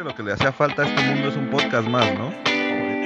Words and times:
que 0.00 0.04
lo 0.04 0.14
que 0.14 0.22
le 0.22 0.32
hacía 0.32 0.50
falta 0.50 0.80
a 0.80 0.86
este 0.86 1.02
mundo 1.02 1.28
es 1.28 1.36
un 1.36 1.50
podcast 1.50 1.86
más, 1.86 2.06
¿no? 2.14 2.32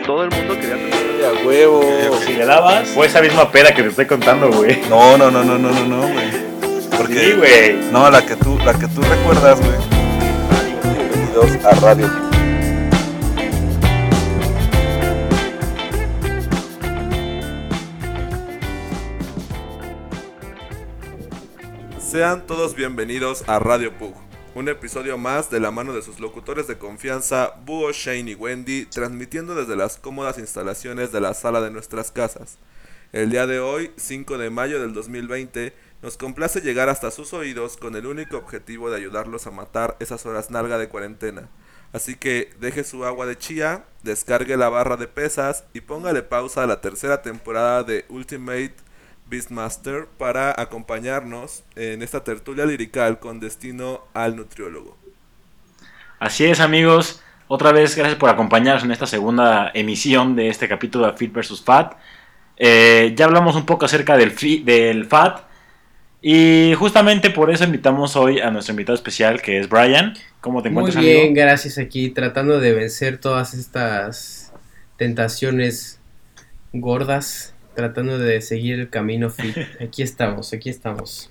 Todo 0.07 0.23
el 0.23 0.31
mundo 0.31 0.55
quería 0.55 0.77
tener 0.77 1.25
a 1.25 1.45
huevo. 1.45 1.83
Si 2.25 2.35
le 2.35 2.47
dabas, 2.47 2.89
fue 2.91 3.09
esa 3.09 3.21
misma 3.21 3.51
peda 3.51 3.75
que 3.75 3.83
te 3.83 3.89
estoy 3.89 4.07
contando, 4.07 4.49
güey. 4.53 4.81
No, 4.89 5.19
no, 5.19 5.29
no, 5.29 5.43
no, 5.43 5.59
no, 5.59 5.73
no, 5.73 5.85
no, 5.87 6.03
güey. 6.03 6.31
Porque. 6.97 7.19
Sí, 7.19 7.33
güey. 7.33 7.91
No, 7.91 8.09
la 8.09 8.25
que 8.25 8.37
tú, 8.37 8.57
la 8.65 8.75
que 8.75 8.87
tú 8.87 9.03
recuerdas, 9.03 9.59
güey. 9.61 9.77
Bienvenidos 10.85 11.65
a 11.65 11.75
Radio. 11.81 12.09
Sean 21.99 22.47
todos 22.47 22.77
bienvenidos 22.77 23.43
a 23.49 23.59
Radio 23.59 23.93
Pug, 23.99 24.15
un 24.55 24.69
episodio 24.69 25.19
más 25.19 25.51
de 25.51 25.59
la 25.59 25.73
mano 25.73 25.93
de 25.93 26.03
sus 26.03 26.21
locutores 26.21 26.69
de 26.69 26.79
confianza, 26.79 27.55
Búho, 27.65 27.91
Shane 27.91 28.31
y 28.31 28.35
Wendy, 28.37 28.87
transmitiendo 28.87 29.57
desde 29.57 29.75
las 29.75 29.97
cómodas 29.97 30.39
instalaciones 30.39 31.11
de 31.11 31.21
la 31.21 31.35
sala 31.35 31.61
de 31.61 31.73
nuestras 31.73 32.13
casas. 32.13 32.59
El 33.13 33.31
día 33.31 33.49
de 33.49 33.59
hoy, 33.59 33.91
5 33.97 34.39
de 34.39 34.51
mayo 34.51 34.81
del 34.81 34.95
2020, 34.95 35.75
nos 36.03 36.17
complace 36.17 36.61
llegar 36.61 36.89
hasta 36.89 37.11
sus 37.11 37.33
oídos 37.33 37.77
con 37.77 37.97
el 37.97 38.07
único 38.07 38.37
objetivo 38.37 38.91
de 38.91 38.97
ayudarlos 38.97 39.49
a 39.49 39.51
matar 39.51 39.97
esas 39.99 40.25
horas 40.25 40.51
nalga 40.51 40.79
de 40.79 40.89
cuarentena. 40.89 41.49
Así 41.93 42.15
que 42.15 42.51
deje 42.61 42.85
su 42.85 43.05
agua 43.05 43.27
de 43.27 43.37
chía, 43.37 43.87
descargue 44.05 44.57
la 44.57 44.69
barra 44.69 44.97
de 44.97 45.09
pesas 45.09 45.65
y 45.73 45.81
póngale 45.81 46.23
pausa 46.23 46.63
a 46.63 46.67
la 46.69 46.81
tercera 46.81 47.23
temporada 47.23 47.83
de 47.83 48.05
Ultimate 48.09 48.75
Beastmaster 49.27 50.07
para 50.19 50.55
acompañarnos 50.61 51.65
en 51.77 52.03
esta 52.03 52.25
tertulia 52.25 52.67
lirical 52.67 53.19
con 53.19 53.41
destino 53.41 54.03
al 54.15 54.37
nutriólogo. 54.37 54.97
Así 56.19 56.45
es, 56.45 56.61
amigos. 56.61 57.21
Otra 57.49 57.73
vez, 57.73 57.97
gracias 57.97 58.19
por 58.19 58.31
acompañarnos 58.31 58.85
en 58.85 58.91
esta 58.93 59.07
segunda 59.07 59.71
emisión 59.75 60.37
de 60.37 60.49
este 60.49 60.69
capítulo 60.69 61.07
de 61.07 61.17
Fit 61.17 61.33
vs. 61.33 61.63
Fat. 61.63 61.95
Eh, 62.57 63.13
ya 63.17 63.27
hablamos 63.27 63.57
un 63.57 63.67
poco 63.67 63.85
acerca 63.85 64.17
del, 64.17 64.31
fi- 64.31 64.63
del 64.63 65.07
Fat. 65.07 65.41
Y 66.23 66.73
justamente 66.79 67.31
por 67.31 67.51
eso 67.51 67.65
invitamos 67.65 68.17
hoy 68.17 68.41
a 68.41 68.51
nuestro 68.51 68.73
invitado 68.73 68.95
especial, 68.97 69.43
que 69.43 69.59
es 69.61 69.69
Brian. 69.69 70.15
¿Cómo 70.41 70.63
te 70.63 70.71
Muy 70.71 70.87
encuentras, 70.87 71.05
bien, 71.05 71.19
amigo? 71.27 71.35
gracias 71.35 71.79
aquí, 71.79 72.11
tratando 72.11 72.59
de 72.61 72.73
vencer 72.73 73.19
todas 73.19 73.55
estas 73.55 74.53
tentaciones 74.97 76.01
gordas, 76.73 77.54
tratando 77.75 78.19
de 78.19 78.41
seguir 78.41 78.81
el 78.81 78.91
camino 78.91 79.31
fit. 79.31 79.57
Aquí 79.81 80.03
estamos, 80.03 80.53
aquí 80.53 80.71
estamos. 80.71 81.31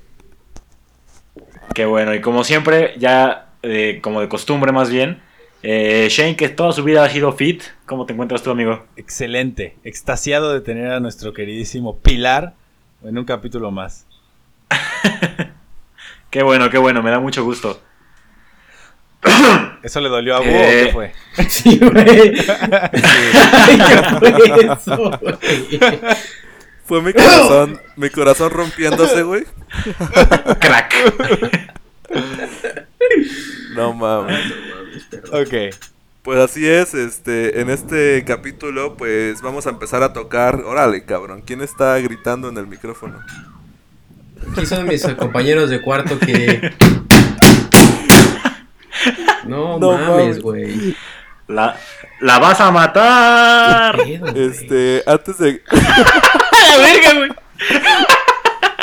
Qué 1.73 1.85
bueno, 1.85 2.13
y 2.13 2.21
como 2.21 2.43
siempre, 2.43 2.93
ya 2.97 3.53
eh, 3.63 3.99
como 4.01 4.21
de 4.21 4.29
costumbre 4.29 4.71
más 4.71 4.89
bien, 4.89 5.21
eh, 5.63 6.07
Shane, 6.09 6.35
que 6.35 6.49
toda 6.49 6.71
su 6.73 6.83
vida 6.83 7.03
ha 7.03 7.09
sido 7.09 7.31
fit. 7.31 7.63
¿Cómo 7.85 8.05
te 8.05 8.13
encuentras 8.13 8.43
tú, 8.43 8.51
amigo? 8.51 8.85
Excelente, 8.95 9.77
extasiado 9.83 10.53
de 10.53 10.61
tener 10.61 10.91
a 10.91 10.99
nuestro 10.99 11.33
queridísimo 11.33 11.97
Pilar 11.97 12.53
en 13.03 13.17
un 13.17 13.25
capítulo 13.25 13.71
más. 13.71 14.05
Qué 16.29 16.41
bueno, 16.41 16.71
qué 16.71 16.79
bueno, 16.79 17.03
me 17.03 17.11
da 17.11 17.19
mucho 17.19 17.43
gusto. 17.43 17.79
¿Eso 19.83 19.99
le 19.99 20.09
dolió 20.09 20.35
a 20.37 20.39
Búho 20.39 20.49
Eh. 20.49 20.83
o 20.83 20.85
qué 20.85 20.91
fue? 20.93 21.11
Sí, 21.49 21.77
güey. 21.79 22.33
Ay, 23.51 23.77
¿qué 23.77 24.17
fue 24.19 24.29
eso, 24.73 25.19
güey? 25.21 25.99
Fue 26.85 27.01
mi 27.01 27.13
corazón, 27.13 27.79
mi 27.95 28.09
corazón 28.09 28.49
rompiéndose, 28.51 29.23
güey. 29.23 29.43
Crack. 30.59 30.93
No 33.75 33.93
mames. 33.93 34.53
Ok. 35.31 35.75
Pues 36.21 36.39
así 36.39 36.65
es, 36.67 36.93
este, 36.93 37.59
en 37.59 37.69
este 37.69 38.23
capítulo, 38.25 38.95
pues 38.95 39.41
vamos 39.41 39.67
a 39.67 39.71
empezar 39.71 40.03
a 40.03 40.13
tocar. 40.13 40.55
Órale, 40.65 41.03
cabrón, 41.03 41.41
¿quién 41.45 41.61
está 41.61 41.97
gritando 41.99 42.47
en 42.47 42.57
el 42.57 42.67
micrófono? 42.67 43.19
Aquí 44.51 44.65
son 44.65 44.87
mis 44.87 45.05
compañeros 45.15 45.69
de 45.69 45.81
cuarto 45.81 46.17
que... 46.19 46.71
No, 49.45 49.77
No 49.79 49.91
mames, 49.97 50.41
güey. 50.41 50.95
La, 51.47 51.77
la 52.21 52.39
vas 52.39 52.61
a 52.61 52.71
matar. 52.71 53.99
Este, 54.35 55.03
antes 55.05 55.37
de, 55.37 55.61
la 55.71 56.77
verga, 56.77 57.13
güey. 57.15 57.31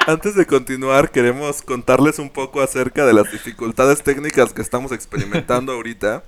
Antes 0.06 0.34
de 0.34 0.46
continuar, 0.46 1.10
queremos 1.10 1.62
contarles 1.62 2.18
un 2.18 2.30
poco 2.30 2.60
acerca 2.60 3.06
de 3.06 3.12
las 3.12 3.30
dificultades 3.32 4.02
técnicas 4.02 4.52
que 4.52 4.62
estamos 4.62 4.92
experimentando 4.92 5.72
ahorita. 5.72 6.22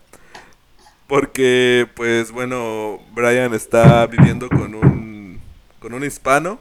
Porque, 1.07 1.87
pues 1.95 2.31
bueno, 2.31 3.01
Brian 3.13 3.53
está 3.53 4.07
viviendo 4.07 4.49
con 4.49 4.75
un 4.75 5.41
con 5.79 5.93
un 5.95 6.05
hispano. 6.05 6.61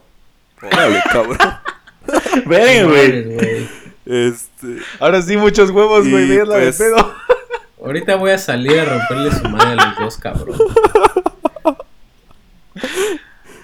Órale, 0.60 1.02
cabrón. 1.10 1.38
Verga, 2.46 2.82
No 2.82 2.88
güey. 2.88 3.81
Este, 4.04 4.78
Ahora 4.98 5.22
sí, 5.22 5.36
muchos 5.36 5.70
huevos, 5.70 6.08
güey. 6.08 6.26
Mierda 6.26 6.56
de 6.56 6.64
pues, 6.72 6.78
pedo. 6.78 7.14
Ahorita 7.84 8.16
voy 8.16 8.30
a 8.30 8.38
salir 8.38 8.78
a 8.80 8.84
romperle 8.84 9.32
su 9.32 9.48
madre 9.48 9.72
a 9.80 9.86
los 9.86 9.96
dos, 9.98 10.16
cabrón. 10.16 10.56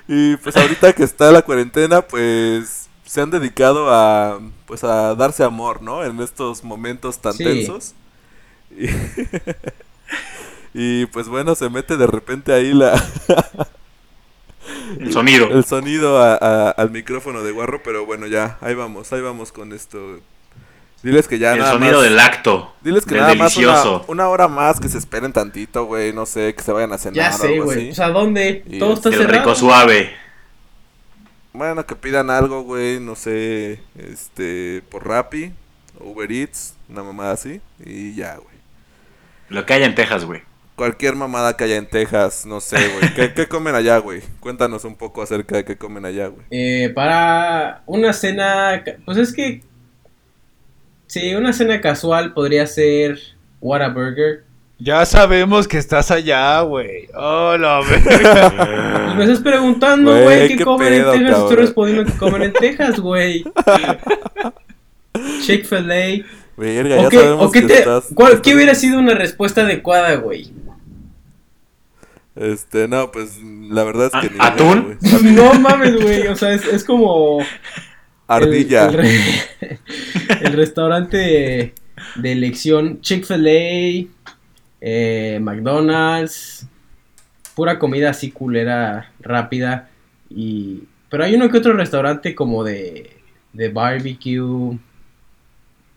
y 0.08 0.36
pues 0.36 0.56
ahorita 0.56 0.92
que 0.92 1.02
está 1.04 1.30
la 1.30 1.42
cuarentena, 1.42 2.02
pues 2.02 2.88
se 3.04 3.20
han 3.20 3.30
dedicado 3.30 3.92
a 3.92 4.38
pues 4.66 4.84
a 4.84 5.14
darse 5.14 5.42
amor, 5.44 5.82
¿no? 5.82 6.04
En 6.04 6.20
estos 6.20 6.62
momentos 6.64 7.18
tan 7.18 7.32
Sí. 7.34 7.44
tensos. 7.44 7.94
Y, 10.74 11.02
y, 11.02 11.06
pues 11.06 11.28
bueno, 11.28 11.54
se 11.54 11.70
mete 11.70 11.96
de 11.96 12.06
repente 12.06 12.52
ahí 12.52 12.72
la 12.74 12.92
El 15.00 15.12
sonido. 15.12 15.48
el 15.50 15.64
sonido 15.64 16.22
a- 16.22 16.36
a- 16.36 16.70
al 16.70 16.90
micrófono 16.90 17.42
de 17.42 17.52
Guarro, 17.52 17.82
pero 17.82 18.06
bueno, 18.06 18.26
ya, 18.26 18.58
ahí 18.60 18.74
vamos, 18.74 19.12
ahí 19.12 19.20
vamos 19.20 19.52
con 19.52 19.72
esto. 19.72 20.20
Diles 21.02 21.28
que 21.28 21.38
ya 21.38 21.52
El 21.52 21.60
nada 21.60 21.72
sonido 21.74 21.94
más- 22.00 22.02
del 22.04 22.18
acto. 22.18 22.74
Diles 22.82 23.04
que 23.04 23.14
del 23.14 23.20
nada 23.22 23.34
más 23.36 23.56
una, 23.56 23.66
delicioso. 23.68 24.04
una 24.08 24.28
hora 24.28 24.48
más 24.48 24.80
que 24.80 24.88
se 24.88 24.98
esperen 24.98 25.32
tantito, 25.32 25.84
güey, 25.84 26.12
no 26.12 26.26
sé, 26.26 26.54
que 26.54 26.62
se 26.62 26.72
vayan 26.72 26.92
a 26.92 26.98
cenar 26.98 27.14
Ya 27.30 27.34
o 27.36 27.38
sé, 27.38 27.60
güey. 27.60 27.78
así. 27.78 27.86
Pues 27.88 28.00
a 28.00 28.08
dónde? 28.08 28.64
Y 28.66 28.78
Todo 28.80 28.94
está 28.94 29.08
El 29.10 29.14
cerrado. 29.16 29.38
rico 29.38 29.54
suave. 29.54 30.10
Bueno, 31.52 31.84
que 31.86 31.96
pidan 31.96 32.30
algo, 32.30 32.62
güey, 32.62 33.00
no 33.00 33.14
sé, 33.16 33.80
este, 33.96 34.82
por 34.90 35.06
Rappi, 35.06 35.52
Uber 36.00 36.30
Eats, 36.30 36.74
una 36.88 37.02
mamada 37.02 37.32
así, 37.32 37.60
y 37.84 38.14
ya, 38.14 38.34
güey. 38.36 38.56
Lo 39.48 39.64
que 39.66 39.72
hay 39.74 39.82
en 39.84 39.94
Texas, 39.94 40.24
güey. 40.24 40.42
Cualquier 40.78 41.16
mamada 41.16 41.56
que 41.56 41.64
haya 41.64 41.76
en 41.76 41.86
Texas, 41.86 42.46
no 42.46 42.60
sé, 42.60 42.76
güey. 42.76 43.12
¿Qué, 43.14 43.34
qué 43.34 43.46
comen 43.48 43.74
allá, 43.74 43.98
güey? 43.98 44.22
Cuéntanos 44.40 44.84
un 44.84 44.94
poco 44.94 45.20
acerca 45.22 45.56
de 45.56 45.64
qué 45.64 45.76
comen 45.76 46.04
allá, 46.06 46.28
güey. 46.28 46.46
Eh, 46.50 46.90
para 46.94 47.82
una 47.86 48.12
cena, 48.12 48.82
pues 49.04 49.18
es 49.18 49.32
que 49.34 49.62
sí, 51.08 51.34
una 51.34 51.52
cena 51.52 51.80
casual 51.80 52.32
podría 52.32 52.64
ser 52.66 53.18
Whataburger. 53.60 54.44
Ya 54.78 55.04
sabemos 55.04 55.66
que 55.66 55.78
estás 55.78 56.12
allá, 56.12 56.60
güey. 56.60 57.08
Oh, 57.12 57.56
la 57.58 57.80
verga. 57.90 59.02
Pues 59.06 59.16
me 59.16 59.24
estás 59.24 59.40
preguntando, 59.40 60.12
Güey, 60.12 60.22
güey, 60.24 60.48
¿qué, 60.48 60.56
qué 60.58 60.64
comen 60.64 60.88
pedo, 60.90 61.12
en 61.14 61.20
Texas? 61.24 61.38
Estoy 61.40 61.56
respondiendo 61.56 62.04
que 62.04 62.16
comen 62.18 62.42
en 62.44 62.52
Texas, 62.52 63.00
güey. 63.00 63.44
Chick-fil-A. 65.42 66.24
Verga, 66.56 66.96
¿O 66.96 67.02
ya 67.02 67.08
qué, 67.08 67.16
sabemos 67.18 67.46
o 67.46 67.50
qué 67.52 67.60
que 67.62 67.66
te- 67.66 67.78
estás... 67.78 68.06
cuál- 68.14 68.32
estás- 68.32 68.42
qué 68.44 68.54
hubiera 68.54 68.74
sido 68.74 68.98
una 68.98 69.14
respuesta 69.14 69.62
adecuada, 69.62 70.14
güey? 70.16 70.52
Este, 72.38 72.86
no, 72.88 73.10
pues, 73.10 73.38
la 73.42 73.82
verdad 73.84 74.06
es 74.06 74.12
que 74.12 74.18
¿A- 74.18 74.30
ni 74.30 74.36
idea, 74.36 74.46
atún? 74.46 74.96
güey. 75.00 75.32
No 75.34 75.54
mames, 75.54 76.00
güey, 76.00 76.26
o 76.28 76.36
sea, 76.36 76.52
es, 76.52 76.64
es 76.66 76.84
como... 76.84 77.40
el- 77.40 77.46
Ardilla. 78.28 78.86
El, 78.86 78.92
re- 78.94 79.78
el 80.42 80.52
restaurante 80.52 81.16
de, 81.16 81.74
de 82.16 82.32
elección 82.32 83.00
Chick-fil-A, 83.00 84.06
eh, 84.80 85.38
McDonald's, 85.40 86.66
pura 87.56 87.78
comida 87.78 88.10
así 88.10 88.30
culera, 88.30 89.10
rápida. 89.20 89.88
Y, 90.30 90.84
pero 91.08 91.24
hay 91.24 91.34
uno 91.34 91.50
que 91.50 91.58
otro 91.58 91.72
restaurante 91.72 92.34
como 92.36 92.62
de, 92.62 93.16
de 93.52 93.68
barbecue. 93.70 94.78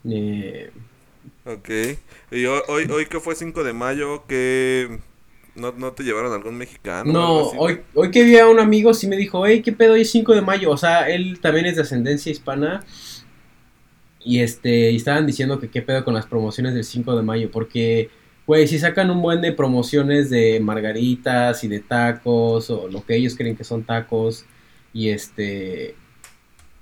eh, 0.10 0.72
Ok. 1.46 1.70
Y 2.32 2.46
hoy, 2.46 2.62
hoy, 2.68 2.86
hoy 2.92 3.06
que 3.08 3.20
fue 3.20 3.36
5 3.36 3.64
de 3.64 3.74
mayo, 3.74 4.26
que 4.28 5.00
no, 5.56 5.72
no 5.74 5.92
te 5.92 6.04
llevaron 6.04 6.32
algún 6.34 6.58
mexicano. 6.58 7.10
o 7.10 7.14
no, 7.14 7.28
algo 7.28 7.48
así, 7.48 7.58
güey? 7.58 7.74
hoy, 7.74 7.82
hoy 7.94 8.12
que 8.12 8.24
vi 8.24 8.38
a 8.38 8.48
un 8.48 8.60
amigo 8.60 8.94
sí 8.94 9.08
me 9.08 9.18
dijo, 9.18 9.46
hey, 9.46 9.62
¿qué 9.62 9.72
pedo? 9.72 9.94
Hoy 9.94 10.02
es 10.02 10.12
5 10.12 10.34
de 10.34 10.42
mayo. 10.42 10.72
O 10.72 10.78
sea, 10.78 11.10
él 11.10 11.40
también 11.42 11.66
es 11.66 11.76
de 11.76 11.82
ascendencia 11.82 12.32
hispana. 12.32 12.86
Y 14.24 14.40
este, 14.40 14.92
y 14.92 14.96
estaban 14.96 15.26
diciendo 15.26 15.60
que 15.60 15.70
qué 15.70 15.82
pedo 15.82 16.06
con 16.06 16.14
las 16.14 16.26
promociones 16.26 16.74
del 16.74 16.84
5 16.84 17.16
de 17.16 17.24
mayo. 17.24 17.52
Porque, 17.52 18.10
güey, 18.48 18.68
si 18.68 18.80
sacan 18.80 19.12
un 19.12 19.22
buen 19.22 19.42
de 19.42 19.52
promociones 19.52 20.30
de 20.30 20.60
margaritas 20.60 21.64
y 21.64 21.68
de 21.68 21.80
tacos, 21.80 22.70
o 22.70 22.88
lo 22.88 23.06
que 23.06 23.16
ellos 23.16 23.36
creen 23.36 23.58
que 23.58 23.64
son 23.64 23.84
tacos, 23.84 24.46
y 24.94 25.10
este. 25.10 25.96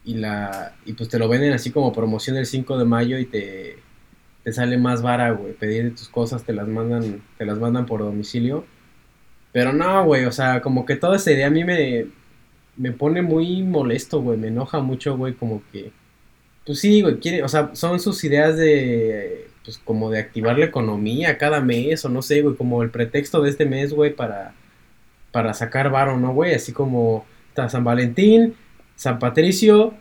Y 0.05 0.15
la. 0.15 0.75
Y 0.85 0.93
pues 0.93 1.09
te 1.09 1.19
lo 1.19 1.27
venden 1.27 1.53
así 1.53 1.71
como 1.71 1.93
promoción 1.93 2.35
del 2.35 2.45
5 2.45 2.77
de 2.77 2.85
mayo 2.85 3.17
y 3.17 3.25
te. 3.25 3.79
Te 4.43 4.53
sale 4.53 4.77
más 4.77 5.01
vara, 5.01 5.31
güey, 5.31 5.53
pedir 5.53 5.95
tus 5.95 6.09
cosas, 6.09 6.43
te 6.43 6.53
las 6.53 6.67
mandan, 6.67 7.21
te 7.37 7.45
las 7.45 7.59
mandan 7.59 7.85
por 7.85 8.01
domicilio. 8.01 8.65
Pero 9.51 9.73
no, 9.73 10.05
güey, 10.05 10.25
o 10.25 10.31
sea, 10.31 10.61
como 10.61 10.85
que 10.85 10.95
toda 10.95 11.17
esa 11.17 11.31
idea 11.31 11.47
a 11.47 11.51
mí 11.51 11.63
me, 11.63 12.07
me 12.77 12.91
pone 12.91 13.21
muy 13.21 13.63
molesto, 13.63 14.21
güey, 14.21 14.37
me 14.37 14.47
enoja 14.47 14.79
mucho, 14.79 15.17
güey, 15.17 15.33
como 15.33 15.63
que, 15.71 15.91
pues 16.65 16.79
sí, 16.79 17.01
güey, 17.01 17.19
quiere, 17.19 17.43
o 17.43 17.49
sea, 17.49 17.71
son 17.73 17.99
sus 17.99 18.23
ideas 18.23 18.57
de, 18.57 19.49
pues 19.65 19.77
como 19.79 20.09
de 20.11 20.19
activar 20.19 20.57
la 20.57 20.65
economía 20.65 21.37
cada 21.37 21.61
mes, 21.61 22.05
o 22.05 22.09
no 22.09 22.21
sé, 22.21 22.41
güey, 22.41 22.55
como 22.55 22.83
el 22.83 22.91
pretexto 22.91 23.41
de 23.41 23.49
este 23.49 23.65
mes, 23.65 23.93
güey, 23.93 24.15
para, 24.15 24.53
para 25.31 25.53
sacar 25.53 25.89
varo, 25.91 26.17
¿no, 26.17 26.33
güey? 26.33 26.53
Así 26.53 26.71
como 26.73 27.25
está 27.49 27.69
San 27.69 27.83
Valentín, 27.83 28.55
San 28.95 29.19
Patricio, 29.19 29.93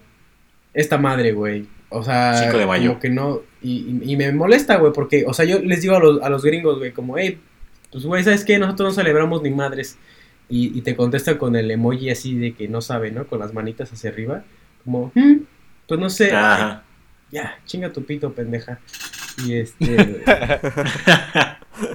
esta 0.75 0.99
madre, 0.99 1.32
güey. 1.32 1.67
O 1.90 2.02
sea, 2.02 2.35
5 2.35 2.58
de 2.58 2.67
mayo. 2.67 2.88
como 2.90 3.00
que 3.00 3.11
no, 3.11 3.40
y, 3.62 4.00
y- 4.02 4.12
y 4.12 4.17
me 4.17 4.31
molesta, 4.32 4.76
güey, 4.76 4.93
porque, 4.93 5.25
o 5.26 5.32
sea, 5.32 5.44
yo 5.46 5.58
les 5.61 5.81
digo 5.82 5.96
a 5.96 6.00
los, 6.00 6.23
a 6.23 6.29
los 6.29 6.44
gringos, 6.44 6.79
güey, 6.79 6.93
como, 6.93 7.17
hey, 7.19 7.40
pues, 7.90 8.05
güey, 8.05 8.23
¿sabes 8.25 8.44
qué? 8.44 8.58
Nosotros 8.58 8.90
no 8.90 8.94
celebramos 9.02 9.43
ni 9.43 9.50
madres. 9.50 9.96
Y, 10.50 10.76
y 10.79 10.82
te 10.82 10.96
contesta 10.96 11.38
con 11.38 11.56
el 11.56 11.70
emoji 11.70 12.11
así 12.11 12.35
de 12.35 12.55
que 12.55 12.69
no 12.69 12.81
sabe, 12.81 13.11
¿no? 13.11 13.26
Con 13.26 13.38
las 13.38 13.52
manitas 13.55 13.93
hacia 13.93 14.11
arriba. 14.11 14.44
Como, 14.85 15.12
"Mm, 15.14 15.37
pues 15.87 16.00
no 16.00 16.08
sé. 16.11 16.32
Ajá. 16.32 16.85
Ya, 17.31 17.58
chinga 17.67 17.93
tu 17.93 18.02
pito, 18.05 18.32
pendeja. 18.32 18.79
Y 19.46 19.55
este. 19.55 20.23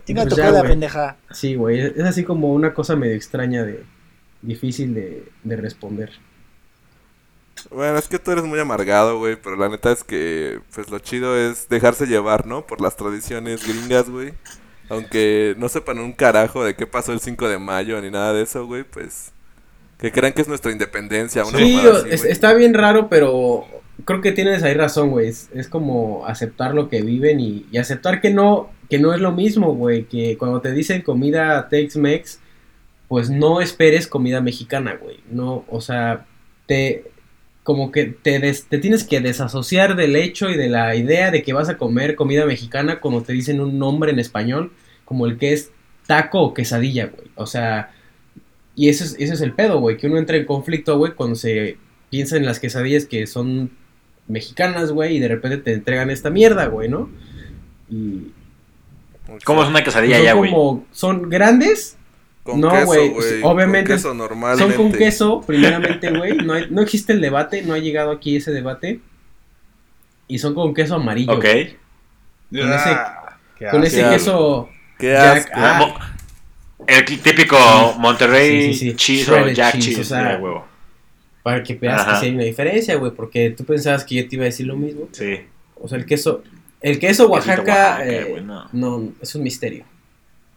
Chinga 0.05 0.23
Pues 0.23 0.35
tu 0.35 0.41
güey. 0.41 0.63
pendeja. 0.67 1.17
sí, 1.31 1.55
güey. 1.55 1.79
Es 1.79 1.97
es 1.97 2.03
así 2.05 2.23
como 2.23 2.53
una 2.53 2.73
cosa 2.73 2.95
medio 2.95 3.15
extraña 3.15 3.63
de. 3.63 3.83
Difícil 4.41 4.93
de, 4.93 5.23
de 5.43 5.55
responder. 5.55 6.11
Bueno, 7.71 7.97
es 7.97 8.07
que 8.07 8.19
tú 8.19 8.31
eres 8.31 8.43
muy 8.43 8.59
amargado, 8.59 9.17
güey, 9.19 9.35
pero 9.35 9.55
la 9.55 9.69
neta 9.69 9.91
es 9.91 10.03
que, 10.03 10.59
pues 10.73 10.89
lo 10.89 10.99
chido 10.99 11.37
es 11.37 11.69
dejarse 11.69 12.05
llevar, 12.07 12.45
¿no? 12.45 12.65
Por 12.65 12.81
las 12.81 12.95
tradiciones 12.95 13.65
gringas, 13.67 14.09
güey. 14.09 14.33
Aunque 14.89 15.55
no 15.57 15.69
sepan 15.69 15.99
un 15.99 16.11
carajo 16.13 16.63
de 16.63 16.75
qué 16.75 16.85
pasó 16.87 17.13
el 17.13 17.19
5 17.19 17.47
de 17.47 17.57
mayo 17.57 18.01
ni 18.01 18.11
nada 18.11 18.33
de 18.33 18.43
eso, 18.43 18.65
güey, 18.65 18.83
pues... 18.83 19.31
Que 19.97 20.11
crean 20.11 20.33
que 20.33 20.41
es 20.41 20.47
nuestra 20.49 20.71
independencia, 20.71 21.45
una 21.45 21.57
Sí, 21.57 21.77
así, 21.79 22.09
es- 22.09 22.25
está 22.25 22.53
bien 22.53 22.73
raro, 22.73 23.07
pero 23.07 23.65
creo 24.03 24.19
que 24.19 24.33
tienes 24.33 24.61
ahí 24.63 24.73
razón, 24.73 25.11
güey. 25.11 25.29
Es, 25.29 25.49
es 25.53 25.69
como 25.69 26.25
aceptar 26.27 26.73
lo 26.73 26.89
que 26.89 27.01
viven 27.01 27.39
y, 27.39 27.65
y 27.71 27.77
aceptar 27.77 28.19
que 28.19 28.29
no, 28.29 28.69
que 28.89 28.99
no 28.99 29.13
es 29.13 29.21
lo 29.21 29.31
mismo, 29.31 29.73
güey. 29.75 30.03
Que 30.05 30.37
cuando 30.37 30.59
te 30.59 30.73
dicen 30.73 31.03
comida 31.03 31.69
Tex-Mex, 31.69 32.39
pues 33.07 33.29
no 33.29 33.61
esperes 33.61 34.07
comida 34.07 34.41
mexicana, 34.41 34.97
güey. 35.01 35.21
No, 35.31 35.63
o 35.69 35.79
sea, 35.79 36.25
te 36.67 37.05
como 37.63 37.91
que 37.91 38.05
te, 38.05 38.39
des- 38.39 38.65
te 38.65 38.77
tienes 38.77 39.03
que 39.05 39.21
desasociar 39.21 39.95
del 39.95 40.15
hecho 40.15 40.49
y 40.49 40.57
de 40.57 40.67
la 40.69 40.95
idea 40.95 41.31
de 41.31 41.43
que 41.43 41.53
vas 41.53 41.69
a 41.69 41.77
comer 41.77 42.15
comida 42.15 42.45
mexicana 42.45 42.99
cuando 42.99 43.21
te 43.23 43.31
dicen 43.33 43.61
un 43.61 43.79
nombre 43.79 44.11
en 44.11 44.19
español, 44.19 44.71
como 45.05 45.25
el 45.25 45.37
que 45.37 45.53
es 45.53 45.71
taco 46.05 46.41
o 46.41 46.53
quesadilla, 46.53 47.05
güey. 47.07 47.27
O 47.35 47.45
sea, 47.45 47.91
y 48.75 48.89
ese 48.89 49.03
es, 49.05 49.15
es 49.31 49.41
el 49.41 49.53
pedo, 49.53 49.79
güey, 49.79 49.97
que 49.97 50.07
uno 50.07 50.17
entra 50.17 50.35
en 50.35 50.45
conflicto, 50.45 50.97
güey, 50.97 51.13
cuando 51.13 51.35
se 51.35 51.77
piensa 52.09 52.35
en 52.37 52.45
las 52.45 52.59
quesadillas 52.59 53.05
que 53.05 53.27
son 53.27 53.71
mexicanas, 54.27 54.91
güey, 54.91 55.17
y 55.17 55.19
de 55.19 55.27
repente 55.29 55.57
te 55.57 55.73
entregan 55.73 56.09
esta 56.09 56.29
mierda, 56.29 56.65
güey, 56.67 56.89
¿no? 56.89 57.09
Y 57.89 58.31
¿Cómo 59.45 59.63
es 59.63 59.69
una 59.69 59.83
quesadilla 59.83 60.17
son 60.17 60.25
ya, 60.25 60.33
güey? 60.33 60.51
como, 60.51 60.85
son 60.91 61.29
grandes, 61.29 61.97
Con 62.43 62.59
no, 62.59 62.85
güey, 62.85 63.13
obviamente 63.41 63.89
Con 63.91 63.95
queso 63.97 64.57
son 64.57 64.73
con 64.73 64.91
queso, 64.91 65.41
primeramente, 65.47 66.11
güey, 66.11 66.35
no, 66.37 66.53
no 66.67 66.81
existe 66.81 67.13
el 67.13 67.21
debate, 67.21 67.61
no 67.61 67.73
ha 67.73 67.77
llegado 67.77 68.11
aquí 68.11 68.35
ese 68.35 68.51
debate, 68.51 68.99
y 70.27 70.39
son 70.39 70.53
con 70.53 70.73
queso 70.73 70.95
amarillo, 70.95 71.31
Ok. 71.33 71.45
Con 71.45 72.59
ese- 72.73 72.89
Ah, 72.89 73.37
qué 73.57 73.65
con 73.69 73.81
asco. 73.81 73.87
ese 73.87 74.01
asco. 74.03 74.13
queso 74.13 74.69
Qué 74.99 75.11
Jack, 75.13 75.51
ah, 75.55 76.15
El 76.85 77.05
típico 77.05 77.57
Monterrey 77.97 78.73
Sí, 78.73 78.79
sí, 78.79 78.89
sí. 78.91 78.95
cheese 78.97 79.29
o 79.29 79.47
Jack 79.47 79.73
cheese, 79.75 79.85
cheese, 79.85 79.99
o 79.99 80.03
sea, 80.03 80.35
de 80.35 80.43
huevo. 80.43 80.67
para 81.43 81.63
que 81.63 81.75
veas 81.75 82.01
Ajá. 82.01 82.13
que 82.13 82.19
sí 82.19 82.25
hay 82.27 82.35
una 82.35 82.43
diferencia, 82.43 82.95
güey, 82.95 83.11
porque 83.13 83.51
tú 83.51 83.63
pensabas 83.63 84.03
que 84.03 84.15
yo 84.15 84.27
te 84.27 84.35
iba 84.35 84.43
a 84.43 84.45
decir 84.45 84.65
lo 84.67 84.75
mismo. 84.75 85.07
Sí. 85.13 85.39
O 85.75 85.87
sea, 85.87 85.97
el 85.97 86.05
queso, 86.05 86.43
el 86.81 86.99
queso 86.99 87.27
Oaxaca, 87.27 87.61
Oaxaca, 87.61 88.05
eh, 88.05 88.41
no. 88.45 88.67
no, 88.73 89.13
es 89.21 89.33
un 89.35 89.43
misterio. 89.43 89.85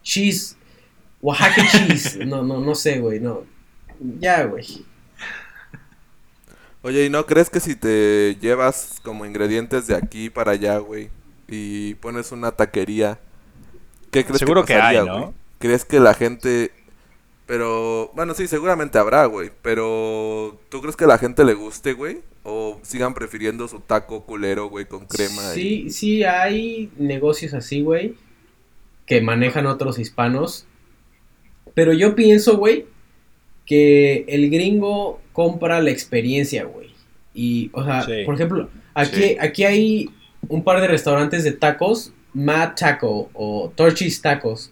Cheese, 0.03 0.55
Oaxaca 1.21 1.63
cheese, 1.71 2.25
no, 2.25 2.43
no, 2.43 2.59
no 2.61 2.75
sé, 2.75 2.99
güey, 2.99 3.19
no. 3.19 3.43
Ya, 4.19 4.43
güey. 4.45 4.85
Oye, 6.83 7.05
¿y 7.05 7.09
no 7.09 7.25
crees 7.25 7.49
que 7.49 7.59
si 7.59 7.75
te 7.75 8.37
llevas 8.39 8.99
como 9.03 9.25
ingredientes 9.25 9.87
de 9.87 9.95
aquí 9.95 10.29
para 10.29 10.51
allá, 10.51 10.77
güey, 10.77 11.09
y 11.47 11.95
pones 11.95 12.31
una 12.31 12.51
taquería, 12.51 13.19
¿qué 14.11 14.23
crees 14.23 14.39
Seguro 14.39 14.63
que 14.63 14.75
pasaría, 14.75 15.01
hay, 15.01 15.07
¿no? 15.07 15.33
¿Crees 15.59 15.85
que 15.85 15.99
la 15.99 16.13
gente... 16.13 16.71
Pero, 17.47 18.11
bueno, 18.13 18.33
sí, 18.33 18.45
seguramente 18.47 18.97
habrá, 18.99 19.25
güey, 19.25 19.51
pero 19.61 20.59
¿tú 20.69 20.81
crees 20.81 20.97
que 20.97 21.05
a 21.05 21.07
la 21.07 21.17
gente 21.17 21.45
le 21.45 21.53
guste, 21.53 21.93
güey? 21.93 22.19
¿O 22.43 22.77
sigan 22.83 23.13
prefiriendo 23.13 23.67
su 23.69 23.79
taco 23.79 24.23
culero, 24.25 24.67
güey, 24.69 24.85
con 24.85 25.05
crema? 25.07 25.41
y- 25.55 25.55
Sí, 25.55 25.89
sí 25.89 26.23
hay 26.25 26.91
negocios 26.97 27.53
así, 27.53 27.81
güey, 27.81 28.15
que 29.05 29.21
manejan 29.21 29.65
otros 29.65 29.97
hispanos. 29.97 30.67
Pero 31.77 31.93
yo 31.93 32.15
pienso, 32.15 32.57
güey, 32.57 32.85
que 33.67 34.25
el 34.27 34.49
gringo 34.49 35.21
compra 35.31 35.79
la 35.79 35.91
experiencia, 35.91 36.63
güey. 36.63 36.87
Y, 37.35 37.69
o 37.71 37.83
sea, 37.83 38.01
Sí. 38.01 38.23
por 38.25 38.33
ejemplo, 38.33 38.67
aquí, 38.95 39.21
Sí. 39.21 39.37
aquí 39.39 39.63
hay 39.63 40.09
un 40.49 40.63
par 40.63 40.81
de 40.81 40.87
restaurantes 40.87 41.43
de 41.43 41.51
tacos, 41.51 42.13
Mad 42.33 42.71
Taco 42.75 43.29
o 43.35 43.71
Torchy's 43.75 44.23
Tacos, 44.23 44.71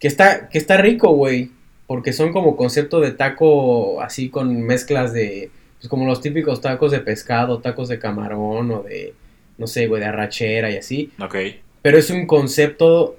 que 0.00 0.08
está, 0.08 0.48
que 0.48 0.56
está 0.56 0.78
rico, 0.78 1.10
güey. 1.12 1.50
Porque 1.86 2.14
son 2.14 2.32
como 2.32 2.56
concepto 2.56 3.00
de 3.00 3.10
taco 3.12 4.00
así 4.00 4.30
con 4.30 4.62
mezclas 4.62 5.12
de, 5.12 5.50
pues 5.78 5.88
como 5.90 6.06
los 6.06 6.22
típicos 6.22 6.62
tacos 6.62 6.92
de 6.92 7.00
pescado, 7.00 7.58
tacos 7.60 7.88
de 7.88 7.98
camarón 7.98 8.70
o 8.70 8.82
de, 8.84 9.12
no 9.58 9.66
sé, 9.66 9.86
güey, 9.86 10.00
de 10.00 10.06
arrachera 10.08 10.70
y 10.70 10.78
así. 10.78 11.10
Ok. 11.20 11.36
Pero 11.82 11.98
es 11.98 12.08
un 12.08 12.26
concepto 12.26 13.17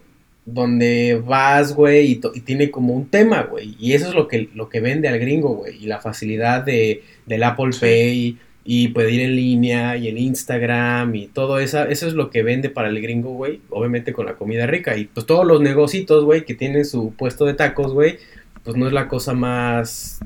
donde 0.54 1.22
vas, 1.26 1.74
güey, 1.74 2.12
y, 2.12 2.40
tiene 2.42 2.72
como 2.72 2.94
un 2.94 3.08
tema, 3.08 3.44
güey. 3.44 3.76
Y 3.80 3.94
eso 3.94 4.08
es 4.08 4.16
lo 4.16 4.28
que, 4.28 4.50
lo 4.54 4.70
que 4.70 4.80
vende 4.80 5.08
al 5.08 5.20
gringo, 5.20 5.56
güey. 5.56 5.84
Y 5.84 5.88
la 5.88 6.00
facilidad 6.00 6.64
de, 6.64 7.04
del 7.26 7.44
Apple. 7.44 7.72
Pay 7.80 8.38
y 8.72 8.90
pedir 8.90 9.22
en 9.22 9.36
línea 9.36 9.98
y 9.98 10.10
el 10.10 10.18
Instagram 10.18 11.16
y 11.16 11.28
todo 11.28 11.60
eso. 11.60 11.86
Eso 11.86 12.08
es 12.08 12.14
lo 12.14 12.30
que 12.30 12.44
vende 12.44 12.70
para 12.70 12.90
el 12.90 13.02
gringo, 13.02 13.32
güey. 13.32 13.62
Obviamente 13.70 14.14
con 14.14 14.26
la 14.26 14.36
comida 14.36 14.68
rica. 14.68 14.96
Y 14.96 15.06
pues 15.06 15.26
todos 15.26 15.46
los 15.46 15.62
negocitos, 15.62 16.24
güey, 16.26 16.46
que 16.46 16.54
tienen 16.54 16.86
su 16.86 17.14
puesto 17.14 17.46
de 17.46 17.56
tacos, 17.56 17.94
güey, 17.94 18.20
pues 18.64 18.78
no 18.78 18.86
es 18.86 18.94
la 18.94 19.08
cosa 19.08 19.34
más 19.34 20.20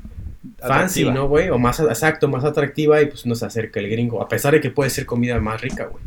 fancy, 0.58 1.04
Atractiva. 1.04 1.14
¿no, 1.14 1.28
güey? 1.28 1.48
O 1.48 1.58
más, 1.58 1.80
exacto, 1.80 2.28
más 2.28 2.44
atractiva 2.44 3.00
y 3.00 3.06
pues 3.06 3.24
no 3.24 3.34
se 3.34 3.46
acerca 3.46 3.80
el 3.80 3.88
gringo. 3.88 4.20
A 4.20 4.28
pesar 4.28 4.52
de 4.52 4.60
que 4.60 4.70
puede 4.70 4.90
ser 4.90 5.06
comida 5.06 5.40
más 5.40 5.60
rica, 5.60 5.86
güey. 5.86 6.02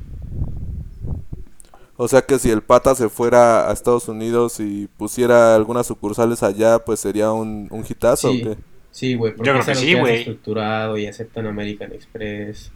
O 1.99 2.07
sea 2.07 2.21
que 2.21 2.37
si 2.39 2.49
el 2.51 2.61
pata 2.61 2.93
se 2.95 3.09
fuera 3.09 3.69
a 3.69 3.73
Estados 3.73 4.07
Unidos 4.07 4.59
y 4.59 4.87
pusiera 4.97 5.55
algunas 5.55 5.87
sucursales 5.87 6.43
allá, 6.43 6.79
pues 6.79 6.99
sería 6.99 7.31
un, 7.31 7.67
un 7.71 7.83
hitazo, 7.87 8.31
Sí. 8.31 8.41
¿o 8.43 8.45
qué? 8.49 8.57
Sí, 8.91 9.13
güey, 9.15 9.33
porque 9.35 9.47
Yo 9.47 9.53
creo 9.53 9.61
es 9.61 9.67
que 9.67 9.75
sí, 9.75 9.93
güey. 9.95 10.17
estructurado 10.19 10.97
y 10.97 11.07
aceptan 11.07 11.45
American 11.47 11.91
Express. 11.93 12.71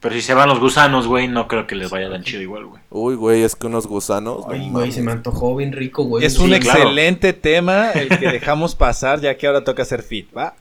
Pero 0.00 0.14
si 0.16 0.20
se 0.22 0.34
van 0.34 0.48
los 0.48 0.60
gusanos, 0.60 1.06
güey, 1.06 1.28
no 1.28 1.48
creo 1.48 1.66
que 1.66 1.74
les 1.76 1.88
vaya 1.90 2.10
tan 2.10 2.22
chido 2.22 2.42
igual, 2.42 2.66
güey. 2.66 2.82
Uy, 2.90 3.14
güey, 3.14 3.42
es 3.42 3.56
que 3.56 3.66
unos 3.68 3.86
gusanos... 3.86 4.46
no 4.46 4.52
Ay, 4.52 4.68
güey, 4.70 4.92
se 4.92 5.02
me 5.02 5.12
antojó 5.12 5.56
bien 5.56 5.72
rico, 5.72 6.04
güey. 6.04 6.24
Es 6.26 6.34
Sí, 6.34 6.42
un 6.42 6.52
Sí, 6.52 6.60
claro. 6.60 6.80
excelente 6.80 7.32
tema 7.32 7.90
el 7.92 8.08
que 8.08 8.28
dejamos 8.30 8.74
pasar 8.74 9.20
ya 9.20 9.36
que 9.36 9.46
ahora 9.46 9.64
toca 9.64 9.82
hacer 9.82 10.02
fit, 10.02 10.28
¿va? 10.36 10.54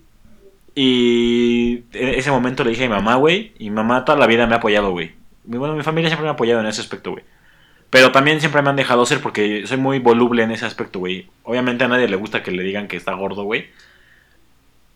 Y. 0.74 1.84
En 1.92 2.08
ese 2.10 2.30
momento 2.30 2.64
le 2.64 2.70
dije 2.70 2.84
a 2.84 2.88
mi 2.88 2.94
mamá, 2.94 3.16
güey, 3.16 3.52
y 3.58 3.70
mi 3.70 3.76
mamá 3.76 4.04
toda 4.04 4.18
la 4.18 4.26
vida 4.26 4.46
me 4.46 4.54
ha 4.54 4.58
apoyado, 4.58 4.90
güey. 4.90 5.12
Bueno, 5.44 5.74
mi 5.74 5.82
familia 5.82 6.08
siempre 6.08 6.24
me 6.24 6.30
ha 6.30 6.32
apoyado 6.32 6.60
en 6.60 6.66
ese 6.66 6.80
aspecto, 6.80 7.12
güey. 7.12 7.24
Pero 7.90 8.10
también 8.10 8.40
siempre 8.40 8.60
me 8.62 8.70
han 8.70 8.76
dejado 8.76 9.06
ser 9.06 9.20
porque 9.20 9.66
soy 9.66 9.76
muy 9.76 10.00
voluble 10.00 10.42
en 10.42 10.50
ese 10.50 10.66
aspecto, 10.66 10.98
güey. 10.98 11.28
Obviamente 11.44 11.84
a 11.84 11.88
nadie 11.88 12.08
le 12.08 12.16
gusta 12.16 12.42
que 12.42 12.50
le 12.50 12.64
digan 12.64 12.88
que 12.88 12.96
está 12.96 13.12
gordo, 13.14 13.44
güey. 13.44 13.66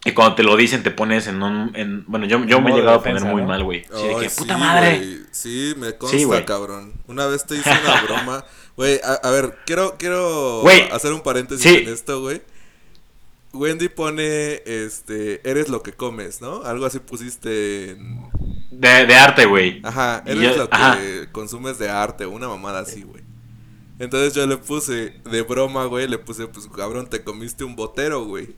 Y 0.04 0.12
cuando 0.12 0.34
te 0.36 0.42
lo 0.42 0.56
dicen 0.56 0.82
te 0.82 0.90
pones 0.90 1.26
en 1.26 1.42
un... 1.42 1.70
en- 1.74 2.04
bueno, 2.06 2.26
yo, 2.26 2.44
yo 2.44 2.60
me 2.60 2.70
he 2.70 2.74
llegado 2.74 2.98
defensa, 2.98 3.18
a 3.18 3.30
poner 3.30 3.34
muy 3.34 3.42
¿no? 3.42 3.48
mal, 3.48 3.62
güey. 3.62 3.84
Sí, 3.84 4.08
de 4.08 4.16
que, 4.16 4.28
sí, 4.30 4.40
puta 4.40 4.56
madre. 4.56 5.02
Sí, 5.30 5.74
me 5.76 5.92
consta, 5.96 6.16
Sí, 6.18 6.26
cabrón. 6.44 6.94
Una 7.06 7.26
vez 7.26 7.44
te 7.46 7.56
hice 7.56 7.70
una 7.70 8.02
broma. 8.06 8.44
Güey, 8.78 8.98
a, 9.04 9.14
a 9.14 9.30
ver, 9.32 9.58
quiero, 9.66 9.96
quiero 9.98 10.62
hacer 10.92 11.12
un 11.12 11.20
paréntesis 11.20 11.62
sí. 11.70 11.78
en 11.84 11.92
esto, 11.92 12.20
güey. 12.22 12.40
Wendy 13.52 13.88
pone, 13.88 14.62
este, 14.66 15.40
eres 15.48 15.68
lo 15.68 15.82
que 15.82 15.92
comes, 15.92 16.40
¿no? 16.40 16.62
Algo 16.62 16.86
así 16.86 16.98
pusiste 17.00 17.90
en... 17.90 18.20
De, 18.70 19.04
de 19.06 19.14
arte, 19.16 19.46
güey. 19.46 19.80
Ajá, 19.82 20.22
eres 20.26 20.42
yo- 20.54 20.56
lo 20.58 20.70
que 20.70 20.76
ajá. 20.76 20.98
consumes 21.32 21.78
de 21.78 21.88
arte, 21.90 22.24
una 22.26 22.46
mamada 22.46 22.78
así, 22.80 23.02
güey. 23.02 23.22
Entonces 23.98 24.32
yo 24.34 24.46
le 24.46 24.58
puse, 24.58 25.14
de 25.28 25.42
broma, 25.42 25.86
güey, 25.86 26.06
le 26.06 26.18
puse, 26.18 26.46
pues, 26.46 26.68
cabrón, 26.68 27.08
te 27.10 27.24
comiste 27.24 27.64
un 27.64 27.74
botero, 27.74 28.24
güey. 28.26 28.54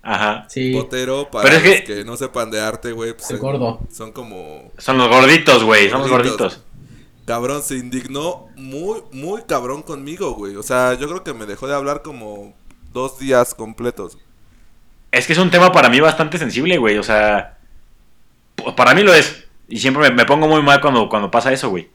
Ajá. 0.00 0.46
Sí. 0.48 0.72
Botero, 0.72 1.28
para 1.30 1.44
Pero 1.44 1.56
es 1.56 1.64
los 1.64 1.74
que- 1.80 1.84
que... 1.84 2.04
no 2.04 2.16
sepan 2.16 2.50
de 2.50 2.60
arte, 2.60 2.92
güey, 2.92 3.12
pues, 3.12 3.30
El 3.30 3.36
son- 3.38 3.46
gordo. 3.46 3.80
son 3.92 4.12
como... 4.12 4.72
Son 4.78 4.96
los 4.96 5.08
gorditos, 5.08 5.64
güey. 5.64 5.90
Son 5.90 6.00
los 6.00 6.08
Gorditos. 6.10 6.62
Cabrón, 7.28 7.62
se 7.62 7.74
indignó 7.74 8.46
muy, 8.56 9.02
muy 9.12 9.42
cabrón 9.42 9.82
conmigo, 9.82 10.32
güey. 10.32 10.56
O 10.56 10.62
sea, 10.62 10.94
yo 10.94 11.06
creo 11.08 11.22
que 11.22 11.34
me 11.34 11.44
dejó 11.44 11.68
de 11.68 11.74
hablar 11.74 12.00
como 12.00 12.54
dos 12.94 13.18
días 13.18 13.54
completos. 13.54 14.16
Es 15.12 15.26
que 15.26 15.34
es 15.34 15.38
un 15.38 15.50
tema 15.50 15.70
para 15.70 15.90
mí 15.90 16.00
bastante 16.00 16.38
sensible, 16.38 16.78
güey. 16.78 16.96
O 16.96 17.02
sea, 17.02 17.58
para 18.78 18.94
mí 18.94 19.02
lo 19.02 19.12
es. 19.12 19.44
Y 19.68 19.78
siempre 19.78 20.08
me, 20.08 20.16
me 20.16 20.24
pongo 20.24 20.48
muy 20.48 20.62
mal 20.62 20.80
cuando, 20.80 21.06
cuando 21.10 21.30
pasa 21.30 21.52
eso, 21.52 21.68
güey. 21.68 21.90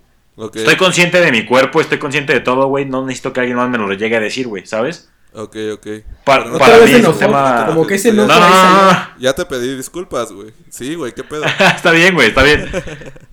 Estoy 0.53 0.77
consciente 0.77 1.19
de 1.19 1.31
mi 1.31 1.47
cuerpo, 1.47 1.81
estoy 1.81 1.97
consciente 1.97 2.31
de 2.33 2.39
todo, 2.39 2.67
güey. 2.67 2.85
No 2.85 3.03
necesito 3.03 3.33
que 3.33 3.39
alguien 3.39 3.57
más 3.57 3.71
me 3.71 3.79
lo 3.79 3.91
llegue 3.91 4.15
a 4.15 4.19
decir, 4.19 4.47
güey, 4.47 4.67
¿sabes? 4.67 5.09
ok, 5.33 5.55
ok. 5.73 5.87
Pa- 6.23 6.45
no 6.45 6.59
para 6.59 6.77
mí 6.77 6.91
es 6.91 7.07
un 7.07 7.17
tema... 7.17 7.65
como 7.65 7.87
que 7.87 7.95
ese 7.95 8.13
No, 8.13 8.27
no, 8.27 8.39
no, 8.39 8.91
no. 8.91 9.07
Ya 9.17 9.33
te 9.33 9.45
pedí 9.45 9.75
disculpas, 9.75 10.31
güey. 10.31 10.53
Sí, 10.69 10.93
güey, 10.93 11.11
qué 11.11 11.23
pedo. 11.23 11.43
está 11.75 11.89
bien, 11.89 12.13
güey, 12.13 12.27
está 12.27 12.43
bien. 12.43 12.69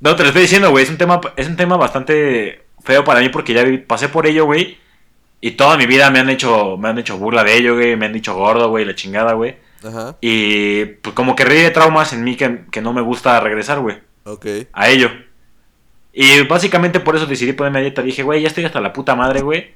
No, 0.00 0.14
te 0.16 0.22
lo 0.22 0.28
estoy 0.28 0.42
diciendo, 0.42 0.70
güey. 0.70 0.84
Es 0.84 0.90
un 0.90 0.98
tema, 0.98 1.20
es 1.36 1.46
un 1.48 1.56
tema 1.56 1.76
bastante 1.76 2.64
feo 2.82 3.04
para 3.04 3.20
mí 3.20 3.28
porque 3.28 3.52
ya 3.52 3.64
pasé 3.86 4.08
por 4.08 4.26
ello, 4.26 4.44
güey. 4.44 4.78
Y 5.40 5.52
toda 5.52 5.76
mi 5.76 5.86
vida 5.86 6.10
me 6.10 6.18
han 6.18 6.30
hecho, 6.30 6.76
me 6.76 6.88
han 6.88 6.98
hecho 6.98 7.16
burla 7.18 7.44
de 7.44 7.56
ello, 7.56 7.74
güey. 7.74 7.96
Me 7.96 8.06
han 8.06 8.12
dicho 8.12 8.34
gordo, 8.34 8.68
güey, 8.70 8.84
la 8.84 8.94
chingada, 8.94 9.32
güey. 9.34 9.56
Ajá, 9.84 10.16
Y 10.20 10.84
pues 10.86 11.14
como 11.14 11.36
que 11.36 11.44
reí 11.44 11.62
de 11.62 11.70
traumas 11.70 12.12
en 12.12 12.24
mí 12.24 12.34
que, 12.36 12.64
que 12.72 12.80
no 12.80 12.92
me 12.92 13.00
gusta 13.00 13.38
regresar, 13.40 13.78
güey. 13.80 13.98
ok. 14.24 14.46
A 14.72 14.88
ello. 14.88 15.10
Y 16.12 16.42
básicamente 16.42 16.98
por 16.98 17.14
eso 17.14 17.26
decidí 17.26 17.52
ponerme 17.52 17.78
a 17.78 17.82
dieta. 17.82 18.02
Dije, 18.02 18.22
güey, 18.24 18.42
ya 18.42 18.48
estoy 18.48 18.64
hasta 18.64 18.80
la 18.80 18.92
puta 18.92 19.14
madre, 19.14 19.40
güey. 19.42 19.74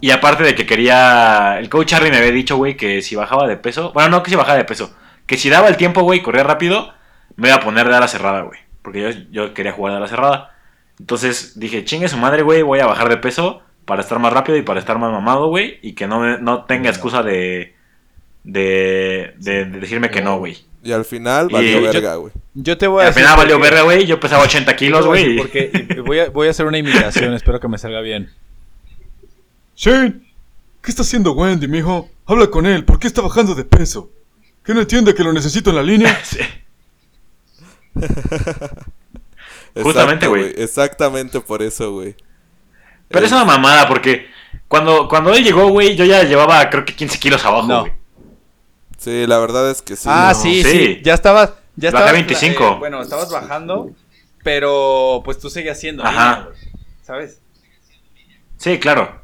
Y 0.00 0.10
aparte 0.10 0.42
de 0.42 0.54
que 0.56 0.66
quería... 0.66 1.58
El 1.60 1.68
coach 1.68 1.92
Harry 1.92 2.10
me 2.10 2.16
había 2.16 2.32
dicho, 2.32 2.56
güey, 2.56 2.76
que 2.76 3.02
si 3.02 3.14
bajaba 3.14 3.46
de 3.46 3.56
peso... 3.56 3.92
Bueno, 3.92 4.08
no 4.08 4.22
que 4.24 4.30
si 4.30 4.36
bajaba 4.36 4.58
de 4.58 4.64
peso. 4.64 4.92
Que 5.26 5.36
si 5.36 5.48
daba 5.48 5.68
el 5.68 5.76
tiempo, 5.76 6.02
güey, 6.02 6.22
corría 6.22 6.42
rápido, 6.42 6.92
me 7.36 7.48
iba 7.48 7.56
a 7.58 7.60
poner 7.60 7.88
de 7.88 7.94
ala 7.94 8.08
cerrada, 8.08 8.40
güey. 8.42 8.58
Porque 8.86 9.00
yo, 9.02 9.10
yo 9.32 9.52
quería 9.54 9.72
jugar 9.72 9.94
de 9.94 9.96
ala 9.96 10.06
cerrada. 10.06 10.54
Entonces 11.00 11.58
dije, 11.58 11.84
chingue 11.84 12.06
su 12.06 12.16
madre, 12.18 12.42
güey, 12.42 12.62
voy 12.62 12.78
a 12.78 12.86
bajar 12.86 13.08
de 13.08 13.16
peso 13.16 13.62
para 13.84 14.00
estar 14.00 14.20
más 14.20 14.32
rápido 14.32 14.56
y 14.56 14.62
para 14.62 14.78
estar 14.78 14.96
más 15.00 15.10
mamado, 15.10 15.48
güey. 15.48 15.80
Y 15.82 15.94
que 15.94 16.06
no, 16.06 16.20
me- 16.20 16.38
no 16.38 16.64
tenga 16.66 16.88
excusa 16.88 17.24
de... 17.24 17.74
De, 18.44 19.34
de, 19.38 19.64
de 19.64 19.80
decirme 19.80 20.08
que 20.08 20.22
no, 20.22 20.38
güey. 20.38 20.56
Y 20.84 20.92
al 20.92 21.04
final 21.04 21.48
Y 21.50 21.52
valió 21.54 21.82
verga, 21.82 22.14
güey. 22.14 22.32
Yo 22.54 22.78
te 22.78 22.86
voy 22.86 23.00
a 23.02 23.08
Al 23.08 23.08
decir 23.08 23.24
final 23.24 23.36
valió 23.38 23.58
verga, 23.58 23.82
güey. 23.82 24.06
Yo 24.06 24.20
pesaba 24.20 24.44
80 24.44 24.70
Yo 24.70 24.76
te 24.76 24.84
kilos, 24.84 25.04
güey. 25.04 25.36
por 25.36 25.50
qué. 25.50 25.88
Y 25.96 25.98
voy 25.98 26.20
a, 26.20 26.30
voy 26.30 26.46
a 26.46 26.50
hacer 26.52 26.64
una 26.64 26.78
imitación, 26.78 27.34
espero 27.34 27.58
que 27.58 27.66
me 27.66 27.76
salga 27.76 28.00
bien. 28.02 28.30
Shane, 29.76 30.20
¿qué 30.82 30.90
está 30.90 31.02
haciendo 31.02 31.32
Wendy, 31.32 31.66
mijo? 31.68 32.08
Habla 32.24 32.46
con 32.48 32.66
él, 32.66 32.84
¿por 32.84 32.98
qué 32.98 33.08
está 33.08 33.20
bajando 33.20 33.54
de 33.54 33.64
peso? 33.64 34.10
¿Que 34.64 34.74
no 34.74 34.80
entiende 34.80 35.14
que 35.14 35.22
lo 35.24 35.32
necesito 35.32 35.70
en 35.70 35.76
la 35.76 35.82
línea? 35.82 36.16
Sí. 36.24 36.38
Justamente, 39.82 40.26
güey. 40.26 40.54
Exactamente 40.56 41.40
por 41.40 41.62
eso, 41.62 41.92
güey. 41.92 42.14
Pero 43.08 43.26
es 43.26 43.32
una 43.32 43.44
mamada 43.44 43.86
porque 43.86 44.26
cuando, 44.68 45.08
cuando 45.08 45.32
él 45.34 45.44
llegó, 45.44 45.68
güey, 45.68 45.94
yo 45.96 46.04
ya 46.04 46.22
llevaba 46.24 46.68
creo 46.70 46.84
que 46.84 46.94
15 46.94 47.18
kilos 47.18 47.44
abajo, 47.44 47.66
No. 47.68 47.80
güey. 47.82 47.92
Sí, 48.98 49.26
la 49.26 49.38
verdad 49.38 49.70
es 49.70 49.82
que 49.82 49.94
sí. 49.94 50.08
ah, 50.10 50.32
no. 50.34 50.40
sí, 50.42 50.62
Sí. 50.64 50.70
sí, 50.70 51.00
ya 51.04 51.14
estabas... 51.14 51.52
Ya 51.78 51.90
Bajé 51.90 52.04
estabas 52.06 52.12
25. 52.12 52.64
eh, 52.64 52.76
bueno, 52.78 53.02
estabas 53.02 53.30
bajando, 53.30 53.90
pero 54.42 55.20
pues 55.24 55.38
tú 55.38 55.50
seguías 55.50 55.78
siendo 55.78 56.02
Ajá. 56.02 56.48
¿sabes? 57.02 57.42
Sí, 58.56 58.78
claro. 58.78 59.20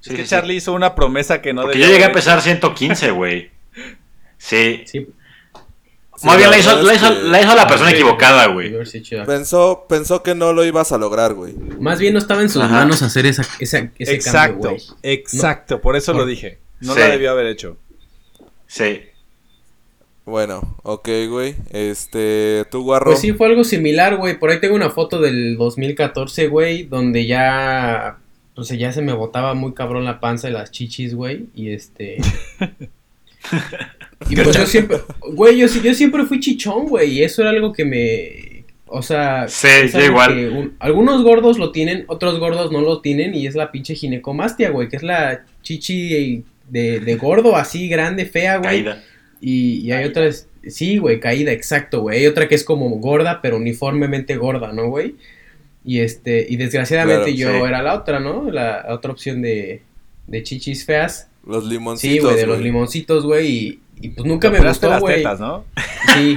Sí, 0.00 0.10
es 0.10 0.16
que 0.16 0.16
sí, 0.16 0.22
sí. 0.24 0.28
Charlie 0.30 0.56
hizo 0.56 0.72
una 0.72 0.96
promesa 0.96 1.40
que 1.40 1.52
no 1.54 1.62
Porque 1.62 1.78
debía 1.78 1.86
yo 1.86 1.92
llegué 1.94 2.04
a 2.06 2.12
pesar 2.12 2.42
115, 2.42 3.10
güey. 3.12 3.50
Sí. 4.38 4.82
Sí, 4.86 5.06
Sí, 6.16 6.26
Más 6.26 6.36
bien 6.36 6.50
la 6.50 6.58
hizo, 6.58 6.80
la, 6.82 6.94
hizo, 6.94 7.08
que 7.08 7.22
la 7.28 7.40
hizo 7.42 7.54
la 7.56 7.66
persona 7.66 7.90
Sí. 7.90 7.96
equivocada, 7.96 8.46
güey. 8.46 8.72
Pensó, 9.26 9.86
pensó 9.88 10.22
que 10.22 10.34
no 10.34 10.52
lo 10.52 10.64
ibas 10.64 10.92
a 10.92 10.98
lograr, 10.98 11.34
güey. 11.34 11.54
Más 11.80 11.98
bien 11.98 12.12
no 12.14 12.18
estaba 12.20 12.40
en 12.42 12.48
sus 12.48 12.62
Ajá. 12.62 12.72
manos 12.74 13.02
hacer 13.02 13.26
esa, 13.26 13.42
esa, 13.58 13.90
ese 13.98 14.14
Exacto, 14.14 14.60
cambio, 14.68 14.70
güey. 14.70 14.82
exacto, 15.02 15.80
por 15.80 15.96
eso 15.96 16.12
lo 16.12 16.24
dije. 16.24 16.58
No 16.80 16.94
Sí. 16.94 17.00
la 17.00 17.08
debió 17.08 17.30
haber 17.32 17.46
hecho. 17.46 17.76
Sí. 18.66 19.02
Bueno, 20.24 20.76
ok, 20.84 21.08
güey. 21.28 21.54
Este, 21.70 22.64
tú, 22.70 22.82
guarro. 22.84 23.06
Pues 23.10 23.20
sí, 23.20 23.32
fue 23.32 23.48
algo 23.48 23.64
similar, 23.64 24.16
güey. 24.16 24.38
Por 24.38 24.50
ahí 24.50 24.60
tengo 24.60 24.74
una 24.74 24.90
foto 24.90 25.20
del 25.20 25.56
2014, 25.56 26.46
güey, 26.48 26.84
donde 26.84 27.26
ya, 27.26 28.18
pues 28.54 28.68
ya 28.68 28.92
se 28.92 29.02
me 29.02 29.12
botaba 29.12 29.52
muy 29.54 29.74
cabrón 29.74 30.04
la 30.04 30.20
panza 30.20 30.48
y 30.48 30.52
las 30.52 30.70
chichis, 30.70 31.14
güey. 31.14 31.46
Y 31.54 31.72
este... 31.72 32.18
y 34.30 34.36
pues 34.36 34.56
yo 34.56 34.66
siempre, 34.66 34.98
güey, 35.32 35.58
yo, 35.58 35.68
sí- 35.68 35.80
yo 35.82 35.94
siempre 35.94 36.24
fui 36.24 36.40
chichón, 36.40 36.86
güey. 36.86 37.10
Y 37.18 37.22
eso 37.22 37.42
era 37.42 37.50
algo 37.50 37.72
que 37.72 37.84
me... 37.84 38.64
O 38.86 39.02
sea... 39.02 39.46
Sí, 39.48 39.68
yo 39.92 40.00
igual. 40.04 40.34
que 40.34 40.48
un- 40.48 40.76
algunos 40.78 41.22
gordos 41.22 41.58
lo 41.58 41.72
tienen, 41.72 42.04
otros 42.08 42.38
gordos 42.38 42.70
no 42.72 42.80
lo 42.80 43.00
tienen. 43.00 43.34
Y 43.34 43.46
es 43.46 43.54
la 43.54 43.72
pinche 43.72 43.94
ginecomastia, 43.94 44.70
güey. 44.70 44.88
Que 44.88 44.96
es 44.96 45.02
la 45.02 45.44
chichi 45.62 46.44
de, 46.68 47.00
de 47.00 47.16
gordo, 47.16 47.56
así 47.56 47.88
grande, 47.88 48.26
fea, 48.26 48.56
güey. 48.58 48.84
Caída. 48.84 49.02
Y, 49.40 49.80
y 49.80 49.92
hay 49.92 50.04
otras, 50.06 50.48
sí, 50.66 50.96
güey, 50.98 51.20
caída, 51.20 51.52
exacto, 51.52 52.00
güey. 52.02 52.20
Hay 52.20 52.26
otra 52.26 52.48
que 52.48 52.54
es 52.54 52.64
como 52.64 52.88
gorda, 52.90 53.40
pero 53.42 53.56
uniformemente 53.58 54.36
gorda, 54.36 54.72
¿no, 54.72 54.88
güey? 54.88 55.16
Y 55.84 55.98
este, 55.98 56.46
y 56.48 56.56
desgraciadamente 56.56 57.34
Claro, 57.34 57.36
yo 57.36 57.50
sí. 57.50 57.68
era 57.68 57.82
la 57.82 57.94
otra, 57.94 58.20
¿no? 58.20 58.50
La 58.50 58.86
otra 58.88 59.10
opción 59.12 59.42
de, 59.42 59.82
de 60.26 60.42
chichis 60.42 60.86
feas. 60.86 61.28
Los 61.46 61.64
Sí, 61.64 61.70
limoncitos, 61.72 62.24
güey, 62.24 62.36
de 62.36 62.46
los 62.46 62.60
limoncitos, 62.60 63.26
güey. 63.26 63.48
Y, 63.52 63.80
y 64.00 64.08
pues 64.10 64.26
nunca 64.26 64.50
me 64.50 64.60
gustó, 64.60 64.90
las 64.90 65.00
güey. 65.00 65.16
tetas, 65.16 65.40
¿no? 65.40 65.64
Sí. 66.14 66.36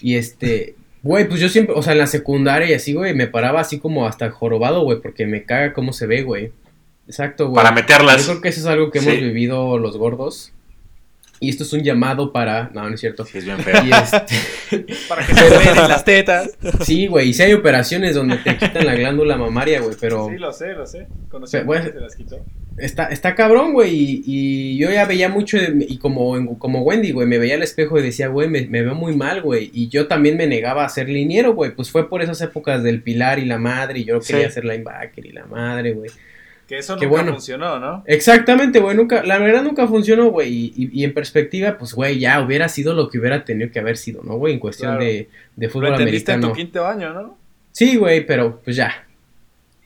Y 0.00 0.16
este, 0.16 0.74
güey, 1.02 1.28
pues 1.28 1.40
yo 1.40 1.48
siempre, 1.48 1.74
o 1.76 1.82
sea, 1.82 1.92
en 1.92 1.98
la 1.98 2.06
secundaria 2.06 2.68
y 2.68 2.74
así, 2.74 2.92
güey, 2.92 3.14
me 3.14 3.26
paraba 3.26 3.60
así 3.60 3.78
como 3.78 4.06
hasta 4.06 4.30
jorobado, 4.30 4.82
güey, 4.82 5.00
porque 5.00 5.26
me 5.26 5.44
caga 5.44 5.72
cómo 5.72 5.92
se 5.92 6.06
ve, 6.06 6.22
güey. 6.22 6.52
Exacto, 7.06 7.48
güey. 7.48 7.56
Para 7.62 7.72
meterlas. 7.74 8.18
Yo 8.26 8.26
creo 8.32 8.40
que 8.42 8.48
eso 8.48 8.60
es 8.60 8.66
algo 8.66 8.90
que 8.90 8.98
hemos 9.00 9.14
Sí. 9.14 9.20
vivido 9.20 9.78
los 9.78 9.96
gordos. 9.96 10.52
Y 11.40 11.48
esto 11.48 11.64
es 11.64 11.72
un 11.72 11.82
llamado 11.82 12.32
para. 12.32 12.70
No, 12.72 12.88
no 12.88 12.94
es 12.94 13.00
cierto. 13.00 13.24
Sí, 13.24 13.38
es 13.38 13.44
bien 13.44 13.58
feo. 13.58 13.74
Y 13.84 13.90
este, 13.90 14.86
Para 15.08 15.26
que 15.26 15.34
se 15.34 15.48
ven 15.48 15.68
en 15.76 15.88
las 15.88 16.04
tetas. 16.04 16.50
sí, 16.82 17.08
güey. 17.08 17.30
Y 17.30 17.34
si 17.34 17.42
hay 17.42 17.52
operaciones 17.52 18.14
donde 18.14 18.36
te 18.36 18.56
quitan 18.56 18.86
la 18.86 18.94
glándula 18.94 19.36
mamaria, 19.36 19.80
güey. 19.80 19.96
Pero. 20.00 20.28
Sí, 20.30 20.36
lo 20.38 20.52
sé, 20.52 20.72
lo 20.74 20.86
sé. 20.86 21.08
Conocí 21.28 21.56
Pero, 21.56 21.72
a 21.72 21.76
gente 21.78 21.92
que 21.94 21.98
se 21.98 22.04
las 22.04 22.14
quitó. 22.14 22.44
Está, 22.78 23.04
está 23.06 23.34
cabrón, 23.34 23.72
güey. 23.72 23.94
Y, 23.94 24.22
y 24.26 24.78
yo 24.78 24.90
ya 24.90 25.04
veía 25.04 25.28
mucho, 25.28 25.56
de- 25.58 25.86
y 25.88 25.98
como, 25.98 26.36
en- 26.36 26.54
como 26.56 26.82
Wendy, 26.82 27.12
güey, 27.12 27.26
me 27.26 27.38
veía 27.38 27.54
al 27.54 27.62
espejo 27.62 27.98
y 27.98 28.02
decía, 28.02 28.28
güey, 28.28 28.48
me, 28.48 28.66
me 28.66 28.82
veo 28.82 28.94
muy 28.94 29.14
mal, 29.16 29.42
güey. 29.42 29.70
Y 29.72 29.88
yo 29.88 30.06
también 30.08 30.36
me 30.36 30.46
negaba 30.46 30.84
a 30.84 30.88
ser 30.88 31.08
liniero, 31.08 31.54
güey. 31.54 31.74
Pues 31.74 31.90
fue 31.90 32.08
por 32.08 32.22
esas 32.22 32.40
épocas 32.40 32.82
del 32.82 33.02
Pilar 33.02 33.38
y 33.38 33.44
la 33.44 33.58
madre, 33.58 34.00
y 34.00 34.04
yo 34.04 34.20
Sí. 34.20 34.32
quería 34.32 34.50
ser 34.50 34.64
linebacker 34.64 35.24
y 35.26 35.32
la 35.32 35.46
madre, 35.46 35.92
güey. 35.92 36.10
Que 36.68 36.78
eso 36.78 36.94
nunca 36.94 37.08
bueno. 37.08 37.32
funcionó, 37.32 37.78
¿no? 37.78 38.02
Exactamente, 38.06 38.78
güey, 38.78 38.96
nunca, 38.96 39.22
la 39.24 39.38
verdad 39.38 39.62
nunca 39.62 39.86
funcionó, 39.88 40.30
güey, 40.30 40.48
y, 40.50 40.72
y- 40.76 41.00
y 41.00 41.04
en 41.04 41.12
perspectiva, 41.12 41.76
pues, 41.76 41.92
güey, 41.92 42.18
ya 42.18 42.40
hubiera 42.40 42.68
sido 42.68 42.94
lo 42.94 43.10
que 43.10 43.18
hubiera 43.18 43.44
tenido 43.44 43.70
que 43.70 43.78
haber 43.80 43.98
sido, 43.98 44.22
¿no, 44.22 44.36
güey? 44.36 44.54
En 44.54 44.60
cuestión 44.60 44.92
Claro. 44.92 45.04
de, 45.04 45.28
de 45.56 45.66
Lo 45.66 45.72
fútbol 45.72 45.88
entendiste 45.92 46.32
en 46.32 46.36
americano. 46.36 46.52
tu 46.54 46.56
quinto 46.56 46.86
año, 46.86 47.12
¿no? 47.12 47.38
Sí, 47.72 47.96
güey, 47.96 48.24
pero, 48.24 48.60
pues 48.64 48.76
ya. 48.76 49.06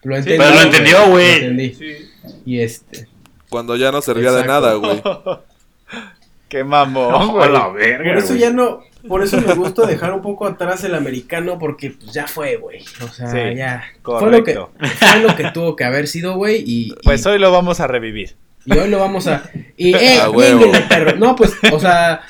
Lo 0.05 0.14
Sí, 0.14 0.19
entendí. 0.21 0.38
pero 0.38 0.55
lo 0.55 0.62
entendió, 0.62 1.11
güey. 1.11 1.26
Lo 1.26 1.35
entendí. 1.47 1.75
Sí. 1.75 1.97
Y 2.45 2.61
este, 2.61 3.09
Cuando 3.49 3.76
ya 3.76 3.92
no 3.92 4.00
servía 4.02 4.33
de 4.33 4.45
nada, 4.47 4.75
güey. 4.75 5.02
Qué 6.49 6.62
mamón, 6.64 7.11
No, 7.11 7.33
güey. 7.33 7.45
a 7.49 7.50
la 7.50 7.68
verga, 7.68 8.04
por 8.14 8.18
eso 8.18 8.28
güey. 8.28 8.40
ya 8.40 8.50
no, 8.52 8.80
por 9.09 9.23
eso 9.25 9.40
me 9.40 9.54
gusta 9.54 9.85
dejar 9.87 10.12
un 10.12 10.23
poco 10.23 10.47
atrás 10.47 10.85
el 10.85 10.95
americano, 10.95 11.59
porque, 11.59 11.90
pues, 11.90 12.12
ya 12.12 12.26
fue, 12.28 12.56
güey. 12.56 12.83
O 13.04 13.09
sea, 13.09 13.28
Sí, 13.30 13.56
ya. 13.56 13.85
Fue 14.02 14.30
lo, 14.30 14.45
que, 14.45 14.54
correcto. 14.54 14.71
fue 14.99 15.21
lo 15.23 15.35
que 15.37 15.50
tuvo 15.50 15.75
que 15.75 15.85
haber 15.85 16.06
sido, 16.06 16.37
güey, 16.37 16.62
y, 16.64 16.88
y- 16.88 16.95
Pues 17.02 17.26
hoy 17.26 17.38
lo 17.40 17.50
vamos 17.50 17.80
a 17.80 17.88
revivir. 17.88 18.37
Y 18.64 18.76
hoy 18.78 18.88
lo 18.88 18.99
vamos 18.99 19.26
a. 19.28 19.49
Y, 19.76 19.95
eh, 19.95 20.18
perro. 20.88 21.16
No, 21.16 21.35
pues, 21.37 21.52
o 21.73 21.78
sea. 21.80 22.23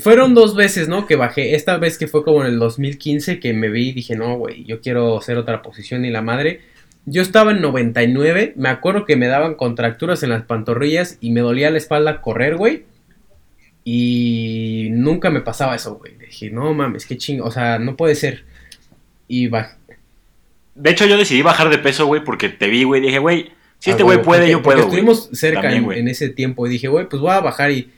Fueron 0.00 0.34
dos 0.34 0.54
veces, 0.54 0.86
¿no? 0.86 1.06
Que 1.06 1.16
bajé. 1.16 1.54
Esta 1.54 1.78
vez 1.78 1.96
que 1.96 2.06
fue 2.06 2.22
como 2.22 2.42
en 2.42 2.48
el 2.52 2.58
2015 2.58 3.40
que 3.40 3.54
me 3.54 3.68
vi 3.70 3.88
y 3.88 3.92
dije, 3.92 4.14
no, 4.16 4.36
güey, 4.36 4.64
yo 4.64 4.80
quiero 4.82 5.16
hacer 5.18 5.38
otra 5.38 5.62
posición 5.62 6.04
y 6.04 6.10
la 6.10 6.20
madre. 6.22 6.60
Yo 7.06 7.22
estaba 7.22 7.52
en 7.52 7.60
99. 7.62 8.52
Me 8.56 8.68
acuerdo 8.68 9.04
que 9.06 9.16
me 9.16 9.26
daban 9.28 9.54
contracturas 9.54 10.22
en 10.22 10.30
las 10.30 10.42
pantorrillas 10.44 11.16
y 11.20 11.30
me 11.30 11.40
dolía 11.40 11.70
la 11.70 11.78
espalda 11.78 12.20
correr, 12.20 12.56
güey. 12.56 12.84
Y 13.84 14.88
nunca 14.90 15.30
me 15.30 15.40
pasaba 15.40 15.74
eso, 15.74 15.94
güey. 15.96 16.16
Dije, 16.18 16.50
no 16.50 16.74
mames, 16.74 17.06
qué 17.06 17.16
chingo. 17.16 17.44
O 17.46 17.50
sea, 17.50 17.78
no 17.78 17.96
puede 17.96 18.14
ser. 18.14 18.44
Y 19.26 19.48
bajé. 19.48 19.76
De 20.74 20.90
hecho, 20.90 21.06
yo 21.06 21.16
decidí 21.16 21.42
bajar 21.42 21.70
de 21.70 21.78
peso, 21.78 22.06
güey, 22.06 22.22
porque 22.22 22.48
te 22.50 22.68
vi, 22.68 22.84
güey. 22.84 23.00
Dije, 23.00 23.18
güey, 23.18 23.50
si 23.78 23.90
Ah, 23.90 23.92
este 23.94 24.02
güey 24.02 24.22
puede, 24.22 24.40
porque- 24.40 24.52
yo 24.52 24.62
porque 24.62 24.76
puedo. 24.76 24.88
Estuvimos 24.88 25.30
cerca 25.32 25.62
También, 25.62 25.90
en, 25.92 26.08
ese 26.08 26.28
tiempo 26.28 26.66
y 26.66 26.70
dije, 26.70 26.88
güey, 26.88 27.08
pues 27.08 27.20
voy 27.22 27.30
a 27.32 27.40
bajar 27.40 27.70
y, 27.70 27.90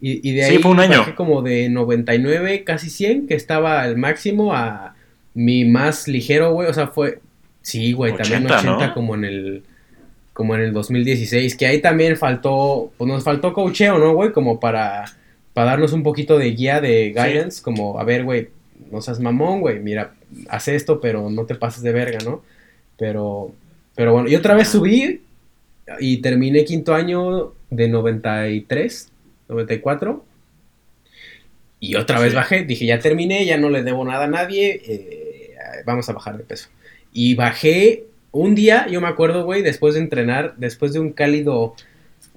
y, 0.00 0.28
y 0.28 0.34
de 0.34 0.44
Sí, 0.44 0.52
ahí 0.56 0.58
fue 0.58 0.70
un 0.72 0.80
año. 0.80 0.98
bajé 0.98 1.14
como 1.14 1.42
de 1.42 1.68
99, 1.70 2.62
casi 2.64 2.90
100, 2.90 3.26
que 3.26 3.34
estaba 3.34 3.82
al 3.82 3.96
máximo, 3.96 4.54
a 4.54 4.94
mi 5.34 5.64
más 5.64 6.06
ligero, 6.06 6.52
güey, 6.52 6.68
o 6.68 6.74
sea, 6.74 6.88
fue, 6.88 7.20
sí, 7.62 7.92
güey, 7.92 8.16
también 8.16 8.44
80, 8.46 8.58
80 8.58 8.86
¿no? 8.88 8.94
como 8.94 9.14
en 9.14 9.24
el 9.24 9.62
como 10.32 10.54
en 10.54 10.62
el 10.62 10.72
2016, 10.72 11.54
que 11.56 11.66
ahí 11.66 11.82
también 11.82 12.16
faltó, 12.16 12.92
pues 12.96 13.06
nos 13.08 13.22
faltó 13.24 13.52
coacheo, 13.52 13.98
¿no, 13.98 14.14
güey? 14.14 14.32
Como 14.32 14.58
para, 14.58 15.04
para 15.52 15.70
darnos 15.72 15.92
un 15.92 16.02
poquito 16.02 16.38
de 16.38 16.52
guía, 16.52 16.80
de 16.80 17.08
guidance, 17.10 17.62
como, 17.62 18.00
a 18.00 18.04
ver, 18.04 18.24
güey, 18.24 18.48
no 18.90 19.02
seas 19.02 19.20
mamón, 19.20 19.60
güey, 19.60 19.80
mira, 19.80 20.14
haz 20.48 20.68
esto, 20.68 21.00
pero 21.00 21.28
no 21.28 21.44
te 21.44 21.56
pases 21.56 21.82
de 21.82 21.92
verga, 21.92 22.20
¿no? 22.24 22.42
Pero, 22.96 23.52
pero 23.94 24.12
bueno, 24.14 24.30
y 24.30 24.36
otra 24.36 24.54
vez 24.54 24.68
subí 24.68 25.20
y 25.98 26.18
terminé 26.18 26.64
quinto 26.64 26.94
año 26.94 27.52
de 27.68 27.88
93, 27.88 29.10
94. 29.48 30.24
Y 31.80 31.96
otra 31.96 32.18
vez 32.20 32.30
Sí. 32.30 32.36
bajé, 32.36 32.64
dije, 32.64 32.86
ya 32.86 32.98
terminé, 32.98 33.44
ya 33.44 33.58
no 33.58 33.68
le 33.68 33.82
debo 33.82 34.04
nada 34.04 34.24
a 34.24 34.28
nadie, 34.28 34.80
eh, 34.86 35.54
vamos 35.84 36.08
a 36.08 36.12
bajar 36.12 36.36
de 36.38 36.44
peso. 36.44 36.68
Y 37.12 37.34
bajé 37.34 38.04
un 38.32 38.54
día, 38.54 38.86
yo 38.88 39.00
me 39.00 39.08
acuerdo, 39.08 39.44
güey, 39.44 39.62
después 39.62 39.94
de 39.94 40.00
entrenar, 40.00 40.54
después 40.56 40.92
de 40.92 41.00
un 41.00 41.12
cálido 41.12 41.74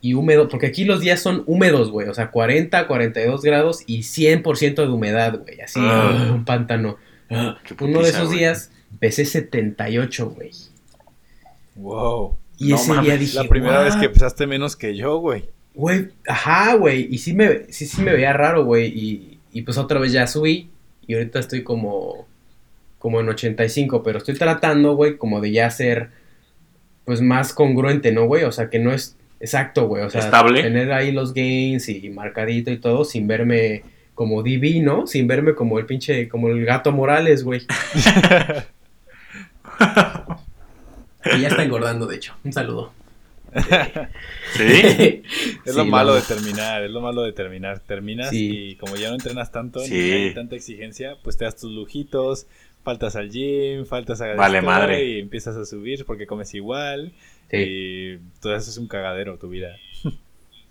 y 0.02 0.16
húmedo, 0.16 0.50
porque 0.50 0.66
aquí 0.68 0.84
los 0.86 1.00
días 1.02 1.22
son 1.22 1.44
húmedos, 1.46 1.92
güey, 1.92 2.08
o 2.10 2.14
sea, 2.14 2.32
40, 2.32 2.88
42 2.88 3.42
grados 3.42 3.84
y 3.88 4.00
100% 4.04 4.76
de 4.86 4.88
humedad, 4.92 5.40
güey, 5.40 5.62
así, 5.62 5.80
Ah. 5.82 6.32
un 6.34 6.44
pántano. 6.46 6.98
Ah, 7.30 7.58
Uno 7.80 8.02
de 8.02 8.10
esos 8.10 8.30
días 8.32 8.72
pesé 9.00 9.26
78, 9.26 10.30
güey. 10.30 10.52
Wow. 11.76 12.38
Y 12.58 12.70
No 12.70 12.76
ese 12.76 12.90
mames, 12.90 13.06
día 13.06 13.18
dije, 13.18 13.38
La 13.38 13.50
primera 13.50 13.82
vez 13.82 13.96
que 13.96 14.10
pesaste 14.10 14.46
menos 14.48 14.76
que 14.76 14.96
yo, 14.96 15.18
güey. 15.18 15.46
Güey, 15.74 16.10
ajá, 16.28 16.76
güey. 16.76 17.08
Y 17.14 17.18
sí 17.18 17.34
me, 17.34 17.72
sí, 17.72 17.86
sí 17.88 18.02
me 18.02 18.14
veía 18.14 18.32
raro, 18.34 18.64
güey. 18.64 18.88
Y, 18.88 19.40
y 19.52 19.62
pues 19.64 19.78
otra 19.78 20.00
vez 20.00 20.12
ya 20.12 20.28
subí. 20.28 20.70
Y 21.08 21.16
ahorita 21.16 21.40
estoy 21.40 21.64
como, 21.64 22.28
como 23.04 23.20
en 23.20 23.28
85. 23.28 24.02
Pero 24.02 24.20
estoy 24.20 24.36
tratando, 24.36 24.96
güey, 24.96 25.18
como 25.18 25.42
de 25.42 25.52
ya 25.52 25.70
ser, 25.70 26.10
pues 27.04 27.20
más 27.22 27.52
congruente, 27.54 28.14
¿no, 28.14 28.26
güey? 28.28 28.46
O 28.46 28.52
sea, 28.54 28.70
que 28.70 28.80
no 28.80 28.94
es 28.94 29.18
exacto, 29.42 29.88
güey. 29.88 30.04
O 30.04 30.10
sea, 30.10 30.22
Estable. 30.22 30.62
tener 30.64 30.94
ahí 30.94 31.12
los 31.12 31.34
gains 31.34 31.90
y 31.90 32.10
marcadito 32.10 32.72
y 32.72 32.78
todo 32.78 33.04
sin 33.04 33.28
verme 33.28 33.84
como 34.16 34.42
divino, 34.42 35.06
sin 35.06 35.28
verme 35.28 35.54
como 35.54 35.80
el 35.80 35.86
pinche, 35.86 36.30
como 36.30 36.48
el 36.48 36.64
gato 36.66 36.94
Morales, 36.94 37.44
güey. 37.44 37.64
y 41.36 41.42
ya 41.42 41.48
está 41.50 41.64
engordando, 41.64 42.08
de 42.08 42.16
hecho. 42.16 42.36
Un 42.44 42.54
saludo. 42.54 42.94
¿Sí? 44.56 45.24
Es 45.66 45.76
lo 45.76 45.84
Sí, 45.84 45.90
malo 45.90 46.12
no. 46.12 46.16
de 46.16 46.22
terminar, 46.24 46.84
es 46.84 46.92
lo 46.92 47.02
malo 47.02 47.22
de 47.24 47.34
terminar. 47.34 47.80
Terminas 47.80 48.30
Sí. 48.30 48.70
y 48.72 48.76
como 48.76 48.96
ya 48.96 49.10
no 49.10 49.16
entrenas 49.16 49.52
tanto, 49.52 49.80
Sí. 49.82 49.94
ni 49.94 50.12
hay 50.12 50.34
tanta 50.34 50.56
exigencia, 50.56 51.18
pues 51.24 51.38
te 51.38 51.46
das 51.46 51.56
tus 51.58 51.72
lujitos, 51.72 52.48
faltas 52.84 53.16
al 53.16 53.30
gym, 53.32 53.86
faltas 53.86 54.22
a 54.22 54.34
Vale 54.36 54.62
madre. 54.62 55.06
y 55.06 55.20
empiezas 55.20 55.56
a 55.58 55.66
subir 55.66 56.06
porque 56.06 56.28
comes 56.28 56.54
igual 56.54 57.14
Sí, 57.52 57.58
y 57.60 58.18
todo 58.42 58.56
eso 58.56 58.70
es 58.70 58.78
un 58.78 58.88
cagadero 58.88 59.38
tu 59.38 59.48
vida. 59.50 59.76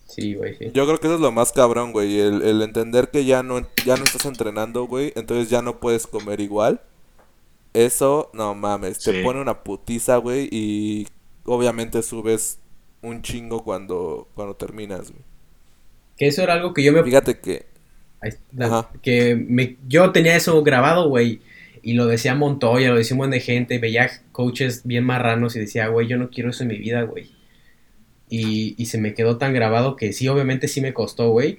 sí, 0.07 0.35
güey, 0.35 0.57
sí. 0.57 0.71
Yo 0.75 0.85
creo 0.87 0.99
que 0.99 1.07
eso 1.07 1.15
es 1.17 1.21
lo 1.21 1.31
más 1.33 1.53
cabrón, 1.53 1.93
güey. 1.93 2.19
El, 2.19 2.43
el 2.43 2.61
entender 2.63 3.09
que 3.11 3.25
ya 3.25 3.43
no, 3.43 3.61
ya 3.87 3.97
no 3.97 4.05
estás 4.05 4.25
entrenando, 4.27 4.85
güey. 4.87 5.13
Entonces 5.17 5.49
ya 5.49 5.63
no 5.63 5.79
puedes 5.81 6.07
comer 6.07 6.41
igual. 6.41 6.81
Eso, 7.73 8.31
no 8.35 8.55
mames. 8.55 8.99
Te 8.99 9.13
Sí. 9.13 9.23
pone 9.23 9.41
una 9.41 9.63
putiza, 9.63 10.17
güey. 10.19 10.49
Y 10.51 11.07
obviamente 11.45 12.03
subes 12.03 12.59
un 13.01 13.23
chingo 13.23 13.65
cuando, 13.65 14.29
cuando 14.35 14.55
terminas, 14.55 15.11
güey. 15.11 15.23
Que 16.19 16.27
eso 16.27 16.43
era 16.43 16.55
algo 16.55 16.75
que 16.75 16.83
yo 16.83 16.93
me 16.93 17.03
Fíjate 17.03 17.39
que. 17.39 17.67
Ahí 18.21 18.31
está. 18.31 18.67
Ajá. 18.67 18.91
Que 19.03 19.35
me, 19.37 19.77
yo 19.89 20.11
tenía 20.13 20.37
eso 20.37 20.63
grabado, 20.63 21.09
güey. 21.09 21.41
Y 21.83 21.95
lo 21.95 22.07
decía 22.07 22.35
Montoya, 22.35 22.91
lo 22.91 22.97
decía 22.97 23.15
un 23.15 23.19
buen 23.19 23.31
de 23.31 23.41
gente. 23.41 23.79
Veía 23.79 24.11
coaches 24.31 24.83
bien 24.85 25.05
marranos 25.05 25.57
y 25.57 25.61
decía, 25.61 25.89
güey, 25.89 26.07
yo 26.07 26.17
no 26.17 26.31
quiero 26.31 26.51
eso 26.51 26.63
en 26.63 26.69
mi 26.69 26.79
vida, 26.79 27.03
güey. 27.03 27.31
Y, 28.29 28.75
y 28.79 28.87
se 28.87 28.99
me 28.99 29.15
quedó 29.15 29.37
tan 29.37 29.53
grabado 29.53 29.97
que 29.97 30.13
sí, 30.13 30.29
obviamente 30.29 30.69
sí 30.69 30.81
me 30.81 30.95
costó, 30.95 31.31
güey. 31.31 31.59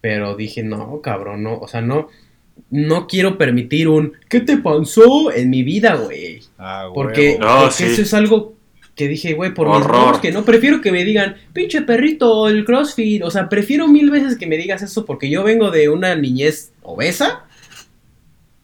Pero 0.00 0.34
dije, 0.34 0.62
no, 0.62 1.00
cabrón, 1.02 1.42
no. 1.42 1.58
O 1.58 1.68
sea, 1.68 1.80
no. 1.80 2.08
No 2.70 3.08
quiero 3.08 3.36
permitir 3.36 3.88
un 3.88 4.12
¿qué 4.28 4.40
te 4.40 4.58
pasó 4.58 5.32
en 5.32 5.50
mi 5.50 5.62
vida, 5.62 5.94
güey? 5.96 6.40
Ah, 6.58 6.88
Porque. 6.94 7.36
No, 7.38 7.62
porque 7.62 7.74
sí. 7.74 7.84
eso 7.84 8.02
es 8.02 8.14
algo 8.14 8.54
que 8.94 9.08
dije, 9.08 9.34
güey, 9.34 9.52
por 9.52 9.68
mis 9.68 9.76
Horror. 9.76 10.20
que 10.20 10.30
no, 10.30 10.44
prefiero 10.44 10.80
que 10.80 10.92
me 10.92 11.04
digan, 11.04 11.36
pinche 11.52 11.82
perrito, 11.82 12.48
el 12.48 12.64
CrossFit. 12.64 13.22
O 13.22 13.30
sea, 13.30 13.48
prefiero 13.48 13.88
mil 13.88 14.10
veces 14.10 14.36
que 14.36 14.46
me 14.46 14.56
digas 14.56 14.82
eso 14.82 15.04
porque 15.04 15.28
yo 15.28 15.42
vengo 15.42 15.70
de 15.70 15.88
una 15.88 16.14
niñez 16.14 16.72
obesa, 16.82 17.43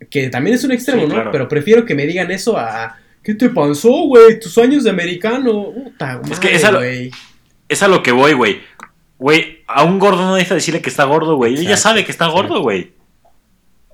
que 0.08 0.28
también 0.30 0.56
es 0.56 0.64
un 0.64 0.72
extremo, 0.72 1.02
Sí, 1.02 1.08
¿no? 1.08 1.14
claro. 1.14 1.30
Pero 1.32 1.48
prefiero 1.48 1.84
que 1.84 1.94
me 1.94 2.06
digan 2.06 2.30
eso 2.30 2.56
a, 2.56 2.96
¿qué 3.22 3.34
te 3.34 3.50
pasó, 3.50 3.90
güey? 4.06 4.38
Tus 4.40 4.56
años 4.58 4.84
de 4.84 4.90
americano. 4.90 5.72
Puta 5.72 6.20
Es 6.30 6.38
que 6.40 6.46
madre, 6.48 6.56
esa 6.56 6.70
lo-. 6.72 6.80
Es 7.68 7.82
a 7.82 7.88
lo 7.88 8.02
que 8.02 8.12
voy, 8.12 8.32
güey. 8.32 8.60
Güey, 9.18 9.58
a 9.66 9.84
un 9.84 9.98
gordo 9.98 10.22
no 10.22 10.32
necesita 10.34 10.54
decirle 10.54 10.80
que 10.80 10.88
está 10.90 11.04
gordo, 11.04 11.36
güey. 11.36 11.54
Él 11.54 11.66
ya 11.66 11.76
sabe 11.76 12.04
que 12.04 12.10
está 12.10 12.26
gordo, 12.28 12.62
güey. 12.62 12.92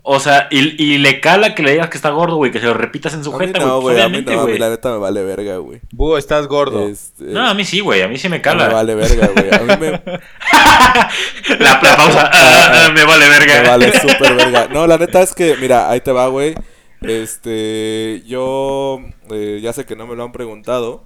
O 0.09 0.21
sea, 0.21 0.47
y, 0.53 0.81
y 0.81 0.99
le 0.99 1.19
cala 1.21 1.57
que 1.57 1.65
le 1.65 1.73
digas 1.73 1.91
que 1.91 1.97
está 1.97 2.11
gordo, 2.11 2.37
güey. 2.37 2.53
Que 2.53 2.61
se 2.61 2.67
lo 2.67 2.75
repitas 2.75 3.13
en 3.15 3.25
su 3.25 3.35
A 3.35 3.41
jeta, 3.41 3.59
no, 3.59 3.81
güey. 3.81 3.97
güey. 3.97 3.97
Pues, 3.97 4.05
A 4.05 4.09
mí 4.09 4.17
obviamente, 4.19 4.33
no. 4.35 4.41
A 4.41 4.45
mí 4.45 4.51
güey. 4.51 4.59
la 4.61 4.71
neta 4.71 4.93
me 4.93 4.99
vale 4.99 5.25
verga, 5.25 5.57
güey. 5.57 5.81
Búho, 5.93 6.17
estás 6.17 6.47
gordo. 6.47 6.87
Este, 6.87 7.25
No, 7.25 7.45
a 7.45 7.55
mí 7.55 7.65
sí, 7.65 7.81
güey. 7.81 8.03
A 8.03 8.09
mí 8.09 8.17
sí 8.17 8.29
me 8.29 8.37
me 8.37 8.43
cala. 8.43 8.69
vale 8.69 8.95
verga, 8.95 9.29
güey. 9.35 9.53
A 9.53 9.59
mí 9.59 9.75
me, 9.81 9.91
La, 11.59 11.59
la 11.59 11.81
pausa. 11.81 12.31
Ah, 12.33 12.87
ah, 12.87 12.91
me 12.95 13.05
vale 13.05 13.29
verga. 13.29 13.63
Me 13.63 13.69
vale 13.69 13.93
súper 13.99 14.35
verga. 14.37 14.69
No, 14.73 14.87
la 14.87 14.97
neta 14.97 15.23
es 15.23 15.35
que, 15.35 15.57
mira, 15.57 15.91
ahí 15.91 16.01
te 16.01 16.13
va, 16.13 16.29
güey. 16.29 16.55
Este, 17.03 18.23
yo 18.27 19.01
eh, 19.33 19.59
ya 19.61 19.73
sé 19.73 19.87
que 19.87 19.97
no 19.97 20.07
me 20.07 20.15
lo 20.15 20.23
han 20.23 20.31
preguntado. 20.33 21.03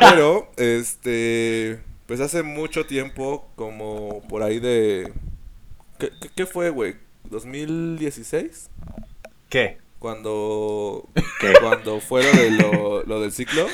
pero, 0.00 0.48
este, 0.56 1.80
pues 2.06 2.20
hace 2.20 2.42
mucho 2.42 2.86
tiempo, 2.86 3.48
como 3.56 4.22
por 4.28 4.42
ahí 4.42 4.60
de... 4.60 5.12
¿Qué, 6.02 6.10
qué- 6.20 6.30
qué 6.34 6.46
fue, 6.46 6.70
güey? 6.70 6.96
¿2016? 7.30 8.68
¿Qué? 9.48 9.78
Cuando, 10.00 11.08
¿Qué? 11.40 11.52
cuando 11.60 12.00
fue 12.00 12.24
lo, 12.24 12.32
de 12.32 12.50
lo, 12.50 13.02
lo 13.04 13.20
del 13.20 13.30
ciclo. 13.32 13.66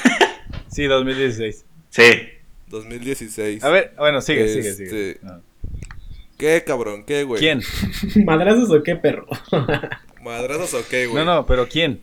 Sí, 0.70 0.84
2016. 0.84 1.64
Sí. 1.88 2.02
2016. 2.68 3.64
A 3.64 3.70
ver, 3.70 3.94
bueno, 3.96 4.20
sigue, 4.20 4.46
sigue, 4.48 4.68
Este, 4.68 4.86
sigue. 4.88 5.18
No. 5.22 5.40
¿Qué, 6.36 6.62
cabrón? 6.66 7.04
¿Qué, 7.04 7.24
güey? 7.24 7.40
¿Quién? 7.40 7.62
¿Madrazos 8.26 8.70
o 8.70 8.82
qué, 8.82 8.94
perro? 8.96 9.26
¿Madrazos 10.22 10.74
o 10.74 10.86
qué, 10.88 11.06
güey? 11.06 11.24
No, 11.24 11.34
no, 11.36 11.46
pero 11.46 11.66
¿quién? 11.66 12.02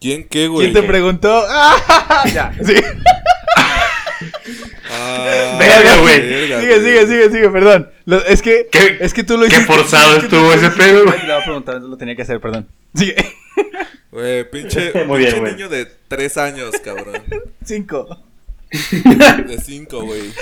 ¿Quién 0.00 0.26
qué, 0.28 0.48
güey? 0.48 0.72
¿Quién 0.72 0.82
te 0.82 0.88
preguntó? 0.88 1.44
¡Ah! 1.48 2.24
Ya, 2.32 2.52
sí. 2.64 2.74
Ah, 5.02 5.56
Verga, 5.58 5.96
güey. 6.00 6.20
Sigue, 6.60 6.80
sigue, 6.80 7.06
sigue, 7.06 7.30
sigue, 7.30 7.48
perdón. 7.50 7.90
Lo- 8.04 8.24
es 8.24 8.42
que, 8.42 8.68
¿Qué- 8.70 8.98
es 9.00 9.14
que 9.14 9.24
tú 9.24 9.34
lo 9.36 9.42
qué 9.46 9.54
hiciste. 9.54 9.66
forzado 9.72 10.12
es 10.14 10.18
que 10.20 10.24
estuvo 10.26 10.52
ese 10.52 10.70
pedo, 10.70 11.04
güey. 11.04 11.18
Le 11.20 11.32
voy 11.32 11.42
a 11.42 11.44
preguntar, 11.44 11.80
lo 11.82 11.96
tenía 11.96 12.14
que 12.16 12.22
hacer, 12.22 12.40
perdón. 12.40 12.68
Sigue. 12.94 13.16
Güey, 14.10 14.50
pinche, 14.50 14.92
Muy 15.06 15.20
bien, 15.20 15.34
pinche 15.34 15.52
niño 15.52 15.68
de 15.68 15.86
tres 16.08 16.36
años, 16.36 16.72
cabrón. 16.84 17.22
Cinco. 17.64 18.06
De 19.46 19.58
cinco, 19.64 20.02
güey. 20.04 20.32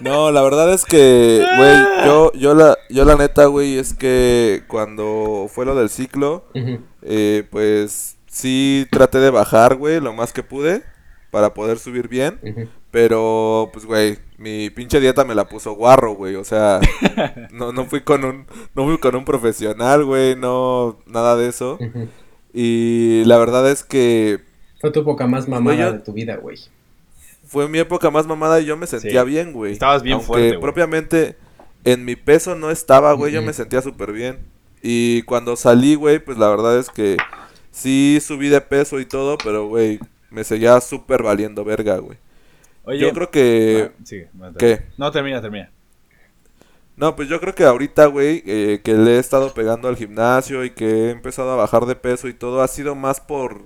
No, 0.00 0.30
la 0.30 0.42
verdad 0.42 0.72
es 0.74 0.84
que, 0.84 1.44
güey, 1.56 1.76
yo, 2.04 2.32
yo 2.34 2.54
la, 2.54 2.76
yo 2.90 3.04
la 3.04 3.16
neta, 3.16 3.46
güey, 3.46 3.78
es 3.78 3.94
que 3.94 4.62
cuando 4.66 5.48
fue 5.52 5.64
lo 5.64 5.74
del 5.74 5.88
ciclo, 5.88 6.44
Ujú. 6.54 6.80
eh, 7.02 7.44
pues 7.50 8.16
sí 8.26 8.86
traté 8.90 9.18
de 9.18 9.30
bajar, 9.30 9.76
güey, 9.76 10.00
lo 10.00 10.12
más 10.12 10.32
que 10.32 10.42
pude 10.42 10.82
para 11.30 11.54
poder 11.54 11.78
subir 11.78 12.08
bien. 12.08 12.38
Ujú. 12.42 12.68
Pero, 12.92 13.70
pues, 13.72 13.84
güey, 13.86 14.18
mi 14.38 14.70
pinche 14.70 15.00
dieta 15.00 15.24
me 15.24 15.34
la 15.34 15.48
puso 15.48 15.72
guarro, 15.72 16.12
güey. 16.14 16.36
O 16.36 16.44
sea, 16.44 16.78
no, 17.50 17.72
no 17.72 17.86
fui 17.86 18.02
con 18.02 18.24
un, 18.24 18.46
no 18.76 18.84
fui 18.84 18.98
con 18.98 19.16
un 19.16 19.24
profesional, 19.24 20.04
güey, 20.04 20.36
no, 20.36 20.98
nada 21.06 21.34
de 21.36 21.48
eso. 21.48 21.78
Y 22.52 23.24
la 23.24 23.38
verdad 23.38 23.68
es 23.70 23.82
que 23.82 24.40
Fue 24.80 24.90
tu 24.90 25.00
época 25.00 25.26
más 25.26 25.48
mamada 25.48 25.76
yo- 25.76 25.92
de 25.94 25.98
tu 26.00 26.12
vida, 26.12 26.36
güey. 26.36 26.58
fue 27.46 27.68
mi 27.68 27.78
época 27.78 28.10
más 28.10 28.26
mamada 28.26 28.60
y 28.60 28.66
yo 28.66 28.76
me 28.76 28.86
sentía 28.86 29.22
Sí. 29.22 29.28
bien, 29.28 29.52
güey. 29.52 29.72
Estabas 29.72 30.02
bien 30.02 30.14
Aunque 30.14 30.26
fuerte, 30.26 30.48
güey. 30.50 30.60
propiamente 30.60 31.36
en 31.84 32.04
mi 32.04 32.14
peso 32.16 32.54
no 32.54 32.70
estaba, 32.70 33.12
güey, 33.14 33.32
yo 33.32 33.42
me 33.42 33.52
sentía 33.52 33.80
súper 33.82 34.12
bien. 34.12 34.38
Y 34.82 35.22
cuando 35.22 35.56
salí, 35.56 35.94
güey, 35.94 36.18
pues 36.18 36.36
la 36.38 36.48
verdad 36.48 36.78
es 36.78 36.90
que 36.90 37.16
sí 37.70 38.18
subí 38.20 38.48
de 38.48 38.60
peso 38.60 39.00
y 39.00 39.06
todo, 39.06 39.38
pero, 39.42 39.66
güey, 39.68 39.98
me 40.30 40.44
seguía 40.44 40.80
súper 40.80 41.22
valiendo 41.22 41.64
verga, 41.64 41.96
güey. 41.98 42.18
Oye, 42.84 42.98
Yo 42.98 43.12
creo 43.12 43.30
que... 43.30 43.92
sigue, 44.04 44.28
no, 44.34 44.52
¿Qué? 44.54 44.82
No, 44.96 45.10
termina, 45.12 45.40
termina. 45.40 45.70
No, 46.96 47.16
pues 47.16 47.28
yo 47.28 47.40
creo 47.40 47.54
que 47.54 47.64
ahorita, 47.64 48.06
güey, 48.06 48.42
eh, 48.46 48.80
que 48.84 48.94
le 48.94 49.16
he 49.16 49.18
estado 49.18 49.54
pegando 49.54 49.88
al 49.88 49.96
gimnasio 49.96 50.64
y 50.64 50.70
que 50.70 50.84
he 50.84 51.10
empezado 51.10 51.50
a 51.52 51.56
bajar 51.56 51.86
de 51.86 51.96
peso 51.96 52.28
y 52.28 52.34
todo, 52.34 52.60
ha 52.60 52.68
sido 52.68 52.94
más 52.94 53.20
por, 53.20 53.62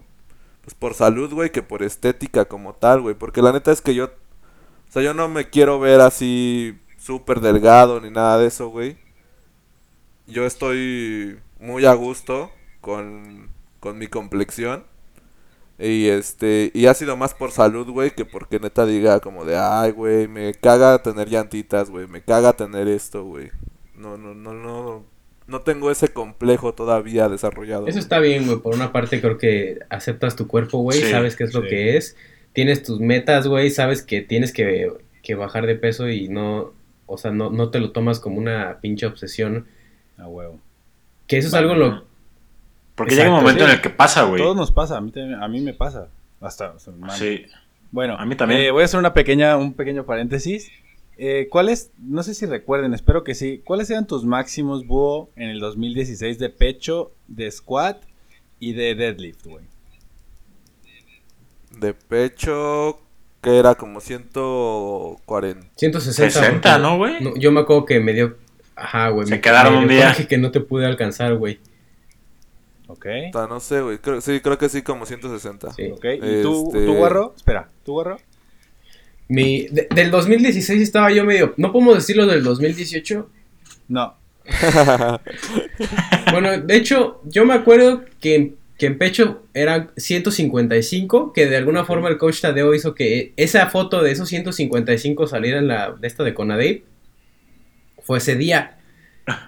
pues 0.63 0.75
por 0.75 0.95
salud, 0.95 1.33
güey, 1.33 1.51
que 1.51 1.63
por 1.63 1.83
estética 1.83 2.45
como 2.45 2.75
tal, 2.75 3.01
güey. 3.01 3.15
Porque 3.15 3.43
la 3.43 3.53
neta 3.53 3.73
es 3.73 3.81
que 3.81 3.95
yo, 3.95 4.07
o 4.07 4.93
sea, 4.93 5.03
yo 5.03 5.13
no 5.13 5.29
me 5.29 5.51
quiero 5.51 5.81
ver 5.81 6.01
así 6.01 6.79
súper 6.99 7.41
delgado 7.41 8.01
ni 8.01 8.11
nada 8.11 8.39
de 8.39 8.47
eso, 8.47 8.69
güey. 8.69 8.97
Yo 10.27 10.45
estoy 10.47 11.39
muy 11.59 11.85
a 11.85 11.95
gusto 11.95 12.51
con, 12.81 13.51
con 13.81 13.99
mi 13.99 14.07
complexión. 14.07 14.85
Y 15.79 16.09
este, 16.09 16.71
y 16.75 16.87
ha 16.87 16.95
sido 16.95 17.17
más 17.17 17.35
por 17.35 17.53
salud, 17.53 17.89
güey, 17.91 18.13
que 18.13 18.25
porque 18.25 18.59
neta 18.59 18.87
diga 18.87 19.21
como 19.21 19.45
de, 19.45 19.59
ay, 19.59 19.91
güey, 19.91 20.27
me 20.27 20.55
caga 20.55 21.03
tener 21.03 21.29
llantitas, 21.29 21.91
güey, 21.91 22.07
me 22.07 22.23
caga 22.23 22.55
tener 22.55 22.89
esto, 22.89 23.25
güey. 23.25 23.51
No, 23.95 24.17
no, 24.17 24.35
no, 24.35 24.55
no, 24.55 25.05
no 25.47 25.61
tengo 25.61 25.91
ese 25.91 26.09
complejo 26.09 26.75
todavía 26.75 27.29
desarrollado. 27.29 27.87
Eso 27.87 27.99
está 27.99 28.19
bien, 28.19 28.47
güey. 28.47 28.59
Por 28.59 28.75
una 28.75 28.93
parte 28.93 29.21
creo 29.21 29.39
que 29.39 29.79
aceptas 29.91 30.37
tu 30.37 30.47
cuerpo, 30.47 30.79
güey. 30.79 31.01
Sí, 31.01 31.11
sabes 31.11 31.37
qué 31.37 31.45
es 31.45 31.55
lo 31.55 31.63
que 31.63 31.97
es. 31.97 32.17
Tienes 32.53 32.83
tus 32.83 33.01
metas, 33.01 33.47
güey. 33.47 33.71
Sabes 33.71 34.03
que 34.03 34.23
tienes 34.23 34.53
que, 34.53 34.93
que 35.23 35.35
bajar 35.35 35.67
de 35.67 35.77
peso 35.77 36.09
y 36.09 36.29
no... 36.29 36.73
O 37.07 37.19
sea, 37.19 37.31
no, 37.31 37.51
no 37.51 37.71
te 37.71 37.79
lo 37.79 37.93
tomas 37.93 38.19
como 38.19 38.39
una 38.39 38.81
pinche 38.81 39.07
obsesión. 39.07 39.67
A 40.19 40.27
huevo. 40.27 40.59
Que 41.29 41.39
eso 41.39 41.49
es 41.49 41.55
algo 41.55 41.75
en 41.75 41.79
lo... 41.79 42.06
Porque 42.97 43.15
llega 43.15 43.29
un 43.29 43.37
momento 43.37 43.65
sí. 43.65 43.71
en 43.71 43.77
el 43.77 43.81
que 43.83 43.91
pasa, 43.91 44.25
güey. 44.25 44.43
Todos 44.43 44.57
nos 44.57 44.73
pasa, 44.73 44.97
a 44.97 45.01
mí, 45.01 45.13
también- 45.13 45.41
a 45.43 45.47
mí 45.49 45.61
me 45.61 45.75
pasa. 45.75 46.09
Hasta, 46.41 46.71
o 46.73 46.79
sea, 46.81 46.93
man. 46.95 47.17
Sí. 47.17 47.45
Bueno, 47.93 48.17
A 48.19 48.27
mí 48.27 48.35
también. 48.35 48.61
eh, 48.63 48.71
voy 48.73 48.83
a 48.83 48.85
hacer 48.87 48.99
una 48.99 49.15
pequeña, 49.15 49.57
un 49.57 49.73
pequeño 49.75 50.05
paréntesis. 50.05 50.71
Eh, 51.19 51.49
¿Cuáles, 51.51 51.93
no 51.99 52.23
sé 52.23 52.35
si 52.35 52.45
recuerden, 52.47 52.93
espero 52.93 53.23
que 53.25 53.35
sí, 53.35 53.63
cuáles 53.65 53.89
eran 53.91 54.07
tus 54.07 54.25
máximos, 54.25 54.87
Búho, 54.87 55.31
en 55.37 55.49
el 55.49 55.61
2016 55.61 56.39
de 56.39 56.51
pecho, 56.51 57.13
de 57.29 57.51
squat 57.51 58.03
y 58.61 58.73
de 58.75 58.95
deadlift, 58.95 59.47
güey? 59.47 59.65
De 61.79 61.95
pecho, 61.95 62.99
que 63.43 63.59
era 63.59 63.75
como 63.75 64.01
140. 64.01 65.67
160. 65.77 66.31
60, 66.41 66.61
porque- 66.71 66.83
¿no, 66.83 66.97
güey? 66.97 67.15
yo 67.41 67.53
me 67.53 67.61
acuerdo 67.61 67.85
que 67.87 68.01
me 68.01 68.13
dio... 68.13 68.37
Ajá, 68.75 69.09
güey. 69.09 69.27
Se 69.27 69.35
me- 69.37 69.41
quedaron 69.41 69.75
me 69.75 69.79
un 69.81 69.89
día. 69.89 70.15
que 70.29 70.37
no 70.39 70.51
te 70.51 70.61
pude 70.61 70.85
alcanzar, 70.87 71.35
güey. 71.37 71.59
Ok. 72.89 73.07
No 73.35 73.61
sé, 73.61 73.81
güey. 73.81 73.99
Creo, 73.99 74.21
sí, 74.21 74.41
creo 74.41 74.59
que 74.59 74.69
sí, 74.69 74.83
como 74.83 75.07
160. 75.07 75.73
Sí. 75.75 75.91
Ok, 75.93 76.05
¿y 76.15 76.43
tú, 76.43 76.67
Este- 76.69 76.87
tú, 76.87 76.95
Guarro? 76.95 77.35
Espera, 77.37 77.69
¿tú, 77.85 77.93
Guarro? 77.93 78.19
Mi, 79.29 79.67
de- 79.69 79.89
del 79.95 80.11
2016 80.13 80.81
estaba 80.81 81.11
yo 81.11 81.25
medio... 81.25 81.53
¿No 81.57 81.73
podemos 81.73 81.97
decirlo 81.97 82.27
del 82.27 82.45
2018? 82.45 83.29
No. 83.89 84.15
Bueno, 86.33 86.59
de 86.61 86.77
hecho, 86.77 87.21
yo 87.25 87.45
me 87.45 87.55
acuerdo 87.55 88.05
que, 88.21 88.55
que 88.79 88.87
en 88.87 88.99
pecho 88.99 89.45
eran 89.55 89.91
155, 89.97 91.33
que 91.33 91.47
de 91.47 91.57
alguna 91.57 91.85
forma 91.85 92.09
el 92.09 92.19
coach 92.19 92.41
Tadeo 92.41 92.75
hizo 92.75 92.95
que 92.95 93.33
esa 93.37 93.67
foto 93.69 94.03
de 94.03 94.11
esos 94.13 94.29
155 94.29 95.27
saliera 95.27 95.59
en 95.59 95.69
la 95.69 95.93
de 95.93 96.07
esta 96.07 96.25
de 96.25 96.35
Conadey. 96.35 96.85
Fue 98.03 98.19
ese 98.19 98.37
día. 98.37 98.79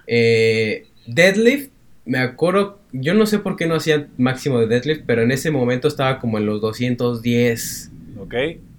Eh, 0.06 0.86
deadlift, 1.06 1.70
me 2.04 2.18
acuerdo, 2.18 2.77
yo 2.92 3.14
no 3.14 3.26
sé 3.26 3.38
por 3.38 3.56
qué 3.56 3.66
no 3.66 3.74
hacía 3.76 4.08
máximo 4.18 4.58
de 4.60 4.66
deadlift, 4.66 5.02
pero 5.06 5.22
en 5.22 5.30
ese 5.30 5.50
momento 5.50 5.88
estaba 5.88 6.18
como 6.18 6.38
en 6.38 6.46
los 6.46 6.60
210, 6.60 7.90
Ok. 8.20 8.34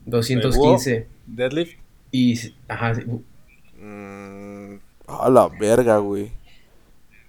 215. 0.06 1.08
Deadlift. 1.28 1.78
Y, 2.12 2.54
ajá, 2.68 2.96
sí, 2.96 3.04
Mm, 3.82 4.76
a 5.08 5.30
la 5.30 5.48
verga, 5.48 5.98
güey. 5.98 6.32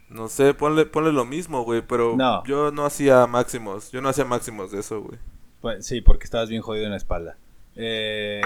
No 0.08 0.28
sé, 0.28 0.54
ponle, 0.54 0.84
ponle 0.86 1.12
lo 1.12 1.24
mismo, 1.24 1.62
güey, 1.62 1.82
pero 1.86 2.16
No. 2.16 2.42
yo 2.44 2.72
no 2.72 2.84
hacía 2.84 3.26
máximos. 3.28 3.92
Yo 3.92 4.00
no 4.00 4.08
hacía 4.08 4.24
máximos 4.24 4.72
de 4.72 4.80
eso, 4.80 5.00
güey. 5.02 5.18
Pues, 5.60 5.86
sí, 5.86 6.00
porque 6.00 6.24
estabas 6.24 6.48
bien 6.48 6.62
jodido 6.62 6.86
en 6.86 6.90
la 6.90 6.96
espalda. 6.96 7.36
Eh, 7.76 8.40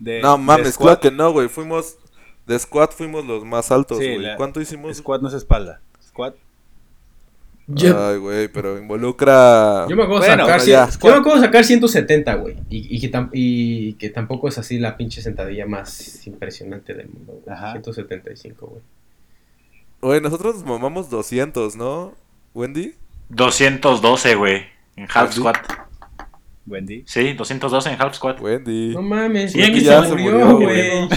de, 0.00 0.20
No 0.22 0.32
de 0.36 0.42
mames, 0.42 0.74
squat, 0.74 0.98
claro 0.98 1.00
que 1.00 1.10
no, 1.16 1.32
güey. 1.32 1.48
Fuimos. 1.48 1.98
De 2.46 2.58
squat 2.58 2.92
fuimos 2.92 3.24
los 3.24 3.44
más 3.44 3.70
altos, 3.70 3.98
güey. 3.98 4.36
¿Cuánto 4.36 4.60
hicimos? 4.60 4.96
Squat 4.96 5.22
no 5.22 5.28
es 5.28 5.34
espalda. 5.34 5.80
Squat. 6.02 6.34
Yo, 7.66 8.08
Ay, 8.08 8.18
güey, 8.18 8.48
pero 8.48 8.78
involucra. 8.78 9.86
Yo 9.88 9.96
me 9.96 10.02
acuerdo 10.04 10.26
Bueno, 10.26 10.44
sacar, 10.46 10.60
ya. 10.62 10.88
yo 10.90 11.10
me 11.10 11.16
acuerdo 11.18 11.40
sacar 11.40 11.64
170, 11.64 12.34
güey. 12.34 12.56
Y, 12.68 12.94
y, 12.96 13.00
que 13.00 13.10
tam- 13.10 13.30
y 13.32 13.94
que 13.94 14.10
tampoco 14.10 14.48
es 14.48 14.58
así 14.58 14.78
la 14.78 14.96
pinche 14.96 15.22
sentadilla 15.22 15.66
más 15.66 16.26
impresionante 16.26 16.92
del 16.94 17.08
mundo, 17.08 17.40
güey. 17.44 17.56
Ajá. 17.56 17.72
175, 17.72 18.66
güey. 18.66 18.82
Güey, 20.02 20.20
nosotros 20.20 20.56
nos 20.56 20.64
mamamos 20.64 21.08
200, 21.08 21.76
¿no? 21.76 22.12
Wendy. 22.54 22.94
212, 23.30 24.34
güey. 24.34 24.62
En 24.96 25.08
half 25.12 25.32
squat. 25.32 25.56
Wendy. 26.66 27.02
Sí, 27.06 27.34
212 27.34 27.90
en 27.90 28.00
half 28.00 28.14
squat. 28.14 28.40
Wendy. 28.40 28.94
No 28.94 29.02
mames, 29.02 29.52
Sí, 29.52 29.62
aquí 29.62 29.80
se 29.80 29.86
ya 29.86 30.02
se 30.04 30.14
murió, 30.14 30.56
güey. 30.56 31.08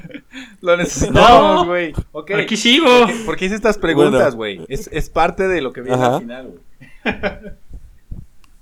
Lo 0.62 0.76
necesitamos, 0.76 1.62
No. 1.62 1.66
güey. 1.66 1.92
Ok. 2.12 2.30
Aquí 2.32 2.56
sigo. 2.56 2.86
¿Por 2.86 3.06
qué, 3.08 3.14
por 3.26 3.36
qué 3.36 3.44
hice 3.46 3.54
estas 3.54 3.76
preguntas, 3.78 4.34
güey? 4.34 4.60
Es, 4.68 4.88
es 4.92 5.10
parte 5.10 5.46
de 5.46 5.60
lo 5.60 5.72
que 5.72 5.82
viene 5.82 5.96
Ajá. 5.96 6.16
al 6.16 6.20
final, 6.22 6.46
güey. 6.48 7.14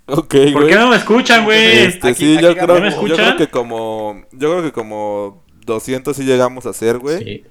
Ok, 0.07 0.35
¿Por 0.53 0.53
güey. 0.53 0.69
qué 0.69 0.75
no 0.75 0.89
me 0.89 0.97
escuchan, 0.97 1.45
güey? 1.45 1.79
Este, 1.87 2.09
Aquí- 2.09 2.25
sí, 2.25 2.35
aquí 2.37 2.45
yo 2.45 2.57
creo, 2.57 2.81
¿me 2.81 2.91
yo 2.91 3.15
creo 3.17 3.37
que 3.37 3.47
como. 3.49 4.23
Yo 4.33 4.51
creo 4.51 4.63
que 4.63 4.73
como 4.73 5.45
200 5.65 6.17
sí 6.17 6.25
llegamos 6.25 6.67
a 6.67 6.71
hacer, 6.71 6.99
güey. 6.99 7.19
Sí. 7.25 7.45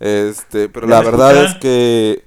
Este, 0.00 0.68
pero 0.68 0.86
¿Ya 0.88 0.94
la 0.94 1.00
verdad 1.02 1.30
escuchan? 1.32 1.52
es 1.56 1.58
que, 1.60 2.24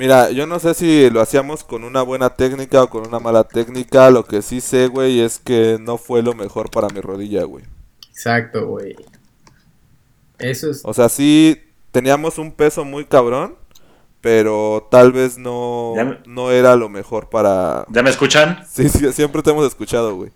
mira, 0.00 0.30
yo 0.30 0.46
no 0.46 0.58
sé 0.58 0.72
si 0.74 1.10
lo 1.10 1.20
hacíamos 1.20 1.62
con 1.62 1.84
una 1.84 2.00
buena 2.00 2.30
técnica 2.30 2.82
o 2.82 2.88
con 2.90 3.06
una 3.06 3.20
mala 3.20 3.44
técnica. 3.44 4.10
Lo 4.10 4.24
que 4.24 4.40
sí 4.42 4.60
sé, 4.60 4.86
güey, 4.88 5.20
es 5.20 5.38
que 5.38 5.76
no 5.78 5.98
fue 5.98 6.22
lo 6.22 6.34
mejor 6.34 6.70
para 6.70 6.88
mi 6.88 7.00
rodilla, 7.02 7.44
güey. 7.44 7.64
Exacto, 8.10 8.66
güey. 8.66 8.96
Eso 10.38 10.70
es. 10.70 10.80
O 10.84 10.94
sea, 10.94 11.08
sí 11.08 11.60
teníamos 11.92 12.38
un 12.38 12.52
peso 12.52 12.84
muy 12.84 13.04
cabrón, 13.04 13.56
pero 14.22 14.88
tal 14.90 15.12
vez 15.12 15.36
no, 15.38 15.92
me- 15.96 16.18
no 16.26 16.50
era 16.50 16.76
lo 16.76 16.88
mejor 16.88 17.28
para... 17.28 17.84
¿Ya 17.90 18.02
me 18.02 18.10
escuchan? 18.10 18.64
Sí, 18.68 18.88
sí, 18.88 19.12
siempre 19.12 19.42
te 19.42 19.50
hemos 19.50 19.66
escuchado, 19.66 20.14
güey. 20.16 20.30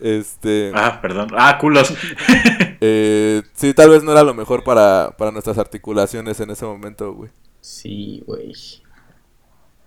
Este... 0.00 0.72
Ah, 0.74 1.00
perdón. 1.00 1.28
Ah, 1.36 1.58
culos. 1.60 1.94
eh, 2.80 3.42
sí, 3.54 3.74
tal 3.74 3.90
vez 3.90 4.02
no 4.02 4.12
era 4.12 4.22
lo 4.24 4.34
mejor 4.34 4.64
para, 4.64 5.14
para 5.16 5.30
nuestras 5.30 5.58
articulaciones 5.58 6.40
en 6.40 6.50
ese 6.50 6.64
momento, 6.64 7.12
güey. 7.14 7.30
Sí, 7.62 8.22
güey. 8.26 8.52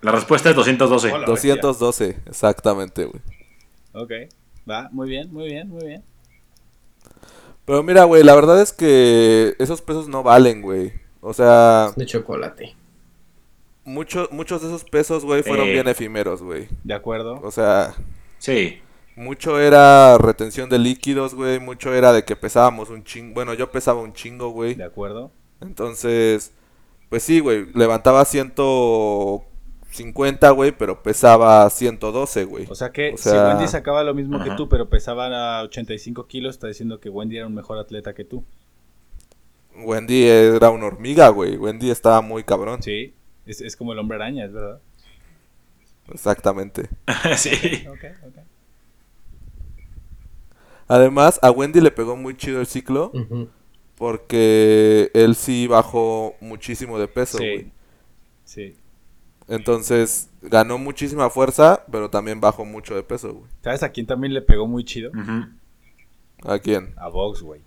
La 0.01 0.11
respuesta 0.11 0.49
es 0.49 0.55
212. 0.55 1.11
Hola. 1.11 1.25
212, 1.27 2.17
exactamente, 2.25 3.05
güey. 3.05 3.21
Ok. 3.93 4.11
Va, 4.67 4.89
muy 4.91 5.07
bien, 5.09 5.31
muy 5.31 5.45
bien, 5.45 5.69
muy 5.69 5.85
bien. 5.85 6.03
Pero 7.65 7.83
mira, 7.83 8.03
güey, 8.05 8.23
la 8.23 8.33
verdad 8.35 8.61
es 8.61 8.71
que 8.73 9.55
esos 9.59 9.81
pesos 9.81 10.07
no 10.07 10.23
valen, 10.23 10.61
güey. 10.61 10.93
O 11.21 11.33
sea, 11.33 11.91
De 11.95 12.05
chocolate. 12.05 12.75
muchos 13.83 14.31
muchos 14.31 14.61
de 14.61 14.67
esos 14.69 14.83
pesos, 14.83 15.25
güey, 15.25 15.43
fueron 15.43 15.67
Eh. 15.67 15.73
bien 15.73 15.87
efímeros, 15.87 16.41
güey. 16.41 16.67
De 16.83 16.93
acuerdo. 16.93 17.39
O 17.43 17.51
sea, 17.51 17.93
Sí. 18.39 18.79
Mucho 19.15 19.59
era 19.59 20.17
retención 20.17 20.69
de 20.69 20.77
líquidos, 20.77 21.33
güey. 21.35 21.59
Mucho 21.59 21.93
era 21.93 22.11
de 22.11 22.25
que 22.25 22.35
pesábamos 22.35 22.89
un 22.89 23.03
chingo. 23.03 23.33
Bueno, 23.33 23.53
yo 23.53 23.71
pesaba 23.71 24.01
un 24.01 24.13
chingo, 24.13 24.49
güey. 24.49 24.75
¿De 24.75 24.83
acuerdo? 24.83 25.31
Entonces, 25.61 26.51
pues 27.09 27.23
sí, 27.23 27.39
güey. 27.39 27.65
Levantaba 27.73 28.25
150, 28.25 30.49
güey, 30.51 30.71
pero 30.71 31.01
pesaba 31.01 31.69
112, 31.69 32.45
güey. 32.45 32.67
O 32.69 32.75
sea 32.75 32.91
que 32.91 33.13
O 33.13 33.17
si 33.17 33.29
Wendy 33.29 33.67
sacaba 33.67 34.03
lo 34.03 34.13
mismo 34.13 34.43
que 34.43 34.51
tú, 34.51 34.69
pero 34.69 34.89
pesaba 34.89 35.59
a 35.59 35.63
85 35.63 36.27
kilos, 36.27 36.55
está 36.55 36.67
diciendo 36.67 36.99
que 36.99 37.09
Wendy 37.09 37.37
era 37.37 37.47
un 37.47 37.55
mejor 37.55 37.77
atleta 37.77 38.13
que 38.13 38.25
tú. 38.25 38.43
Wendy 39.77 40.25
era 40.25 40.69
una 40.69 40.85
hormiga, 40.85 41.29
güey. 41.29 41.57
Wendy 41.57 41.91
estaba 41.91 42.21
muy 42.21 42.43
cabrón. 42.43 42.81
Sí, 42.81 43.13
es, 43.45 43.61
es 43.61 43.75
como 43.75 43.93
el 43.93 43.99
hombre 43.99 44.15
araña, 44.15 44.45
es 44.45 44.53
verdad. 44.53 44.79
Exactamente. 46.11 46.89
sí. 47.37 47.85
Ok, 47.89 48.05
ok. 48.27 48.37
Además, 50.87 51.39
a 51.41 51.51
Wendy 51.51 51.81
le 51.81 51.91
pegó 51.91 52.15
muy 52.15 52.37
chido 52.37 52.59
el 52.59 52.67
ciclo 52.67 53.11
Ujú. 53.13 53.49
Porque 53.97 55.09
él 55.13 55.35
sí 55.35 55.67
bajó 55.67 56.35
muchísimo 56.41 56.99
de 56.99 57.07
peso, 57.07 57.37
Sí, 57.37 57.43
güey. 57.43 57.71
sí. 58.43 58.75
Entonces, 59.47 60.29
ganó 60.41 60.77
muchísima 60.79 61.29
fuerza, 61.29 61.83
pero 61.91 62.09
también 62.09 62.41
bajó 62.41 62.65
mucho 62.65 62.95
de 62.95 63.03
peso, 63.03 63.31
güey. 63.33 63.45
¿Sabes 63.63 63.83
a 63.83 63.89
quién 63.89 64.07
también 64.07 64.33
le 64.33 64.41
pegó 64.41 64.65
muy 64.65 64.83
chido? 64.83 65.11
¿A 66.43 66.57
quién? 66.59 66.93
A 66.97 67.09
Vox, 67.09 67.41
güey. 67.41 67.61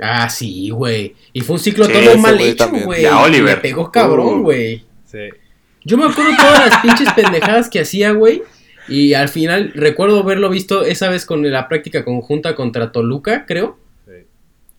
Ah, 0.00 0.28
sí, 0.30 0.70
güey. 0.70 1.16
Y 1.32 1.40
fue 1.40 1.54
un 1.56 1.60
ciclo 1.60 1.84
Sí, 1.84 1.92
todo 1.92 2.16
mal 2.18 2.40
hecho, 2.40 2.70
güey. 2.84 3.04
A 3.06 3.20
Oliver. 3.22 3.56
Le 3.56 3.60
pegó 3.60 3.90
cabrón, 3.90 4.40
Uh. 4.40 4.42
güey. 4.44 4.84
Sí. 5.04 5.28
Yo 5.84 5.98
me 5.98 6.04
acuerdo 6.04 6.30
todas 6.36 6.68
las 6.70 6.78
pinches 6.80 7.12
pendejadas 7.12 7.68
que 7.68 7.80
hacía, 7.80 8.12
güey. 8.12 8.42
Y 8.88 9.14
al 9.14 9.28
final 9.28 9.72
recuerdo 9.74 10.20
haberlo 10.20 10.48
visto 10.48 10.84
esa 10.84 11.08
vez 11.10 11.26
con 11.26 11.48
la 11.50 11.68
práctica 11.68 12.04
conjunta 12.04 12.54
contra 12.54 12.92
Toluca, 12.92 13.46
creo. 13.46 13.78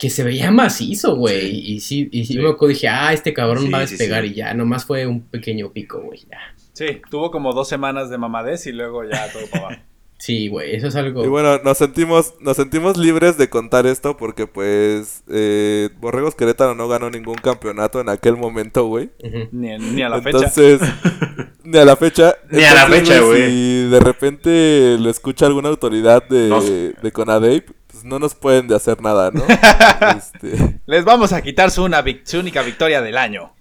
Que 0.02 0.10
se 0.10 0.24
veía 0.24 0.50
macizo, 0.50 1.16
güey. 1.16 1.50
Y 1.74 1.80
sí, 1.80 2.10
y 2.12 2.26
sí, 2.26 2.34
Sí. 2.34 2.40
me 2.40 2.50
acuerdo, 2.50 2.70
dije, 2.74 2.88
ah, 2.88 3.14
este 3.14 3.34
cabrón 3.34 3.66
Sí, 3.66 3.70
va 3.70 3.78
a 3.78 3.82
despegar. 3.82 4.24
sí. 4.24 4.32
Y 4.32 4.34
ya, 4.34 4.54
nomás 4.56 4.84
fue 4.86 5.06
un 5.06 5.22
pequeño 5.22 5.72
pico, 5.72 6.02
güey. 6.02 6.22
Ya. 6.30 6.40
Sí, 6.74 7.02
tuvo 7.12 7.30
como 7.30 7.54
dos 7.54 7.70
semanas 7.70 8.10
de 8.10 8.18
mamadez 8.18 8.66
y 8.66 8.72
luego 8.72 9.04
ya 9.04 9.32
todo 9.32 9.44
para 9.52 9.66
abajo. 9.68 9.82
Sí, 10.22 10.50
güey, 10.50 10.76
eso 10.76 10.86
es 10.88 10.96
algo. 10.96 11.26
Y 11.26 11.28
bueno, 11.30 11.58
nos 11.64 11.80
sentimos, 11.80 12.36
nos 12.42 12.56
sentimos 12.56 12.96
libres 12.96 13.40
de 13.40 13.50
contar 13.50 13.88
esto 13.88 14.18
porque 14.18 14.46
pues 14.46 15.24
eh, 15.28 15.90
Borregos 16.00 16.36
Querétaro 16.36 16.76
no 16.76 16.88
ganó 16.88 17.10
ningún 17.10 17.34
campeonato 17.38 18.00
en 18.02 18.08
aquel 18.10 18.38
momento, 18.38 18.86
güey. 18.86 19.10
Ni, 19.52 19.76
ni 19.80 20.04
a 20.04 20.10
la 20.10 20.22
fecha. 20.22 20.38
Entonces, 20.38 20.80
ni 21.64 21.76
a 21.80 21.86
la 21.86 21.96
fecha. 21.96 22.36
Ni 22.52 22.64
a 22.64 22.76
la 22.76 22.86
fecha, 22.86 23.20
güey. 23.22 23.50
Si 23.50 23.90
de 23.90 24.00
repente 24.00 24.96
lo 25.00 25.10
escucha 25.10 25.48
alguna 25.48 25.70
autoridad 25.70 26.22
de, 26.30 26.50
Nos- 26.50 26.70
de 27.02 27.12
Conadeip, 27.12 27.70
pues 28.02 28.10
no 28.10 28.18
nos 28.20 28.34
pueden 28.36 28.68
de 28.68 28.76
hacer 28.76 29.00
nada, 29.02 29.30
¿no? 29.32 29.44
Este, 30.18 30.80
Les 30.88 31.06
vamos 31.06 31.34
a 31.34 31.42
quitar 31.42 31.70
su, 31.72 31.84
una 31.84 32.02
vic- 32.04 32.22
su 32.26 32.40
única 32.40 32.62
victoria 32.64 33.02
del 33.02 33.18
año. 33.18 33.54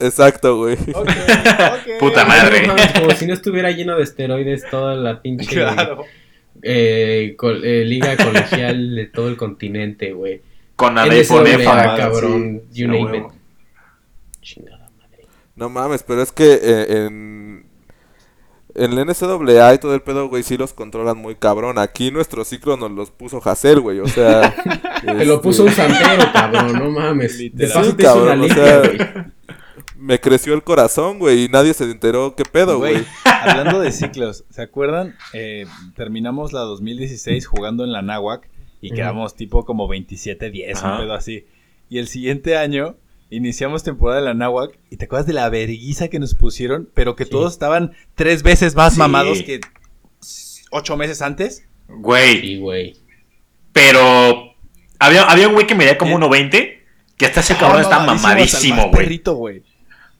exacto, 0.00 0.56
güey. 0.56 0.76
Puta 2.00 2.22
No 2.24 2.28
madre. 2.28 2.66
como 2.98 3.10
si 3.12 3.26
no 3.26 3.34
estuviera 3.34 3.70
lleno 3.70 3.96
de 3.96 4.02
esteroides 4.02 4.64
toda 4.70 4.94
la 4.96 5.22
pinche 5.22 5.46
Claro. 5.46 6.04
eh, 6.62 7.34
col- 7.38 7.64
eh, 7.64 7.84
liga 7.84 8.16
colegial 8.16 8.94
de 8.96 9.06
todo 9.06 9.28
el 9.28 9.36
continente, 9.36 10.12
güey. 10.12 10.42
Con 10.74 10.98
Adeponefa. 10.98 11.96
cabrón, 11.96 12.62
Sí, 12.72 12.80
you 12.82 12.88
a 12.88 12.92
name 12.92 13.04
huevo. 13.04 13.28
it. 13.28 14.40
Chingada 14.42 14.90
madre. 14.98 15.24
No 15.54 15.68
mames, 15.70 16.02
pero 16.02 16.22
es 16.22 16.32
que 16.32 16.52
eh, 16.62 16.86
en, 17.06 17.65
en 18.76 18.92
el 18.92 19.06
NCAA 19.06 19.74
y 19.74 19.78
todo 19.78 19.94
el 19.94 20.02
pedo, 20.02 20.28
güey, 20.28 20.42
sí 20.42 20.56
los 20.56 20.74
controlan 20.74 21.16
muy 21.16 21.34
cabrón. 21.34 21.78
Aquí 21.78 22.10
nuestro 22.10 22.44
ciclo 22.44 22.76
nos 22.76 22.90
los 22.90 23.10
puso 23.10 23.40
Hassel, 23.42 23.80
güey, 23.80 24.00
o 24.00 24.06
sea... 24.06 24.54
Me 25.04 25.24
lo 25.24 25.34
este, 25.34 25.42
puso 25.42 25.64
un 25.64 25.72
santero, 25.72 26.24
cabrón, 26.32 26.72
no 26.72 26.90
mames. 26.90 27.38
De 27.38 27.66
Sí, 27.68 27.92
te 27.96 28.02
cabrón, 28.02 28.42
o 28.42 28.48
sea, 28.48 28.78
güey. 28.78 28.98
Me 29.96 30.20
creció 30.20 30.52
el 30.54 30.62
corazón, 30.62 31.18
güey, 31.18 31.44
y 31.44 31.48
nadie 31.48 31.72
se 31.72 31.84
enteró 31.84 32.34
qué 32.36 32.44
pedo, 32.44 32.78
güey. 32.78 33.04
hablando 33.24 33.80
de 33.80 33.92
ciclos, 33.92 34.44
¿se 34.50 34.62
acuerdan? 34.62 35.16
Eh, 35.32 35.66
terminamos 35.94 36.52
la 36.52 36.60
2016 36.60 37.46
jugando 37.46 37.82
en 37.84 37.92
la 37.92 38.02
Náhuac 38.02 38.48
y 38.82 38.90
quedamos 38.90 39.34
tipo 39.34 39.64
como 39.64 39.88
27-10, 39.88 40.84
un 40.84 40.98
pedo 40.98 41.14
así. 41.14 41.46
Y 41.88 41.98
el 41.98 42.08
siguiente 42.08 42.56
año 42.56 42.96
iniciamos 43.30 43.82
temporada 43.82 44.20
en 44.20 44.24
la 44.26 44.34
Náhuac 44.34 44.78
y 44.90 44.96
te 44.96 45.06
acuerdas 45.06 45.26
de 45.26 45.32
la 45.32 45.48
verguiza 45.48 46.08
que 46.08 46.18
nos 46.18 46.34
pusieron, 46.34 46.88
pero 46.94 47.16
que 47.16 47.24
Sí. 47.24 47.30
todos 47.30 47.52
estaban 47.52 47.92
tres 48.14 48.42
veces 48.42 48.74
más 48.74 48.92
Sí. 48.94 48.98
mamados 48.98 49.42
que 49.42 49.60
ocho 50.70 50.96
meses 50.96 51.22
antes. 51.22 51.64
Güey. 51.88 52.40
Sí, 52.40 52.58
güey. 52.58 52.96
Pero 53.72 54.54
había, 54.98 55.24
había 55.24 55.48
un 55.48 55.54
güey 55.54 55.66
que 55.66 55.74
medía 55.74 55.98
como 55.98 56.16
1.20. 56.16 56.74
Que 57.16 57.24
hasta 57.26 57.40
ese 57.40 57.56
cabrón 57.56 57.78
Ah, 57.78 57.82
está 57.82 57.98
mamadísimo, 58.00 58.88
güey. 58.88 58.92
perrito, 59.04 59.34
güey. 59.36 59.62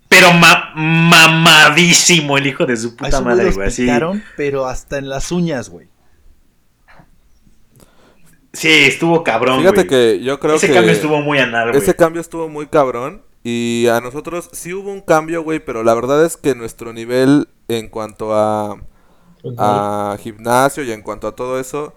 Pero 0.09 0.33
ma- 0.33 0.73
mamadísimo 0.77 2.39
el 2.39 2.47
hijo 2.47 2.65
de 2.65 2.77
su 2.77 2.97
puta 2.97 3.21
madre, 3.21 3.51
güey. 3.51 3.69
Así. 3.69 3.87
pero 4.37 4.67
hasta 4.67 4.99
en 4.99 5.09
las 5.09 5.31
uñas, 5.33 5.69
güey. 5.69 5.89
Sí, 8.57 8.69
estuvo 8.69 9.23
cabrón, 9.23 9.59
Fíjate 9.61 9.85
güey. 9.85 9.87
que 9.87 10.21
yo 10.25 10.41
creo 10.41 10.57
Ese 10.57 10.69
que 10.69 10.75
cambio 10.75 10.93
estuvo 10.93 11.21
muy 11.21 11.39
anal, 11.39 11.75
güey. 11.75 11.79
ese 11.83 11.95
cambio 11.95 12.21
estuvo 12.21 12.49
muy 12.49 12.67
cabrón 12.67 13.23
y 13.43 13.87
a 13.89 14.01
nosotros 14.01 14.49
sí 14.53 14.73
hubo 14.73 14.91
un 14.93 15.01
cambio, 15.03 15.43
güey, 15.43 15.61
pero 15.65 15.83
la 15.85 15.95
verdad 15.95 16.25
es 16.25 16.37
que 16.37 16.55
nuestro 16.55 16.93
nivel 16.93 17.49
en 17.69 17.89
cuanto 17.89 18.35
a, 18.35 18.81
a 19.59 20.17
gimnasio 20.21 20.83
y 20.85 20.93
en 20.93 21.03
cuanto 21.03 21.29
a 21.29 21.35
todo 21.37 21.61
eso, 21.61 21.95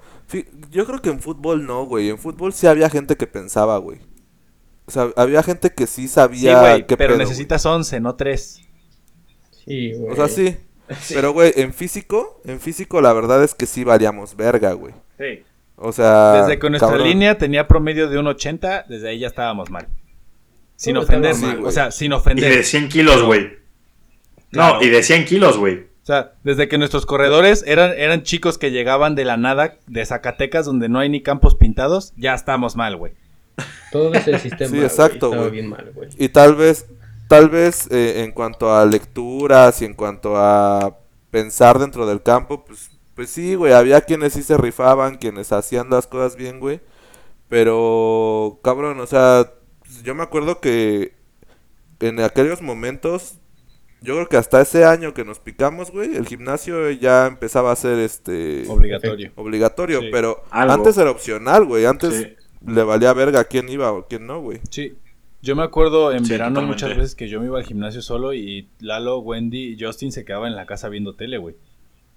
yo 0.72 0.86
creo 0.86 1.02
que 1.02 1.10
en 1.10 1.20
fútbol 1.22 1.66
no, 1.66 1.86
güey. 1.86 2.10
En 2.10 2.18
fútbol 2.20 2.54
sí 2.54 2.68
había 2.68 2.90
gente 2.90 3.18
que 3.18 3.28
pensaba, 3.28 3.78
güey. 3.78 4.00
O 4.86 4.92
sea, 4.92 5.10
había 5.18 5.44
gente 5.44 5.72
que 5.74 5.88
sí 5.88 6.08
Sí, 6.44 6.54
sabía 6.54 6.60
güey, 6.62 6.88
qué 6.88 6.98
pero 6.98 7.16
pedo, 7.16 7.18
necesitas 7.18 7.66
11, 7.66 8.00
no 8.00 8.16
3. 8.16 8.62
Sí, 9.52 9.94
güey. 9.94 10.00
güey. 10.00 10.12
O 10.12 10.16
sea, 10.16 10.28
sí. 10.28 10.58
Pero, 11.14 11.34
güey, 11.34 11.54
en 11.56 11.74
físico, 11.74 12.42
en 12.46 12.60
físico 12.60 13.02
la 13.02 13.14
verdad 13.14 13.44
es 13.44 13.56
que 13.56 13.66
sí 13.66 13.84
valíamos 13.84 14.36
verga, 14.36 14.74
güey. 14.74 14.94
Sí. 15.18 15.46
O 15.82 15.92
sea, 15.94 16.42
Desde 16.42 16.60
que 16.60 16.70
nuestra 16.70 16.90
cabrón. 16.90 17.08
línea 17.08 17.38
tenía 17.38 17.68
promedio 17.68 18.10
de 18.10 18.18
un 18.20 18.28
80, 18.28 18.86
desde 18.90 19.10
ahí 19.10 19.20
ya 19.20 19.28
estábamos 19.28 19.70
mal. 19.70 19.88
Sin 20.76 20.96
No, 20.96 21.02
ofender, 21.02 21.34
o 21.64 21.72
sea, 21.72 21.92
sin 21.92 22.08
Y 22.08 22.10
de 22.10 22.16
ofender. 22.16 22.64
100 22.64 22.90
kilos, 22.90 23.24
güey. 23.24 23.58
No, 24.52 24.72
Claro. 24.72 24.82
y 24.84 24.90
de 24.90 25.04
100 25.04 25.26
kilos, 25.26 25.58
güey. 25.58 25.88
O 26.02 26.06
sea, 26.10 26.34
desde 26.44 26.68
que 26.68 26.78
nuestros 26.78 27.06
corredores 27.06 27.64
eran, 27.68 27.92
eran 27.92 28.24
chicos 28.24 28.58
que 28.58 28.72
llegaban 28.72 29.14
de 29.16 29.26
la 29.26 29.38
nada, 29.38 29.76
de 29.88 30.06
Zacatecas, 30.06 30.66
donde 30.66 30.90
no 30.90 31.00
hay 31.00 31.08
ni 31.10 31.22
campos 31.22 31.56
pintados, 31.56 32.14
ya 32.18 32.34
estamos 32.34 32.76
mal, 32.76 32.96
güey. 32.98 33.14
Todo 33.92 34.14
ese 34.14 34.40
sistema 34.40 34.72
Sí, 34.76 34.82
exacto, 34.82 35.28
estaba 35.28 35.38
güey. 35.44 35.52
bien 35.52 35.68
mal, 35.70 35.92
güey. 35.94 36.10
Y 36.18 36.30
tal 36.30 36.56
vez, 36.56 36.88
tal 37.28 37.50
vez 37.50 37.88
eh, 37.92 38.24
en 38.24 38.32
cuanto 38.32 38.74
a 38.76 38.86
lecturas 38.86 39.82
y 39.82 39.86
en 39.86 39.94
cuanto 39.94 40.36
a 40.38 40.98
pensar 41.30 41.78
dentro 41.78 42.08
del 42.08 42.24
campo, 42.24 42.66
pues, 42.66 42.89
pues 43.20 43.32
sí, 43.32 43.56
güey, 43.56 43.74
había 43.74 44.00
quienes 44.00 44.32
sí 44.32 44.44
se 44.44 44.56
rifaban, 44.56 45.18
quienes 45.18 45.52
hacían 45.52 45.90
las 45.90 46.08
cosas 46.08 46.38
bien, 46.38 46.62
güey. 46.62 46.80
Pero, 47.50 48.60
cabrón, 48.64 48.98
o 49.02 49.08
sea, 49.08 49.52
yo 50.06 50.16
me 50.16 50.24
acuerdo 50.24 50.62
que 50.62 51.16
en 52.00 52.22
aquellos 52.22 52.62
momentos, 52.62 53.34
yo 54.02 54.14
creo 54.16 54.30
que 54.30 54.38
hasta 54.38 54.62
ese 54.62 54.86
año 54.86 55.14
que 55.14 55.26
nos 55.26 55.40
picamos, 55.40 55.92
güey, 55.92 56.16
el 56.16 56.26
gimnasio 56.28 56.90
ya 56.92 57.28
empezaba 57.28 57.74
a 57.74 57.76
ser 57.76 58.00
este 58.00 58.64
Obligatorio. 58.70 59.34
obligatorio, 59.36 60.00
Sí. 60.00 60.08
pero 60.14 60.42
Algo. 60.50 60.74
antes 60.76 60.98
era 60.98 61.12
opcional, 61.12 61.66
güey, 61.66 61.86
antes 61.86 62.14
Sí. 62.14 62.36
le 62.72 62.84
valía 62.84 63.12
verga 63.12 63.44
quién 63.44 63.68
iba 63.68 63.92
o 63.92 64.08
quién 64.08 64.28
no, 64.28 64.40
güey. 64.40 64.62
Sí. 64.72 64.96
Yo 65.42 65.58
me 65.58 65.64
acuerdo 65.64 66.14
en 66.14 66.24
Sí, 66.24 66.32
verano 66.32 66.56
totalmente. 66.62 66.86
muchas 66.86 66.98
veces 66.98 67.16
que 67.16 67.28
yo 67.28 67.42
me 67.42 67.48
iba 67.48 67.60
al 67.60 67.66
gimnasio 67.66 68.02
solo 68.02 68.34
y 68.34 68.70
Lalo, 68.80 69.20
Wendy 69.20 69.74
y 69.74 69.78
Justin 69.84 70.14
se 70.14 70.24
quedaban 70.24 70.52
en 70.52 70.56
la 70.56 70.66
casa 70.66 70.88
viendo 70.88 71.16
tele, 71.16 71.38
güey. 71.38 71.56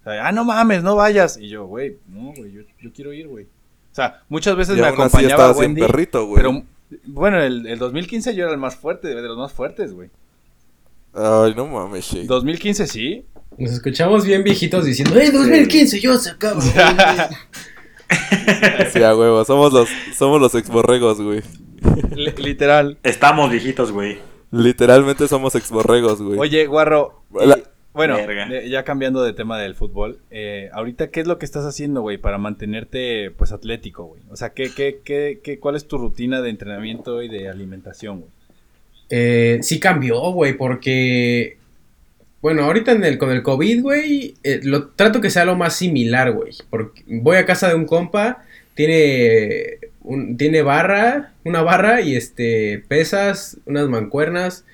O 0.03 0.11
sea, 0.11 0.27
ah, 0.27 0.33
no 0.33 0.45
mames, 0.45 0.83
no 0.83 0.97
vayas. 0.97 1.37
Y 1.38 1.49
yo, 1.49 1.65
güey, 1.67 1.97
no, 2.09 2.33
güey, 2.37 2.53
yo, 2.53 2.62
yo 2.81 2.93
quiero 2.93 3.12
ir, 3.12 3.29
güey. 3.29 3.45
O 3.45 3.95
sea, 3.95 4.23
muchas 4.29 4.57
veces 4.57 4.77
Y 4.77 4.81
me 4.81 4.87
aún 4.87 5.01
así 5.01 5.17
acompañaba 5.17 5.49
bien 5.53 5.59
Wendy. 5.59 5.81
perrito, 5.83 6.27
güey. 6.27 6.43
Pero, 6.43 6.62
bueno, 7.07 7.41
el, 7.41 7.67
el 7.67 7.79
2015 7.79 8.35
yo 8.35 8.45
era 8.45 8.53
el 8.53 8.59
más 8.59 8.75
fuerte, 8.77 9.09
de 9.09 9.23
los 9.23 9.37
más 9.38 9.53
fuertes, 9.53 9.93
güey. 9.93 10.11
Ay, 11.15 11.55
no 11.55 11.67
mames, 11.67 12.05
Shake. 12.07 12.27
2015 12.27 12.87
sí. 12.87 13.25
Nos 13.59 13.73
escuchamos 13.73 14.25
bien 14.25 14.43
viejitos 14.43 14.87
diciendo, 14.87 15.15
¡eh, 15.21 15.31
2015! 15.31 16.01
Yo 16.01 16.17
se 16.17 16.31
acabo. 16.31 16.61
Sí, 18.93 19.03
a 19.03 19.17
huevo. 19.17 19.45
Somos 19.45 19.73
los, 19.73 19.88
somos 20.17 20.41
los 20.41 20.55
exborregos, 20.55 21.21
güey. 21.21 21.41
Li- 22.15 22.35
literal. 22.37 22.99
Estamos 23.03 23.51
viejitos, 23.51 23.91
güey. 23.93 24.19
Literalmente 24.51 25.29
somos 25.29 25.55
exborregos, 25.55 26.21
güey. 26.21 26.38
Oye, 26.38 26.67
Guarro. 26.67 27.23
La- 27.33 27.59
bueno, 27.92 28.16
de- 28.48 28.68
ya 28.70 28.85
cambiando 28.85 29.22
de 29.22 29.33
tema 29.33 29.59
del 29.59 29.74
fútbol, 29.74 30.18
eh, 30.31 30.70
ahorita, 30.72 31.11
¿qué 31.11 31.20
es 31.20 31.26
lo 31.26 31.38
que 31.38 31.44
estás 31.44 31.64
haciendo, 31.66 32.00
güey, 32.00 32.18
para 32.18 32.38
mantenerte, 32.38 33.31
pues, 33.31 33.52
atlético, 33.52 34.05
güey? 34.05 34.22
O 34.31 34.37
sea, 34.37 34.50
¿qué, 34.55 34.70
qué, 34.74 35.00
qué, 35.05 35.40
qué, 35.42 35.59
¿cuál 35.59 35.76
es 35.76 35.87
tu 35.87 35.98
rutina 35.98 36.40
de 36.40 36.50
entrenamiento 36.50 37.22
y 37.22 37.28
de 37.28 37.48
alimentación, 37.48 38.20
güey? 38.20 38.31
Eh, 39.11 39.59
sí 39.62 39.78
cambió, 39.78 40.20
güey, 40.33 40.55
porque 40.55 41.57
Bueno, 42.40 42.64
ahorita 42.64 42.90
en 42.92 43.05
el, 43.05 43.18
con 43.18 43.31
el 43.31 43.42
COVID, 43.42 43.83
güey, 43.83 44.35
eh, 44.42 44.59
lo 44.64 44.88
trato 44.88 45.20
que 45.20 45.31
sea 45.31 45.44
lo 45.44 45.55
más 45.55 45.76
similar, 45.76 46.33
güey. 46.33 46.50
Porque 46.70 47.02
voy 47.07 47.37
a 47.37 47.44
casa 47.46 47.68
de 47.68 47.76
un 47.76 47.85
compa, 47.87 48.42
tiene, 48.74 49.78
un, 50.00 50.37
tiene 50.37 50.62
barra, 50.62 51.35
una 51.44 51.62
barra 51.62 52.00
y 52.00 52.16
este, 52.16 52.83
pesas, 52.88 53.59
unas 53.66 53.88
mancuernas 53.88 54.64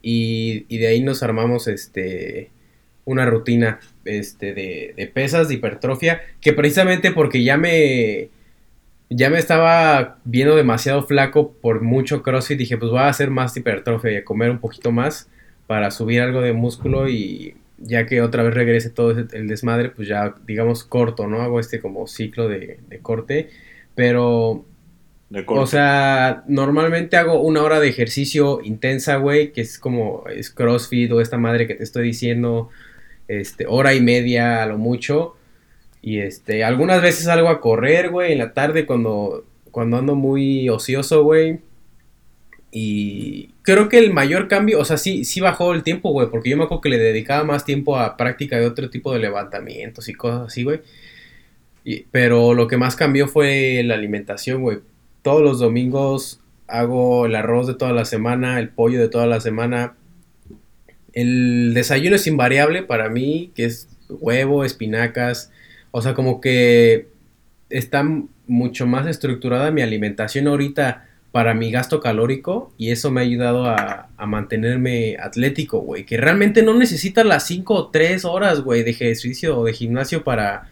y, 0.00 0.64
y 0.68 0.78
de 0.78 0.86
ahí 0.86 1.02
nos 1.02 1.22
armamos 1.22 1.68
este, 1.68 2.48
una 3.10 3.24
rutina 3.26 3.80
este, 4.04 4.52
de, 4.54 4.94
de 4.96 5.06
pesas, 5.06 5.48
de 5.48 5.54
hipertrofia, 5.54 6.20
que 6.40 6.52
precisamente 6.52 7.10
porque 7.10 7.42
ya 7.42 7.56
me, 7.56 8.28
ya 9.10 9.30
me 9.30 9.38
estaba 9.38 10.18
viendo 10.24 10.54
demasiado 10.56 11.02
flaco 11.02 11.52
por 11.60 11.80
mucho 11.80 12.22
crossfit, 12.22 12.58
dije, 12.58 12.76
pues 12.76 12.90
voy 12.90 13.00
a 13.00 13.08
hacer 13.08 13.30
más 13.30 13.56
hipertrofia 13.56 14.12
y 14.12 14.16
a 14.16 14.24
comer 14.24 14.50
un 14.50 14.58
poquito 14.58 14.92
más 14.92 15.28
para 15.66 15.90
subir 15.90 16.20
algo 16.20 16.40
de 16.42 16.52
músculo 16.52 17.08
y 17.08 17.56
ya 17.78 18.06
que 18.06 18.20
otra 18.22 18.42
vez 18.42 18.54
regrese 18.54 18.90
todo 18.90 19.12
ese- 19.12 19.36
el 19.36 19.48
desmadre, 19.48 19.90
pues 19.90 20.08
ya 20.08 20.34
digamos 20.46 20.84
corto, 20.84 21.26
¿no? 21.28 21.40
Hago 21.42 21.60
este 21.60 21.80
como 21.80 22.06
ciclo 22.06 22.48
de, 22.48 22.80
de 22.88 22.98
corte, 22.98 23.48
pero, 23.94 24.64
De 25.30 25.44
corte. 25.44 25.62
o 25.62 25.66
sea, 25.66 26.42
normalmente 26.48 27.16
hago 27.16 27.40
una 27.40 27.62
hora 27.62 27.78
de 27.80 27.88
ejercicio 27.88 28.60
intensa, 28.64 29.16
güey, 29.16 29.52
que 29.52 29.60
es 29.60 29.78
como 29.78 30.24
es 30.34 30.50
CrossFit 30.50 31.12
o 31.12 31.20
esta 31.20 31.38
madre 31.38 31.66
que 31.66 31.74
te 31.74 31.84
estoy 31.84 32.04
diciendo, 32.04 32.68
este, 33.28 33.66
hora 33.66 33.94
y 33.94 34.00
media 34.00 34.62
a 34.62 34.66
lo 34.66 34.78
mucho. 34.78 35.36
Y 36.02 36.18
este, 36.18 36.64
algunas 36.64 37.02
veces 37.02 37.24
salgo 37.24 37.48
a 37.48 37.60
correr, 37.60 38.10
güey, 38.10 38.32
en 38.32 38.38
la 38.38 38.52
tarde 38.52 38.86
cuando, 38.86 39.44
cuando 39.70 39.98
ando 39.98 40.14
muy 40.14 40.68
ocioso, 40.68 41.22
güey. 41.22 41.60
Y 42.70 43.50
creo 43.62 43.88
que 43.88 43.98
el 43.98 44.12
mayor 44.12 44.48
cambio, 44.48 44.78
o 44.80 44.84
sea, 44.84 44.98
sí, 44.98 45.24
sí 45.24 45.40
bajó 45.40 45.72
el 45.72 45.82
tiempo, 45.82 46.10
güey, 46.10 46.28
porque 46.30 46.50
yo 46.50 46.56
me 46.56 46.64
acuerdo 46.64 46.82
que 46.82 46.90
le 46.90 46.98
dedicaba 46.98 47.44
más 47.44 47.64
tiempo 47.64 47.96
a 47.98 48.16
práctica 48.16 48.58
de 48.58 48.66
otro 48.66 48.90
tipo 48.90 49.12
de 49.12 49.20
levantamientos 49.20 50.08
y 50.08 50.14
cosas 50.14 50.48
así, 50.48 50.64
güey. 50.64 50.80
Pero 52.10 52.52
lo 52.52 52.68
que 52.68 52.76
más 52.76 52.96
cambió 52.96 53.28
fue 53.28 53.82
la 53.84 53.94
alimentación, 53.94 54.62
güey. 54.62 54.80
Todos 55.22 55.42
los 55.42 55.58
domingos 55.58 56.40
hago 56.66 57.26
el 57.26 57.34
arroz 57.34 57.66
de 57.66 57.74
toda 57.74 57.92
la 57.92 58.04
semana, 58.04 58.58
el 58.58 58.68
pollo 58.68 59.00
de 59.00 59.08
toda 59.08 59.26
la 59.26 59.40
semana. 59.40 59.94
El 61.18 61.74
desayuno 61.74 62.14
es 62.14 62.28
invariable 62.28 62.84
para 62.84 63.08
mí, 63.08 63.50
que 63.56 63.64
es 63.64 63.88
huevo, 64.08 64.64
espinacas. 64.64 65.50
O 65.90 66.00
sea, 66.00 66.14
como 66.14 66.40
que 66.40 67.08
está 67.70 68.08
mucho 68.46 68.86
más 68.86 69.04
estructurada 69.08 69.72
mi 69.72 69.82
alimentación 69.82 70.46
ahorita 70.46 71.08
para 71.32 71.54
mi 71.54 71.72
gasto 71.72 71.98
calórico 71.98 72.72
y 72.78 72.92
eso 72.92 73.10
me 73.10 73.20
ha 73.20 73.24
ayudado 73.24 73.66
a, 73.66 74.10
mantenerme 74.28 75.16
atlético, 75.20 75.80
güey. 75.80 76.04
Que 76.04 76.18
realmente 76.18 76.62
no 76.62 76.72
necesitas 76.74 77.26
las 77.26 77.44
5 77.48 77.74
o 77.74 77.88
3 77.88 78.24
horas, 78.24 78.60
güey, 78.60 78.84
de 78.84 78.92
ejercicio 78.92 79.58
o 79.58 79.64
de 79.64 79.72
gimnasio 79.72 80.22
para, 80.22 80.68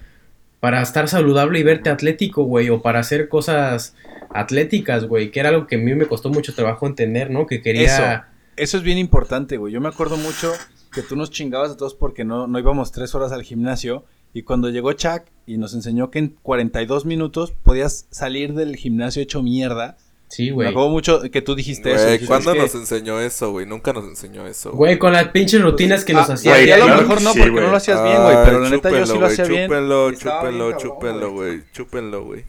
para 0.60 0.80
estar 0.80 1.08
saludable 1.08 1.58
y 1.58 1.64
verte 1.64 1.90
atlético, 1.90 2.44
güey, 2.44 2.70
o 2.70 2.82
para 2.82 3.00
hacer 3.00 3.28
cosas 3.28 3.96
atléticas, 4.30 5.06
güey, 5.06 5.32
que 5.32 5.40
era 5.40 5.48
algo 5.48 5.66
que 5.66 5.74
a 5.74 5.78
mí 5.78 5.92
me 5.96 6.06
costó 6.06 6.30
mucho 6.30 6.54
trabajo 6.54 6.86
entender, 6.86 7.32
¿no? 7.32 7.48
Que 7.48 7.62
quería... 7.62 8.28
es 8.56 8.82
bien 8.82 8.98
importante, 8.98 9.56
güey. 9.56 9.72
Yo 9.72 9.80
me 9.80 9.88
acuerdo 9.88 10.16
mucho 10.16 10.52
que 10.92 11.02
tú 11.02 11.16
nos 11.16 11.30
chingabas 11.30 11.72
a 11.72 11.76
todos 11.76 11.94
porque 11.94 12.24
no, 12.24 12.46
no 12.46 12.58
íbamos 12.58 12.92
tres 12.92 13.14
horas 13.14 13.32
al 13.32 13.42
gimnasio. 13.42 14.04
Y 14.32 14.42
cuando 14.42 14.68
llegó 14.70 14.92
Chuck 14.92 15.22
y 15.46 15.56
nos 15.58 15.74
enseñó 15.74 16.10
que 16.10 16.18
en 16.18 16.36
42 16.42 17.04
minutos 17.06 17.52
podías 17.62 18.06
salir 18.10 18.54
del 18.54 18.76
gimnasio 18.76 19.22
hecho 19.22 19.42
mierda. 19.42 19.96
Sí, 20.28 20.46
Me 20.48 20.52
güey. 20.52 20.68
acuerdo 20.68 20.90
mucho 20.90 21.20
que 21.30 21.40
tú 21.40 21.54
dijiste 21.54 21.92
eso. 21.94 22.04
Güey, 22.04 22.26
¿cuándo 22.26 22.50
"Es 22.50 22.56
que- 22.56 22.62
nos 22.62 22.74
enseñó 22.74 23.20
eso, 23.20 23.52
güey? 23.52 23.64
Nunca 23.64 23.92
nos 23.92 24.04
enseñó 24.04 24.46
eso. 24.46 24.72
Güey, 24.72 24.98
con 24.98 25.12
las 25.12 25.28
pinches 25.28 25.62
rutinas 25.62 26.04
que 26.04 26.12
nos 26.14 26.28
Ah, 26.28 26.32
hacía. 26.34 26.60
y 26.62 26.70
a 26.70 26.78
güey, 26.78 26.88
lo 26.90 26.96
mejor 26.96 27.22
no, 27.22 27.32
sí, 27.32 27.38
porque 27.38 27.50
güey. 27.52 27.64
no 27.64 27.70
lo 27.70 27.76
hacías 27.76 28.02
bien, 28.02 28.22
güey. 28.22 28.36
Pero 28.44 28.58
la 28.60 28.70
neta 28.70 28.90
yo 28.90 29.06
sí 29.06 29.18
lo 29.18 29.26
hacía 29.26 29.44
bien. 29.44 29.66
Chúpenlo, 29.68 30.08
bien 30.08 30.18
chúpenlo, 30.20 30.70
cabrón, 30.70 30.78
chúpenlo, 30.78 31.32
güey. 31.32 31.62
Chúpenlo, 31.72 32.24
güey. 32.24 32.44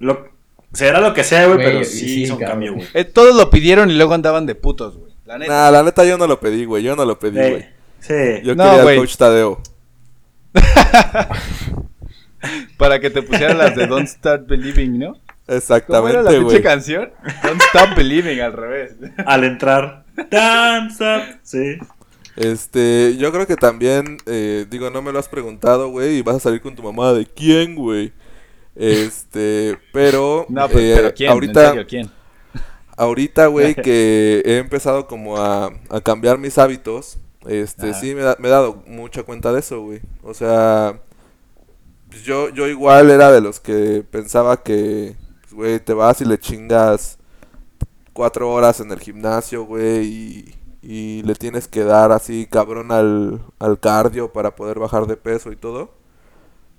Lo- 0.00 0.31
será 0.72 1.00
lo 1.00 1.12
que 1.14 1.24
sea, 1.24 1.46
güey, 1.46 1.56
Güey, 1.56 1.66
pero 1.66 1.84
sí, 1.84 1.98
sí 1.98 2.22
hizo 2.22 2.34
un 2.34 2.40
cabrón. 2.40 2.52
cambio, 2.52 2.74
güey. 2.74 2.88
Eh, 2.94 3.04
todos 3.04 3.34
lo 3.36 3.50
pidieron 3.50 3.90
y 3.90 3.94
luego 3.94 4.14
andaban 4.14 4.46
de 4.46 4.54
putos, 4.54 4.96
güey. 4.96 5.12
La 5.26 5.38
neta. 5.38 5.52
Nah, 5.52 5.70
la 5.70 5.82
neta 5.82 6.04
yo 6.04 6.18
no 6.18 6.26
lo 6.26 6.40
pedí, 6.40 6.64
güey. 6.64 6.82
Yo 6.82 6.96
no 6.96 7.04
lo 7.04 7.18
pedí, 7.18 7.38
güey. 7.38 7.66
sí. 8.00 8.14
Yo 8.44 8.54
No, 8.54 8.64
quería 8.64 8.82
güey. 8.82 8.94
al 8.96 9.00
coach 9.02 9.16
Tadeo. 9.16 9.60
Para 12.76 12.98
que 13.00 13.10
te 13.10 13.22
pusieran 13.22 13.58
las 13.58 13.76
de 13.76 13.86
Don't 13.86 14.08
Start 14.08 14.46
Believing, 14.48 14.98
¿no? 14.98 15.12
¿Cómo 15.12 15.18
era 15.28 15.46
la 15.46 15.56
Exactamente, 15.56 16.18
pinche 16.30 16.42
güey. 16.44 16.62
canción? 16.62 17.10
Don't 17.42 17.60
Stop 17.62 17.96
Believing, 17.96 18.40
al 18.40 18.52
revés. 18.52 18.92
Al 19.26 19.44
entrar. 19.44 20.04
Dance 20.30 21.04
up. 21.04 21.22
Sí. 21.42 21.78
Este, 22.36 23.16
yo 23.18 23.30
creo 23.32 23.46
que 23.46 23.56
también, 23.56 24.18
eh, 24.26 24.66
digo, 24.70 24.90
no 24.90 25.02
me 25.02 25.12
lo 25.12 25.18
has 25.18 25.28
preguntado, 25.28 25.88
güey, 25.90 26.18
y 26.18 26.22
vas 26.22 26.36
a 26.36 26.40
salir 26.40 26.60
con 26.60 26.74
tu 26.74 26.82
mamá 26.82 27.12
de 27.12 27.26
quién, 27.26 27.74
güey. 27.74 28.12
Este, 28.76 29.78
pero, 29.92 30.46
No, 30.48 30.70
pues, 30.70 30.86
eh, 30.88 30.92
pero 30.92 31.14
¿quién? 31.14 31.30
ahorita, 31.30 31.48
¿En 31.48 31.56
serio, 31.56 31.86
quién? 31.86 32.10
ahorita, 32.96 33.46
güey, 33.46 33.76
que 33.80 34.42
he 34.44 34.58
empezado 34.58 35.06
como 35.06 35.38
a, 35.38 35.72
a 35.88 36.00
cambiar 36.00 36.38
mis 36.38 36.58
hábitos, 36.58 37.18
este, 37.46 37.94
Ajá. 37.94 37.94
sí 37.94 38.14
me, 38.14 38.22
da- 38.22 38.36
me 38.38 38.48
he 38.48 38.50
dado 38.50 38.82
mucha 38.86 39.22
cuenta 39.24 39.52
de 39.52 39.60
eso, 39.60 39.80
güey. 39.82 40.00
O 40.22 40.34
sea, 40.34 41.00
pues 42.08 42.22
yo, 42.24 42.48
yo 42.50 42.66
igual 42.68 43.10
era 43.10 43.30
de 43.32 43.40
los 43.40 43.60
que 43.60 44.04
pensaba 44.10 44.62
que, 44.62 45.16
pues, 45.42 45.54
güey, 45.54 45.80
te 45.80 45.94
vas 45.94 46.20
y 46.20 46.24
le 46.24 46.38
chingas 46.38 47.18
cuatro 48.12 48.50
horas 48.52 48.80
en 48.80 48.90
el 48.92 49.00
gimnasio, 49.00 49.64
güey, 49.64 50.06
y, 50.06 50.54
y 50.82 51.22
le 51.24 51.34
tienes 51.34 51.68
que 51.68 51.84
dar 51.84 52.12
así 52.12 52.46
cabrón 52.50 52.92
al, 52.92 53.42
al 53.58 53.80
cardio 53.80 54.32
para 54.32 54.56
poder 54.56 54.78
bajar 54.80 55.06
de 55.06 55.16
peso 55.16 55.52
y 55.52 55.56
todo. 55.56 55.92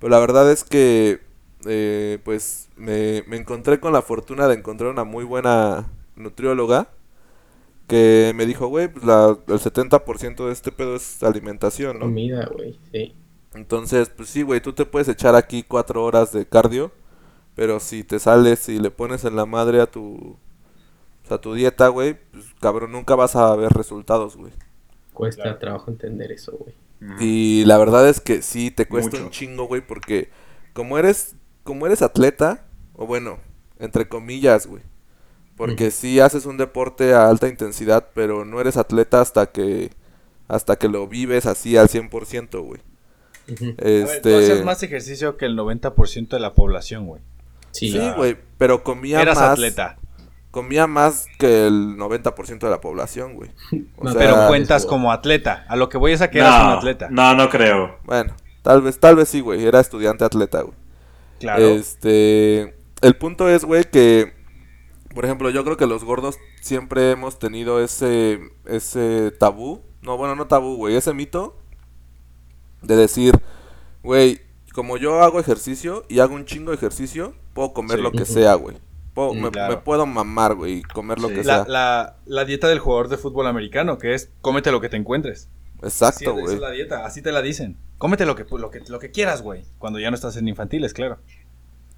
Pero 0.00 0.10
la 0.10 0.18
verdad 0.20 0.50
es 0.52 0.64
que, 0.64 1.20
eh, 1.66 2.18
pues, 2.24 2.68
me, 2.76 3.24
me 3.26 3.36
encontré 3.36 3.80
con 3.80 3.92
la 3.92 4.02
fortuna 4.02 4.48
de 4.48 4.54
encontrar 4.54 4.90
una 4.90 5.04
muy 5.04 5.24
buena 5.24 5.90
nutrióloga 6.16 6.88
que 7.86 8.32
me 8.34 8.46
dijo, 8.46 8.66
güey, 8.68 8.88
pues 8.88 9.04
la, 9.04 9.38
el 9.46 9.58
70% 9.60 10.46
de 10.46 10.52
este 10.52 10.72
pedo 10.72 10.96
es 10.96 11.22
alimentación, 11.22 11.98
¿no? 11.98 12.06
Comida, 12.06 12.46
güey, 12.52 12.78
sí. 12.92 13.14
Entonces, 13.54 14.10
pues 14.10 14.28
sí, 14.28 14.42
güey, 14.42 14.60
tú 14.60 14.72
te 14.72 14.84
puedes 14.86 15.08
echar 15.08 15.34
aquí 15.36 15.62
cuatro 15.62 16.04
horas 16.04 16.32
de 16.32 16.46
cardio, 16.46 16.92
pero 17.54 17.80
si 17.80 18.04
te 18.04 18.18
sales 18.18 18.68
y 18.68 18.78
le 18.78 18.90
pones 18.90 19.24
en 19.24 19.36
la 19.36 19.46
madre 19.46 19.80
a 19.80 19.86
tu, 19.86 20.36
a 21.30 21.38
tu 21.38 21.54
dieta, 21.54 21.88
güey, 21.88 22.14
pues 22.32 22.46
cabrón, 22.60 22.92
nunca 22.92 23.14
vas 23.14 23.36
a 23.36 23.54
ver 23.56 23.72
resultados, 23.72 24.36
güey. 24.36 24.52
Cuesta 25.12 25.58
trabajo 25.58 25.90
entender 25.90 26.32
eso, 26.32 26.52
güey. 26.58 26.74
Y 27.20 27.64
la 27.66 27.76
verdad 27.78 28.08
es 28.08 28.20
que 28.20 28.42
sí, 28.42 28.70
te 28.70 28.86
cuesta 28.86 29.16
Mucho. 29.16 29.24
un 29.24 29.30
chingo, 29.30 29.66
güey, 29.66 29.86
porque 29.86 30.30
como 30.72 30.98
eres, 30.98 31.36
como 31.64 31.86
eres 31.86 32.02
atleta, 32.02 32.64
o 32.94 33.06
bueno, 33.06 33.38
entre 33.80 34.06
comillas, 34.08 34.66
güey. 34.66 34.82
Porque 35.56 35.90
sí 35.90 36.18
haces 36.20 36.46
un 36.46 36.56
deporte 36.56 37.14
a 37.14 37.28
alta 37.28 37.48
intensidad, 37.48 38.08
pero 38.14 38.44
no 38.44 38.60
eres 38.60 38.76
atleta 38.76 39.20
hasta 39.20 39.46
que 39.46 39.90
hasta 40.46 40.76
que 40.76 40.88
lo 40.88 41.08
vives 41.08 41.46
así 41.46 41.76
al 41.76 41.88
100%, 41.88 42.60
güey. 42.62 42.80
Ujú. 43.50 43.64
A 43.64 43.84
ver, 43.84 44.04
Este 44.04 44.20
tú 44.32 44.36
hacías 44.38 44.64
más 44.64 44.82
ejercicio 44.82 45.36
que 45.36 45.46
el 45.46 45.56
90% 45.56 46.28
de 46.36 46.40
la 46.40 46.54
población, 46.54 47.06
güey. 47.06 47.22
Sí, 47.70 47.90
Sí, 47.90 48.00
güey, 48.16 48.36
pero 48.58 48.82
comía 48.84 49.20
Eras 49.22 49.38
más 49.38 49.50
atleta. 49.52 49.96
comía 50.50 50.86
más 50.86 51.26
que 51.38 51.66
el 51.66 51.96
90% 51.96 52.66
de 52.66 52.70
la 52.70 52.80
población, 52.80 53.34
güey. 53.34 53.50
O 53.96 54.04
No, 54.04 54.10
sea, 54.12 54.18
Pero 54.20 54.48
cuentas 54.48 54.82
eso- 54.82 54.88
como 54.88 55.12
atleta. 55.12 55.64
A 55.68 55.76
lo 55.76 55.88
que 55.88 55.98
voy 55.98 56.12
es 56.12 56.20
a 56.20 56.30
que 56.30 56.38
eras 56.40 56.62
un 56.64 56.70
atleta. 56.72 57.08
no, 57.10 57.34
no 57.34 57.48
creo. 57.48 57.98
Bueno, 58.04 58.34
tal 58.62 58.82
vez 58.82 58.98
tal 59.00 59.16
vez 59.16 59.28
sí, 59.28 59.40
güey, 59.40 59.64
era 59.64 59.80
estudiante 59.80 60.24
atleta, 60.24 60.60
güey. 60.62 60.74
Claro. 61.44 61.62
Este, 61.62 62.74
el 63.02 63.16
punto 63.16 63.48
es, 63.48 63.64
güey, 63.64 63.84
que, 63.90 64.32
por 65.14 65.24
ejemplo, 65.24 65.50
yo 65.50 65.64
creo 65.64 65.76
que 65.76 65.86
los 65.86 66.04
gordos 66.04 66.36
siempre 66.60 67.10
hemos 67.12 67.38
tenido 67.38 67.82
ese, 67.82 68.40
ese 68.66 69.30
tabú, 69.38 69.82
no, 70.02 70.16
bueno, 70.16 70.34
no 70.36 70.46
tabú, 70.46 70.76
güey, 70.76 70.96
ese 70.96 71.12
mito 71.14 71.56
de 72.82 72.96
decir, 72.96 73.34
güey, 74.02 74.40
como 74.74 74.96
yo 74.96 75.22
hago 75.22 75.38
ejercicio 75.40 76.04
y 76.08 76.18
hago 76.18 76.34
un 76.34 76.44
chingo 76.44 76.70
de 76.70 76.76
ejercicio, 76.76 77.34
puedo 77.54 77.72
comer 77.72 77.98
Sí. 77.98 78.02
lo 78.02 78.12
que 78.12 78.24
sea, 78.24 78.54
güey. 78.54 78.76
Puedo- 79.14 79.32
Mm, 79.34 79.42
me, 79.42 79.50
claro. 79.50 79.74
me 79.76 79.80
puedo 79.82 80.06
mamar, 80.06 80.54
güey, 80.56 80.78
y 80.78 80.82
comer 80.82 81.20
lo 81.20 81.28
Sí. 81.28 81.34
que 81.34 81.44
la, 81.44 81.64
sea. 81.64 81.64
la, 81.68 82.16
la 82.26 82.44
dieta 82.44 82.68
del 82.68 82.80
jugador 82.80 83.08
de 83.08 83.16
fútbol 83.16 83.46
americano, 83.46 83.96
que 83.98 84.14
es 84.14 84.30
cómete 84.40 84.72
lo 84.72 84.80
que 84.80 84.88
te 84.88 84.96
encuentres. 84.96 85.48
Así 85.82 85.86
Exacto, 85.88 86.32
güey. 86.34 86.54
es 86.54 86.60
la 86.60 86.70
dieta, 86.70 87.04
así 87.04 87.20
te 87.22 87.32
la 87.32 87.42
dicen. 87.42 87.76
Cómete 87.98 88.26
lo 88.26 88.34
que, 88.36 88.44
lo 88.50 88.70
que, 88.70 88.80
lo 88.88 88.98
que 88.98 89.10
quieras, 89.10 89.42
güey. 89.42 89.64
Cuando 89.78 89.98
ya 89.98 90.10
no 90.10 90.14
estás 90.16 90.36
en 90.36 90.48
infantiles, 90.48 90.92
claro. 90.94 91.18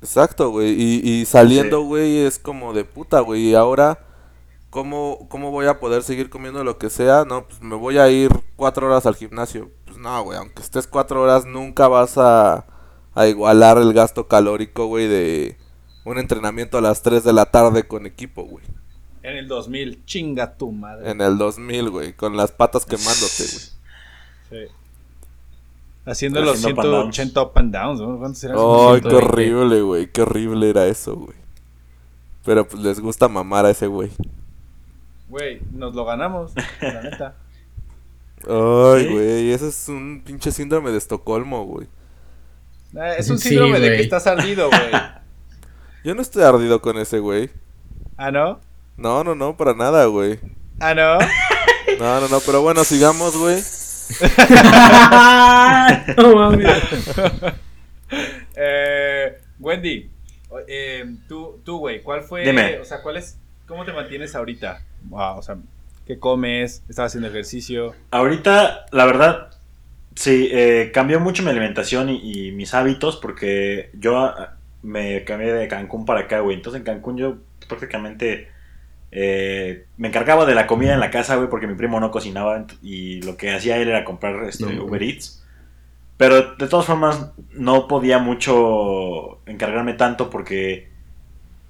Exacto, 0.00 0.50
güey. 0.50 0.70
Y, 0.72 1.08
y 1.08 1.24
saliendo, 1.26 1.80
Sí. 1.80 1.86
güey, 1.86 2.18
es 2.18 2.38
como 2.38 2.72
de 2.72 2.84
puta, 2.84 3.20
güey. 3.20 3.48
Y 3.50 3.54
ahora, 3.54 3.98
¿cómo, 4.70 5.26
¿cómo 5.28 5.50
voy 5.50 5.66
a 5.66 5.80
poder 5.80 6.02
seguir 6.02 6.28
comiendo 6.30 6.62
lo 6.64 6.78
que 6.78 6.90
sea? 6.90 7.24
No, 7.24 7.46
pues 7.46 7.60
me 7.62 7.76
voy 7.76 7.98
a 7.98 8.08
ir 8.10 8.30
cuatro 8.56 8.86
horas 8.86 9.06
al 9.06 9.16
gimnasio. 9.16 9.70
Pues 9.84 9.98
no, 9.98 10.22
güey, 10.22 10.38
aunque 10.38 10.62
estés 10.62 10.86
cuatro 10.86 11.22
horas, 11.22 11.46
nunca 11.46 11.88
vas 11.88 12.18
a, 12.18 12.66
a 13.14 13.26
igualar 13.26 13.78
el 13.78 13.92
gasto 13.94 14.28
calórico, 14.28 14.86
güey, 14.86 15.08
de 15.08 15.56
un 16.04 16.18
entrenamiento 16.18 16.78
a 16.78 16.82
las 16.82 17.02
3 17.02 17.24
de 17.24 17.32
la 17.32 17.46
tarde 17.46 17.88
con 17.88 18.06
equipo, 18.06 18.44
güey. 18.44 18.64
En 19.26 19.36
el 19.36 19.48
2000, 19.48 20.04
chinga 20.04 20.56
tu 20.56 20.70
madre. 20.70 21.10
En 21.10 21.20
el 21.20 21.36
2000, 21.36 21.90
güey, 21.90 22.12
con 22.12 22.36
las 22.36 22.52
patas 22.52 22.86
quemándote, 22.86 23.42
güey. 23.42 24.68
Sí. 24.68 24.72
Haciendo 26.04 26.40
los 26.42 26.58
Haciendo 26.58 26.80
up 26.82 26.84
and 26.86 26.94
downs. 26.94 27.16
180 27.16 27.42
up 27.42 27.52
and 27.56 27.72
downs, 27.74 28.00
¿no? 28.00 28.18
¿Cuántos 28.20 28.44
eran? 28.44 28.56
Ay, 28.56 29.00
qué 29.00 29.10
120. 29.10 29.16
horrible, 29.16 29.80
güey, 29.82 30.12
qué 30.12 30.22
horrible 30.22 30.70
era 30.70 30.86
eso, 30.86 31.16
güey. 31.16 31.36
Pero 32.44 32.68
pues 32.68 32.80
les 32.80 33.00
gusta 33.00 33.26
mamar 33.26 33.66
a 33.66 33.70
ese 33.70 33.88
güey. 33.88 34.12
Güey, 35.28 35.60
nos 35.72 35.92
lo 35.96 36.04
ganamos, 36.04 36.52
la 36.80 37.02
neta. 37.02 37.34
Ay, 38.48 39.06
¿Sí? 39.06 39.12
güey, 39.12 39.50
ese 39.50 39.66
es 39.70 39.88
un 39.88 40.22
pinche 40.24 40.52
síndrome 40.52 40.92
de 40.92 40.98
Estocolmo, 40.98 41.64
güey. 41.66 41.88
Eh, 42.94 43.14
es 43.18 43.28
un 43.28 43.38
Sí, 43.40 43.48
síndrome 43.48 43.80
de 43.80 43.96
que 43.96 44.02
estás 44.02 44.28
ardido, 44.28 44.68
güey. 44.68 44.92
Yo 46.04 46.14
no 46.14 46.22
estoy 46.22 46.44
ardido 46.44 46.80
con 46.80 46.96
ese 46.98 47.18
güey. 47.18 47.50
¿Ah, 48.16 48.30
no? 48.30 48.60
No, 48.97 49.24
no, 49.24 49.34
no, 49.34 49.57
para 49.57 49.74
nada, 49.74 50.07
güey. 50.07 50.38
¿Ah, 50.80 50.94
no? 50.94 51.18
No, 52.01 52.20
no, 52.20 52.28
no, 52.28 52.40
pero 52.40 52.62
bueno, 52.62 52.82
sigamos, 52.82 53.38
güey. 53.38 53.57
no 56.16 56.34
mames. 56.34 56.82
eh, 58.57 59.38
Wendy, 59.61 60.11
eh, 60.66 61.05
tú, 61.28 61.61
tú, 61.64 61.78
güey, 61.78 62.03
¿cuál 62.03 62.22
fue? 62.22 62.44
Dime. 62.44 62.80
O 62.80 62.84
sea, 62.84 63.03
¿cuál 63.03 63.18
es? 63.18 63.38
¿Cómo 63.68 63.84
te 63.84 63.92
mantienes 63.92 64.34
ahorita? 64.34 64.82
Wow, 65.05 65.38
o 65.38 65.42
sea, 65.42 65.59
¿qué 66.07 66.18
comes? 66.18 66.82
¿Estás 66.88 67.07
haciendo 67.07 67.28
ejercicio? 67.28 67.94
Ahorita, 68.11 68.86
la 68.90 69.07
verdad, 69.07 69.51
sí, 70.16 70.49
eh, 70.51 70.90
cambió 70.92 71.20
mucho 71.20 71.44
mi 71.44 71.51
alimentación 71.51 72.11
y, 72.11 72.49
y 72.49 72.53
mis 72.53 72.74
hábitos 72.74 73.16
porque 73.16 73.90
yo 73.94 74.18
ah, 74.18 74.57
me 74.82 75.22
cambié 75.22 75.53
de 75.53 75.68
Cancún 75.68 76.05
para 76.05 76.22
acá, 76.22 76.40
güey. 76.40 76.57
Entonces 76.57 76.80
en 76.80 76.84
Cancún 76.84 77.16
yo 77.16 77.36
prácticamente 77.68 78.49
eh, 79.18 79.86
me 79.96 80.08
encargaba 80.08 80.44
de 80.44 80.54
la 80.54 80.66
comida 80.66 80.92
en 80.92 81.00
la 81.00 81.10
casa, 81.10 81.36
güey, 81.36 81.48
porque 81.48 81.66
mi 81.66 81.74
primo 81.74 81.98
no 82.00 82.10
cocinaba 82.10 82.66
y 82.82 83.22
lo 83.22 83.36
que 83.38 83.50
hacía 83.54 83.78
él 83.78 83.88
era 83.88 84.04
comprar 84.04 84.44
este, 84.44 84.66
No. 84.66 84.84
Uber 84.84 85.02
Eats. 85.02 85.42
Pero 86.18 86.54
de 86.56 86.68
todas 86.68 86.86
formas 86.86 87.32
no 87.52 87.88
podía 87.88 88.18
mucho 88.18 89.40
encargarme 89.46 89.94
tanto 89.94 90.30
porque 90.30 90.88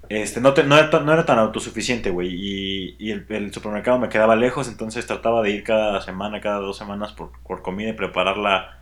este, 0.09 0.41
no, 0.41 0.53
te- 0.53 0.63
no, 0.63 0.77
era, 0.77 0.89
tan- 0.89 1.05
no 1.05 1.13
era 1.13 1.25
tan 1.25 1.39
autosuficiente, 1.39 2.09
güey. 2.11 2.29
Y, 2.33 2.95
y 2.99 3.11
el, 3.11 3.25
el 3.29 3.53
supermercado 3.53 3.99
me 3.99 4.09
quedaba 4.09 4.35
lejos, 4.35 4.67
entonces 4.69 5.05
trataba 5.07 5.41
de 5.41 5.51
ir 5.51 5.63
cada 5.63 6.01
semana, 6.01 6.41
cada 6.41 6.59
dos 6.59 6.77
semanas 6.77 7.13
por, 7.13 7.31
por 7.43 7.61
comida 7.61 7.89
y 7.89 7.93
prepararla 7.93 8.79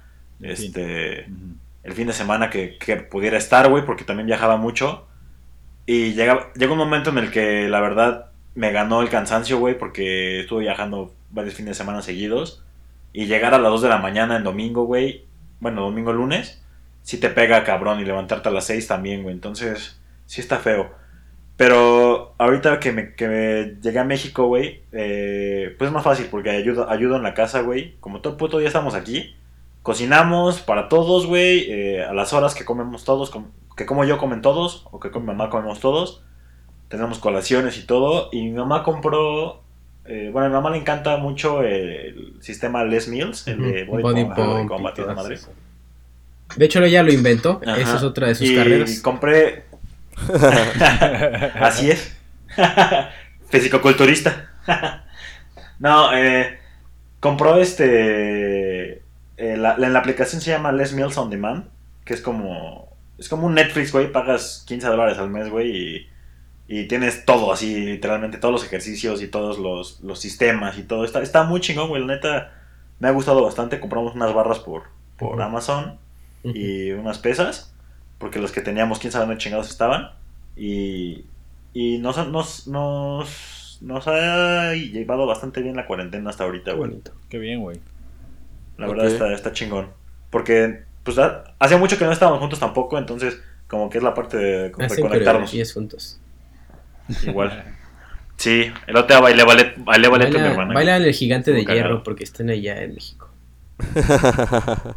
fin. 0.55 0.73
este, 0.73 1.25
Ujú. 1.29 1.55
el 1.83 1.93
fin 1.93 2.07
de 2.07 2.13
semana 2.13 2.49
que, 2.49 2.77
que 2.79 2.97
pudiera 2.97 3.37
estar, 3.37 3.69
güey, 3.69 3.85
porque 3.85 4.03
también 4.03 4.27
viajaba 4.27 4.57
mucho. 4.57 5.07
Y 5.87 6.13
llega, 6.13 6.51
llegó 6.55 6.73
un 6.73 6.79
momento 6.79 7.09
en 7.11 7.17
el 7.19 7.31
que 7.31 7.67
la 7.69 7.79
verdad 7.81 8.31
me 8.55 8.71
ganó 8.71 9.01
el 9.01 9.09
cansancio, 9.09 9.59
güey, 9.59 9.77
porque 9.77 10.41
estuve 10.41 10.61
viajando 10.61 11.13
varios 11.29 11.53
fines 11.53 11.71
de 11.71 11.83
semana 11.83 12.01
seguidos. 12.01 12.63
Y 13.13 13.27
llegar 13.27 13.53
a 13.53 13.59
las 13.59 13.71
2 13.71 13.83
de 13.83 13.89
la 13.89 13.97
mañana 13.97 14.37
en 14.37 14.43
domingo, 14.43 14.85
güey, 14.85 15.25
bueno, 15.59 15.81
domingo, 15.81 16.11
lunes, 16.13 16.63
sí 17.01 17.19
te 17.19 17.29
pega 17.29 17.63
cabrón. 17.63 17.99
Y 17.99 18.05
levantarte 18.05 18.49
a 18.49 18.51
las 18.51 18.65
6 18.65 18.87
también, 18.87 19.23
güey. 19.23 19.35
Entonces, 19.35 19.99
sí 20.25 20.41
está 20.41 20.57
feo. 20.57 20.91
Pero 21.57 22.35
ahorita 22.37 22.79
que 22.79 22.91
me, 22.91 23.15
que 23.15 23.77
llegué 23.81 23.99
a 23.99 24.03
México, 24.03 24.47
güey, 24.47 24.83
eh, 24.91 25.73
pues 25.77 25.87
es 25.89 25.93
más 25.93 26.03
fácil 26.03 26.27
porque 26.29 26.49
ayudo, 26.49 26.89
ayudo 26.89 27.15
en 27.15 27.23
la 27.23 27.33
casa, 27.33 27.61
güey. 27.61 27.95
Como 27.99 28.21
todo 28.21 28.37
puto 28.37 28.57
día 28.57 28.67
estamos 28.67 28.93
aquí, 28.93 29.35
cocinamos 29.81 30.59
para 30.61 30.89
todos, 30.89 31.27
güey, 31.27 31.71
eh, 31.71 32.03
a 32.03 32.13
las 32.13 32.33
horas 32.33 32.55
que 32.55 32.65
comemos 32.65 33.05
todos, 33.05 33.31
que 33.77 33.85
como 33.85 34.03
yo 34.03 34.17
comen 34.17 34.41
todos, 34.41 34.85
o 34.91 34.99
que 34.99 35.11
con 35.11 35.23
mi 35.23 35.27
mamá 35.27 35.49
comemos 35.49 35.79
todos. 35.79 36.23
Tenemos 36.95 37.19
colaciones 37.19 37.77
y 37.77 37.83
todo. 37.83 38.29
Y 38.31 38.43
mi 38.43 38.51
mamá 38.51 38.83
compró, 38.83 39.61
eh, 40.05 40.29
bueno, 40.31 40.45
a 40.45 40.49
mi 40.49 40.53
mamá 40.55 40.69
le 40.71 40.77
encanta 40.77 41.17
mucho 41.17 41.61
el 41.63 42.33
sistema 42.41 42.83
Les 42.83 43.07
Meals, 43.07 43.47
el 43.47 43.61
de 43.61 43.83
Body, 43.83 44.01
Body 44.03 44.23
Pump, 44.25 44.37
Body 44.37 44.47
Pump 44.47 44.65
y 44.65 44.67
Combat 44.67 44.97
y 44.97 45.01
esa 45.01 45.03
todas 45.03 45.15
madre. 45.15 45.35
esas. 45.35 45.49
De 46.55 46.65
hecho, 46.65 46.85
ya 46.85 47.03
lo 47.03 47.11
inventó. 47.11 47.59
Ajá. 47.65 47.81
Esa 47.81 47.95
es 47.97 48.03
otra 48.03 48.27
de 48.27 48.35
sus 48.35 48.47
y 48.49 48.55
carreras. 48.55 48.99
compré. 49.01 49.65
Así 51.59 51.91
es. 51.91 52.15
Fisicoculturista. 53.49 54.49
no, 55.79 56.13
eh, 56.15 56.57
compró 57.19 57.57
este. 57.59 59.03
eh, 59.37 59.57
la, 59.57 59.75
en 59.75 59.93
la 59.93 59.99
aplicación 59.99 60.41
se 60.41 60.51
llama 60.51 60.71
Les 60.71 60.93
Meals 60.93 61.17
on 61.17 61.29
Demand. 61.29 61.65
Que 62.05 62.13
es 62.13 62.21
como. 62.21 62.95
Es 63.17 63.29
como 63.29 63.47
un 63.47 63.55
Netflix, 63.55 63.91
güey. 63.91 64.11
Pagas 64.11 64.63
15 64.67 64.87
dólares 64.87 65.17
al 65.17 65.29
mes, 65.29 65.49
güey. 65.49 65.69
Y, 65.75 66.09
y 66.67 66.87
tienes 66.87 67.25
todo 67.25 67.51
así, 67.53 67.75
literalmente. 67.85 68.37
Todos 68.37 68.51
los 68.53 68.63
ejercicios 68.65 69.21
y 69.21 69.27
todos 69.27 69.59
los, 69.59 70.01
los 70.01 70.19
sistemas 70.19 70.77
y 70.77 70.83
todo. 70.83 71.05
Está, 71.05 71.21
está 71.21 71.43
muy 71.43 71.59
chingón, 71.61 71.89
güey. 71.89 72.01
La 72.05 72.15
neta. 72.15 72.51
Me 72.99 73.07
ha 73.07 73.11
gustado 73.11 73.43
bastante. 73.43 73.79
Compramos 73.79 74.15
unas 74.15 74.33
barras 74.33 74.59
por, 74.59 74.83
por. 75.17 75.41
Amazon 75.41 75.97
y 76.43 76.91
unas 76.91 77.17
pesas, 77.19 77.73
porque 78.19 78.39
los 78.39 78.51
que 78.51 78.61
teníamos, 78.61 78.99
quién 78.99 79.11
sabe 79.11 79.25
dónde 79.25 79.39
chingados 79.41 79.69
estaban, 79.69 80.11
y, 80.55 81.25
y 81.73 81.97
nos, 81.97 82.17
nos, 82.29 82.67
nos, 82.67 83.79
nos 83.81 84.07
ha 84.07 84.73
llevado 84.75 85.25
bastante 85.25 85.61
bien 85.61 85.75
la 85.75 85.87
cuarentena 85.87 86.29
hasta 86.29 86.43
ahorita, 86.43 86.71
Qué 86.71 86.77
güey. 86.77 86.89
bonito. 86.89 87.11
Qué 87.29 87.37
bien, 87.39 87.61
güey. 87.61 87.79
La 88.77 88.87
verdad 88.87 89.07
está, 89.07 89.33
está 89.33 89.51
chingón. 89.53 89.89
Porque, 90.29 90.83
pues, 91.03 91.17
ha- 91.17 91.43
hace 91.59 91.77
mucho 91.77 91.97
que 91.97 92.05
no 92.05 92.11
estábamos 92.11 92.39
juntos 92.39 92.59
tampoco, 92.59 92.97
entonces, 92.97 93.39
como 93.67 93.89
que 93.89 93.97
es 93.97 94.03
la 94.03 94.13
parte 94.13 94.37
de 94.37 94.71
Hacen 94.79 94.97
reconectarnos. 95.03 95.73
juntos. 95.73 96.19
Igual. 97.23 97.63
Sí, 98.37 98.71
el 98.87 98.95
otro 98.97 99.21
baile 99.21 99.43
ballet, 99.45 99.75
baile 99.77 100.07
ballet 100.09 100.25
con 100.31 100.33
mi 100.33 100.47
Baila, 100.47 100.51
hermana. 100.51 100.73
bailan 100.73 101.03
el 101.03 101.13
gigante 101.13 101.51
de 101.51 101.63
cagado. 101.63 101.87
hierro 101.87 102.03
porque 102.03 102.23
están 102.25 102.49
allá 102.49 102.81
en 102.83 102.95
México. 102.95 103.29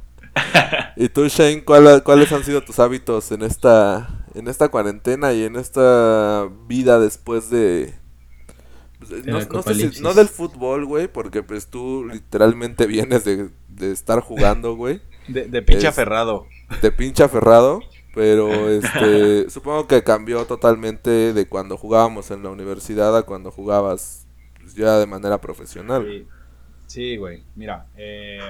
¿Y 0.97 1.09
tú, 1.09 1.27
Shane, 1.29 1.65
cuál- 1.65 2.03
cuáles 2.05 2.33
han 2.33 2.45
sido 2.45 2.63
tus 2.63 2.79
hábitos 2.79 3.31
en 3.33 3.43
esta, 3.43 4.09
en 4.35 4.49
esta 4.49 4.69
cuarentena 4.69 5.33
y 5.33 5.45
en 5.45 5.57
esta 5.57 6.49
vida 6.67 6.99
después 7.01 7.51
de... 7.51 7.95
pues, 8.99 9.11
No, 9.11 9.17
la 9.17 9.33
no 9.33 9.41
sé 9.41 9.45
si- 9.45 9.49
apocalipsis. 9.57 10.01
no 10.03 10.15
del 10.15 10.29
fútbol, 10.29 10.85
güey, 10.85 11.09
porque 11.09 11.43
pues 11.43 11.69
tú 11.69 12.05
literalmente 12.11 12.87
vienes 12.87 13.25
de, 13.25 13.51
de 13.69 13.93
estar 13.93 14.21
jugando, 14.21 14.75
güey, 14.77 15.01
De, 15.29 15.47
de 15.47 15.63
pinche 15.63 15.87
Es- 15.87 15.93
aferrado. 15.93 16.47
de 16.83 16.93
pinche 16.93 17.23
aferrado, 17.25 17.81
pero 18.19 18.69
este, 18.69 19.49
supongo 19.49 19.87
que 19.87 20.03
cambió 20.03 20.45
totalmente 20.45 21.33
de 21.33 21.47
cuando 21.47 21.77
jugábamos 21.77 22.33
en 22.33 22.43
la 22.43 22.51
universidad 22.51 23.17
a 23.17 23.23
cuando 23.23 23.53
jugabas 23.53 24.27
ya 24.75 24.99
de 24.99 25.07
manera 25.07 25.41
profesional. 25.41 26.05
Sí, 26.05 26.27
Sí, 26.89 27.17
güey. 27.17 27.45
Mira, 27.55 27.87
eh, 27.97 28.41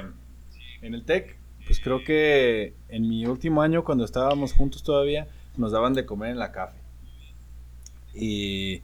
en 0.80 0.94
el 0.94 1.04
TEC, 1.04 1.36
pues 1.66 1.80
creo 1.80 2.02
que 2.02 2.72
en 2.88 3.06
mi 3.06 3.26
último 3.26 3.60
año, 3.60 3.84
cuando 3.84 4.04
estábamos 4.04 4.54
juntos 4.54 4.82
todavía, 4.82 5.26
nos 5.58 5.72
daban 5.72 5.92
de 5.92 6.06
comer 6.06 6.30
en 6.30 6.38
la 6.38 6.50
café. 6.50 6.78
Y 8.14 8.80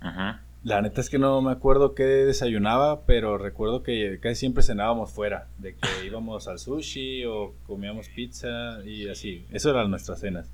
Ajá. 0.00 0.42
La 0.64 0.82
neta 0.82 1.00
es 1.00 1.08
que 1.08 1.18
no 1.18 1.40
me 1.40 1.52
acuerdo 1.52 1.94
qué 1.94 2.02
desayunaba, 2.04 3.02
pero 3.06 3.38
recuerdo 3.38 3.82
que 3.82 4.18
casi 4.20 4.34
siempre 4.36 4.62
cenábamos 4.62 5.10
fuera, 5.12 5.48
de 5.58 5.74
que 5.74 5.80
íbamos 6.06 6.48
al 6.48 6.58
sushi 6.58 7.24
o 7.24 7.54
comíamos 7.66 8.08
pizza 8.08 8.84
y 8.84 9.08
así. 9.08 9.46
Eso 9.52 9.70
eran 9.70 9.90
nuestras 9.90 10.20
cenas. 10.20 10.50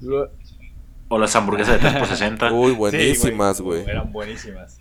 Luego- 0.00 0.30
O 1.08 1.18
las 1.18 1.34
hamburguesas 1.36 1.74
de 1.74 1.88
3 1.88 1.96
por 1.98 2.06
60 2.06 2.52
Uy, 2.54 2.72
buenísimas, 2.72 3.60
güey. 3.60 3.82
Eran 3.82 4.12
buenísimas. 4.12 4.80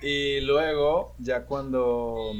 Y 0.00 0.40
luego, 0.42 1.14
ya 1.18 1.44
cuando, 1.46 2.32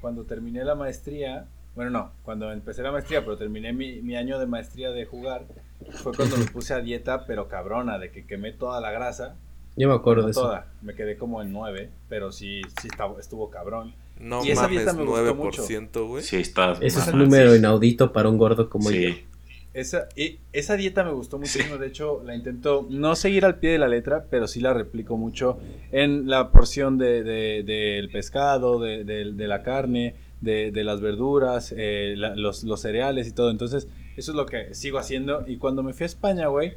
cuando 0.00 0.24
terminé 0.24 0.64
la 0.64 0.74
maestría, 0.74 1.46
bueno, 1.76 1.90
no, 1.92 2.12
cuando 2.24 2.50
empecé 2.52 2.82
la 2.82 2.90
maestría, 2.90 3.20
pero 3.24 3.36
terminé 3.38 3.72
mi, 3.72 4.00
mi 4.02 4.16
año 4.16 4.38
de 4.40 4.46
maestría 4.46 4.90
de 4.90 5.04
jugar, 5.04 5.44
fue 6.02 6.12
cuando 6.16 6.36
me 6.36 6.44
puse 6.52 6.74
a 6.74 6.80
dieta, 6.80 7.24
pero 7.24 7.46
cabrona, 7.48 7.98
de 7.98 8.10
que 8.10 8.26
quemé 8.26 8.52
toda 8.52 8.80
la 8.80 8.90
grasa. 8.90 9.36
Yo 9.78 9.88
me 9.88 9.94
acuerdo 9.94 10.22
No 10.22 10.26
de 10.28 10.32
eso. 10.32 10.60
me 10.82 10.94
quedé 10.94 11.16
como 11.16 11.40
en 11.40 11.52
9, 11.52 11.90
pero 12.08 12.32
sí, 12.32 12.62
sí 12.82 12.88
estaba- 12.90 13.18
estuvo 13.20 13.48
cabrón. 13.50 13.94
No 14.20 14.44
Y 14.44 14.50
esa 14.50 14.62
mames, 14.62 14.76
dieta 14.78 14.92
me 14.94 15.04
gustó 15.04 15.34
mucho. 15.34 15.62
9%, 15.62 16.06
güey. 16.08 16.22
Sí, 16.24 16.36
estás. 16.36 16.78
Ese 16.82 16.98
es 17.00 17.06
un 17.08 17.20
número 17.20 17.54
inaudito 17.54 18.12
para 18.12 18.28
un 18.28 18.36
gordo 18.36 18.68
como 18.68 18.90
yo. 18.90 18.96
Sí. 18.96 19.24
Esa, 19.74 20.08
y 20.16 20.38
esa 20.52 20.76
dieta 20.76 21.04
me 21.04 21.12
gustó 21.12 21.38
muchísimo, 21.38 21.76
de 21.78 21.86
hecho 21.86 22.20
la 22.24 22.34
intento 22.34 22.86
no 22.90 23.14
seguir 23.14 23.44
al 23.44 23.58
pie 23.60 23.70
de 23.72 23.78
la 23.78 23.86
letra, 23.86 24.24
pero 24.28 24.48
sí 24.48 24.60
la 24.60 24.72
replico 24.74 25.16
mucho 25.16 25.58
en 25.92 26.28
la 26.28 26.50
porción 26.50 26.98
de, 26.98 27.22
de- 27.22 27.62
del 27.62 28.08
pescado, 28.10 28.80
de, 28.80 29.04
de- 29.04 29.32
de 29.34 29.46
la 29.46 29.62
carne, 29.62 30.16
de, 30.40 30.72
de 30.72 30.82
las 30.84 31.00
verduras, 31.00 31.72
eh, 31.76 32.14
la- 32.16 32.34
los, 32.34 32.64
los 32.64 32.80
cereales 32.80 33.28
y 33.28 33.32
todo. 33.32 33.50
Entonces, 33.52 33.86
eso 34.16 34.32
es 34.32 34.36
lo 34.36 34.46
que 34.46 34.74
sigo 34.74 34.98
haciendo. 34.98 35.44
Y 35.46 35.58
cuando 35.58 35.84
me 35.84 35.92
fui 35.92 36.04
a 36.04 36.06
España, 36.06 36.48
güey, 36.48 36.72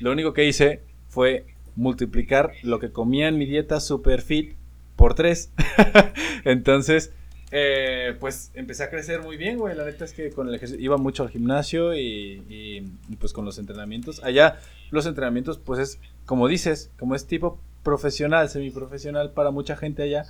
lo 0.00 0.12
único 0.12 0.34
que 0.34 0.44
hice 0.44 0.82
fue 1.08 1.46
multiplicar 1.76 2.52
lo 2.62 2.78
que 2.78 2.90
comía 2.90 3.28
en 3.28 3.38
mi 3.38 3.46
dieta 3.46 3.80
super 3.80 4.22
fit 4.22 4.54
por 4.96 5.14
tres. 5.14 5.50
Entonces, 6.44 7.12
eh, 7.50 8.16
pues 8.20 8.50
empecé 8.54 8.84
a 8.84 8.90
crecer 8.90 9.22
muy 9.22 9.36
bien, 9.36 9.58
güey. 9.58 9.74
La 9.76 9.84
neta 9.84 10.04
es 10.04 10.12
que 10.12 10.30
con 10.30 10.48
el 10.48 10.54
ejercicio 10.54 10.82
iba 10.82 10.96
mucho 10.96 11.22
al 11.22 11.30
gimnasio 11.30 11.94
y, 11.94 12.42
y- 12.48 12.84
y, 13.08 13.16
pues 13.16 13.32
con 13.32 13.44
los 13.44 13.58
entrenamientos. 13.58 14.22
Allá 14.24 14.58
los 14.90 15.06
entrenamientos, 15.06 15.58
pues 15.58 15.80
es 15.80 15.98
como 16.26 16.48
dices, 16.48 16.90
como 16.98 17.14
es 17.14 17.26
tipo 17.26 17.58
profesional, 17.82 18.48
semiprofesional 18.48 19.32
para 19.32 19.50
mucha 19.50 19.76
gente 19.76 20.02
allá, 20.02 20.24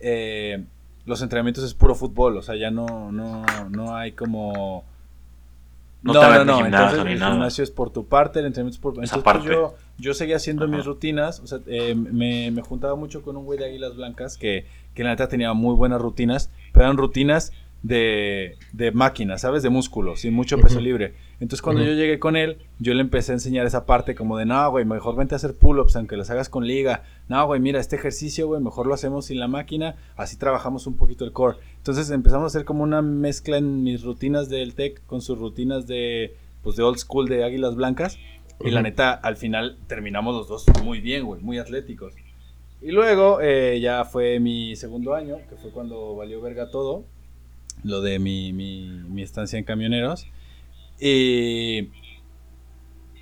eh, 0.00 0.64
los 1.06 1.22
entrenamientos 1.22 1.64
es 1.64 1.74
puro 1.74 1.94
fútbol, 1.94 2.36
o 2.36 2.42
sea, 2.42 2.56
ya 2.56 2.70
no, 2.70 3.12
no, 3.12 3.44
no 3.70 3.96
hay 3.96 4.12
como... 4.12 4.84
No 6.02 6.12
No, 6.12 6.20
te 6.20 6.44
no, 6.44 6.64
entonces 6.66 7.04
ni 7.04 7.12
el 7.12 7.18
nada. 7.18 7.32
gimnasio 7.32 7.64
es 7.64 7.70
por 7.70 7.90
tu 7.90 8.06
parte, 8.06 8.38
el 8.38 8.46
entrenamiento 8.46 8.76
es 8.76 8.80
por... 8.80 8.92
Entonces 8.94 9.10
pues, 9.12 9.20
aparte. 9.36 9.48
yo, 9.48 9.74
yo 9.98 10.14
seguía 10.14 10.36
haciendo 10.36 10.64
Ajá. 10.64 10.76
mis 10.76 10.84
rutinas, 10.84 11.40
o 11.40 11.46
sea, 11.46 11.58
eh, 11.66 11.94
me, 11.96 12.50
me 12.52 12.62
juntaba 12.62 12.94
mucho 12.94 13.22
con 13.22 13.36
un 13.36 13.44
güey 13.44 13.58
de 13.58 13.64
Águilas 13.66 13.96
Blancas 13.96 14.36
que, 14.36 14.66
que 14.94 15.02
la 15.02 15.10
neta 15.10 15.28
tenía 15.28 15.52
muy 15.54 15.74
buenas 15.74 16.00
rutinas, 16.00 16.50
pero 16.72 16.84
eran 16.84 16.96
rutinas 16.96 17.52
de, 17.82 18.56
de 18.72 18.92
máquina, 18.92 19.38
¿sabes? 19.38 19.62
De 19.62 19.70
músculo, 19.70 20.16
sin 20.16 20.34
mucho 20.34 20.58
peso 20.60 20.80
libre. 20.80 21.14
Entonces 21.40 21.62
cuando 21.62 21.82
Ujú. 21.82 21.90
yo 21.92 21.96
llegué 21.96 22.18
con 22.18 22.36
él, 22.36 22.58
yo 22.80 22.94
le 22.94 23.00
empecé 23.00 23.30
a 23.32 23.34
enseñar 23.36 23.64
esa 23.64 23.86
parte 23.86 24.16
como 24.16 24.36
de, 24.36 24.44
no, 24.44 24.70
güey, 24.70 24.84
mejor 24.84 25.14
vente 25.14 25.34
a 25.34 25.36
hacer 25.36 25.54
pull-ups 25.54 25.94
aunque 25.94 26.16
los 26.16 26.28
hagas 26.30 26.48
con 26.48 26.66
liga. 26.66 27.04
No, 27.28 27.46
güey, 27.46 27.60
mira, 27.60 27.78
este 27.78 27.94
ejercicio, 27.96 28.48
güey, 28.48 28.60
mejor 28.60 28.86
lo 28.88 28.94
hacemos 28.94 29.26
sin 29.26 29.38
la 29.38 29.46
máquina, 29.46 29.94
así 30.16 30.36
trabajamos 30.36 30.86
un 30.88 30.96
poquito 30.96 31.24
el 31.24 31.32
core. 31.32 31.58
Entonces 31.76 32.10
empezamos 32.10 32.44
a 32.44 32.46
hacer 32.48 32.64
como 32.64 32.82
una 32.82 33.02
mezcla 33.02 33.56
en 33.56 33.84
mis 33.84 34.02
rutinas 34.02 34.48
del 34.48 34.74
tech 34.74 35.00
con 35.06 35.22
sus 35.22 35.38
rutinas 35.38 35.86
de, 35.86 36.34
pues, 36.62 36.74
de 36.76 36.82
old 36.82 36.98
school 36.98 37.28
de 37.28 37.44
Águilas 37.44 37.76
Blancas. 37.76 38.18
Y 38.60 38.70
la 38.72 38.82
neta, 38.82 39.12
al 39.12 39.36
final 39.36 39.78
terminamos 39.86 40.34
los 40.34 40.48
dos 40.48 40.64
muy 40.82 41.00
bien, 41.00 41.24
güey, 41.24 41.40
muy 41.40 41.58
atléticos. 41.58 42.14
Y 42.82 42.90
luego 42.90 43.40
eh, 43.40 43.78
ya 43.80 44.04
fue 44.04 44.40
mi 44.40 44.74
segundo 44.74 45.14
año, 45.14 45.36
que 45.48 45.54
fue 45.54 45.70
cuando 45.70 46.16
valió 46.16 46.40
verga 46.40 46.68
todo, 46.70 47.04
lo 47.84 48.00
de 48.00 48.18
mi, 48.18 48.52
mi, 48.52 48.88
mi 49.08 49.22
estancia 49.22 49.56
en 49.58 49.64
camioneros. 49.64 50.26
Y, 51.00 51.90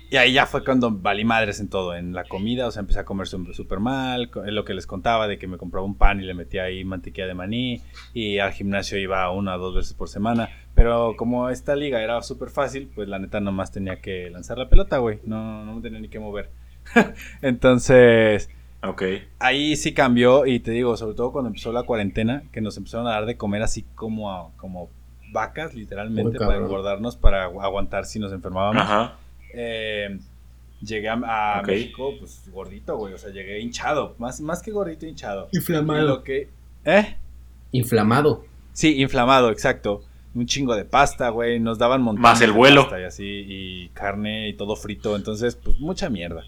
y 0.09 0.15
ahí 0.15 0.31
ya 0.33 0.45
fue 0.45 0.63
cuando 0.63 0.89
valí 0.89 1.25
madres 1.25 1.59
en 1.59 1.67
todo, 1.69 1.93
en 1.95 2.13
la 2.13 2.23
comida, 2.23 2.67
o 2.67 2.71
sea, 2.71 2.79
empecé 2.79 2.99
a 2.99 3.05
comer 3.05 3.27
súper 3.27 3.79
mal, 3.79 4.31
lo 4.45 4.63
que 4.63 4.73
les 4.73 4.87
contaba 4.87 5.27
de 5.27 5.37
que 5.37 5.47
me 5.47 5.57
compraba 5.57 5.85
un 5.85 5.95
pan 5.95 6.21
y 6.21 6.23
le 6.23 6.33
metía 6.33 6.63
ahí 6.63 6.83
mantequilla 6.85 7.27
de 7.27 7.33
maní, 7.33 7.81
y 8.13 8.39
al 8.39 8.53
gimnasio 8.53 8.97
iba 8.97 9.29
una 9.31 9.55
o 9.55 9.59
dos 9.59 9.75
veces 9.75 9.93
por 9.93 10.07
semana, 10.07 10.49
pero 10.75 11.15
como 11.17 11.49
esta 11.49 11.75
liga 11.75 12.01
era 12.01 12.21
súper 12.21 12.49
fácil, 12.49 12.89
pues 12.95 13.09
la 13.09 13.19
neta 13.19 13.41
nomás 13.41 13.71
tenía 13.71 13.99
que 13.99 14.29
lanzar 14.29 14.57
la 14.57 14.69
pelota, 14.69 14.97
güey, 14.99 15.19
no, 15.25 15.65
no 15.65 15.75
me 15.75 15.81
tenía 15.81 15.99
ni 15.99 16.07
que 16.07 16.19
mover. 16.19 16.49
Entonces, 17.41 18.49
ahí 19.39 19.75
sí 19.75 19.93
cambió 19.93 20.45
y 20.45 20.59
te 20.61 20.71
digo, 20.71 20.95
sobre 20.95 21.15
todo 21.15 21.33
cuando 21.33 21.49
empezó 21.49 21.73
la 21.73 21.83
cuarentena, 21.83 22.43
que 22.53 22.61
nos 22.61 22.77
empezaron 22.77 23.07
a 23.07 23.11
dar 23.11 23.25
de 23.25 23.35
comer 23.35 23.61
así 23.61 23.83
como, 23.95 24.31
a- 24.31 24.51
como 24.55 24.89
vacas, 25.31 25.73
literalmente, 25.73 26.37
para 26.39 26.57
engordarnos, 26.57 27.15
para 27.17 27.47
agu- 27.49 27.63
aguantar 27.63 28.05
si 28.05 28.19
nos 28.19 28.31
enfermábamos. 28.33 28.81
Ajá. 28.81 29.17
Eh, 29.53 30.19
llegué 30.81 31.09
a. 31.09 31.61
México, 31.65 32.13
pues 32.19 32.49
gordito, 32.51 32.97
güey, 32.97 33.13
o 33.13 33.17
sea, 33.17 33.31
llegué 33.31 33.59
hinchado, 33.59 34.15
más, 34.17 34.41
más 34.41 34.61
que 34.61 34.71
gordito, 34.71 35.05
hinchado. 35.05 35.49
Inflamado. 35.51 36.07
lo 36.07 36.23
que... 36.23 36.49
¿Eh? 36.85 37.17
Inflamado. 37.71 38.45
Sí, 38.73 39.01
inflamado, 39.01 39.51
exacto. 39.51 40.01
Un 40.35 40.45
chingo 40.45 40.75
de 40.75 40.85
pasta, 40.85 41.29
güey. 41.29 41.59
Nos 41.59 41.79
daban 41.79 42.01
montones 42.01 42.21
Más 42.21 42.41
el 42.41 42.51
de 42.51 42.55
vuelo. 42.57 42.81
pasta 42.83 43.01
y 43.01 43.03
así, 43.05 43.25
y 43.47 43.89
carne 43.89 44.49
y 44.49 44.53
todo 44.53 44.75
frito. 44.75 45.15
Entonces, 45.15 45.55
pues 45.55 45.79
mucha 45.79 46.09
mierda. 46.09 46.43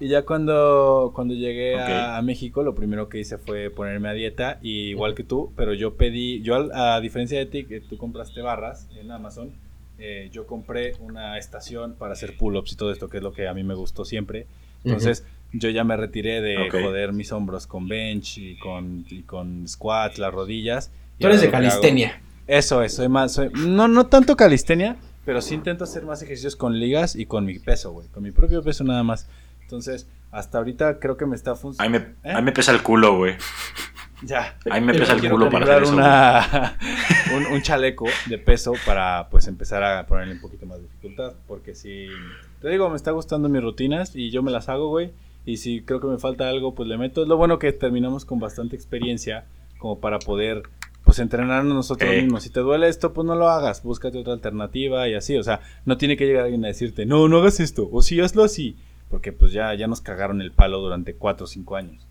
Y 0.00 0.08
ya 0.08 0.22
cuando, 0.22 1.12
cuando 1.14 1.34
llegué 1.34 1.74
a, 1.92 2.16
a 2.18 2.22
México, 2.22 2.62
lo 2.62 2.74
primero 2.74 3.08
que 3.08 3.18
hice 3.18 3.36
fue 3.38 3.70
ponerme 3.70 4.08
a 4.08 4.12
dieta, 4.12 4.58
y 4.62 4.88
igual 4.90 5.14
que 5.14 5.24
tú, 5.24 5.52
pero 5.56 5.74
yo 5.74 5.94
pedí, 5.94 6.40
yo 6.42 6.54
al- 6.54 6.70
a, 6.72 7.00
diferencia 7.00 7.38
de 7.38 7.46
ti, 7.46 7.64
que 7.64 7.80
tú 7.80 7.96
compraste 7.98 8.40
barras 8.40 8.86
en 9.00 9.10
Amazon, 9.10 9.50
eh, 9.98 10.28
yo 10.32 10.46
compré 10.46 10.94
una 11.00 11.36
estación 11.38 11.94
para 11.94 12.12
hacer 12.12 12.36
pull-ups 12.36 12.72
y 12.72 12.76
todo 12.76 12.92
esto, 12.92 13.08
que 13.08 13.16
es 13.16 13.22
lo 13.22 13.32
que 13.32 13.48
a 13.48 13.54
mí 13.54 13.64
me 13.64 13.74
gustó 13.74 14.04
siempre. 14.04 14.46
Entonces, 14.84 15.24
yo 15.52 15.70
ya 15.70 15.82
me 15.82 15.96
retiré 15.96 16.40
de 16.40 16.54
joder 16.70 17.12
mis 17.12 17.32
hombros 17.32 17.66
con 17.66 17.88
bench 17.88 18.38
y 18.38 18.56
con, 18.58 19.04
y 19.10 19.22
con 19.22 19.66
squats, 19.66 20.18
las 20.18 20.32
rodillas. 20.32 20.92
y 21.18 21.22
Tú 21.22 21.26
eres 21.28 21.40
de 21.40 21.50
calistenia. 21.50 22.20
eso 22.46 22.82
es, 22.82 22.94
soy 22.94 23.08
más, 23.08 23.32
soy, 23.32 23.48
no, 23.54 23.88
no 23.88 24.06
tanto 24.06 24.36
calistenia, 24.36 24.96
pero 25.24 25.40
sí 25.42 25.54
intento 25.56 25.82
hacer 25.84 26.04
más 26.04 26.22
ejercicios 26.22 26.54
con 26.54 26.78
ligas 26.78 27.16
y 27.16 27.26
con 27.26 27.44
mi 27.44 27.58
peso, 27.58 27.90
güey, 27.92 28.06
con 28.08 28.22
mi 28.22 28.30
propio 28.30 28.62
peso 28.62 28.84
nada 28.84 29.02
más. 29.02 29.26
Entonces, 29.68 30.08
hasta 30.30 30.56
ahorita 30.56 30.98
creo 30.98 31.18
que 31.18 31.26
me 31.26 31.36
está 31.36 31.50
Ahí 31.50 31.56
funcionando. 31.58 32.06
me, 32.24 32.32
ahí 32.32 32.42
me 32.42 32.52
pesa 32.52 32.72
el 32.72 32.82
culo, 32.82 33.18
güey. 33.18 33.34
Ya. 34.22 34.56
Ahí 34.70 34.80
me 34.80 34.94
pesa 34.94 35.12
el 35.12 35.28
culo 35.30 35.50
para 35.50 35.66
hacer 35.66 35.82
eso. 35.82 35.92
una- 35.92 36.76
un, 37.36 37.46
un 37.52 37.60
chaleco 37.62 38.06
de 38.26 38.38
peso 38.38 38.72
para 38.86 39.28
pues 39.30 39.46
empezar 39.46 39.84
a 39.84 40.06
ponerle 40.06 40.34
un 40.34 40.40
poquito 40.40 40.64
más 40.64 40.78
de 40.78 40.84
dificultad. 40.84 41.34
Porque 41.46 41.74
si, 41.74 42.08
te 42.62 42.68
digo, 42.70 42.88
me 42.88 42.96
está 42.96 43.10
gustando 43.10 43.48
mis 43.50 43.62
rutinas 43.62 44.16
y 44.16 44.30
yo 44.30 44.42
me 44.42 44.50
las 44.50 44.70
hago, 44.70 44.88
güey. 44.88 45.12
Y 45.44 45.58
si 45.58 45.82
creo 45.82 46.00
que 46.00 46.06
me 46.08 46.18
falta 46.18 46.48
algo, 46.48 46.74
pues 46.74 46.88
le 46.88 46.96
meto. 46.98 47.22
Es 47.22 47.28
lo 47.28 47.36
bueno 47.36 47.58
que 47.58 47.70
terminamos 47.72 48.24
con 48.24 48.40
bastante 48.40 48.74
experiencia 48.74 49.44
como 49.78 50.00
para 50.00 50.18
poder 50.18 50.62
pues 51.04 51.18
entrenarnos 51.20 51.74
nosotros 51.74 52.10
Eh. 52.10 52.22
mismos. 52.22 52.42
Si 52.42 52.50
te 52.50 52.60
duele 52.60 52.88
esto, 52.88 53.12
pues 53.12 53.26
no 53.26 53.34
lo 53.36 53.48
hagas. 53.50 53.82
Búscate 53.82 54.18
otra 54.18 54.32
alternativa 54.32 55.06
y 55.08 55.14
así. 55.14 55.36
O 55.36 55.42
sea, 55.42 55.60
no 55.84 55.96
tiene 55.96 56.16
que 56.16 56.26
llegar 56.26 56.44
alguien 56.44 56.64
a 56.64 56.68
decirte, 56.68 57.06
no, 57.06 57.28
no 57.28 57.38
hagas 57.38 57.60
esto. 57.60 57.88
O 57.92 58.02
sí, 58.02 58.20
hazlo 58.20 58.42
así. 58.42 58.76
Porque 59.10 59.32
pues 59.32 59.52
ya, 59.52 59.72
ya 59.74 59.86
nos 59.86 60.00
cagaron 60.00 60.40
el 60.42 60.52
palo 60.52 60.80
durante 60.80 61.14
4 61.14 61.44
o 61.44 61.46
5 61.48 61.76
años. 61.76 62.06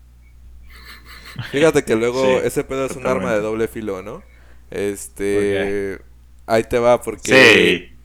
Fíjate 1.50 1.84
que 1.84 1.94
luego 1.94 2.24
Sí, 2.24 2.30
ese 2.44 2.64
pedo 2.64 2.86
es 2.86 2.96
un 2.96 3.06
arma 3.06 3.32
de 3.32 3.40
doble 3.40 3.68
filo, 3.68 4.02
¿no? 4.02 4.22
Este. 4.70 6.00
Ahí 6.46 6.64
te 6.64 6.78
va, 6.78 7.00
porque 7.02 7.90
Sí. 7.90 7.96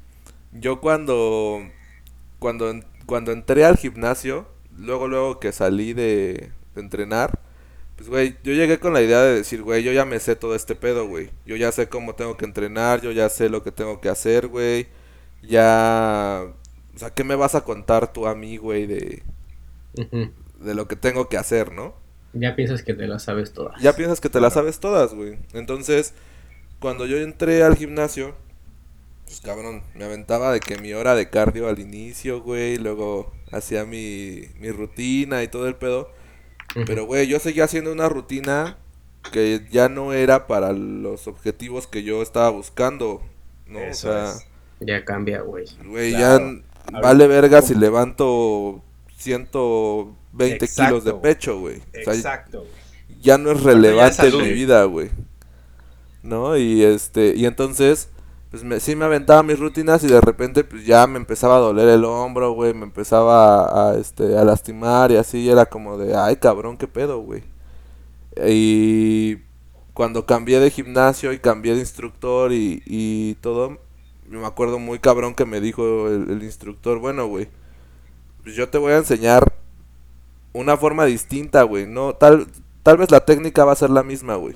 yo 0.59 0.79
cuando. 0.81 1.61
Cuando, 2.39 2.73
cuando 3.05 3.31
entré 3.31 3.63
al 3.65 3.77
gimnasio, 3.77 4.47
luego, 4.77 5.07
luego 5.07 5.39
que 5.39 5.53
salí 5.53 5.93
de, 5.93 6.51
de 6.75 6.81
entrenar, 6.81 7.39
pues, 7.95 8.09
güey, 8.09 8.35
yo 8.43 8.51
llegué 8.53 8.79
con 8.79 8.93
la 8.93 9.01
idea 9.01 9.21
de 9.21 9.35
decir, 9.35 9.61
güey, 9.63 9.81
yo 9.81 9.93
ya 9.93 10.03
me 10.03 10.19
sé 10.19 10.35
todo 10.35 10.53
este 10.55 10.75
pedo, 10.75 11.07
güey. 11.07 11.29
Yo 11.45 11.55
ya 11.55 11.71
sé 11.71 11.87
cómo 11.87 12.15
tengo 12.15 12.35
que 12.35 12.43
entrenar, 12.45 13.01
yo 13.01 13.11
ya 13.11 13.29
sé 13.29 13.47
lo 13.49 13.63
que 13.63 13.71
tengo 13.71 14.01
que 14.01 14.09
hacer, 14.09 14.47
güey. 14.47 14.87
Ya. 15.41 16.43
O 16.95 16.99
sea, 16.99 17.09
¿qué 17.11 17.23
me 17.23 17.35
vas 17.35 17.55
a 17.55 17.63
contar 17.63 18.13
tú 18.13 18.27
a 18.27 18.35
mí, 18.35 18.57
güey, 18.57 18.85
de, 18.87 19.23
de 20.59 20.73
lo 20.75 20.87
que 20.87 20.95
tengo 20.95 21.29
que 21.29 21.37
hacer, 21.37 21.71
no? 21.71 21.93
Ya 22.33 22.55
piensas 22.55 22.83
que 22.83 22.93
te 22.93 23.07
la 23.07 23.17
sabes 23.19 23.53
todas. 23.53 23.81
Ya 23.81 23.95
piensas 23.95 24.21
que 24.21 24.29
te 24.29 24.39
las 24.39 24.53
sabes 24.53 24.79
todas, 24.79 25.13
güey. 25.13 25.37
Entonces, 25.53 26.13
cuando 26.79 27.05
yo 27.07 27.17
entré 27.17 27.63
al 27.63 27.75
gimnasio, 27.77 28.35
pues 29.25 29.41
cabrón, 29.41 29.83
me 29.95 30.05
aventaba 30.05 30.53
de 30.53 30.61
que 30.61 30.77
mi 30.79 30.93
hora 30.93 31.15
de 31.15 31.29
cardio 31.29 31.69
al 31.69 31.79
inicio, 31.79 32.41
güey, 32.41 32.77
luego 32.77 33.33
hacía 33.51 33.85
mi, 33.85 34.49
mi 34.59 34.71
rutina 34.71 35.43
y 35.43 35.49
todo 35.49 35.67
el 35.67 35.75
pedo. 35.75 36.11
Pero, 36.85 37.05
güey, 37.05 37.27
yo 37.27 37.39
seguía 37.39 37.65
haciendo 37.65 37.91
una 37.91 38.09
rutina 38.09 38.77
que 39.31 39.67
ya 39.71 39.89
no 39.89 40.13
era 40.13 40.47
para 40.47 40.73
los 40.73 41.27
objetivos 41.27 41.87
que 41.87 42.03
yo 42.03 42.21
estaba 42.23 42.49
buscando, 42.51 43.23
¿no? 43.67 43.91
Eso 43.91 44.09
o 44.09 44.11
sea, 44.11 44.23
es. 44.23 44.47
Ya 44.79 45.05
cambia, 45.05 45.41
güey. 45.41 45.65
güey, 45.77 46.15
Claro. 46.15 46.17
ya 46.17 46.39
vale 46.91 47.27
verga 47.27 47.61
si 47.61 47.75
levanto 47.75 48.81
120 49.17 50.65
Exacto, 50.65 50.83
kilos 50.83 51.03
de 51.03 51.13
pecho, 51.13 51.59
güey. 51.59 51.77
O 51.77 52.03
sea, 52.03 52.13
Exacto. 52.13 52.65
ya 53.21 53.37
no 53.37 53.51
es 53.51 53.63
relevante 53.63 54.27
en 54.27 54.37
mi 54.37 54.51
vida, 54.51 54.83
güey. 54.85 55.09
¿No? 56.21 56.57
Y 56.57 56.83
este, 56.83 57.33
y 57.35 57.45
entonces, 57.45 58.09
pues 58.51 58.63
me, 58.63 58.79
sí 58.79 58.95
me 58.95 59.05
aventaba 59.05 59.43
mis 59.43 59.59
rutinas 59.59 60.03
y 60.03 60.07
de 60.07 60.21
repente 60.21 60.63
pues 60.63 60.85
ya 60.85 61.05
me 61.07 61.17
empezaba 61.17 61.57
a 61.57 61.59
doler 61.59 61.89
el 61.89 62.05
hombro, 62.05 62.51
güey, 62.53 62.73
me 62.73 62.83
empezaba 62.83 63.89
a, 63.89 63.91
a, 63.91 63.97
este, 63.97 64.37
a 64.37 64.43
lastimar 64.43 65.11
y 65.11 65.17
así, 65.17 65.39
y 65.39 65.49
era 65.49 65.65
como 65.65 65.97
de, 65.97 66.15
ay 66.15 66.37
cabrón, 66.37 66.77
qué 66.77 66.87
pedo, 66.87 67.19
güey. 67.19 67.43
Y 68.47 69.37
cuando 69.93 70.25
cambié 70.25 70.59
de 70.59 70.71
gimnasio 70.71 71.33
y 71.33 71.39
cambié 71.39 71.73
de 71.73 71.81
instructor 71.81 72.51
y, 72.51 72.81
y 72.85 73.35
todo, 73.35 73.79
me 74.39 74.47
acuerdo 74.47 74.79
muy 74.79 74.99
cabrón 74.99 75.35
que 75.35 75.45
me 75.45 75.61
dijo 75.61 76.07
el, 76.07 76.29
el 76.29 76.43
instructor, 76.43 76.99
bueno, 76.99 77.27
güey, 77.27 77.49
pues 78.43 78.55
yo 78.55 78.69
te 78.69 78.77
voy 78.77 78.93
a 78.93 78.97
enseñar 78.97 79.53
una 80.53 80.77
forma 80.77 81.05
distinta, 81.05 81.63
güey. 81.63 81.87
No, 81.87 82.13
tal, 82.13 82.47
tal 82.83 82.97
vez 82.97 83.11
la 83.11 83.25
técnica 83.25 83.65
va 83.65 83.73
a 83.73 83.77
ser 83.77 83.89
la 83.89 84.03
misma, 84.03 84.35
güey. 84.35 84.55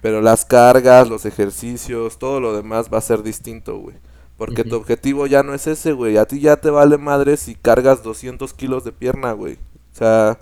Pero 0.00 0.20
las 0.20 0.44
cargas, 0.44 1.08
los 1.08 1.24
ejercicios, 1.24 2.18
todo 2.18 2.40
lo 2.40 2.54
demás 2.54 2.88
va 2.92 2.98
a 2.98 3.02
ser 3.02 3.22
distinto, 3.22 3.78
güey. 3.78 3.96
Porque 4.36 4.62
tu 4.62 4.76
objetivo 4.76 5.26
ya 5.26 5.42
no 5.42 5.52
es 5.52 5.66
ese, 5.66 5.92
güey. 5.92 6.16
A 6.16 6.24
ti 6.24 6.38
ya 6.38 6.56
te 6.56 6.70
vale 6.70 6.96
madre 6.96 7.36
si 7.36 7.56
cargas 7.56 8.04
200 8.04 8.54
kilos 8.54 8.84
de 8.84 8.92
pierna, 8.92 9.32
güey. 9.32 9.54
O 9.54 9.96
sea, 9.96 10.38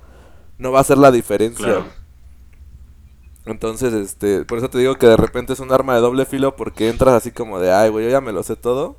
no 0.58 0.70
va 0.70 0.80
a 0.80 0.84
ser 0.84 0.98
la 0.98 1.10
diferencia. 1.10 1.64
Claro. 1.64 1.84
Entonces, 3.46 3.92
este, 3.94 4.44
por 4.44 4.58
eso 4.58 4.68
te 4.68 4.78
digo 4.78 4.96
que 4.96 5.06
de 5.06 5.16
repente 5.16 5.52
es 5.52 5.60
un 5.60 5.72
arma 5.72 5.94
de 5.94 6.00
doble 6.00 6.26
filo 6.26 6.56
porque 6.56 6.88
entras 6.88 7.14
así 7.14 7.30
como 7.30 7.60
de, 7.60 7.72
ay, 7.72 7.90
güey, 7.90 8.04
yo 8.06 8.10
ya 8.10 8.20
me 8.20 8.32
lo 8.32 8.42
sé 8.42 8.56
todo. 8.56 8.96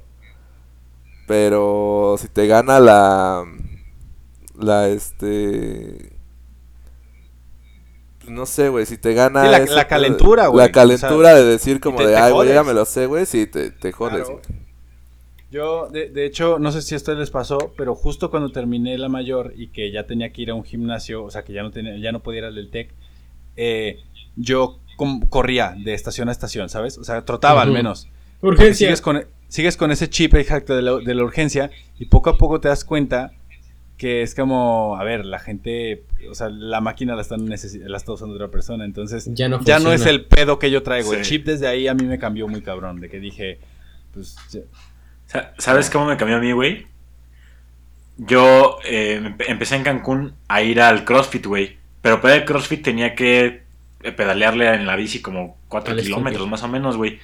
Pero 1.27 2.15
si 2.17 2.29
te 2.29 2.47
gana 2.47 2.79
la, 2.79 3.43
la, 4.57 4.87
este, 4.87 6.13
no 8.29 8.45
sé, 8.45 8.69
güey, 8.69 8.85
si 8.85 8.97
te 8.97 9.13
gana 9.13 9.43
Sí, 9.45 9.51
la- 9.51 9.57
ese 9.57 9.73
la 9.73 9.81
pedo- 9.83 9.89
calentura, 9.89 10.47
güey, 10.47 10.65
La 10.65 10.71
calentura 10.71 11.15
o 11.15 11.21
sea, 11.21 11.35
de 11.35 11.43
decir 11.45 11.79
como 11.81 11.97
te- 11.97 12.07
de, 12.07 12.13
te 12.13 12.17
ay, 12.17 12.31
güey, 12.31 12.49
ya 12.53 12.63
me 12.63 12.73
lo 12.73 12.85
sé, 12.85 13.05
güey, 13.05 13.25
sí, 13.25 13.45
te, 13.47 13.71
te 13.71 13.91
jodes, 13.91 14.23
Claro. 14.27 14.41
Yo, 15.49 15.87
de, 15.87 16.09
de 16.09 16.25
hecho, 16.25 16.59
no 16.59 16.71
sé 16.73 16.81
si 16.81 16.93
ustedes 16.95 17.17
les 17.19 17.31
pasó, 17.31 17.71
pero 17.77 17.95
justo 17.95 18.29
cuando 18.29 18.51
terminé 18.51 18.97
la 18.97 19.07
mayor 19.07 19.53
y 19.55 19.67
que 19.67 19.91
ya 19.91 20.05
tenía 20.05 20.31
que 20.33 20.41
ir 20.41 20.51
a 20.51 20.53
un 20.53 20.63
gimnasio, 20.65 21.23
o 21.23 21.31
sea, 21.31 21.43
que 21.43 21.53
ya 21.53 21.63
no, 21.63 21.71
tenía, 21.71 21.97
ya 21.97 22.11
no 22.11 22.19
podía 22.21 22.39
ir 22.39 22.45
al 22.45 22.55
del 22.55 22.69
TEC, 22.69 22.89
eh, 23.55 23.97
yo 24.37 24.79
corría 25.29 25.75
de 25.77 25.93
estación 25.93 26.29
a 26.29 26.31
estación, 26.31 26.69
¿sabes? 26.69 26.97
O 26.97 27.03
sea, 27.03 27.25
trotaba 27.25 27.61
al 27.61 27.71
menos. 27.71 28.07
Urgencia. 28.41 28.87
Sigues 28.87 29.01
con, 29.01 29.25
sigues 29.47 29.77
con 29.77 29.91
ese 29.91 30.09
chip 30.09 30.33
exacto 30.35 30.75
de 30.75 30.81
la, 30.81 30.97
de 30.97 31.13
la 31.15 31.23
urgencia 31.23 31.69
y 31.99 32.05
poco 32.05 32.29
a 32.29 32.37
poco 32.37 32.59
te 32.61 32.67
das 32.67 32.83
cuenta 32.85 33.33
que 33.97 34.21
es 34.21 34.35
como, 34.35 34.95
a 34.95 35.03
ver, 35.03 35.25
la 35.25 35.39
gente, 35.39 36.03
o 36.29 36.35
sea, 36.35 36.49
la 36.49 36.81
máquina 36.81 37.15
la, 37.15 37.21
están 37.23 37.49
la 37.49 37.55
está 37.55 38.11
usando 38.11 38.35
otra 38.35 38.49
persona, 38.49 38.85
entonces 38.85 39.27
Ya 39.33 39.49
no 39.49 39.59
ya 39.63 39.79
no 39.79 39.91
es 39.91 40.05
el 40.05 40.23
pedo 40.25 40.59
que 40.59 40.69
yo 40.69 40.83
traigo. 40.83 41.13
El 41.13 41.23
chip 41.23 41.45
desde 41.45 41.67
ahí 41.67 41.87
a 41.87 41.95
mí 41.95 42.05
me 42.05 42.19
cambió 42.19 42.47
muy 42.47 42.61
cabrón, 42.61 42.99
de 43.01 43.09
que 43.09 43.19
dije, 43.19 43.59
pues, 44.13 44.35
ya- 44.51 45.53
¿Sabes 45.57 45.89
cómo 45.89 46.05
me 46.05 46.15
cambió 46.15 46.37
a 46.37 46.39
mí, 46.39 46.51
güey? 46.51 46.85
Yo 48.17 48.77
eh, 48.85 49.19
empe- 49.21 49.45
empecé 49.47 49.75
en 49.75 49.83
Cancún 49.83 50.33
a 50.47 50.61
ir 50.61 50.81
al 50.81 51.03
CrossFit, 51.05 51.45
güey. 51.45 51.77
Pero 52.01 52.21
para 52.21 52.35
el 52.35 52.45
CrossFit 52.45 52.83
tenía 52.83 53.13
que 53.15 53.63
pedalearle 53.99 54.73
en 54.73 54.85
la 54.85 54.95
bici 54.95 55.21
como 55.21 55.57
4 55.67 55.93
Al 55.93 56.01
kilómetros 56.01 56.47
más 56.47 56.63
o 56.63 56.67
menos, 56.67 56.97
güey. 56.97 57.19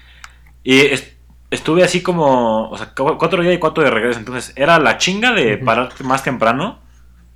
Y 0.64 0.80
es- 0.82 1.16
estuve 1.52 1.84
así 1.84 2.02
como, 2.02 2.70
o 2.70 2.78
sea, 2.78 2.94
cu- 2.96 3.18
cuatro 3.18 3.42
días 3.44 3.54
y 3.56 3.60
cuatro 3.60 3.84
de 3.84 3.92
regreso. 3.92 4.20
Entonces 4.20 4.54
era 4.56 4.80
la 4.80 4.98
chinga 4.98 5.32
de 5.34 5.58
parar 5.58 5.90
más 6.04 6.24
temprano, 6.24 6.80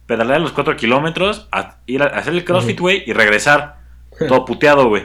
pedalear 0.06 0.42
los 0.42 0.52
4 0.54 0.76
kilómetros, 0.76 1.48
a 1.52 1.78
ir 1.86 2.02
a 2.02 2.08
hacer 2.08 2.34
el 2.34 2.44
CrossFit, 2.46 2.80
güey, 2.80 3.04
y 3.06 3.14
regresar. 3.14 3.78
Todo 4.28 4.46
puteado, 4.46 4.88
güey. 4.90 5.04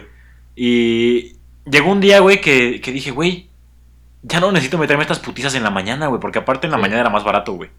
Y 0.57 1.37
llegó 1.71 1.91
un 1.93 2.01
día, 2.01 2.21
güey, 2.21 2.41
que, 2.41 2.81
que 2.81 2.93
dije, 2.93 3.11
güey, 3.11 3.49
ya 4.23 4.41
no 4.41 4.53
necesito 4.53 4.79
meterme 4.79 5.03
estas 5.03 5.19
putizas 5.19 5.55
en 5.55 5.63
la 5.65 5.71
mañana, 5.71 6.07
güey, 6.07 6.21
porque 6.21 6.39
aparte 6.39 6.67
en 6.67 6.71
la 6.71 6.77
Sí. 6.79 6.83
mañana 6.83 7.01
era 7.01 7.11
más 7.11 7.25
barato, 7.25 7.53
güey. 7.55 7.71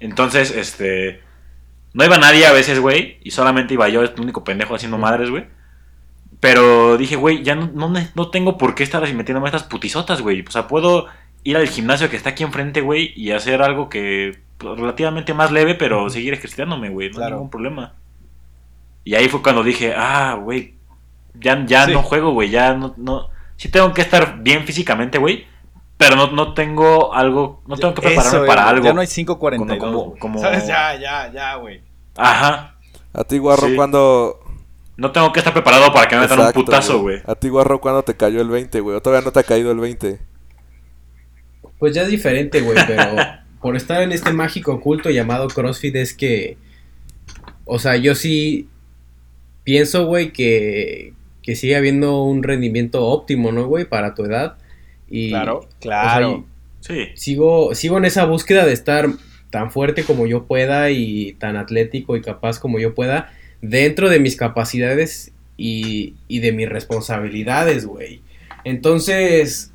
Entonces, 0.00 0.50
este. 0.50 1.20
No 1.94 2.04
iba 2.04 2.16
nadie 2.18 2.46
a 2.46 2.52
veces, 2.52 2.80
güey, 2.80 3.18
y 3.22 3.30
solamente 3.32 3.74
iba 3.74 3.88
yo, 3.88 4.02
el 4.02 4.12
único 4.18 4.44
pendejo 4.44 4.74
haciendo 4.74 4.98
madres, 4.98 5.30
güey. 5.30 5.44
Pero 6.40 6.96
dije, 6.96 7.16
güey, 7.16 7.42
ya 7.42 7.54
no, 7.54 7.70
no, 7.72 7.92
no 8.14 8.30
tengo 8.30 8.58
por 8.58 8.74
qué 8.74 8.82
estar 8.82 9.02
así 9.04 9.14
metiéndome 9.14 9.46
estas 9.48 9.62
putizotas, 9.64 10.22
güey. 10.22 10.42
O 10.46 10.50
sea, 10.50 10.66
puedo 10.66 11.06
ir 11.44 11.56
al 11.56 11.68
gimnasio 11.68 12.08
que 12.10 12.16
está 12.16 12.30
aquí 12.30 12.42
enfrente, 12.42 12.80
güey, 12.80 13.12
y 13.14 13.30
hacer 13.32 13.62
algo 13.62 13.88
que 13.88 14.40
pues, 14.58 14.78
relativamente 14.78 15.34
más 15.34 15.52
leve, 15.52 15.74
pero 15.74 16.08
seguir 16.10 16.34
ejercitándome, 16.34 16.88
güey. 16.88 17.08
No 17.10 17.14
hay 17.14 17.18
Claro. 17.18 17.34
ningún 17.36 17.50
problema. 17.50 17.92
Y 19.04 19.14
ahí 19.14 19.28
fue 19.28 19.42
cuando 19.42 19.62
dije, 19.62 19.94
ah, 19.96 20.34
güey, 20.40 20.74
ya, 21.34 21.64
ya 21.66 21.86
Sí. 21.86 21.92
no 21.92 22.02
juego, 22.02 22.32
güey, 22.32 22.50
ya 22.50 22.74
no, 22.74 22.94
no... 22.96 23.28
Sí 23.56 23.68
tengo 23.68 23.92
que 23.92 24.00
estar 24.02 24.42
bien 24.42 24.64
físicamente, 24.64 25.18
güey, 25.18 25.46
pero 26.02 26.16
no, 26.16 26.26
no 26.32 26.54
tengo 26.54 27.14
algo, 27.14 27.62
no 27.66 27.76
tengo 27.76 27.94
que 27.94 28.02
prepararme 28.02 28.38
Eso, 28.38 28.46
para 28.46 28.62
eh, 28.62 28.68
algo. 28.70 28.84
Ya 28.84 28.92
no 28.92 29.00
hay 29.00 29.06
5.42. 29.06 29.78
Como- 29.78 30.18
como- 30.18 30.40
¿Sabes? 30.40 30.66
Ya, 30.66 30.98
ya, 30.98 31.30
ya, 31.32 31.54
güey. 31.56 31.80
Ajá. 32.16 32.74
A 33.12 33.24
ti, 33.24 33.38
Guarro, 33.38 33.68
Sí. 33.68 33.76
cuando... 33.76 34.40
No 34.96 35.12
tengo 35.12 35.32
que 35.32 35.38
estar 35.38 35.52
preparado 35.52 35.92
para 35.92 36.08
que 36.08 36.16
me 36.16 36.22
metan 36.22 36.40
un 36.40 36.52
putazo, 36.52 37.00
güey. 37.00 37.20
A 37.26 37.34
ti, 37.34 37.48
Guarro, 37.48 37.80
cuando 37.80 38.02
te 38.02 38.14
cayó 38.16 38.40
el 38.42 38.48
20, 38.48 38.80
güey. 38.80 38.96
O 38.96 39.00
todavía 39.00 39.24
no 39.24 39.32
te 39.32 39.40
ha 39.40 39.42
caído 39.44 39.70
el 39.70 39.78
20. 39.78 40.18
Pues 41.78 41.94
ya 41.94 42.02
es 42.02 42.08
diferente, 42.08 42.60
güey, 42.60 42.76
pero 42.86 43.04
por 43.60 43.76
estar 43.76 44.02
en 44.02 44.12
este 44.12 44.32
mágico 44.32 44.72
oculto 44.74 45.10
llamado 45.10 45.48
CrossFit 45.48 45.96
es 45.96 46.14
que, 46.14 46.56
o 47.64 47.78
sea, 47.78 47.96
yo 47.96 48.14
sí 48.14 48.68
pienso, 49.64 50.06
güey, 50.06 50.32
que, 50.32 51.14
que 51.42 51.54
sigue 51.56 51.76
habiendo 51.76 52.22
un 52.24 52.42
rendimiento 52.42 53.04
óptimo, 53.06 53.52
¿no, 53.52 53.66
güey? 53.66 53.84
Para 53.84 54.14
tu 54.14 54.24
edad. 54.24 54.56
Y, 55.12 55.28
Claro, 55.28 55.58
o 55.58 55.62
sea, 55.62 55.70
claro. 55.78 56.46
Sí. 56.80 57.10
sigo, 57.14 57.76
sigo 57.76 57.98
en 57.98 58.06
esa 58.06 58.24
búsqueda 58.24 58.66
de 58.66 58.72
estar 58.72 59.08
tan 59.50 59.70
fuerte 59.70 60.02
como 60.02 60.26
yo 60.26 60.46
pueda 60.46 60.90
y 60.90 61.34
tan 61.34 61.56
atlético 61.56 62.16
y 62.16 62.22
capaz 62.22 62.58
como 62.58 62.80
yo 62.80 62.94
pueda 62.94 63.32
dentro 63.60 64.08
de 64.08 64.18
mis 64.18 64.34
capacidades 64.34 65.30
y, 65.56 66.14
y 66.26 66.40
de 66.40 66.50
mis 66.52 66.68
responsabilidades, 66.68 67.86
güey. 67.86 68.22
Entonces, 68.64 69.70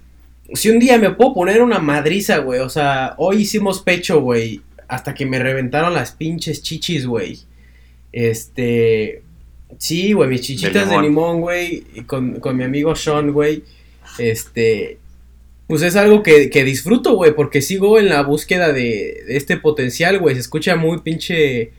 si 0.54 0.70
un 0.70 0.80
día 0.80 0.98
me 0.98 1.12
puedo 1.12 1.34
poner 1.34 1.62
una 1.62 1.80
madriza, 1.80 2.40
güey, 2.40 2.60
o 2.60 2.70
sea, 2.70 3.14
hoy 3.18 3.38
hicimos 3.38 3.82
pecho, 3.82 4.20
güey, 4.20 4.62
hasta 4.88 5.14
que 5.14 5.26
me 5.26 5.40
reventaron 5.40 5.94
las 5.94 6.12
pinches 6.12 6.64
chichis, 6.64 7.06
güey. 7.06 7.40
Este, 8.12 9.22
sí, 9.78 10.14
güey, 10.14 10.30
mis 10.30 10.42
chichitas 10.42 10.90
de 10.90 11.02
limón. 11.02 11.42
güey, 11.42 11.84
con, 12.08 12.40
con 12.40 12.58
mi 12.58 12.64
amigo 12.64 12.96
Sean, 12.96 13.32
güey. 13.32 13.64
Este, 14.18 14.98
pues 15.68 15.82
es 15.82 15.96
algo 15.96 16.24
que, 16.24 16.50
que 16.50 16.64
disfruto, 16.64 17.14
güey, 17.16 17.36
porque 17.36 17.62
sigo 17.62 18.00
en 18.00 18.10
la 18.10 18.24
búsqueda 18.24 18.72
de, 18.74 19.24
de 19.28 19.38
este 19.38 19.58
potencial, 19.58 20.18
güey. 20.20 20.36
Se 20.36 20.42
escucha 20.42 20.76
muy 20.76 21.00
pinche 21.02 21.72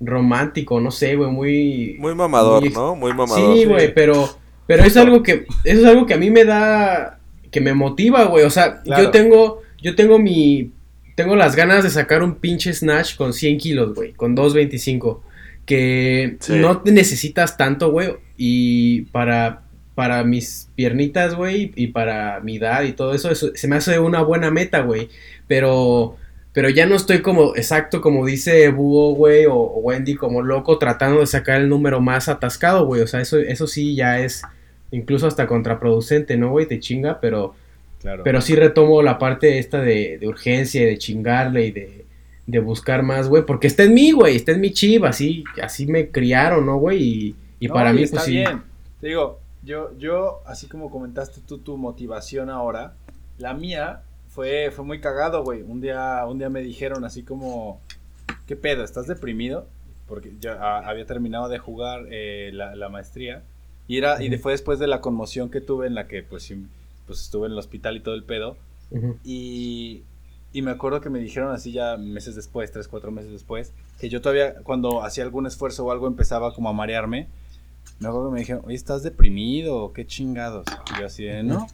romántico, 0.00 0.80
no 0.80 0.90
sé, 0.90 1.16
güey, 1.16 1.30
muy... 1.30 1.96
Muy 1.98 2.14
mamador, 2.14 2.62
muy- 2.62 2.70
¿no? 2.72 2.94
Muy 2.96 3.12
mamador. 3.12 3.56
Sí, 3.56 3.64
güey, 3.64 3.92
pero, 3.94 4.28
pero 4.66 4.84
es 4.84 4.96
algo 4.96 5.22
que, 5.22 5.46
eso 5.64 5.80
es 5.80 5.84
algo 5.84 6.06
que 6.06 6.14
a 6.14 6.18
mí 6.18 6.30
me 6.30 6.44
da, 6.44 7.20
que 7.50 7.60
me 7.60 7.74
motiva, 7.74 8.24
güey. 8.24 8.44
O 8.44 8.50
sea, 8.50 8.82
Claro. 8.82 9.02
yo 9.04 9.10
tengo, 9.10 9.62
yo 9.82 9.94
tengo 9.94 10.18
mi, 10.18 10.72
tengo 11.16 11.36
las 11.36 11.56
ganas 11.56 11.84
de 11.84 11.90
sacar 11.90 12.22
un 12.22 12.36
pinche 12.36 12.72
snatch 12.72 13.16
con 13.16 13.32
100 13.32 13.58
kilos, 13.58 13.94
güey, 13.94 14.12
con 14.12 14.34
225. 14.34 15.22
Que 15.64 16.36
Sí. 16.40 16.54
no 16.56 16.82
te 16.82 16.92
necesitas 16.92 17.56
tanto, 17.56 17.90
güey, 17.90 18.10
y 18.36 19.02
para, 19.12 19.62
para 19.94 20.24
mis 20.24 20.68
piernitas, 20.74 21.34
güey, 21.34 21.72
y 21.76 21.88
para 21.88 22.40
mi 22.40 22.56
edad 22.56 22.82
y 22.82 22.92
todo 22.92 23.14
eso, 23.14 23.30
eso 23.30 23.50
se 23.54 23.68
me 23.68 23.76
hace 23.76 23.98
una 23.98 24.22
buena 24.22 24.50
meta, 24.50 24.80
güey. 24.80 25.08
Pero, 25.46 26.16
pero 26.52 26.68
ya 26.68 26.86
no 26.86 26.96
estoy 26.96 27.20
como, 27.22 27.54
exacto, 27.56 28.00
como 28.00 28.26
dice 28.26 28.68
Búho, 28.70 29.14
güey, 29.14 29.46
o, 29.46 29.54
o 29.54 29.78
Wendy, 29.80 30.14
como 30.16 30.42
loco, 30.42 30.78
tratando 30.78 31.20
de 31.20 31.26
sacar 31.26 31.60
el 31.60 31.68
número 31.68 32.00
más 32.00 32.28
atascado, 32.28 32.86
güey. 32.86 33.02
O 33.02 33.06
sea, 33.06 33.20
eso, 33.20 33.38
eso 33.38 33.66
sí 33.66 33.94
ya 33.94 34.20
es 34.20 34.42
incluso 34.90 35.26
hasta 35.26 35.46
contraproducente, 35.46 36.36
¿no, 36.36 36.50
güey? 36.50 36.66
Te 36.66 36.80
chinga, 36.80 37.20
pero, 37.20 37.54
Claro. 38.00 38.22
pero 38.22 38.40
sí 38.42 38.54
retomo 38.54 39.00
la 39.02 39.18
parte 39.18 39.58
esta 39.58 39.80
de, 39.80 40.18
de 40.18 40.28
urgencia 40.28 40.82
y 40.82 40.84
de 40.84 40.98
chingarle 40.98 41.66
y 41.66 41.70
de, 41.72 42.04
de 42.46 42.58
buscar 42.58 43.02
más, 43.02 43.28
güey. 43.28 43.44
Porque 43.46 43.66
está 43.66 43.84
en 43.84 43.94
mí, 43.94 44.12
güey, 44.12 44.36
está 44.36 44.52
en 44.52 44.60
mi 44.60 44.72
chip, 44.72 45.04
así, 45.04 45.42
así 45.62 45.86
me 45.86 46.08
criaron, 46.10 46.66
¿no, 46.66 46.76
güey? 46.78 47.02
Y, 47.02 47.34
y 47.60 47.68
No, 47.68 47.74
para 47.74 47.92
mí, 47.94 48.02
está 48.02 48.16
pues 48.16 48.26
sí. 48.26 48.32
bien. 48.32 48.60
Te 49.00 49.06
digo, 49.08 49.40
yo, 49.64 49.96
yo, 49.98 50.42
así 50.46 50.66
como 50.66 50.90
comentaste 50.90 51.40
tú 51.40 51.58
tu 51.58 51.76
motivación 51.76 52.50
ahora, 52.50 52.94
la 53.38 53.54
mía 53.54 54.02
fue, 54.28 54.70
fue 54.70 54.84
muy 54.84 55.00
cagado, 55.00 55.42
güey. 55.42 55.62
Un 55.62 55.80
día, 55.80 56.24
un 56.26 56.38
día 56.38 56.50
me 56.50 56.60
dijeron 56.60 57.04
así 57.04 57.22
como, 57.22 57.80
¿qué 58.46 58.56
pedo? 58.56 58.84
¿Estás 58.84 59.06
deprimido? 59.06 59.66
Porque 60.08 60.32
yo 60.40 60.52
ah, 60.52 60.82
había 60.84 61.06
terminado 61.06 61.48
de 61.48 61.58
jugar 61.58 62.06
eh, 62.10 62.50
la, 62.52 62.74
la 62.74 62.88
maestría. 62.88 63.42
Y, 63.86 63.98
era, 63.98 64.22
y 64.22 64.36
fue 64.38 64.52
después 64.52 64.78
de 64.78 64.86
la 64.86 65.00
conmoción 65.00 65.50
que 65.50 65.60
tuve 65.60 65.86
en 65.86 65.94
la 65.94 66.08
que 66.08 66.22
pues, 66.22 66.52
pues 67.06 67.20
estuve 67.22 67.46
en 67.46 67.52
el 67.52 67.58
hospital 67.58 67.96
y 67.96 68.00
todo 68.00 68.14
el 68.14 68.24
pedo. 68.24 68.56
Y, 69.24 70.02
y 70.52 70.62
me 70.62 70.70
acuerdo 70.70 71.00
que 71.00 71.10
me 71.10 71.18
dijeron 71.18 71.52
así 71.52 71.72
ya 71.72 71.96
meses 71.96 72.36
después, 72.36 72.70
tres, 72.70 72.86
cuatro 72.86 73.10
meses 73.10 73.32
después, 73.32 73.72
que 73.98 74.08
yo 74.08 74.20
todavía 74.20 74.54
cuando 74.62 75.02
hacía 75.02 75.24
algún 75.24 75.46
esfuerzo 75.46 75.84
o 75.84 75.90
algo 75.90 76.06
empezaba 76.06 76.54
como 76.54 76.68
a 76.68 76.72
marearme. 76.72 77.28
Me 78.00 78.08
acuerdo 78.08 78.28
que 78.28 78.34
me 78.34 78.40
dijeron, 78.40 78.62
oye, 78.64 78.74
¿estás 78.74 79.02
deprimido? 79.02 79.92
¿Qué 79.92 80.06
chingados? 80.06 80.66
Y 80.94 81.00
yo 81.00 81.06
así 81.06 81.24
de, 81.24 81.42
no. 81.42 81.66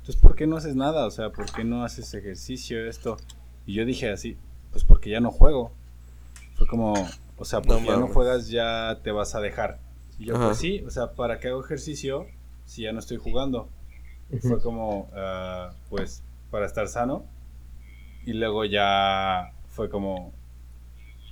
Entonces, 0.00 0.16
¿por 0.16 0.34
qué 0.34 0.46
no 0.46 0.56
haces 0.56 0.74
nada? 0.74 1.06
O 1.06 1.10
sea, 1.10 1.30
¿por 1.30 1.50
qué 1.52 1.64
no 1.64 1.84
haces 1.84 2.12
ejercicio, 2.14 2.88
esto? 2.88 3.16
Y 3.66 3.74
yo 3.74 3.84
dije 3.84 4.10
así, 4.10 4.36
pues 4.70 4.84
porque 4.84 5.10
ya 5.10 5.20
no 5.20 5.30
juego. 5.30 5.72
Fue 6.56 6.66
como, 6.66 6.94
o 7.36 7.44
sea, 7.44 7.62
porque 7.62 7.86
ya 7.86 7.96
no 7.96 8.08
juegas, 8.08 8.48
ya 8.48 8.98
te 9.02 9.12
vas 9.12 9.34
a 9.34 9.40
dejar. 9.40 9.78
Y 10.18 10.26
yo, 10.26 10.36
Ajá. 10.36 10.46
pues 10.46 10.58
sí, 10.58 10.82
o 10.86 10.90
sea, 10.90 11.12
¿para 11.12 11.38
qué 11.38 11.48
hago 11.48 11.64
ejercicio 11.64 12.26
si 12.64 12.82
ya 12.82 12.92
no 12.92 12.98
estoy 12.98 13.16
jugando? 13.16 13.68
fue 14.40 14.60
como, 14.60 15.10
ah, 15.14 15.72
pues, 15.90 16.22
para 16.50 16.66
estar 16.66 16.88
sano. 16.88 17.24
Y 18.24 18.32
luego 18.34 18.64
ya 18.64 19.52
fue 19.68 19.90
como, 19.90 20.32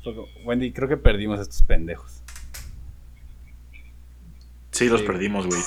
fue 0.02 0.14
como, 0.14 0.26
Wendy, 0.44 0.72
creo 0.72 0.88
que 0.88 0.96
perdimos 0.96 1.38
a 1.38 1.42
estos 1.42 1.62
pendejos. 1.62 2.19
Sí, 4.80 4.88
los 4.88 5.00
Sí. 5.02 5.06
perdimos, 5.06 5.46
güey. 5.46 5.60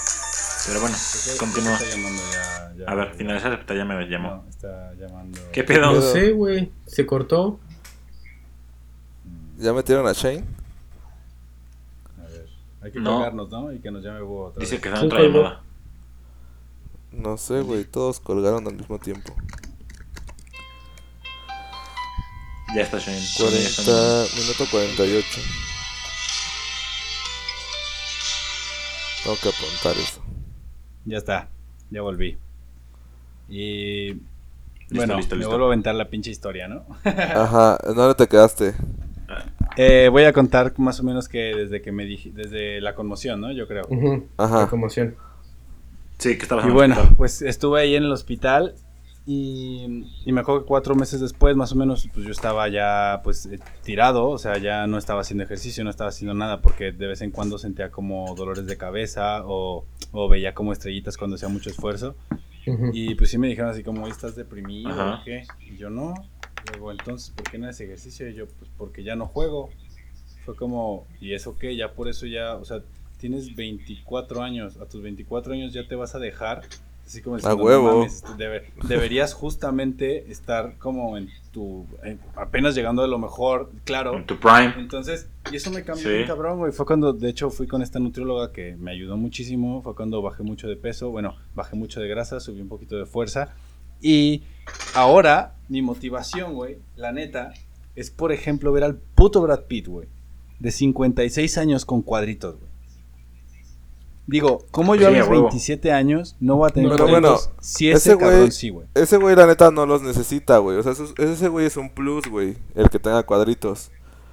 Pero 0.66 0.82
bueno, 0.82 0.98
continúa. 1.38 1.74
está 1.78 1.96
llamando 1.96 2.22
ya- 2.32 2.74
ya- 2.80 2.86
A 2.92 2.96
ver, 2.96 3.12
ya- 3.12 3.14
finalizar, 3.16 3.66
ya 3.68 3.86
me 3.86 4.06
llamó. 4.10 4.30
No, 4.38 4.50
está 4.50 4.92
llamando. 4.96 5.40
¿Qué 5.52 5.64
pedo? 5.64 5.82
No 5.94 6.02
sé, 6.02 6.32
güey, 6.32 6.72
se 6.88 7.06
cortó. 7.06 7.60
¿Ya 9.60 9.72
metieron 9.72 10.08
a 10.08 10.14
Shane? 10.14 10.44
A 12.18 12.24
ver, 12.28 12.50
hay 12.82 12.92
que 12.92 13.00
No. 13.00 13.12
colgarnos, 13.18 13.50
¿no? 13.52 13.72
Y 13.72 13.78
que 13.82 13.92
nos 13.92 14.04
llame 14.04 14.22
Búho 14.22 14.46
otra 14.48 14.62
Dice 14.62 14.76
vez. 14.78 14.82
que 14.82 14.90
está 14.90 15.02
en 15.04 15.10
¿Quién 15.12 15.22
otra 15.32 15.40
llamada. 15.42 15.62
No 17.12 17.38
sé, 17.38 17.62
güey. 17.62 17.84
Todos 17.86 18.20
colgaron 18.20 18.66
al 18.68 18.74
mismo 18.74 18.98
tiempo. 18.98 19.36
Ya 22.76 22.82
está 22.82 22.98
Shane. 22.98 23.20
Ya 23.20 23.24
está. 23.60 23.84
40, 23.84 24.36
minuto 24.42 24.66
48. 24.72 25.42
Tengo 29.24 29.38
que 29.42 29.50
apuntar 29.50 29.94
eso. 30.02 30.22
Ya 31.06 31.18
está, 31.18 31.50
ya 31.90 32.02
volví. 32.02 32.38
Y 33.50 34.14
bueno, 34.92 35.18
listo, 35.18 35.36
me 35.36 35.46
vuelvo 35.46 35.66
a 35.66 35.68
aventar 35.68 35.96
la 35.96 36.10
pinche 36.10 36.32
historia, 36.32 36.68
¿no? 36.68 36.86
Ajá, 37.04 37.78
¿en 37.88 37.96
dónde 37.96 38.16
te 38.16 38.28
quedaste? 38.28 38.74
Eh, 39.78 40.10
voy 40.12 40.24
a 40.26 40.34
contar 40.34 40.74
más 40.78 41.00
o 41.00 41.04
menos 41.04 41.28
que 41.28 41.56
desde 41.56 41.82
que 41.82 41.92
me 41.92 42.06
dije, 42.06 42.32
desde 42.34 42.80
la 42.82 42.94
conmoción, 42.96 43.42
¿no? 43.42 43.52
Yo 43.52 43.68
creo. 43.68 43.88
Ajá. 44.38 44.62
La 44.62 44.68
conmoción. 44.68 45.16
Sí, 46.20 46.38
que 46.38 46.44
estabas 46.44 46.66
Y 46.66 46.70
bueno, 46.70 46.96
hospital. 46.96 47.16
pues 47.18 47.42
estuve 47.42 47.82
ahí 47.82 47.96
en 47.96 48.04
el 48.04 48.12
hospital 48.12 48.76
y, 49.26 50.06
y 50.26 50.32
me 50.34 50.42
acuerdo 50.42 50.62
que 50.62 50.68
cuatro 50.68 50.96
meses 50.96 51.22
después, 51.22 51.56
más 51.56 51.72
o 51.72 51.76
menos, 51.76 52.10
pues 52.14 52.26
yo 52.26 52.32
estaba 52.32 52.68
ya 52.68 53.22
pues 53.24 53.46
eh, 53.46 53.60
tirado, 53.84 54.30
o 54.30 54.38
sea, 54.38 54.58
ya 54.58 54.86
no 54.88 54.98
estaba 54.98 55.22
haciendo 55.22 55.44
ejercicio, 55.46 55.84
no 55.84 55.90
estaba 55.90 56.10
haciendo 56.10 56.34
nada 56.34 56.62
porque 56.62 56.92
de 56.92 57.08
vez 57.08 57.22
en 57.22 57.32
cuando 57.32 57.58
sentía 57.58 57.90
como 57.90 58.36
dolores 58.36 58.66
de 58.66 58.78
cabeza 58.78 59.46
o, 59.46 59.86
o 60.12 60.28
veía 60.28 60.54
como 60.54 60.74
estrellitas 60.74 61.18
cuando 61.18 61.36
hacía 61.36 61.48
mucho 61.50 61.70
esfuerzo. 61.70 62.16
Y 62.94 63.16
pues 63.16 63.30
sí 63.30 63.38
me 63.38 63.48
dijeron 63.48 63.72
así 63.72 63.84
como, 63.84 64.04
"Oye, 64.04 64.12
¿estás 64.14 64.36
deprimido 64.38 64.90
Ajá. 64.90 65.20
o 65.20 65.24
qué? 65.26 65.44
Y 65.60 65.76
yo 65.76 65.90
no. 65.90 66.14
Luego, 66.72 66.92
entonces, 66.92 67.32
¿por 67.32 67.50
qué 67.50 67.58
no 67.58 67.68
haces 67.68 67.82
ejercicio? 67.82 68.30
Y 68.30 68.36
yo, 68.36 68.46
pues 68.48 68.72
porque 68.78 69.04
ya 69.04 69.16
no 69.18 69.26
juego. 69.26 69.70
Fue 70.46 70.56
como, 70.56 71.06
¿y 71.20 71.34
eso 71.34 71.58
qué? 71.58 71.76
Ya 71.76 71.92
por 71.94 72.08
eso 72.08 72.26
ya, 72.26 72.56
o 72.56 72.64
sea, 72.64 72.82
tienes 73.18 73.56
24 73.56 74.42
años, 74.42 74.78
a 74.78 74.86
tus 74.86 75.02
24 75.02 75.54
años 75.54 75.74
ya 75.74 75.88
te 75.88 75.96
vas 75.96 76.16
a 76.16 76.20
dejar. 76.20 76.62
Así 77.06 77.22
como 77.22 77.36
diciendo, 77.36 77.58
"No 77.58 77.64
huevo". 77.66 77.98
mames, 78.00 78.16
este, 78.16 78.32
debe- 78.38 78.72
deberías 78.88 79.34
justamente 79.34 80.32
estar 80.32 80.78
como 80.78 81.18
en 81.18 81.30
tu, 81.52 81.86
en- 82.04 82.20
apenas 82.36 82.74
llegando 82.76 83.04
a 83.04 83.08
lo 83.08 83.20
mejor, 83.20 83.72
claro. 83.84 84.16
En 84.18 84.26
tu 84.26 84.40
prime. 84.40 84.74
Entonces, 84.78 85.28
y 85.52 85.56
eso 85.58 85.70
me 85.70 85.84
cambió 85.84 86.04
Sí. 86.04 86.10
bien 86.10 86.28
cabrón, 86.28 86.58
güey. 86.60 86.72
Fue 86.72 86.86
cuando, 86.86 87.14
de 87.14 87.30
hecho, 87.30 87.50
fui 87.50 87.68
con 87.68 87.82
esta 87.82 88.00
nutrióloga 88.00 88.52
que 88.52 88.76
me 88.78 88.92
ayudó 88.92 89.18
muchísimo. 89.18 89.82
Fue 89.84 89.96
cuando 89.96 90.22
bajé 90.22 90.44
mucho 90.44 90.68
de 90.68 90.76
peso. 90.78 91.12
Bueno, 91.12 91.36
bajé 91.54 91.76
mucho 91.76 92.00
de 92.00 92.08
grasa, 92.08 92.40
subí 92.40 92.62
un 92.62 92.70
poquito 92.70 92.98
de 92.98 93.06
fuerza. 93.06 93.54
Y 94.02 94.44
ahora, 94.96 95.56
mi 95.70 95.82
motivación, 95.82 96.54
güey, 96.56 96.78
la 96.96 97.12
neta, 97.12 97.54
es 97.96 98.10
por 98.12 98.32
ejemplo 98.32 98.72
ver 98.72 98.84
al 98.84 98.96
puto 98.98 99.42
Brad 99.42 99.66
Pitt, 99.66 99.88
güey. 99.88 100.08
De 100.60 100.72
56 100.72 101.58
años 101.58 101.86
con 101.86 102.02
cuadritos, 102.02 102.56
güey. 102.58 102.72
Digo, 104.26 104.66
¿cómo 104.72 104.96
yo 104.96 105.10
Sí, 105.10 105.16
a 105.16 105.20
los 105.20 105.28
huevo. 105.28 105.44
27 105.44 105.92
años 105.92 106.38
no 106.40 106.56
voy 106.56 106.70
a 106.70 106.74
tener 106.74 106.90
Pero 106.92 107.08
bueno, 107.08 107.38
si 107.60 107.90
ese, 107.90 108.14
ese 108.14 108.18
güey- 108.18 108.52
sí, 108.52 108.70
güey. 108.70 108.88
Ese 108.96 109.18
güey, 109.18 109.36
la 109.36 109.46
neta, 109.46 109.70
no 109.70 109.86
los 109.86 110.02
necesita, 110.02 110.60
güey. 110.60 110.78
O 110.78 110.84
sea, 110.84 110.94
eso- 110.94 111.14
ese 111.18 111.48
güey 111.50 111.66
es 111.66 111.76
un 111.76 111.90
plus, 111.90 112.28
güey. 112.28 112.56
El 112.74 112.90
que 112.90 113.00
tenga 113.00 113.22
cuadritos. 113.24 113.92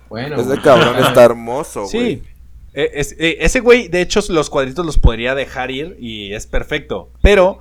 Bueno. 0.08 0.36
Ese 0.40 0.60
cabrón 0.62 0.96
está 1.04 1.24
hermoso, 1.24 1.82
güey. 1.82 1.90
Sí. 2.16 2.22
Eh, 2.72 2.90
es- 2.94 3.16
eh, 3.18 3.38
ese 3.40 3.58
güey, 3.60 3.88
de 3.88 4.00
hecho, 4.00 4.20
los 4.28 4.48
cuadritos 4.48 4.86
los 4.86 4.96
podría 4.96 5.34
dejar 5.34 5.72
ir 5.72 5.96
y 5.98 6.34
es 6.34 6.46
perfecto. 6.46 7.10
Pero, 7.20 7.58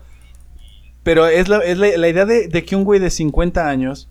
pero 1.02 1.26
es 1.26 1.48
la, 1.50 1.58
es 1.60 1.80
la, 1.80 1.98
la 1.98 2.10
idea 2.10 2.26
de, 2.26 2.48
de 2.48 2.64
que 2.64 2.76
un 2.76 2.84
güey 2.84 3.00
de 3.00 3.10
50 3.10 3.68
años 3.68 4.08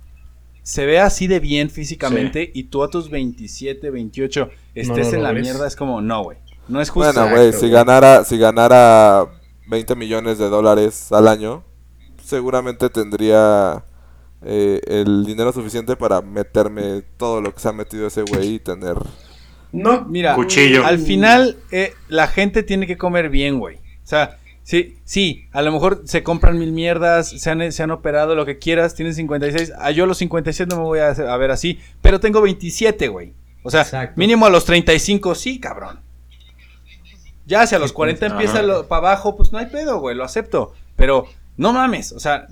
se 0.64 0.86
vea 0.86 1.06
así 1.06 1.28
de 1.28 1.38
bien 1.38 1.70
físicamente 1.70 2.50
y 2.52 2.64
tú 2.64 2.82
a 2.82 2.90
tus 2.90 3.10
27, 3.10 3.90
28 3.90 4.50
estés 4.74 5.12
en 5.12 5.22
la 5.22 5.32
mierda, 5.32 5.66
es 5.68 5.76
como, 5.76 6.00
no, 6.00 6.24
güey. 6.24 6.38
No 6.68 6.80
es 6.80 6.90
justo. 6.90 7.12
Bueno, 7.12 7.30
güey, 7.34 7.52
si 7.52 7.68
ganara, 7.70 8.24
si 8.24 8.38
ganara 8.38 9.26
20 9.68 9.94
millones 9.96 10.38
de 10.38 10.48
dólares 10.48 11.10
al 11.12 11.28
año, 11.28 11.64
seguramente 12.24 12.90
tendría 12.90 13.84
eh, 14.42 14.80
el 14.86 15.24
dinero 15.24 15.52
suficiente 15.52 15.96
para 15.96 16.20
meterme 16.20 17.02
todo 17.16 17.40
lo 17.40 17.54
que 17.54 17.60
se 17.60 17.68
ha 17.68 17.72
metido 17.72 18.06
ese 18.06 18.22
güey 18.22 18.54
y 18.54 18.58
tener... 18.60 18.96
No, 19.72 20.04
Mira, 20.06 20.34
Cuchillo. 20.34 20.86
al 20.86 20.98
final 20.98 21.56
eh, 21.70 21.92
la 22.08 22.26
gente 22.26 22.62
tiene 22.62 22.86
que 22.86 22.96
comer 22.96 23.28
bien, 23.28 23.58
güey. 23.58 23.76
O 23.76 24.06
sea, 24.06 24.38
sí, 24.62 24.96
sí, 25.04 25.46
a 25.52 25.60
lo 25.60 25.72
mejor 25.72 26.02
se 26.06 26.22
compran 26.22 26.58
mil 26.58 26.72
mierdas, 26.72 27.28
se 27.28 27.50
han, 27.50 27.70
se 27.72 27.82
han 27.82 27.90
operado, 27.90 28.34
lo 28.34 28.46
que 28.46 28.58
quieras, 28.58 28.94
tienen 28.94 29.14
56. 29.14 29.72
A 29.78 29.90
yo 29.90 30.04
a 30.04 30.06
los 30.06 30.16
57 30.18 30.74
no 30.74 30.80
me 30.80 30.86
voy 30.86 30.98
a, 31.00 31.08
hacer- 31.10 31.28
a 31.28 31.36
ver 31.36 31.50
así, 31.50 31.78
pero 32.00 32.18
tengo 32.20 32.40
27, 32.40 33.08
güey. 33.08 33.34
O 33.62 33.70
sea, 33.70 33.82
Exacto. 33.82 34.14
mínimo 34.16 34.46
a 34.46 34.50
los 34.50 34.64
35, 34.64 35.34
sí, 35.34 35.60
cabrón. 35.60 36.00
Ya, 37.48 37.66
si 37.66 37.74
a 37.74 37.78
los 37.80 37.92
40 37.92 38.26
Ajá. 38.26 38.34
empieza 38.34 38.62
para 38.88 38.98
abajo, 39.08 39.34
pues 39.36 39.50
no 39.50 39.58
hay 39.58 39.66
pedo, 39.66 39.98
güey, 39.98 40.14
lo 40.14 40.22
acepto. 40.22 40.74
Pero, 40.94 41.26
no 41.56 41.72
mames, 41.72 42.12
o 42.12 42.20
sea, 42.20 42.46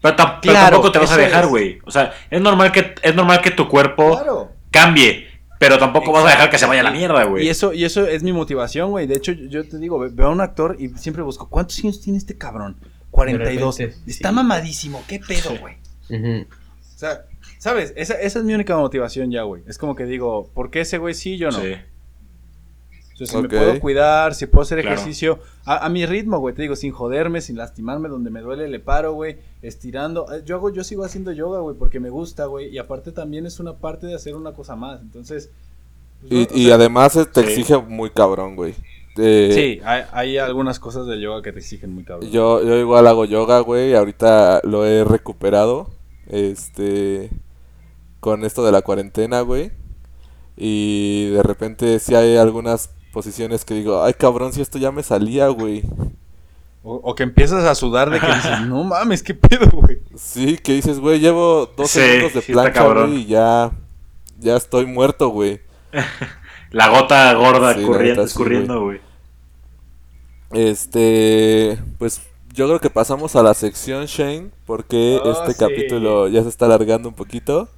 Pero, 0.00 0.16
tampoco 0.16 0.92
te 0.92 0.98
vas 0.98 1.10
a 1.12 1.16
dejar, 1.16 1.46
güey. 1.46 1.78
O 1.84 1.90
sea, 1.90 2.12
es 2.30 2.40
normal 2.40 2.70
que 2.72 2.94
es 3.02 3.14
normal 3.14 3.40
que 3.40 3.50
tu 3.50 3.68
cuerpo 3.68 4.16
claro. 4.18 4.52
cambie, 4.70 5.26
pero 5.58 5.78
tampoco 5.78 6.12
vas 6.12 6.24
a 6.26 6.30
dejar 6.30 6.50
que 6.50 6.58
se 6.58 6.66
vaya 6.66 6.80
a 6.80 6.84
la 6.84 6.90
Y- 6.90 6.98
mierda, 6.98 7.24
güey. 7.24 7.46
Y 7.46 7.48
eso, 7.48 7.72
y 7.72 7.84
eso 7.84 8.06
es 8.06 8.22
mi 8.22 8.32
motivación, 8.32 8.90
güey. 8.90 9.06
De 9.06 9.14
hecho, 9.14 9.32
yo, 9.32 9.66
te 9.66 9.78
digo, 9.78 9.98
ve- 9.98 10.10
veo 10.12 10.26
a 10.26 10.30
un 10.30 10.40
actor 10.40 10.76
y 10.78 10.88
siempre 10.90 11.22
busco, 11.22 11.48
¿cuántos 11.48 11.78
años 11.84 12.00
tiene 12.00 12.18
este 12.18 12.36
cabrón? 12.36 12.76
42. 13.10 13.76
De 13.76 13.86
repente, 13.86 14.10
Está 14.10 14.28
sí. 14.30 14.34
mamadísimo, 14.34 15.02
qué 15.06 15.18
pedo, 15.20 15.50
Sí. 15.50 15.58
güey. 15.58 15.74
O 16.42 16.98
sea, 16.98 17.22
¿sabes? 17.58 17.92
Esa, 17.96 18.14
esa 18.14 18.38
es 18.40 18.44
mi 18.44 18.54
única 18.54 18.76
motivación 18.76 19.30
ya, 19.30 19.42
güey. 19.42 19.62
Es 19.68 19.78
como 19.78 19.94
que 19.94 20.04
digo, 20.04 20.50
¿por 20.52 20.70
qué 20.70 20.80
ese 20.80 20.98
güey 20.98 21.14
sí, 21.14 21.36
yo 21.38 21.50
no? 21.50 21.60
Sí. 21.60 21.74
Si 23.26 23.36
me 23.36 23.48
puedo 23.48 23.80
cuidar, 23.80 24.34
si 24.34 24.46
puedo 24.46 24.62
hacer 24.62 24.80
Claro. 24.80 24.94
ejercicio 24.96 25.38
a, 25.64 25.84
a 25.84 25.88
mi 25.88 26.06
ritmo, 26.06 26.38
güey. 26.38 26.54
Te 26.54 26.62
digo, 26.62 26.76
sin 26.76 26.92
joderme, 26.92 27.40
sin 27.40 27.56
lastimarme, 27.56 28.08
donde 28.08 28.30
me 28.30 28.40
duele 28.40 28.68
le 28.68 28.80
paro, 28.80 29.12
güey. 29.14 29.36
Estirando. 29.62 30.26
Eh, 30.32 30.42
Yo 30.44 30.56
hago, 30.56 30.70
yo 30.70 30.84
sigo 30.84 31.04
haciendo 31.04 31.32
yoga, 31.32 31.60
güey, 31.60 31.76
porque 31.76 32.00
me 32.00 32.10
gusta, 32.10 32.46
güey. 32.46 32.68
Y 32.68 32.78
aparte 32.78 33.12
también 33.12 33.46
es 33.46 33.60
una 33.60 33.74
parte 33.74 34.06
de 34.06 34.14
hacer 34.14 34.34
una 34.36 34.52
cosa 34.52 34.76
más. 34.76 35.00
Entonces. 35.00 35.50
pues, 36.20 36.32
Y, 36.32 36.34
no, 36.36 36.40
o 36.42 36.56
y 36.58 36.64
sea, 36.66 36.74
además 36.76 37.16
eh, 37.16 37.24
te 37.26 37.42
Sí. 37.42 37.48
exige 37.50 37.78
muy 37.78 38.10
cabrón, 38.10 38.56
güey. 38.56 38.74
Eh, 39.18 39.50
Sí, 39.54 39.80
hay, 39.84 40.02
hay 40.12 40.38
algunas 40.38 40.78
cosas 40.80 41.06
del 41.06 41.20
yoga 41.20 41.42
que 41.42 41.52
te 41.52 41.58
exigen 41.58 41.92
muy 41.94 42.04
cabrón. 42.04 42.30
Yo, 42.30 42.64
yo 42.64 42.76
igual 42.78 43.06
hago 43.06 43.24
yoga, 43.26 43.60
güey. 43.60 43.94
Ahorita 43.94 44.60
lo 44.64 44.86
he 44.86 45.04
recuperado. 45.04 45.90
Este. 46.28 47.28
Con 48.20 48.44
esto 48.44 48.64
de 48.64 48.72
la 48.72 48.82
cuarentena, 48.82 49.40
güey. 49.42 49.70
Y 50.56 51.30
de 51.30 51.42
repente 51.42 51.98
sí 51.98 52.14
hay 52.14 52.36
algunas 52.36 52.90
posiciones 53.12 53.64
que 53.64 53.74
digo, 53.74 54.02
ay 54.02 54.14
cabrón, 54.14 54.52
si 54.52 54.60
esto 54.60 54.78
ya 54.78 54.90
me 54.90 55.02
salía, 55.02 55.48
güey. 55.48 55.82
O, 56.84 56.94
o 56.96 57.14
que 57.14 57.22
empiezas 57.22 57.64
a 57.64 57.74
sudar 57.76 58.10
de 58.10 58.18
que 58.18 58.26
dices, 58.34 58.60
no 58.62 58.82
mames, 58.82 59.22
qué 59.22 59.34
pedo, 59.34 59.68
güey. 59.70 60.00
Sí, 60.16 60.58
que 60.58 60.72
dices, 60.72 60.98
güey, 60.98 61.20
llevo 61.20 61.66
dos 61.76 61.90
Sí, 61.90 62.00
segundos 62.00 62.34
de 62.34 62.42
sí 62.42 62.52
plancha, 62.52 62.82
güey, 62.88 63.16
y 63.18 63.26
ya. 63.26 63.70
Ya 64.38 64.56
estoy 64.56 64.86
muerto, 64.86 65.28
güey. 65.28 65.60
La 66.70 66.88
gota 66.88 67.32
gorda 67.34 67.74
Sí, 67.74 67.84
corriendo, 67.84 68.22
escurriendo, 68.22 68.80
güey. 68.82 69.00
Este. 70.52 71.78
Pues 71.98 72.22
yo 72.52 72.66
creo 72.66 72.80
que 72.80 72.90
pasamos 72.90 73.36
a 73.36 73.42
la 73.42 73.54
sección, 73.54 74.06
Shane. 74.06 74.50
Porque 74.66 75.20
Oh, 75.22 75.32
este 75.32 75.52
sí. 75.52 75.58
capítulo 75.58 76.28
ya 76.28 76.42
se 76.42 76.48
está 76.48 76.66
alargando 76.66 77.08
un 77.08 77.14
poquito. 77.14 77.68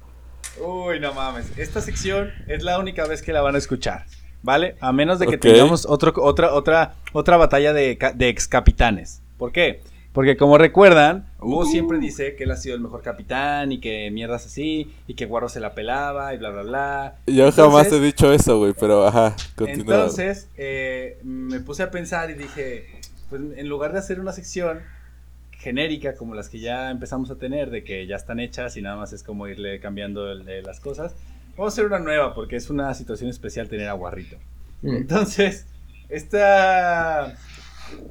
Uy, 0.59 0.99
no 0.99 1.13
mames. 1.13 1.57
Esta 1.57 1.81
sección 1.81 2.31
es 2.47 2.63
la 2.63 2.79
única 2.79 3.05
vez 3.05 3.21
que 3.21 3.33
la 3.33 3.41
van 3.41 3.55
a 3.55 3.57
escuchar. 3.57 4.05
¿Vale? 4.45 4.75
A 4.79 4.93
menos 4.93 5.17
de 5.17 5.25
que 5.25 5.35
Ok. 5.37 5.41
tengamos 5.41 5.87
otro, 5.87 6.13
otra, 6.17 6.53
otra, 6.53 6.93
otra 7.13 7.35
batalla 7.37 7.73
de, 7.73 7.97
de 8.13 8.29
ex 8.29 8.47
capitanes. 8.47 9.21
¿Por 9.39 9.51
qué? 9.51 9.81
Porque 10.13 10.37
como 10.37 10.57
recuerdan, 10.59 11.25
Hugo 11.41 11.65
siempre 11.65 11.97
dice 11.97 12.35
que 12.35 12.43
él 12.45 12.51
ha 12.51 12.55
sido 12.55 12.75
el 12.75 12.81
mejor 12.81 13.01
capitán 13.01 13.71
y 13.71 13.79
que 13.79 14.09
mierdas 14.11 14.45
así, 14.45 14.89
y 15.07 15.15
que 15.15 15.25
Guarro 15.25 15.49
se 15.49 15.59
la 15.59 15.73
pelaba 15.73 16.33
y 16.33 16.37
bla, 16.37 16.51
bla, 16.51 16.61
bla. 16.61 17.15
Yo 17.27 17.51
jamás 17.51 17.85
Entonces- 17.87 17.93
he 17.93 17.99
dicho 18.05 18.31
eso, 18.31 18.59
güey, 18.59 18.73
pero 18.79 19.05
ajá, 19.07 19.35
continúa. 19.55 19.95
Entonces, 19.95 20.47
eh, 20.57 21.17
me 21.23 21.59
puse 21.59 21.81
a 21.83 21.89
pensar 21.91 22.29
y 22.29 22.35
dije, 22.35 22.85
pues 23.29 23.41
en 23.57 23.67
lugar 23.67 23.91
de 23.93 23.99
hacer 23.99 24.19
una 24.19 24.31
sección 24.31 24.79
genérica 25.57 26.15
como 26.15 26.35
las 26.35 26.49
que 26.49 26.59
ya 26.59 26.91
empezamos 26.91 27.31
a 27.31 27.35
tener, 27.35 27.71
de 27.71 27.83
que 27.83 28.05
ya 28.05 28.15
están 28.15 28.39
hechas 28.39 28.77
y 28.77 28.81
nada 28.83 28.95
más 28.97 29.11
es 29.11 29.23
como 29.23 29.47
irle 29.47 29.79
cambiando 29.79 30.31
el- 30.31 30.47
eh, 30.47 30.61
las 30.61 30.79
cosas, 30.79 31.15
vamos 31.57 31.73
a 31.73 31.75
hacer 31.75 31.85
una 31.85 31.99
nueva 31.99 32.33
porque 32.33 32.55
es 32.55 32.69
una 32.69 32.93
situación 32.93 33.29
especial 33.29 33.67
tener 33.69 33.87
a 33.89 33.93
Guarrito. 33.93 34.37
Mm. 34.81 34.95
Entonces, 34.95 35.65
esta, 36.09 37.35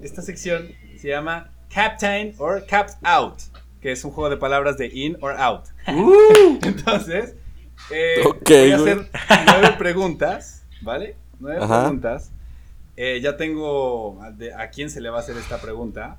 esta 0.03 0.23
sección 0.23 0.69
se 0.99 1.09
llama 1.09 1.51
Captain 1.73 2.35
or 2.39 2.65
Capped 2.67 2.95
Out, 3.03 3.39
que 3.81 3.93
es 3.93 4.05
un 4.05 4.11
juego 4.13 4.31
de 4.31 4.37
palabras 4.37 4.79
de 4.79 4.87
in 4.87 5.17
or 5.21 5.33
out. 5.37 5.65
Entonces, 6.63 7.35
eh, 7.91 8.23
Ok, 8.27 8.49
voy 8.49 8.71
a 8.73 8.77
hacer 8.77 9.11
nueve 9.47 9.75
preguntas, 9.79 10.65
¿vale? 10.81 11.17
Nueve 11.41 11.59
Ajá. 11.63 11.83
preguntas. 11.83 12.31
Eh, 12.97 13.21
ya 13.21 13.37
tengo 13.37 14.21
de- 14.37 14.55
a 14.55 14.71
quién 14.71 14.89
se 14.89 15.01
le 15.01 15.11
va 15.11 15.19
a 15.19 15.21
hacer 15.21 15.37
esta 15.37 15.61
pregunta, 15.61 16.17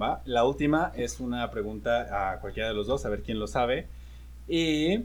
¿va? 0.00 0.20
La 0.26 0.44
última 0.44 0.92
es 0.94 1.20
una 1.20 1.50
pregunta 1.50 2.32
a 2.32 2.40
cualquiera 2.40 2.68
de 2.68 2.74
los 2.74 2.86
dos, 2.86 3.04
a 3.06 3.08
ver 3.08 3.22
quién 3.22 3.38
lo 3.38 3.46
sabe. 3.46 3.88
Y 4.46 5.04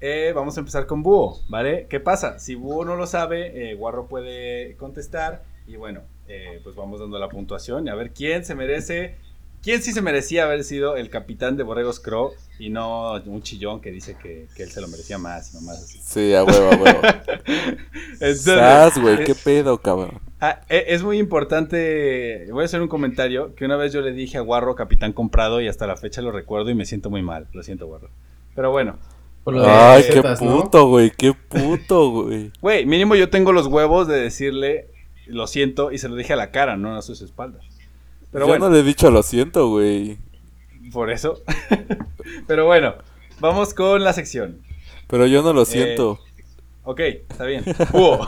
eh, 0.00 0.32
vamos 0.34 0.56
a 0.56 0.60
empezar 0.60 0.86
con 0.86 1.02
Búho, 1.02 1.40
¿vale? 1.48 1.86
¿Qué 1.88 2.00
pasa? 2.00 2.38
Si 2.38 2.54
Búho 2.54 2.84
no 2.84 2.96
lo 2.96 3.06
sabe, 3.06 3.70
eh, 3.70 3.74
Guarro 3.74 4.06
puede 4.06 4.76
contestar. 4.76 5.42
Y 5.66 5.76
bueno, 5.76 6.02
eh, 6.28 6.60
pues 6.62 6.76
vamos 6.76 7.00
dando 7.00 7.18
la 7.18 7.28
puntuación 7.28 7.86
y 7.86 7.90
a 7.90 7.94
ver 7.94 8.12
quién 8.12 8.44
se 8.44 8.54
merece. 8.54 9.16
¿Quién 9.62 9.82
sí 9.82 9.92
se 9.92 10.02
merecía 10.02 10.44
haber 10.44 10.62
sido 10.62 10.96
el 10.96 11.08
capitán 11.08 11.56
de 11.56 11.62
Borregos 11.62 11.98
Crow 11.98 12.32
y 12.58 12.68
no 12.68 13.14
un 13.24 13.42
chillón 13.42 13.80
que 13.80 13.90
dice 13.90 14.14
que, 14.22 14.46
que 14.54 14.64
él 14.64 14.70
se 14.70 14.82
lo 14.82 14.88
merecía 14.88 15.16
más 15.16 15.54
nomás 15.54 15.82
así? 15.82 15.98
Sí, 16.04 16.34
a 16.34 16.44
huevo, 16.44 16.70
a 16.70 16.76
huevo. 16.76 17.00
Entonces, 18.20 19.02
güey, 19.02 19.22
eh, 19.22 19.24
qué 19.24 19.34
pedo, 19.34 19.78
cabrón. 19.78 20.20
Ah, 20.38 20.60
es 20.68 21.02
muy 21.02 21.16
importante, 21.16 22.46
voy 22.52 22.60
a 22.60 22.64
hacer 22.66 22.82
un 22.82 22.88
comentario, 22.88 23.54
que 23.54 23.64
una 23.64 23.76
vez 23.76 23.94
yo 23.94 24.02
le 24.02 24.12
dije 24.12 24.36
a 24.36 24.42
Guarro 24.42 24.74
Capitán 24.74 25.14
Comprado 25.14 25.62
y 25.62 25.68
hasta 25.68 25.86
la 25.86 25.96
fecha 25.96 26.20
lo 26.20 26.30
recuerdo 26.30 26.68
y 26.68 26.74
me 26.74 26.84
siento 26.84 27.08
muy 27.08 27.22
mal, 27.22 27.46
lo 27.54 27.62
siento 27.62 27.86
Guarro. 27.86 28.10
Pero 28.54 28.70
bueno, 28.70 28.98
Por 29.44 29.54
lo 29.54 29.62
de 29.62 29.70
Ay, 29.70 30.04
qué 30.10 30.22
puto, 30.22 30.88
güey, 30.88 31.10
qué 31.10 31.34
puto, 31.34 32.10
güey. 32.10 32.50
güey, 32.62 32.86
mínimo 32.86 33.14
yo 33.14 33.28
tengo 33.28 33.52
los 33.52 33.66
huevos 33.66 34.08
de 34.08 34.18
decirle 34.18 34.88
lo 35.26 35.46
siento 35.46 35.92
y 35.92 35.98
se 35.98 36.08
lo 36.08 36.16
dije 36.16 36.32
a 36.32 36.36
la 36.36 36.50
cara, 36.50 36.76
no 36.76 36.96
a 36.96 37.02
sus 37.02 37.20
espaldas. 37.22 37.62
Pero 38.32 38.46
Yo 38.46 38.48
bueno, 38.48 38.68
no 38.68 38.74
le 38.74 38.80
he 38.80 38.82
dicho 38.82 39.10
lo 39.10 39.22
siento, 39.22 39.68
güey. 39.68 40.18
por 40.92 41.10
eso. 41.10 41.42
Pero 42.46 42.64
bueno, 42.66 42.94
vamos 43.38 43.74
con 43.74 44.02
la 44.02 44.12
sección. 44.12 44.60
Pero 45.06 45.26
yo 45.26 45.42
no 45.42 45.52
lo 45.52 45.64
siento. 45.64 46.18
Ok, 46.82 47.00
está 47.00 47.44
bien. 47.44 47.64
Búho. 47.92 48.26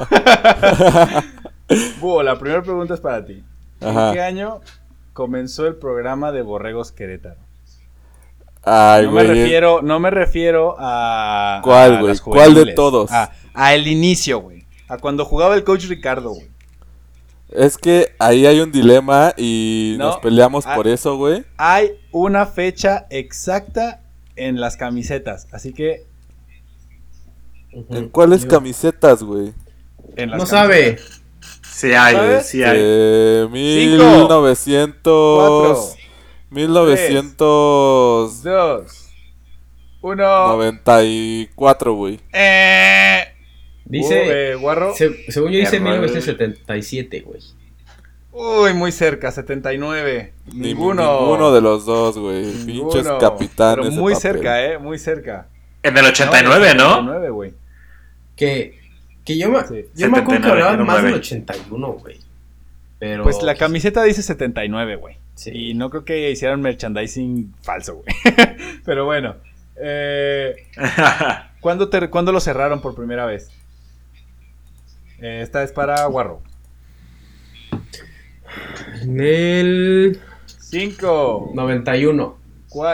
Búho, 2.00 2.22
la 2.22 2.38
primera 2.38 2.62
pregunta 2.62 2.94
es 2.94 3.00
para 3.00 3.24
ti. 3.24 3.42
Ajá. 3.80 4.08
¿En 4.08 4.14
qué 4.14 4.20
año 4.20 4.60
comenzó 5.12 5.66
el 5.66 5.76
programa 5.76 6.30
de 6.30 6.42
Borregos 6.42 6.92
Querétaro? 6.92 7.45
Ay, 8.68 9.04
no 9.06 9.12
me 9.12 9.22
refiero, 9.22 9.80
no 9.82 10.00
me 10.00 10.10
refiero 10.10 10.74
a. 10.78 11.60
¿Cuál, 11.62 11.94
a 11.94 12.00
güey? 12.00 12.08
las 12.12 12.20
¿Cuál 12.20 12.54
de 12.54 12.72
todos? 12.74 13.10
A, 13.12 13.30
a 13.54 13.74
el 13.74 13.86
inicio, 13.86 14.40
güey. 14.40 14.64
A 14.88 14.98
cuando 14.98 15.24
jugaba 15.24 15.54
el 15.54 15.62
coach 15.64 15.84
Ricardo, 15.86 16.30
güey. 16.30 16.48
Es 17.50 17.78
que 17.78 18.12
ahí 18.18 18.44
hay 18.44 18.58
un 18.60 18.72
dilema 18.72 19.32
y 19.36 19.94
No. 19.98 20.06
nos 20.06 20.16
peleamos 20.18 20.66
Ah. 20.66 20.74
por 20.74 20.88
eso, 20.88 21.16
güey. 21.16 21.44
Hay 21.56 21.92
una 22.10 22.44
fecha 22.46 23.06
exacta 23.08 24.00
en 24.34 24.60
las 24.60 24.76
camisetas. 24.76 25.46
Así 25.52 25.72
que. 25.72 26.04
¿En 27.90 28.08
cuáles 28.08 28.46
camisetas, 28.46 29.22
güey? 29.22 29.52
En 30.16 30.30
las 30.30 30.38
No 30.40 30.46
camisetas. 30.46 30.48
sabe. 30.48 30.98
Sí 31.72 31.92
hay, 31.92 32.16
güey, 32.16 32.42
sí 32.42 32.62
hay. 32.64 32.76
Eh, 32.80 33.46
Cinco, 33.52 34.42
1900... 36.50 38.42
Cuatro, 40.00 40.56
1994, 40.58 41.90
dos, 41.90 41.94
uno. 41.94 41.94
güey. 41.98 42.20
Eh. 42.32 43.24
Dice. 43.84 44.14
Uh, 44.14 44.30
eh, 44.30 44.54
Guarro. 44.56 44.94
se- 44.94 45.30
según 45.30 45.52
yo 45.52 45.58
dice 45.58 45.76
Error. 45.76 45.88
1977, 45.90 47.20
güey. 47.20 47.40
Uy, 48.32 48.74
muy 48.74 48.92
cerca, 48.92 49.30
79. 49.32 50.32
Ni- 50.52 50.68
Ninguno. 50.68 51.20
Ninguno 51.20 51.52
de 51.52 51.60
los 51.60 51.86
dos, 51.86 52.18
güey. 52.18 52.52
Pinches 52.66 53.06
capitanes. 53.18 53.86
Pero 53.88 54.00
muy 54.00 54.12
papel. 54.14 54.32
cerca, 54.32 54.64
eh, 54.64 54.78
muy 54.78 54.98
cerca. 54.98 55.48
En 55.82 55.96
el 55.96 56.04
89, 56.04 56.74
¿no? 56.74 56.90
89, 56.90 57.30
güey. 57.30 57.54
Que. 58.36 58.78
Que 59.24 59.38
yo 59.38 59.48
me. 59.48 59.60
Sí. 59.66 59.86
Yo 59.94 60.08
me 60.10 60.18
acuerdo 60.18 60.42
que 60.42 60.48
79, 60.48 60.62
hablaban 60.62 60.86
más 60.86 60.96
del 60.96 61.04
09. 61.12 61.18
81, 61.18 61.92
güey. 61.94 62.20
Pero. 62.98 63.22
Pues 63.24 63.42
la 63.42 63.54
camiseta 63.54 64.02
dice 64.04 64.22
79, 64.22 64.96
güey. 64.96 65.16
Sí. 65.36 65.50
Y 65.70 65.74
no 65.74 65.90
creo 65.90 66.04
que 66.04 66.30
hicieran 66.30 66.60
merchandising 66.60 67.54
falso, 67.62 67.96
güey. 68.02 68.06
Pero 68.84 69.04
bueno. 69.04 69.36
Eh, 69.76 70.56
¿cuándo, 71.60 71.88
te- 71.88 72.10
¿Cuándo 72.10 72.32
lo 72.32 72.40
cerraron 72.40 72.80
por 72.80 72.94
primera 72.96 73.24
vez? 73.26 73.50
Eh, 75.20 75.40
esta 75.42 75.62
es 75.62 75.70
para 75.72 76.04
Guarro. 76.06 76.42
En 79.02 79.20
el. 79.20 80.20
5. 80.46 81.52
91. 81.54 82.38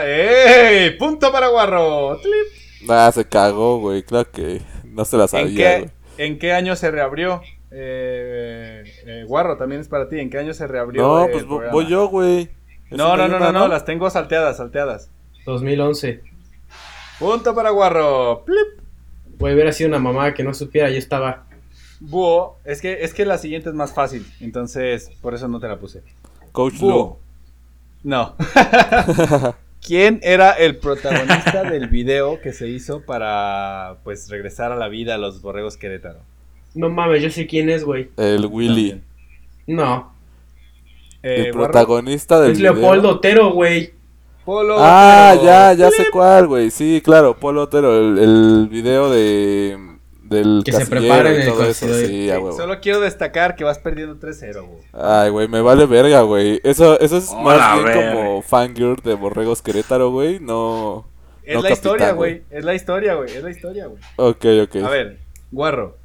¡Ey! 0.05 0.91
¡Punto 0.97 1.31
para 1.31 1.47
Guarro! 1.47 2.17
¡Tlip! 2.21 2.89
Ah, 2.89 3.11
se 3.13 3.25
cagó, 3.25 3.79
güey. 3.79 4.03
Claro 4.03 4.29
que 4.31 4.61
no 4.85 5.03
se 5.05 5.17
la 5.17 5.23
¿En 5.23 5.29
sabía, 5.29 5.79
qué. 5.79 5.89
¿En 6.17 6.39
qué 6.39 6.53
año 6.53 6.75
se 6.75 6.91
reabrió? 6.91 7.41
Eh, 7.75 8.83
eh, 9.05 9.23
Guarro, 9.27 9.57
también 9.57 9.81
es 9.81 9.87
para 9.87 10.07
ti. 10.07 10.19
¿En 10.19 10.29
qué 10.29 10.37
año 10.37 10.53
se 10.53 10.67
reabrió? 10.67 11.01
No, 11.01 11.25
el 11.25 11.31
pues 11.31 11.43
programa? 11.43 11.73
voy 11.73 11.87
yo, 11.87 12.07
güey. 12.07 12.49
No, 12.91 13.17
no, 13.17 13.27
no, 13.27 13.39
no, 13.39 13.51
no, 13.51 13.67
las 13.67 13.85
tengo 13.85 14.09
salteadas, 14.09 14.57
salteadas. 14.57 15.09
2011. 15.45 16.21
Punto 17.19 17.55
para 17.55 17.71
Guarro. 17.71 18.43
¡Plip! 18.45 18.83
Güey, 19.39 19.55
hubiera 19.55 19.71
sido 19.71 19.89
una 19.89 19.99
mamá 19.99 20.33
que 20.33 20.43
no 20.43 20.53
supiera, 20.53 20.89
yo 20.89 20.97
estaba. 20.97 21.47
Búho, 21.99 22.59
es 22.65 22.81
que, 22.81 23.03
es 23.03 23.13
que 23.13 23.25
la 23.25 23.37
siguiente 23.37 23.69
es 23.69 23.75
más 23.75 23.93
fácil, 23.93 24.25
entonces 24.41 25.09
por 25.21 25.33
eso 25.33 25.47
no 25.47 25.59
te 25.59 25.67
la 25.67 25.79
puse. 25.79 26.03
Coach 26.51 26.77
Búho. 26.79 27.19
Lu. 28.03 28.09
No. 28.09 28.35
¿Quién 29.85 30.19
era 30.21 30.51
el 30.51 30.77
protagonista 30.77 31.63
del 31.63 31.87
video 31.87 32.39
que 32.41 32.53
se 32.53 32.67
hizo 32.67 33.01
para 33.01 33.97
pues 34.03 34.29
regresar 34.29 34.71
a 34.71 34.75
la 34.75 34.87
vida 34.87 35.15
a 35.15 35.17
los 35.17 35.41
borregos 35.41 35.77
Querétaro? 35.77 36.19
No 36.75 36.89
mames, 36.89 37.21
yo 37.21 37.29
sé 37.29 37.45
quién 37.47 37.69
es, 37.69 37.83
güey. 37.83 38.09
El 38.17 38.45
Willy. 38.47 39.01
No. 39.67 40.11
Eh, 41.21 41.45
el 41.47 41.51
protagonista 41.51 42.39
del 42.41 42.51
Es 42.53 42.57
video. 42.57 42.73
Leopoldo 42.73 43.09
Otero, 43.09 43.51
güey. 43.53 43.93
Polo 44.43 44.75
Ah, 44.79 45.31
Otero. 45.35 45.45
ya, 45.45 45.73
ya 45.73 45.91
sé 45.91 46.07
cuál, 46.11 46.47
güey. 46.47 46.69
Sí, 46.71 47.01
claro, 47.03 47.37
Polo 47.37 47.61
Otero. 47.63 47.97
El, 47.97 48.17
el 48.17 48.67
video 48.69 49.09
de. 49.09 49.77
Del 50.23 50.63
Que 50.65 50.71
se 50.71 50.79
casillero 50.79 50.99
prepara 51.01 51.29
en 51.29 51.35
y 51.35 51.43
el 51.43 51.49
todo 51.51 51.63
eso. 51.67 51.85
casillero. 51.87 52.07
Sí, 52.07 52.27
huevo. 52.31 52.57
Solo 52.57 52.79
quiero 52.81 52.99
destacar 53.01 53.55
que 53.55 53.63
vas 53.63 53.77
perdiendo 53.77 54.15
3-0, 54.19 54.65
güey. 54.65 54.81
Ay, 54.93 55.29
güey, 55.29 55.47
me 55.47 55.61
vale 55.61 55.85
verga, 55.85 56.21
güey. 56.21 56.59
Eso, 56.63 56.99
eso 56.99 57.17
es 57.17 57.29
Hola, 57.29 57.75
más 57.75 57.83
bien 57.83 57.93
como 58.15 58.41
fangirl 58.41 58.95
de 59.03 59.13
Borregos 59.13 59.61
Querétaro, 59.61 60.09
güey. 60.11 60.39
No. 60.39 61.05
Es 61.43 61.55
No, 61.55 61.61
la 61.61 61.69
capitán, 61.69 61.71
historia, 61.73 62.11
güey. 62.13 62.31
güey. 62.39 62.43
Es 62.49 62.65
la 62.65 62.73
historia, 62.73 63.13
güey. 63.15 63.31
Es 63.31 63.43
la 63.43 63.51
historia, 63.51 63.85
güey. 63.87 64.01
Ok, 64.15 64.45
ok. 64.63 64.75
A 64.83 64.89
ver, 64.89 65.19
Guarro. 65.51 65.97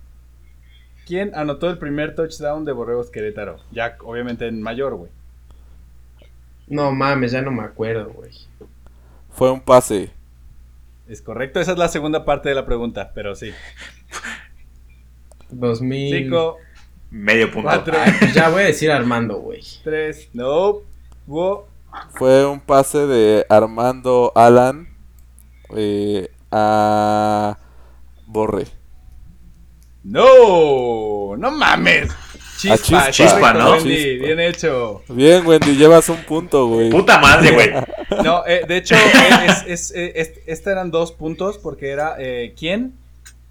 ¿Quién 1.09 1.33
anotó 1.35 1.71
el 1.71 1.79
primer 1.79 2.15
touchdown 2.15 2.67
de 2.67 2.73
Borregos 2.73 3.09
Querétaro? 3.09 3.57
Ya, 3.73 3.97
obviamente 4.05 4.47
en 4.47 4.61
mayor, 4.61 4.95
güey. 4.95 5.11
No 6.67 6.93
mames, 6.93 7.33
ya 7.33 7.41
no 7.41 7.51
me 7.51 7.63
acuerdo, 7.63 8.11
güey. 8.11 8.31
Fue 9.31 9.51
un 9.51 9.63
pase. 9.63 10.11
Es 11.09 11.23
correcto, 11.23 11.61
esa 11.61 11.73
es 11.73 11.79
la 11.79 11.89
segunda 11.89 12.27
parte 12.27 12.51
de 12.51 12.55
la 12.55 12.67
pregunta, 12.67 13.13
pero 13.15 13.35
sí. 13.35 13.53
2000. 15.49 16.25
5, 16.25 16.57
Medio 17.11 17.51
punto. 17.53 17.71
4, 17.71 17.97
Ay, 17.99 18.13
pues 18.19 18.35
ya 18.35 18.51
voy 18.51 18.65
a 18.65 18.67
decir 18.67 18.91
Armando, 18.91 19.39
güey. 19.39 19.63
3, 19.85 20.29
no. 20.35 20.83
Búho. 21.27 21.69
Fue 22.11 22.45
un 22.45 22.61
pase 22.61 23.07
de 23.07 23.47
Armando 23.49 24.31
Alan 24.35 24.95
eh, 25.75 26.31
a 26.51 27.57
Borre. 28.27 28.78
No, 30.05 31.37
no 31.37 31.51
mames. 31.51 32.11
Chispa, 32.59 32.77
Chispa. 32.79 33.11
Chispa, 33.13 33.55
¿no? 33.55 33.73
Wendy, 33.73 33.97
Chispa. 33.97 34.25
bien 34.27 34.41
hecho. 34.41 35.03
Bien, 35.09 35.47
Wendy, 35.47 35.77
llevas 35.77 36.09
un 36.09 36.17
punto, 36.25 36.67
güey. 36.67 36.91
Puta 36.91 37.19
madre, 37.19 37.53
güey. 37.53 37.71
No, 38.25 38.43
eh, 38.47 38.65
de 38.67 38.79
hecho, 38.79 38.95
eh, 38.97 39.47
es, 39.47 39.65
es, 39.67 39.91
eh, 39.95 40.13
es- 40.17 40.33
esta 40.47 40.73
eran 40.73 40.91
dos 40.91 41.13
puntos 41.13 41.59
porque 41.59 41.91
era 41.91 42.17
eh, 42.19 42.55
quién 42.59 42.95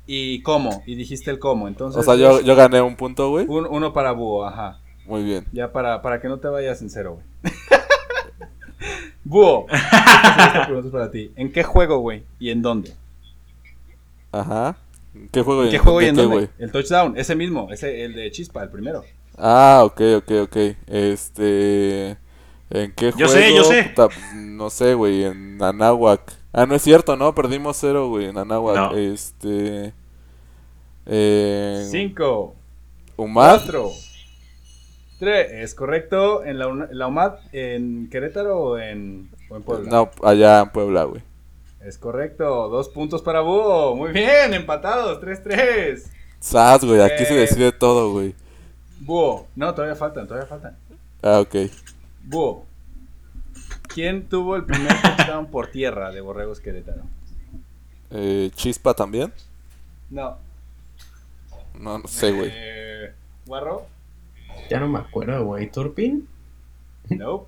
y 0.07 0.41
cómo. 0.41 0.81
Y 0.87 0.95
dijiste 0.95 1.29
el 1.31 1.37
cómo. 1.39 1.67
Entonces, 1.67 2.01
O 2.01 2.03
sea, 2.03 2.15
yo, 2.15 2.39
es 2.39 2.45
yo 2.45 2.55
gané 2.55 2.81
un 2.81 2.95
punto, 2.95 3.29
güey. 3.29 3.45
un- 3.47 3.67
uno 3.69 3.93
para 3.93 4.11
Búho, 4.13 4.45
ajá. 4.45 4.79
Muy 5.05 5.23
bien. 5.23 5.45
Ya 5.53 5.71
para, 5.71 6.01
para 6.01 6.19
que 6.19 6.27
no 6.27 6.39
te 6.39 6.47
vayas 6.47 6.81
en 6.81 6.89
cero, 6.89 7.19
güey. 7.43 7.53
Búho. 9.23 9.67
Esta 9.69 10.63
pregunta 10.65 10.87
es 10.87 10.91
para 10.91 11.11
ti. 11.11 11.31
¿En 11.35 11.51
qué 11.51 11.63
juego, 11.63 11.99
güey? 11.99 12.23
¿Y 12.39 12.49
en 12.49 12.61
dónde? 12.63 12.93
Ajá. 14.31 14.75
¿Qué 15.31 15.41
juego 15.41 15.63
¿En 15.63 15.67
y 15.67 15.71
qué 15.71 15.79
juego 15.79 16.01
y 16.01 16.05
en 16.05 16.15
dónde? 16.15 16.49
El 16.59 16.71
touchdown, 16.71 17.17
ese 17.17 17.35
mismo, 17.35 17.69
ese, 17.71 18.03
el 18.05 18.13
de 18.13 18.31
Chispa, 18.31 18.63
el 18.63 18.69
primero. 18.69 19.03
Ah, 19.37 19.81
ok, 19.85 20.01
ok, 20.17 20.31
ok. 20.43 20.57
Este. 20.87 22.17
¿En 22.69 22.91
qué 22.93 23.11
juego? 23.11 23.17
Yo 23.17 23.27
sé, 23.27 23.55
yo 23.55 23.63
sé. 23.63 23.83
Puta, 23.95 24.09
no 24.35 24.69
sé, 24.69 24.93
güey. 24.93 25.23
En 25.23 25.61
Anáhuac. 25.61 26.21
Ah, 26.53 26.65
no 26.65 26.75
es 26.75 26.81
cierto, 26.81 27.15
¿no? 27.15 27.35
Perdimos 27.35 27.77
cero, 27.77 28.09
güey, 28.09 28.25
en 28.25 28.37
Anáhuac. 28.37 28.75
No. 28.75 28.97
Este. 28.97 29.93
Cinco, 31.89 32.55
¿Umad? 33.15 33.59
cuatro, 33.59 33.91
tres. 35.19 35.47
Es 35.51 35.75
correcto. 35.75 36.43
¿En 36.43 36.59
la, 36.59 36.87
la 36.91 37.07
UMAD 37.07 37.35
en 37.53 38.09
Querétaro 38.09 38.59
o 38.59 38.77
en, 38.77 39.29
o 39.49 39.55
en 39.55 39.63
Puebla? 39.63 39.89
No, 39.89 40.09
allá 40.23 40.61
en 40.61 40.69
Puebla, 40.71 41.03
güey. 41.05 41.21
Es 41.87 41.97
correcto. 41.97 42.67
Dos 42.67 42.89
puntos 42.89 43.21
para 43.21 43.39
Búho. 43.39 43.95
Muy 43.95 44.11
bien, 44.11 44.53
empatados. 44.53 45.21
3-3. 45.21 46.03
Sas, 46.39 46.83
güey, 46.83 46.99
aquí 47.01 47.23
se 47.25 47.33
Eh. 47.35 47.39
decide 47.39 47.71
todo, 47.71 48.11
güey. 48.11 48.35
Búho. 48.99 49.47
No, 49.55 49.73
todavía 49.73 49.95
faltan, 49.95 50.27
todavía 50.27 50.47
faltan. 50.47 50.75
Ah, 51.21 51.39
ok. 51.39 51.55
Búho. 52.25 52.65
¿Quién 53.87 54.27
tuvo 54.27 54.57
el 54.57 54.65
primer 54.65 54.91
touchdown 55.01 55.47
por 55.49 55.67
tierra 55.67 56.11
de 56.11 56.19
Borregos 56.19 56.59
Querétaro? 56.59 57.03
Eh, 58.11 58.51
¿Chispa 58.53 58.93
también? 58.93 59.31
No. 60.09 60.37
No, 61.79 61.99
no 61.99 62.07
sé, 62.09 62.31
güey. 62.33 62.51
Eh, 62.53 63.13
¿Guarro? 63.45 63.85
Ya 64.69 64.79
no 64.81 64.89
me 64.89 64.99
acuerdo, 64.99 65.45
güey. 65.45 65.71
¿Turpin? 65.71 66.27
No. 67.09 67.45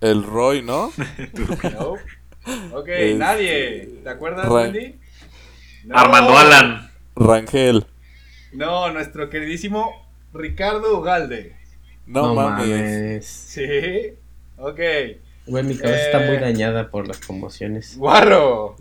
El 0.00 0.24
Roy, 0.24 0.62
¿no? 0.62 0.90
No. 1.72 1.94
Ok, 2.72 2.88
Este, 2.88 3.14
nadie. 3.14 3.88
¿Te 4.02 4.08
acuerdas, 4.08 4.46
Ra- 4.46 4.52
Wendy? 4.52 4.94
No. 5.84 5.98
Armando 5.98 6.36
Alan. 6.38 6.90
Rangel. 7.14 7.86
No, 8.52 8.90
nuestro 8.92 9.28
queridísimo 9.30 9.90
Ricardo 10.32 10.98
Ugalde. 10.98 11.56
No, 12.06 12.34
mames. 12.34 13.26
Sí. 13.26 14.14
Ok. 14.58 14.80
Güey, 15.46 15.64
mi 15.64 15.76
cabeza 15.76 16.06
está 16.06 16.24
Eh. 16.24 16.28
muy 16.28 16.38
dañada 16.38 16.90
por 16.90 17.06
las 17.06 17.18
conmociones. 17.20 17.96
Guarro. 17.96 18.76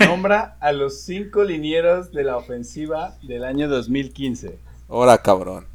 Nombra 0.00 0.56
a 0.60 0.72
los 0.72 1.00
cinco 1.02 1.42
linieros 1.44 2.12
de 2.12 2.24
la 2.24 2.36
ofensiva 2.36 3.16
del 3.22 3.44
año 3.44 3.68
2015. 3.68 4.58
Ahora, 4.88 5.18
cabrón. 5.18 5.66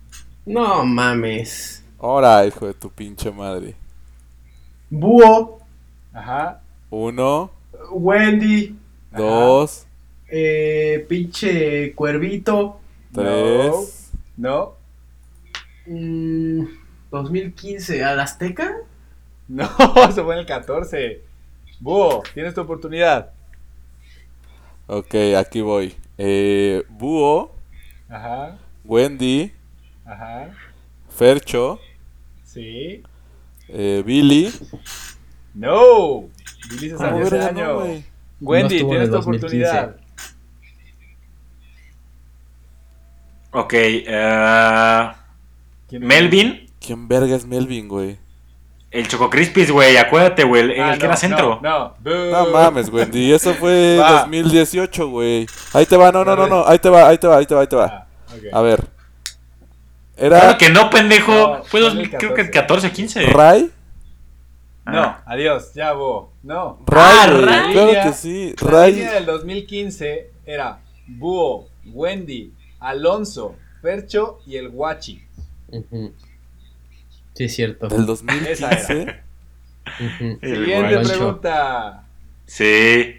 No 0.46 0.86
mames. 0.86 1.84
Ahora, 2.00 2.46
hijo 2.46 2.68
de 2.68 2.74
tu 2.74 2.90
pinche 2.92 3.32
madre. 3.32 3.76
Búho, 4.90 5.61
Ajá. 6.14 6.62
Uno, 6.90 7.52
Wendy, 7.92 8.76
dos, 9.12 9.86
eh, 10.28 11.06
pinche 11.08 11.94
Cuervito. 11.96 12.80
tres. 13.14 14.12
No. 14.38 14.74
mm, 15.86 16.64
2015, 17.12 18.04
¿al 18.04 18.20
Azteca? 18.20 18.76
No, 19.48 19.68
se 20.14 20.24
fue 20.24 20.36
en 20.36 20.40
el 20.40 20.46
14. 20.46 21.22
Búho, 21.82 22.24
tienes 22.34 22.54
tu 22.54 22.62
oportunidad. 22.62 23.32
Ok, 24.88 25.14
aquí 25.38 25.60
voy. 25.60 25.94
Eh, 26.18 26.84
Búho, 26.90 27.52
Ajá. 28.08 28.58
Wendy, 28.86 29.52
Ajá. 30.06 30.54
Fercho, 31.10 31.80
Sí. 32.46 33.04
eh, 33.68 34.04
Billy. 34.06 34.54
No. 35.54 36.26
Billy 36.70 36.90
se 36.90 36.96
Ah, 36.96 36.98
salió 36.98 37.26
ese 37.26 37.40
año. 37.42 37.80
Wendy, 38.40 38.82
No 38.84 38.90
tienes 38.90 39.04
el 39.04 39.10
tu 39.10 39.16
2015. 39.16 39.18
oportunidad. 39.68 39.96
Ok, 43.54 43.74
eh, 43.74 45.12
¿Quién- 45.90 46.06
Melvin, 46.06 46.70
¿Quién 46.80 47.08
verga 47.08 47.36
es 47.36 47.46
Melvin, 47.46 47.88
güey? 47.90 48.18
el 48.92 49.08
Choco 49.08 49.30
Crispis, 49.30 49.72
güey, 49.72 49.96
acuérdate, 49.98 50.44
güey, 50.44 50.64
el, 50.64 50.72
el 50.72 50.82
Ah, 50.82 50.94
que 50.94 51.00
no, 51.00 51.06
era 51.06 51.16
centro. 51.18 51.60
No, 51.62 51.94
no. 52.04 52.26
No 52.32 52.46
mames, 52.52 52.90
Wendy. 52.90 53.32
Eso 53.34 53.54
fue 53.54 53.98
Va. 54.02 54.22
2018, 54.22 55.08
güey. 55.10 55.46
Ahí 55.74 55.86
te 55.86 55.96
va, 55.98 56.12
no, 56.12 56.26
no, 56.26 56.36
no, 56.36 56.48
no. 56.48 56.66
Ahí 56.68 56.78
te 56.80 56.90
va, 56.90 57.08
ahí 57.08 57.18
te 57.18 57.28
va, 57.28 57.38
ahí 57.38 57.46
te 57.46 57.56
va, 57.56 57.62
ahí 57.62 57.68
te 57.68 57.76
va. 57.78 57.86
Ah. 57.86 58.58
A 58.58 58.62
ver. 58.62 58.84
Claro 60.18 60.36
¿Era 60.36 60.58
que 60.58 60.70
no, 60.70 60.90
pendejo. 60.90 61.32
No, 61.34 61.56
Fue 61.64 61.70
fue 61.70 61.82
2000, 61.82 62.04
el 62.06 62.10
creo 62.18 62.34
que 62.34 62.50
14. 62.50 62.52
14, 62.52 62.92
15. 62.92 63.26
Ray? 63.28 63.72
No, 64.86 65.00
Ah. 65.00 65.24
adiós, 65.26 65.74
ya 65.74 65.94
Búho. 65.94 66.32
No. 66.44 66.80
Ray, 66.88 67.06
Ah. 67.06 67.70
Claro 67.72 67.88
Línea- 67.88 68.04
que 68.04 68.14
sí. 68.14 68.56
La 68.70 68.88
línea 68.88 69.14
del 69.14 69.26
2015 69.26 70.32
era 70.46 70.80
Búho, 71.08 71.68
Wendy, 71.86 72.54
Alonso, 72.80 73.56
Percho 73.82 74.40
y 74.46 74.58
el 74.58 74.70
Guachi. 74.70 75.22
Sí, 77.34 77.44
es 77.46 77.56
cierto. 77.56 77.88
Del 77.88 78.00
Esa 78.02 78.08
2015. 78.08 79.02
Ujú. 80.00 80.40
El 80.42 80.58
Siguiente 80.58 80.94
Guachi. 80.96 81.10
pregunta. 81.10 82.04
Sí. 82.46 83.16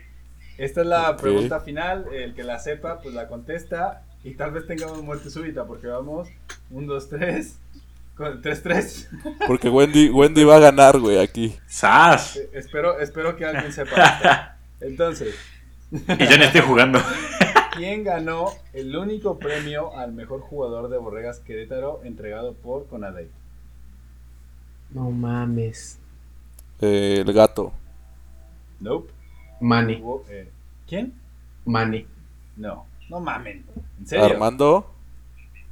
Esta 0.59 0.81
es 0.83 0.87
la 0.87 1.17
pregunta 1.17 1.61
final. 1.61 2.07
El 2.13 2.35
que 2.35 2.43
la 2.45 2.59
sepa, 2.59 3.01
pues 3.01 3.15
la 3.15 3.27
contesta. 3.29 4.03
Y 4.25 4.35
tal 4.35 4.53
vez 4.53 4.67
tengamos 4.67 5.03
muerte 5.03 5.31
súbita 5.31 5.65
porque 5.67 5.87
vamos 5.89 6.29
1, 6.71 6.93
2, 6.93 7.09
3. 7.09 7.59
3, 8.17 8.63
3. 8.63 9.11
Porque 9.47 9.69
Wendy, 9.69 10.11
Wendy 10.11 10.45
va 10.45 10.57
a 10.57 10.61
ganar, 10.61 10.99
güey, 10.99 11.19
aquí. 11.19 11.57
¡Sas! 11.67 12.39
espero, 12.53 12.99
espero 13.01 13.37
que 13.37 13.45
alguien 13.47 13.73
sepa 13.73 13.97
esto. 13.97 14.29
Entonces, 14.81 15.35
Y 15.91 15.97
yo 15.99 16.39
no 16.39 16.45
estoy 16.45 16.61
jugando. 16.63 17.01
¿quién 17.77 18.05
ganó 18.05 18.51
el 18.75 18.95
único 18.97 19.39
premio 19.39 19.97
al 19.97 20.13
mejor 20.13 20.41
jugador 20.41 20.89
de 20.89 20.99
Borregas 20.99 21.41
Querétaro 21.41 22.01
entregado 22.05 22.55
por 22.55 22.87
Conadey? 22.87 23.29
No 24.91 25.11
mames. 25.11 25.99
Eh, 26.81 27.23
el 27.27 27.33
gato. 27.33 27.73
Nope. 28.81 29.11
Manny, 29.61 30.01
Hubo, 30.03 30.25
eh, 30.29 30.51
¿Quién? 30.89 31.15
Manny. 31.65 32.07
No, 32.57 32.87
no 33.09 33.21
mamen. 33.21 33.65
¿En 34.01 34.07
serio? 34.07 34.25
Armando. 34.25 34.91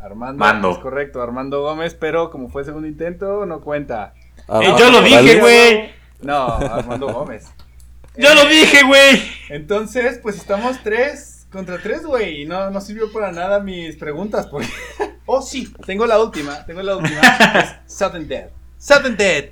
Armando. 0.02 0.38
Mando. 0.38 0.70
Es 0.72 0.78
correcto, 0.78 1.22
Armando 1.22 1.62
Gómez, 1.62 1.94
pero 1.94 2.30
como 2.30 2.48
fue 2.48 2.64
segundo 2.64 2.88
intento, 2.88 3.46
no 3.46 3.60
cuenta. 3.60 4.14
Eh, 4.16 4.42
Armando 4.48 4.78
yo 4.78 4.90
lo 4.90 5.02
dije, 5.02 5.40
güey. 5.40 5.90
No, 6.22 6.46
Armando 6.46 7.12
Gómez. 7.12 7.46
Yo 8.16 8.34
lo 8.34 8.44
dije, 8.46 8.82
güey. 8.82 9.22
Entonces, 9.50 10.18
pues 10.20 10.36
estamos 10.36 10.82
tres 10.82 11.46
contra 11.52 11.78
tres, 11.78 12.04
güey. 12.04 12.42
Y 12.42 12.44
no, 12.44 12.68
no 12.70 12.80
sirvió 12.80 13.10
para 13.12 13.30
nada 13.30 13.60
mis 13.60 13.96
preguntas. 13.96 14.46
Porque... 14.46 14.68
Oh, 15.32 15.40
sí, 15.42 15.72
tengo 15.86 16.06
la 16.06 16.18
última. 16.20 16.66
Tengo 16.66 16.82
la 16.82 16.96
última. 16.96 17.20
Es 17.54 17.96
Sudden 17.96 18.26
Dead. 18.26 18.48
Sudden 18.78 19.16
Dead. 19.16 19.50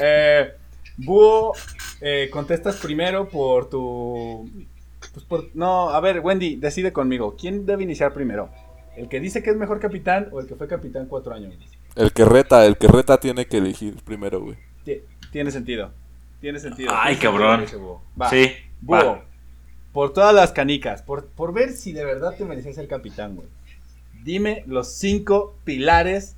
eh, 0.00 0.52
Búho, 0.96 1.54
eh, 2.00 2.28
contestas 2.32 2.76
primero 2.76 3.28
por 3.28 3.68
tu. 3.68 4.48
Pues 5.18 5.24
por... 5.42 5.50
No, 5.54 5.90
a 5.90 6.00
ver, 6.00 6.20
Wendy, 6.20 6.54
decide 6.56 6.92
conmigo. 6.92 7.34
¿Quién 7.36 7.66
debe 7.66 7.82
iniciar 7.82 8.12
primero? 8.12 8.50
¿El 8.96 9.08
que 9.08 9.18
dice 9.20 9.42
que 9.42 9.50
es 9.50 9.56
mejor 9.56 9.80
capitán 9.80 10.28
o 10.30 10.40
el 10.40 10.46
que 10.46 10.54
fue 10.54 10.68
capitán 10.68 11.06
cuatro 11.06 11.34
años? 11.34 11.54
El 11.96 12.12
que 12.12 12.24
reta, 12.24 12.64
el 12.66 12.76
que 12.76 12.86
reta 12.86 13.18
tiene 13.18 13.46
que 13.46 13.58
elegir 13.58 13.96
primero, 14.04 14.40
güey. 14.40 14.56
Ti- 14.84 15.02
Tiene 15.32 15.50
sentido. 15.50 15.90
Tiene 16.40 16.60
sentido. 16.60 16.92
Ay, 16.94 17.16
Tiene 17.16 17.36
cabrón. 17.38 17.64
Va. 18.20 18.30
Sí. 18.30 18.52
Búho, 18.80 18.96
va. 18.96 19.24
por 19.92 20.12
todas 20.12 20.32
las 20.32 20.52
canicas, 20.52 21.02
por, 21.02 21.26
por 21.26 21.52
ver 21.52 21.72
si 21.72 21.92
de 21.92 22.04
verdad 22.04 22.34
te 22.38 22.44
mereces 22.44 22.76
ser 22.76 22.86
capitán, 22.86 23.34
güey. 23.34 23.48
Dime 24.22 24.62
los 24.66 24.92
cinco 24.92 25.56
pilares 25.64 26.36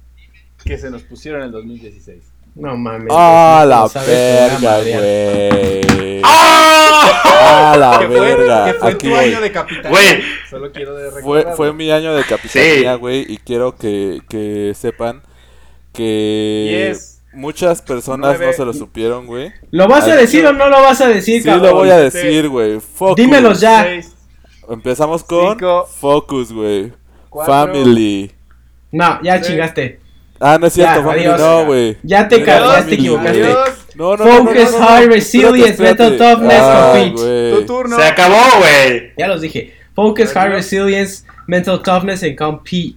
que 0.65 0.79
se 0.79 0.91
nos 0.91 1.03
pusieron 1.03 1.41
en 1.43 1.47
el 1.49 1.53
2016. 1.53 2.23
No 2.55 2.77
mames. 2.77 3.09
¡Ah, 3.11 3.65
la 3.69 3.81
no 3.81 3.89
sabes 3.89 4.09
que 4.09 4.15
me 4.15 4.41
van 4.41 4.51
a 4.51 4.53
verga, 4.53 4.71
madrear. 4.71 5.97
güey! 5.97 6.21
¡Ah! 6.25 6.80
¡Ah, 6.93 7.77
la 7.79 7.99
Que 8.01 8.07
fue, 8.07 8.21
verga! 8.21 8.65
que 8.67 8.75
fue 8.75 8.91
Aquí 8.91 9.09
tu 9.09 9.15
voy. 9.15 9.25
año 9.25 9.41
de 9.41 9.53
capitán. 9.53 9.91
Güey. 9.93 10.23
Solo 10.49 10.73
quiero 10.73 10.95
de 10.95 11.11
Fue, 11.23 11.45
fue 11.57 11.73
mi 11.73 11.91
año 11.91 12.15
de 12.15 12.25
capitanía, 12.25 12.93
Sí. 12.95 12.99
güey, 12.99 13.25
y 13.29 13.39
quiero 13.39 13.77
que, 13.77 14.21
que 14.29 14.73
sepan 14.75 15.23
que 15.93 16.67
Diez, 16.71 17.23
muchas 17.33 17.83
personas 17.83 18.31
nueve, 18.31 18.47
no 18.47 18.53
se 18.53 18.65
lo 18.65 18.73
supieron, 18.73 19.27
güey. 19.27 19.53
¿Lo 19.71 19.89
vas 19.89 20.07
a 20.09 20.13
Ay, 20.13 20.21
decir 20.21 20.47
o 20.47 20.53
no 20.53 20.69
lo 20.69 20.81
vas 20.83 21.01
a 21.01 21.09
decir, 21.09 21.43
Sí 21.43 21.49
cabrón? 21.49 21.67
lo 21.71 21.75
voy 21.75 21.91
a 21.91 22.11
Sí. 22.11 22.19
decir, 22.19 22.49
güey. 22.49 22.81
Focus. 22.81 23.17
Dímelos 23.17 23.61
ya. 23.61 23.83
seis, 23.85 24.15
Empezamos 24.69 25.25
con 25.25 25.55
Cinco. 25.59 25.85
Focus, 25.99 26.53
güey. 26.53 26.93
cuatro, 27.29 27.53
Family. 27.55 28.31
No, 28.93 29.21
ya 29.23 29.43
Sí. 29.43 29.51
chingaste. 29.51 30.01
Ah, 30.39 30.59
no 30.61 30.67
es 30.69 30.73
cierto, 30.73 31.01
Ya, 31.01 31.03
Family 31.05 31.25
adiós. 31.27 31.41
no, 31.41 31.65
güey. 31.67 31.97
Ya 32.03 32.29
te 32.29 32.43
cagaste, 32.45 32.81
Family, 32.83 32.95
equivocaste. 32.97 33.39
güey. 33.41 33.53
Adiós. 33.53 33.80
No, 33.97 34.17
no, 34.17 34.25
Focus, 34.25 34.73
no, 34.73 34.79
no, 34.79 34.87
high 34.87 35.07
no. 35.07 35.13
resilience, 35.15 35.83
mental 35.83 36.17
toughness, 36.17 36.59
Ah, 36.61 36.93
compete. 36.95 37.23
güey. 37.23 37.55
Tu 37.55 37.67
turno. 37.67 37.97
Se 37.97 38.03
acabó, 38.05 38.41
güey. 38.59 39.13
Ya 39.19 39.29
los 39.29 39.41
dije. 39.41 39.75
Focus, 39.95 40.33
high 40.33 40.49
resilience, 40.49 41.25
mental 41.47 41.83
toughness, 41.83 42.23
and 42.23 42.37
compete. 42.37 42.97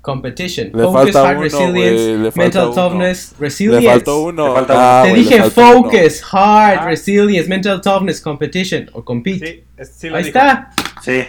Competition. 0.00 0.70
Le 0.74 0.82
focus, 0.82 1.12
falta 1.12 1.22
high 1.28 1.34
uno, 1.36 1.42
resilience, 1.42 2.18
le 2.18 2.30
falta 2.32 2.40
mental 2.42 2.64
uno. 2.66 2.74
toughness, 2.74 3.32
Le 3.32 3.38
resilience. 3.46 3.86
faltó 3.88 4.20
uno. 4.22 4.48
Le 4.48 4.54
falta 4.54 4.74
Ah, 5.00 5.04
Te 5.04 5.14
dije 5.14 5.36
uno. 5.36 5.50
focus, 5.50 6.22
hard, 6.32 6.78
Ah. 6.80 6.84
resilience, 6.86 7.48
mental 7.48 7.80
toughness, 7.80 8.20
competition 8.20 8.90
o 8.94 9.04
compete. 9.04 9.62
Sí, 9.78 9.84
sí 9.92 10.06
Ahí 10.08 10.24
dijo. 10.24 10.26
está. 10.38 10.70
Sí. 11.02 11.22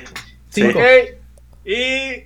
Cinco. 0.50 0.80
Ok. 0.80 0.86
Y 1.66 2.24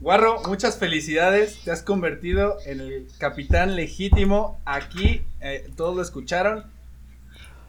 Guarro, 0.00 0.42
muchas 0.46 0.78
felicidades. 0.78 1.58
Te 1.64 1.70
has 1.70 1.82
convertido 1.82 2.58
en 2.66 2.80
el 2.80 3.06
capitán 3.18 3.76
legítimo. 3.76 4.60
Aquí 4.64 5.22
eh, 5.40 5.68
todos 5.76 5.96
lo 5.96 6.02
escucharon. 6.02 6.64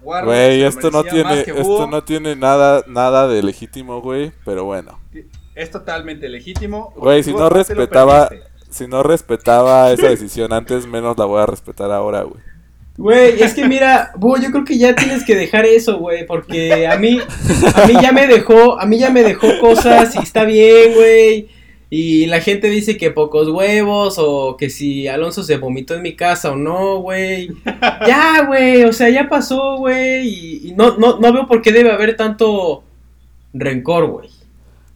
Guarro, 0.01 0.27
Güey, 0.27 0.61
esto 0.63 0.91
no 0.91 1.03
tiene, 1.03 1.41
esto 1.41 1.87
no 1.87 2.03
tiene 2.03 2.35
nada, 2.35 2.83
nada 2.87 3.27
de 3.27 3.41
legítimo, 3.41 4.01
güey. 4.01 4.31
Pero 4.45 4.65
bueno. 4.65 4.99
Es 5.55 5.71
totalmente 5.71 6.29
legítimo. 6.29 6.93
Güey, 6.97 7.23
si 7.23 7.33
no 7.33 7.49
respetaba, 7.49 8.29
si 8.69 8.87
no 8.87 9.03
respetaba 9.03 9.91
esa 9.91 10.09
decisión 10.09 10.53
antes, 10.53 10.85
menos 10.85 11.17
la 11.17 11.25
voy 11.25 11.41
a 11.41 11.45
respetar 11.45 11.91
ahora, 11.91 12.23
güey. 12.23 12.41
Güey, 12.97 13.41
es 13.41 13.53
que 13.53 13.67
mira, 13.67 14.11
Búho, 14.15 14.37
yo 14.37 14.49
creo 14.51 14.65
que 14.65 14.77
ya 14.77 14.95
tienes 14.95 15.23
que 15.23 15.35
dejar 15.35 15.65
eso, 15.65 15.99
güey, 15.99 16.25
porque 16.25 16.87
a 16.87 16.97
mí, 16.97 17.19
a 17.75 17.85
mí 17.85 17.93
ya 18.01 18.11
me 18.11 18.25
dejó, 18.25 18.79
a 18.79 18.85
mí 18.87 18.97
ya 18.97 19.11
me 19.11 19.21
dejó 19.23 19.47
cosas 19.59 20.15
y 20.15 20.19
está 20.19 20.45
bien, 20.45 20.95
güey. 20.95 21.56
Y 21.89 22.25
la 22.25 22.41
gente 22.41 22.69
dice 22.69 22.97
que 22.97 23.11
pocos 23.11 23.47
huevos 23.47 24.15
o 24.17 24.57
que 24.57 24.69
si 24.69 25.07
Alonso 25.07 25.43
se 25.43 25.57
vomitó 25.57 25.95
en 25.95 26.01
mi 26.01 26.15
casa 26.15 26.51
o 26.51 26.55
no, 26.55 26.99
güey. 26.99 27.49
Ya, 28.07 28.43
güey, 28.45 28.83
o 28.83 28.91
sea, 28.93 29.09
ya 29.09 29.29
pasó, 29.29 29.77
güey. 29.77 30.27
Y, 30.27 30.69
y 30.69 30.73
no, 30.73 30.97
no, 30.97 31.19
no 31.19 31.33
veo 31.33 31.47
por 31.47 31.61
qué 31.61 31.71
debe 31.71 31.91
haber 31.91 32.17
tanto 32.17 32.83
rencor, 33.53 34.07
güey. 34.07 34.29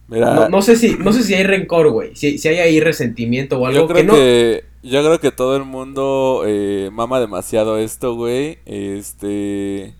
Mira, 0.08 0.34
No, 0.34 0.48
no 0.48 0.60
sé 0.62 0.76
si, 0.76 0.96
no 0.98 1.12
sé 1.12 1.22
si 1.22 1.34
hay 1.34 1.44
rencor, 1.44 1.90
güey. 1.90 2.14
Si, 2.14 2.36
si 2.38 2.48
hay 2.48 2.58
ahí 2.58 2.80
resentimiento 2.80 3.58
o 3.58 3.66
algo 3.66 3.88
yo 3.88 3.88
que 3.88 3.94
creo 3.94 4.04
no. 4.04 4.14
que, 4.14 4.64
yo 4.82 5.02
creo 5.02 5.20
que 5.20 5.30
todo 5.30 5.56
el 5.56 5.64
mundo 5.64 6.42
eh, 6.46 6.90
mama 6.92 7.20
demasiado 7.20 7.78
esto, 7.78 8.14
güey. 8.14 8.58
Este, 8.66 9.94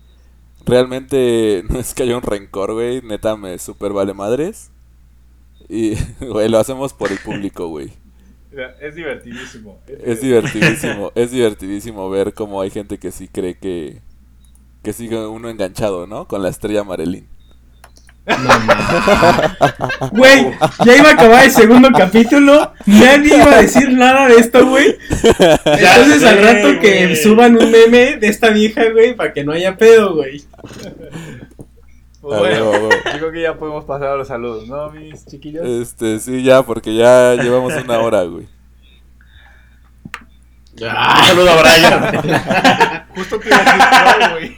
realmente 0.65 1.63
no 1.69 1.79
es 1.79 1.95
que 1.95 2.03
haya 2.03 2.15
un 2.17 2.21
rencor, 2.23 2.73
güey. 2.73 3.01
Neta, 3.01 3.35
me 3.37 3.57
super 3.57 3.93
vale 3.93 4.13
madres. 4.13 4.69
Y, 5.69 5.95
güey, 6.19 6.49
lo 6.49 6.59
hacemos 6.59 6.93
por 6.93 7.11
el 7.11 7.17
público, 7.19 7.67
güey. 7.67 7.91
Es 8.81 8.95
divertidísimo. 8.95 9.79
Es 9.87 10.21
divertidísimo, 10.21 11.11
es 11.15 11.31
divertidísimo 11.31 12.09
ver 12.09 12.33
cómo 12.33 12.61
hay 12.61 12.69
gente 12.69 12.99
que 12.99 13.11
sí 13.11 13.27
cree 13.27 13.57
que, 13.57 14.01
que 14.83 14.93
sigue 14.93 15.25
uno 15.25 15.49
enganchado, 15.49 16.05
¿no? 16.05 16.27
Con 16.27 16.43
la 16.43 16.49
estrella 16.49 16.83
Marilyn. 16.83 17.27
No. 18.25 18.35
Güey, 20.11 20.51
ya 20.85 20.95
iba 20.95 21.09
a 21.09 21.13
acabar 21.13 21.43
el 21.43 21.51
segundo 21.51 21.89
capítulo. 21.91 22.71
Nadie 22.85 23.35
iba 23.35 23.55
a 23.55 23.61
decir 23.61 23.91
nada 23.91 24.29
de 24.29 24.35
esto, 24.35 24.65
güey. 24.65 24.95
Entonces 25.09 26.21
sé, 26.21 26.29
al 26.29 26.37
rato 26.37 26.79
que 26.79 27.05
güey. 27.05 27.15
suban 27.17 27.57
un 27.61 27.69
meme 27.69 28.17
de 28.17 28.27
esta 28.27 28.49
vieja, 28.49 28.89
güey, 28.91 29.15
para 29.15 29.33
que 29.33 29.43
no 29.43 29.51
haya 29.51 29.75
pedo, 29.75 30.15
güey. 30.15 30.43
Pues 32.23 32.39
bueno, 32.39 32.71
yo 32.89 33.11
creo 33.17 33.31
que 33.33 33.41
ya 33.41 33.57
podemos 33.57 33.83
pasar 33.83 34.07
a 34.07 34.15
los 34.15 34.29
saludos, 34.29 34.65
¿no, 34.65 34.89
mis 34.91 35.25
chiquillos? 35.25 35.65
Este, 35.65 36.21
sí, 36.21 36.41
ya, 36.41 36.63
porque 36.63 36.95
ya 36.95 37.33
llevamos 37.35 37.73
una 37.75 37.99
hora, 37.99 38.23
güey. 38.23 38.47
Un 40.79 41.25
saludo 41.25 41.49
a 41.51 41.61
Brian. 41.61 43.05
Justo 43.15 43.39
te 43.41 43.49
iba 43.49 44.29
güey. 44.31 44.57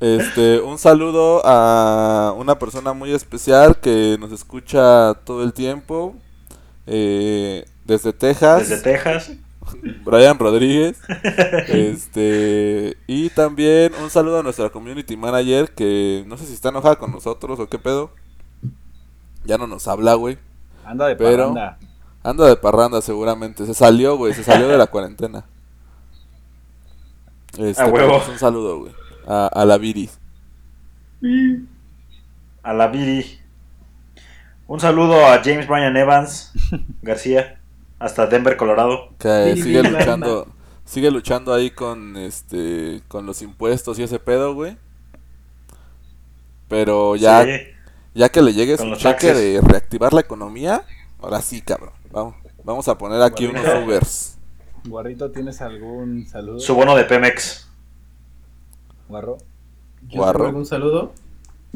Este, 0.00 0.58
un 0.60 0.76
saludo 0.76 1.40
a 1.44 2.34
una 2.36 2.58
persona 2.58 2.92
muy 2.92 3.12
especial 3.12 3.78
que 3.78 4.16
nos 4.18 4.32
escucha 4.32 5.14
todo 5.24 5.44
el 5.44 5.52
tiempo. 5.52 6.16
eh, 6.88 7.64
desde 7.84 8.12
Texas. 8.12 8.68
Desde 8.68 8.82
Texas. 8.82 9.30
Brian 10.04 10.38
Rodríguez. 10.38 11.00
Este, 11.68 12.96
y 13.06 13.30
también 13.30 13.92
un 14.02 14.10
saludo 14.10 14.40
a 14.40 14.42
nuestra 14.42 14.70
community 14.70 15.16
manager 15.16 15.70
que 15.74 16.24
no 16.26 16.36
sé 16.36 16.46
si 16.46 16.54
está 16.54 16.68
enojada 16.70 16.96
con 16.96 17.12
nosotros 17.12 17.58
o 17.60 17.68
qué 17.68 17.78
pedo. 17.78 18.10
Ya 19.44 19.58
no 19.58 19.66
nos 19.66 19.88
habla, 19.88 20.14
güey. 20.14 20.38
Anda 20.84 21.06
de 21.08 21.16
Pero- 21.16 21.48
parranda. 21.54 21.78
Anda 22.24 22.46
de 22.46 22.56
parranda 22.56 23.00
seguramente. 23.02 23.66
Se 23.66 23.74
salió, 23.74 24.16
güey. 24.16 24.32
Se 24.34 24.44
salió 24.44 24.68
de 24.68 24.78
la 24.78 24.86
cuarentena. 24.86 25.44
Este, 27.58 27.82
A 27.82 27.86
pero 27.86 28.06
huevo. 28.06 28.18
pues 28.18 28.28
un 28.28 28.38
saludo, 28.38 28.78
güey. 28.80 28.92
A, 29.26 29.46
a 29.48 29.64
la 29.64 29.76
Viri. 29.78 30.08
A 32.62 32.72
la 32.72 32.86
Viri. 32.88 33.38
Un 34.68 34.80
saludo 34.80 35.26
a 35.26 35.40
James 35.42 35.66
Bryan 35.66 35.96
Evans 35.96 36.52
García. 37.02 37.60
Hasta 38.02 38.26
Denver, 38.26 38.56
Colorado. 38.56 39.10
Que 39.18 39.54
sigue 39.56 39.82
luchando. 39.82 40.46
Sigue 40.84 41.10
luchando 41.10 41.54
ahí 41.54 41.70
con 41.70 42.16
este. 42.16 43.02
con 43.08 43.24
los 43.26 43.40
impuestos 43.42 43.98
y 43.98 44.02
ese 44.02 44.18
pedo, 44.18 44.54
güey. 44.54 44.76
Pero 46.68 47.16
ya, 47.16 47.44
Sí. 47.44 47.50
ya 48.14 48.28
que 48.30 48.42
le 48.42 48.52
llegue 48.54 48.76
su 48.76 48.84
cheque 48.96 49.02
taxes. 49.28 49.36
de 49.36 49.60
reactivar 49.62 50.12
la 50.12 50.20
economía, 50.22 50.82
ahora 51.20 51.40
sí, 51.42 51.60
cabrón. 51.60 51.92
Vamos, 52.10 52.34
vamos 52.64 52.88
a 52.88 52.98
poner 52.98 53.22
aquí 53.22 53.46
Bueno. 53.46 53.60
unos 53.62 53.84
Ubers. 53.86 54.38
Guarrito, 54.84 55.30
¿tienes 55.30 55.60
algún 55.60 56.26
saludo? 56.26 56.58
Su 56.58 56.74
bono 56.74 56.96
de 56.96 57.04
Pemex. 57.04 57.68
Guarro. 59.08 59.38
¿Yo 60.08 60.18
Guarro. 60.18 60.38
tengo 60.38 60.48
algún 60.48 60.66
saludo? 60.66 61.12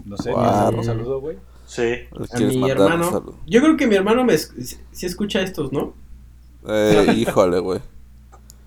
No 0.05 0.16
sé, 0.16 0.33
Guarro. 0.33 0.49
¿tienes 0.51 0.66
algún 0.68 0.85
saludo, 0.85 1.20
güey? 1.20 1.39
Sí. 1.66 1.83
¿Le 1.83 2.09
A 2.33 2.39
mi 2.39 2.70
hermano. 2.70 3.35
Yo 3.47 3.61
creo 3.61 3.77
que 3.77 3.87
mi 3.87 3.95
hermano 3.97 4.24
me 4.24 4.37
sí 4.39 4.79
escucha 5.07 5.41
estos, 5.43 5.72
¿no? 5.72 5.95
Eh, 6.69 7.14
híjole, 7.17 7.59
güey. 7.61 7.81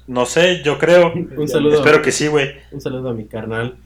No 0.08 0.26
sé, 0.26 0.62
yo 0.64 0.78
creo. 0.80 1.14
Un 1.14 1.47
saludo. 1.47 1.76
Espero 1.76 2.02
que 2.02 2.12
sí, 2.12 2.28
güey. 2.28 2.52
Un 2.72 2.82
saludo 2.82 3.10
a 3.10 3.14
mi 3.14 3.26
carnal, 3.26 3.78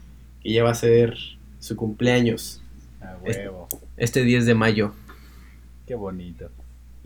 que 0.42 0.52
ya 0.52 0.64
va 0.64 0.70
a 0.70 0.74
ser 0.74 1.16
su 1.58 1.76
cumpleaños 1.76 2.62
A 3.02 3.16
huevo. 3.22 3.68
este 3.96 4.22
10 4.22 4.46
de 4.46 4.54
mayo. 4.54 4.92
Qué 5.86 5.94
bonito. 5.94 6.48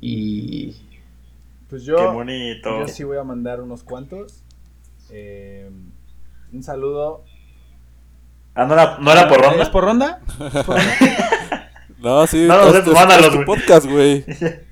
Y 0.00 0.76
Pues 1.68 1.82
yo, 1.84 1.96
Qué 1.96 2.06
bonito. 2.06 2.80
yo 2.80 2.88
sí 2.88 3.02
voy 3.04 3.18
a 3.18 3.24
mandar 3.24 3.60
unos 3.60 3.82
cuantos. 3.82 4.42
Eh, 5.10 5.68
un 6.52 6.62
saludo. 6.62 7.24
Ah, 8.54 8.66
¿no 8.66 8.74
era, 8.74 8.98
no 9.00 9.10
era 9.12 9.28
por 9.28 9.40
ronda? 9.40 9.62
¿Es 9.62 9.68
por 9.68 9.84
ronda? 9.84 10.20
No, 12.00 12.24
sí, 12.28 12.46
No, 12.46 12.70
no 12.70 12.78
este 12.78 12.90
güey. 13.34 13.44
podcast, 13.44 13.86
güey. 13.86 14.24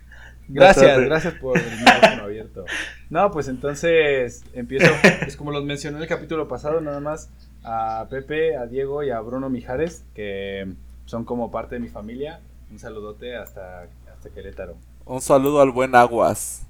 Gracias, 0.49 1.01
gracias 1.01 1.35
por 1.35 1.59
el 1.59 1.65
micrófono 1.65 2.23
abierto. 2.25 2.65
No, 3.11 3.31
pues 3.31 3.49
entonces 3.49 4.45
empiezo, 4.53 4.93
pues 5.21 5.37
como 5.37 5.51
los 5.51 5.65
mencioné 5.65 5.97
en 5.97 6.03
el 6.05 6.09
capítulo 6.09 6.49
pasado, 6.49 6.81
nada 6.81 7.01
más 7.01 7.29
a 7.65 8.07
Pepe, 8.09 8.57
a 8.57 8.67
Diego 8.67 9.03
y 9.03 9.11
a 9.11 9.21
Bruno 9.21 9.51
Mijares, 9.51 10.05
que 10.15 10.73
son 11.05 11.25
como 11.25 11.51
parte 11.51 11.77
de 11.77 11.81
mi 11.81 11.89
familia. 11.89 12.41
Un 12.71 12.79
saludote 12.79 13.37
hasta, 13.37 13.87
hasta 14.13 14.31
Querétaro, 14.31 14.77
Un 15.05 15.21
saludo 15.21 15.61
al 15.61 15.71
buen 15.71 15.95
Aguas. 15.95 16.67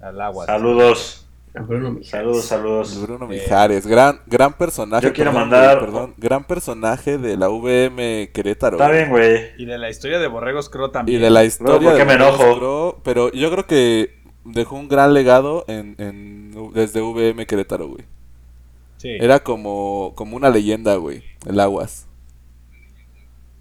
al 0.00 0.20
agua. 0.20 0.46
Saludos. 0.46 1.27
A 1.54 1.62
Bruno 1.62 1.90
Mijares. 1.90 2.08
Saludos, 2.10 2.44
saludos. 2.44 3.00
Bruno 3.02 3.24
Eh, 3.26 3.40
Mijares, 3.40 3.86
gran, 3.86 4.20
gran 4.26 4.52
personaje. 4.52 5.06
yo 5.06 5.12
quiero 5.12 5.30
perdón, 5.32 5.48
mandar- 5.50 5.76
güey, 5.78 5.86
perdón, 5.90 6.14
gran 6.16 6.44
personaje 6.44 7.18
de 7.18 7.36
la 7.36 7.48
VM 7.48 8.30
Querétaro. 8.32 8.76
Está 8.76 8.86
güey. 8.88 8.98
bien, 8.98 9.10
güey. 9.10 9.50
Y 9.58 9.64
de 9.66 9.78
la 9.78 9.90
historia 9.90 10.18
de 10.18 10.26
Borregos 10.28 10.68
Crow 10.68 10.88
Y 10.88 10.92
también. 10.92 11.20
de 11.20 11.30
la 11.30 11.44
historia 11.44 11.74
¿por 11.80 11.92
qué 11.92 11.98
de 11.98 12.04
me 12.04 12.16
Borregos 12.16 12.40
enojo? 12.40 12.58
Crow, 12.58 12.96
pero 13.02 13.32
yo 13.32 13.50
creo 13.50 13.66
que 13.66 14.16
dejó 14.44 14.76
un 14.76 14.88
gran 14.88 15.14
legado 15.14 15.64
en, 15.68 15.94
en- 15.98 16.72
desde 16.72 17.00
VM 17.00 17.46
Querétaro, 17.46 17.88
güey. 17.88 18.04
Sí, 18.98 19.10
Era 19.10 19.40
como, 19.40 20.12
como 20.16 20.36
una 20.36 20.50
leyenda, 20.50 20.96
güey, 20.96 21.22
el 21.46 21.60
Aguas. 21.60 22.06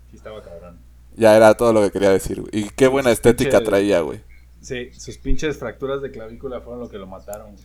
sí 0.09 0.17
estaba 0.17 0.41
cabrón. 0.41 0.77
Ya 1.15 1.35
era 1.35 1.55
todo 1.55 1.73
lo 1.73 1.81
que 1.81 1.91
quería 1.91 2.09
decir, 2.11 2.41
güey. 2.41 2.49
Y 2.53 2.69
qué 2.69 2.87
buena 2.87 3.11
estética 3.11 3.61
traía, 3.63 4.01
güey. 4.01 4.21
Sí, 4.61 4.91
sus 4.93 5.17
pinches 5.17 5.57
fracturas 5.57 6.01
de 6.01 6.11
clavícula 6.11 6.61
fueron 6.61 6.81
lo 6.81 6.89
que 6.89 6.97
lo 6.97 7.07
mataron. 7.07 7.55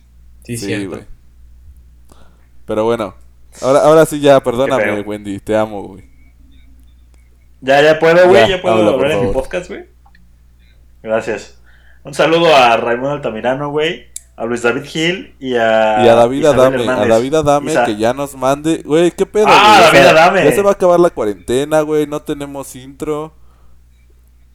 Sí, 0.45 0.57
Sí, 0.57 0.65
cierto. 0.67 0.89
güey. 0.89 1.01
Pero 2.65 2.83
bueno, 2.85 3.13
ahora, 3.61 3.79
ahora 3.83 4.05
sí 4.05 4.19
ya, 4.19 4.41
perdóname. 4.41 5.01
Wendy, 5.01 5.39
te 5.39 5.55
amo, 5.55 5.83
güey. 5.83 6.03
Ya, 7.61 7.81
ya 7.81 7.99
puedo, 7.99 8.27
güey. 8.27 8.41
Ya, 8.41 8.55
Ya, 8.57 8.61
puedo 8.61 8.75
habla, 8.75 8.91
hablar 8.91 9.11
en 9.11 9.27
mi 9.27 9.33
podcast, 9.33 9.69
güey. 9.69 9.85
Gracias. 11.01 11.59
Un 12.03 12.13
saludo 12.13 12.53
a 12.55 12.75
Raimundo 12.77 13.11
Altamirano, 13.11 13.69
güey. 13.69 14.07
A 14.35 14.45
Luis 14.45 14.63
David 14.63 14.83
Gil 14.83 15.35
y 15.39 15.55
a. 15.55 16.03
Y 16.03 16.07
a 16.09 16.15
David 16.15 16.39
Isabel 16.39 16.89
Adame, 16.89 16.89
a. 17.03 17.07
David 17.07 17.33
Adame 17.35 17.71
Isa- 17.71 17.85
que 17.85 17.97
ya 17.97 18.13
nos 18.13 18.35
mande, 18.35 18.81
güey, 18.83 19.11
qué 19.11 19.25
pedo, 19.25 19.45
Ah, 19.47 19.51
güey? 19.77 19.79
O 19.79 19.83
David 19.85 19.99
sea, 19.99 20.09
Adame. 20.09 20.43
Ya 20.45 20.51
se 20.51 20.61
va 20.63 20.69
a 20.71 20.73
acabar 20.73 20.99
la 20.99 21.09
cuarentena, 21.11 21.81
güey, 21.81 22.07
no 22.07 22.21
tenemos 22.21 22.75
intro. 22.75 23.31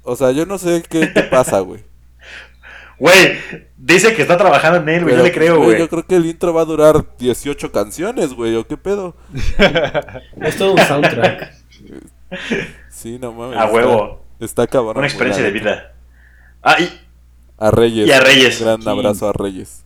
O 0.02 0.16
sea, 0.16 0.32
yo 0.32 0.46
no 0.46 0.58
sé 0.58 0.82
qué, 0.88 1.12
qué 1.12 1.22
pasa, 1.22 1.60
güey. 1.60 1.84
Güey, 2.98 3.38
dice 3.76 4.14
que 4.14 4.22
está 4.22 4.36
trabajando 4.36 4.78
en 4.78 4.88
él, 4.88 5.02
güey. 5.04 5.16
Yo 5.16 5.22
le 5.22 5.32
creo, 5.32 5.56
pues, 5.56 5.66
güey. 5.68 5.78
Yo 5.78 5.88
creo 5.88 6.06
que 6.06 6.16
el 6.16 6.26
intro 6.26 6.52
va 6.52 6.62
a 6.62 6.64
durar 6.64 7.16
18 7.18 7.70
canciones, 7.70 8.34
güey, 8.34 8.56
o 8.56 8.66
qué 8.66 8.76
pedo. 8.76 9.14
Es 10.42 10.56
todo 10.56 10.72
un 10.72 10.78
soundtrack. 10.80 11.52
Sí, 12.90 13.18
no 13.20 13.32
mames. 13.32 13.56
A 13.58 13.64
está- 13.64 13.74
huevo. 13.74 14.24
Está 14.40 14.66
cabrón. 14.66 14.98
Una 14.98 15.06
experiencia 15.06 15.42
de 15.44 15.50
vida. 15.50 15.94
Ah, 16.62 16.76
y. 16.80 16.88
A 17.58 17.70
Reyes. 17.70 18.06
Y 18.06 18.12
a 18.12 18.20
Reyes. 18.20 18.60
Gran 18.60 18.82
Sí. 18.82 18.88
abrazo 18.88 19.28
a 19.28 19.32
Reyes. 19.32 19.84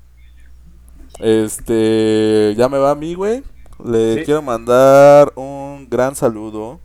Este, 1.21 2.55
ya 2.57 2.69
me 2.69 2.79
va 2.79 2.91
a 2.91 2.95
mí, 2.95 3.15
güey. 3.15 3.43
Le 3.85 4.17
Sí. 4.19 4.25
quiero 4.25 4.43
mandar 4.43 5.33
un 5.37 5.89
gran 5.91 6.15
saludo 6.15 6.81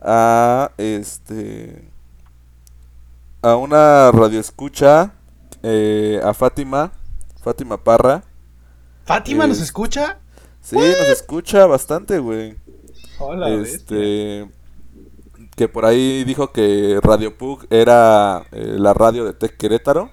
a 0.00 0.70
este 0.78 1.84
a 3.42 3.56
una 3.56 4.10
radioescucha 4.12 5.12
eh, 5.62 6.20
a 6.24 6.34
Fátima, 6.34 6.92
Fátima 7.42 7.82
Parra. 7.82 8.24
¿Fátima 9.04 9.46
nos 9.46 9.58
Es- 9.58 9.64
escucha? 9.64 10.18
Sí, 10.60 10.76
nos 10.76 11.08
escucha 11.08 11.66
bastante, 11.66 12.18
güey. 12.18 12.56
Hola, 13.18 13.48
Este 13.50 14.48
que 15.56 15.66
por 15.68 15.84
ahí 15.86 16.22
dijo 16.24 16.52
que 16.52 17.00
Radio 17.02 17.36
Pug 17.36 17.66
era 17.70 18.44
eh, 18.52 18.76
la 18.78 18.94
radio 18.94 19.24
de 19.24 19.32
Tech 19.32 19.56
Querétaro, 19.56 20.10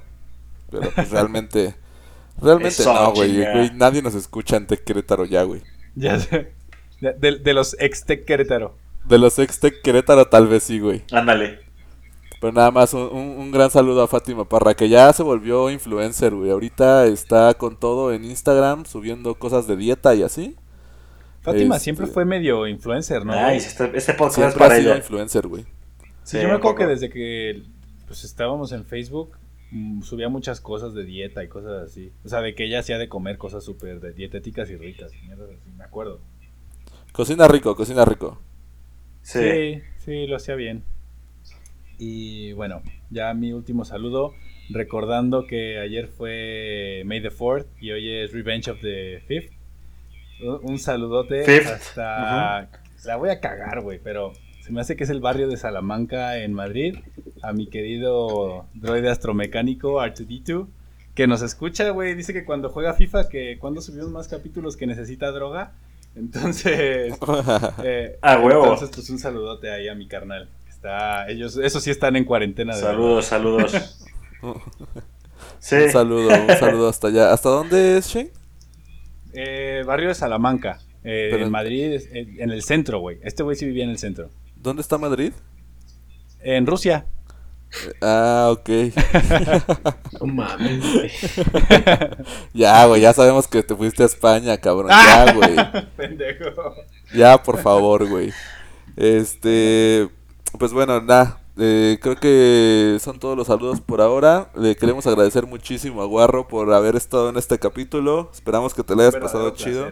pero 0.71 0.89
pues 0.95 1.11
realmente 1.11 1.75
realmente 2.41 2.69
Eso, 2.81 2.93
no, 2.93 3.13
güey, 3.13 3.43
nadie 3.75 4.01
nos 4.01 4.15
escucha 4.15 4.55
en 4.57 4.65
Tech 4.65 4.83
Querétaro 4.83 5.25
ya, 5.25 5.43
güey. 5.43 5.61
Ya 5.95 6.19
sé. 6.19 6.53
De, 6.99 7.13
de- 7.13 7.39
de 7.39 7.53
los 7.53 7.75
ex 7.79 8.05
Tec 8.05 8.25
Querétaro. 8.25 8.75
De 9.05 9.19
los 9.19 9.37
ex 9.37 9.59
Tech 9.59 9.81
Querétaro 9.83 10.27
tal 10.29 10.47
vez 10.47 10.63
sí, 10.63 10.79
güey. 10.79 11.03
Ándale. 11.11 11.59
Pero 12.41 12.53
nada 12.53 12.69
más 12.71 12.93
un, 12.93 13.01
un- 13.03 13.37
un 13.39 13.51
gran 13.51 13.69
saludo 13.71 14.03
a 14.03 14.07
Fátima 14.07 14.47
Parra, 14.47 14.73
que 14.75 14.89
ya 14.89 15.11
se 15.13 15.23
volvió 15.23 15.69
influencer, 15.69 16.33
güey. 16.33 16.51
Ahorita 16.51 17.05
está 17.05 17.53
con 17.55 17.77
todo 17.79 18.13
en 18.13 18.25
Instagram, 18.25 18.85
subiendo 18.85 19.35
cosas 19.35 19.67
de 19.67 19.75
dieta 19.77 20.13
y 20.15 20.23
así. 20.23 20.55
Fátima 21.41 21.75
Este- 21.75 21.83
siempre 21.83 22.07
fue 22.07 22.25
medio 22.25 22.67
influencer, 22.67 23.25
¿no? 23.25 23.33
Nice. 23.33 23.67
Este, 23.67 23.91
este 23.97 24.13
podcast 24.13 24.49
es 24.49 24.55
ha 24.55 24.59
para 24.59 24.75
sido 24.75 24.89
ella. 24.91 24.97
influencer, 24.97 25.47
güey. 25.47 25.63
Sí, 25.63 26.37
Sí, 26.37 26.41
yo 26.41 26.47
me 26.49 26.55
acuerdo 26.55 26.77
que 26.79 26.87
desde 26.87 27.09
que 27.09 27.63
pues 28.07 28.23
estábamos 28.23 28.71
en 28.71 28.83
Facebook, 28.85 29.37
mm, 29.71 30.01
subía 30.01 30.27
muchas 30.29 30.59
cosas 30.61 30.93
de 30.93 31.03
dieta 31.05 31.43
y 31.43 31.47
cosas 31.47 31.83
así. 31.89 32.11
O 32.23 32.29
sea, 32.29 32.41
de 32.41 32.53
que 32.55 32.65
ella 32.65 32.79
hacía 32.79 32.97
de 32.97 33.07
comer 33.09 33.37
cosas 33.37 33.63
súper 33.63 33.99
de 33.99 34.11
dietéticas 34.13 34.69
y 34.69 34.75
ricas. 34.75 35.11
y 35.13 35.25
mierdas 35.25 35.49
así, 35.49 35.71
me 35.77 35.83
acuerdo. 35.83 36.19
Cocina 37.11 37.47
rico, 37.47 37.75
cocina 37.75 38.03
rico. 38.05 38.39
Sí. 39.21 39.39
Sí, 39.39 39.81
sí, 40.03 40.27
lo 40.27 40.35
hacía 40.35 40.55
bien. 40.55 40.83
Y 41.97 42.53
bueno, 42.53 42.81
ya 43.09 43.33
mi 43.33 43.53
último 43.53 43.85
saludo, 43.85 44.33
recordando 44.69 45.45
que 45.47 45.79
ayer 45.79 46.07
fue 46.07 47.03
May 47.05 47.21
the 47.21 47.29
4th 47.31 47.65
y 47.79 47.91
hoy 47.91 48.11
es 48.11 48.33
Revenge 48.33 48.69
of 48.69 48.79
the 48.81 49.21
5th. 49.27 49.51
Un- 50.63 50.79
saludote 50.79 51.43
Fifth. 51.43 51.67
hasta... 51.67 52.69
La 53.05 53.15
voy 53.17 53.29
a 53.29 53.39
cagar, 53.39 53.81
güey, 53.81 53.99
pero 54.03 54.33
se 54.61 54.71
me 54.71 54.81
hace 54.81 54.95
que 54.95 55.03
es 55.05 55.09
el 55.09 55.21
barrio 55.21 55.47
de 55.47 55.57
Salamanca 55.57 56.39
en 56.39 56.53
Madrid. 56.53 56.95
A 57.43 57.53
mi 57.53 57.67
querido 57.67 58.65
droide 58.73 59.09
astromecánico 59.09 60.01
R2D2, 60.01 60.67
que 61.13 61.27
nos 61.27 61.41
escucha, 61.43 61.89
güey. 61.91 62.15
Dice 62.15 62.33
que 62.33 62.43
cuando 62.43 62.69
juega 62.69 62.95
FIFA, 62.95 63.29
que 63.29 63.57
cuando 63.59 63.79
subimos 63.81 64.09
más 64.09 64.27
capítulos 64.27 64.75
que 64.75 64.87
necesita 64.87 65.31
droga. 65.31 65.73
Entonces... 66.15 67.13
Eh, 67.83 68.17
Ah, 68.21 68.39
huevo. 68.39 68.63
Entonces, 68.63 68.89
pues 68.93 69.09
un 69.11 69.19
saludote 69.19 69.69
ahí 69.71 69.87
a 69.87 69.93
mi 69.95 70.07
carnal. 70.07 70.49
Está, 70.89 71.27
ellos, 71.29 71.57
esos 71.57 71.81
sí 71.83 71.89
están 71.89 72.15
en 72.15 72.25
cuarentena. 72.25 72.75
De 72.75 72.81
Saludos, 72.81 73.25
saludos. 73.25 73.73
Sí. 75.59 75.75
Un 75.77 75.89
saludo, 75.91 76.29
un 76.29 76.55
saludo 76.59 76.89
hasta 76.89 77.07
allá. 77.07 77.33
¿Hasta 77.33 77.49
dónde 77.49 77.97
es, 77.97 78.05
Shane? 78.07 78.25
verdad. 78.25 78.41
Eh, 79.33 79.83
barrio 79.83 80.09
de 80.09 80.13
Salamanca. 80.15 80.77
eh, 81.03 81.29
Pero- 81.31 81.45
en 81.45 81.51
Madrid, 81.51 81.93
es- 81.93 82.07
en, 82.13 82.39
en 82.39 82.51
el 82.51 82.61
centro, 82.61 82.99
güey. 82.99 83.17
Este 83.23 83.41
güey 83.41 83.55
sí 83.55 83.65
vivía 83.65 83.83
en 83.83 83.89
el 83.89 83.97
centro. 83.97 84.29
¿Dónde 84.57 84.83
está 84.83 84.99
Madrid? 84.99 85.33
En 86.41 86.67
Rusia. 86.67 87.07
Ah, 88.01 88.49
ok. 88.51 88.69
No 90.21 90.27
mames, 90.27 90.79
güey. 90.93 91.11
ya, 92.53 92.85
güey, 92.85 93.01
ya 93.01 93.11
sabemos 93.13 93.47
que 93.47 93.63
te 93.63 93.75
fuiste 93.75 94.03
a 94.03 94.05
España, 94.05 94.55
cabrón. 94.59 94.91
Ya, 94.91 95.33
güey. 95.33 95.55
Pendejo. 95.97 96.75
Ya, 97.15 97.41
por 97.41 97.57
favor, 97.59 98.07
güey. 98.07 98.31
Este, 98.95 100.07
pues 100.57 100.73
bueno, 100.73 101.01
nada. 101.01 101.39
eh, 101.57 101.97
creo 102.01 102.15
que 102.17 102.97
son 103.01 103.19
todos 103.19 103.37
los 103.37 103.47
saludos 103.47 103.81
por 103.81 104.01
ahora. 104.01 104.49
Le 104.55 104.75
queremos 104.75 105.05
agradecer 105.07 105.45
muchísimo 105.45 106.01
a 106.01 106.05
Guarro 106.05 106.47
por 106.47 106.71
haber 106.73 106.95
estado 106.95 107.29
en 107.29 107.37
este 107.37 107.57
capítulo. 107.59 108.29
Esperamos 108.33 108.73
que 108.73 108.83
te 108.83 108.95
lo 108.95 109.01
hayas 109.01 109.15
pasado 109.15 109.49
chido. 109.51 109.91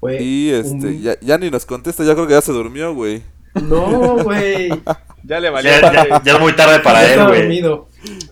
Fue 0.00 0.22
Y 0.22 0.50
este, 0.50 0.74
un- 0.74 1.02
ya, 1.02 1.18
ya 1.20 1.38
ni 1.38 1.50
nos 1.50 1.64
contesta, 1.66 2.04
ya 2.04 2.14
creo 2.14 2.26
que 2.26 2.34
ya 2.34 2.40
se 2.40 2.52
durmió, 2.52 2.94
güey. 2.94 3.22
No, 3.54 4.22
güey. 4.22 4.68
Ya 5.28 5.40
le 5.40 5.50
valió. 5.50 5.68
Ya, 5.72 5.92
ya- 5.92 6.22
ya 6.22 6.32
es 6.34 6.40
muy 6.40 6.52
tarde 6.54 6.78
para 6.78 7.02
Ya 7.02 7.14
él, 7.14 7.26
güey. 7.26 7.62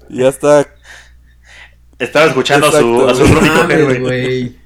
Ya 0.09 0.29
está. 0.29 0.65
Estaba 1.99 2.27
escuchando 2.27 2.69
a 2.69 2.71
su, 2.71 2.77
Exacto, 2.77 3.09
a 3.09 3.15
su 3.27 3.85
güey. 3.85 4.01
güey. 4.01 4.57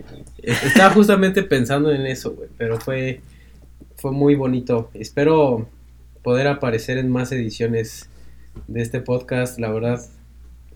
Estaba 0.42 0.90
justamente 0.92 1.42
pensando 1.42 1.90
en 1.90 2.06
eso, 2.06 2.32
güey. 2.32 2.50
Pero 2.58 2.78
fue, 2.78 3.22
fue 3.98 4.12
muy 4.12 4.36
bonito. 4.36 4.90
Espero 4.94 5.68
poder 6.22 6.46
aparecer 6.46 6.98
en 6.98 7.10
más 7.10 7.32
ediciones 7.32 8.08
de 8.68 8.80
este 8.80 9.00
podcast. 9.00 9.58
La 9.58 9.70
verdad, 9.70 10.00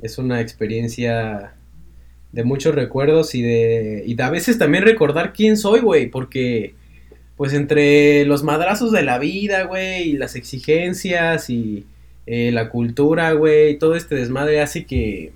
es 0.03 0.19
una 0.19 0.41
experiencia 0.41 1.55
de 2.33 2.45
muchos 2.45 2.75
recuerdos 2.75 3.35
y 3.35 3.43
de, 3.43 4.03
y 4.07 4.15
de 4.15 4.23
a 4.23 4.31
veces 4.31 4.59
también 4.59 4.85
recordar 4.85 5.33
quién 5.33 5.57
soy, 5.57 5.81
güey. 5.81 6.11
Porque, 6.11 6.75
pues, 7.37 7.53
entre 7.53 8.25
los 8.25 8.43
madrazos 8.43 8.91
de 8.91 9.03
la 9.03 9.19
vida, 9.19 9.65
güey, 9.65 10.11
y 10.11 10.13
las 10.15 10.35
exigencias 10.35 11.49
y 11.49 11.87
eh, 12.27 12.51
la 12.53 12.71
cultura, 12.71 13.33
güey, 13.33 13.79
todo 13.79 13.95
este 13.95 14.17
desmadre 14.17 14.61
hace 14.61 14.85
que 14.85 15.33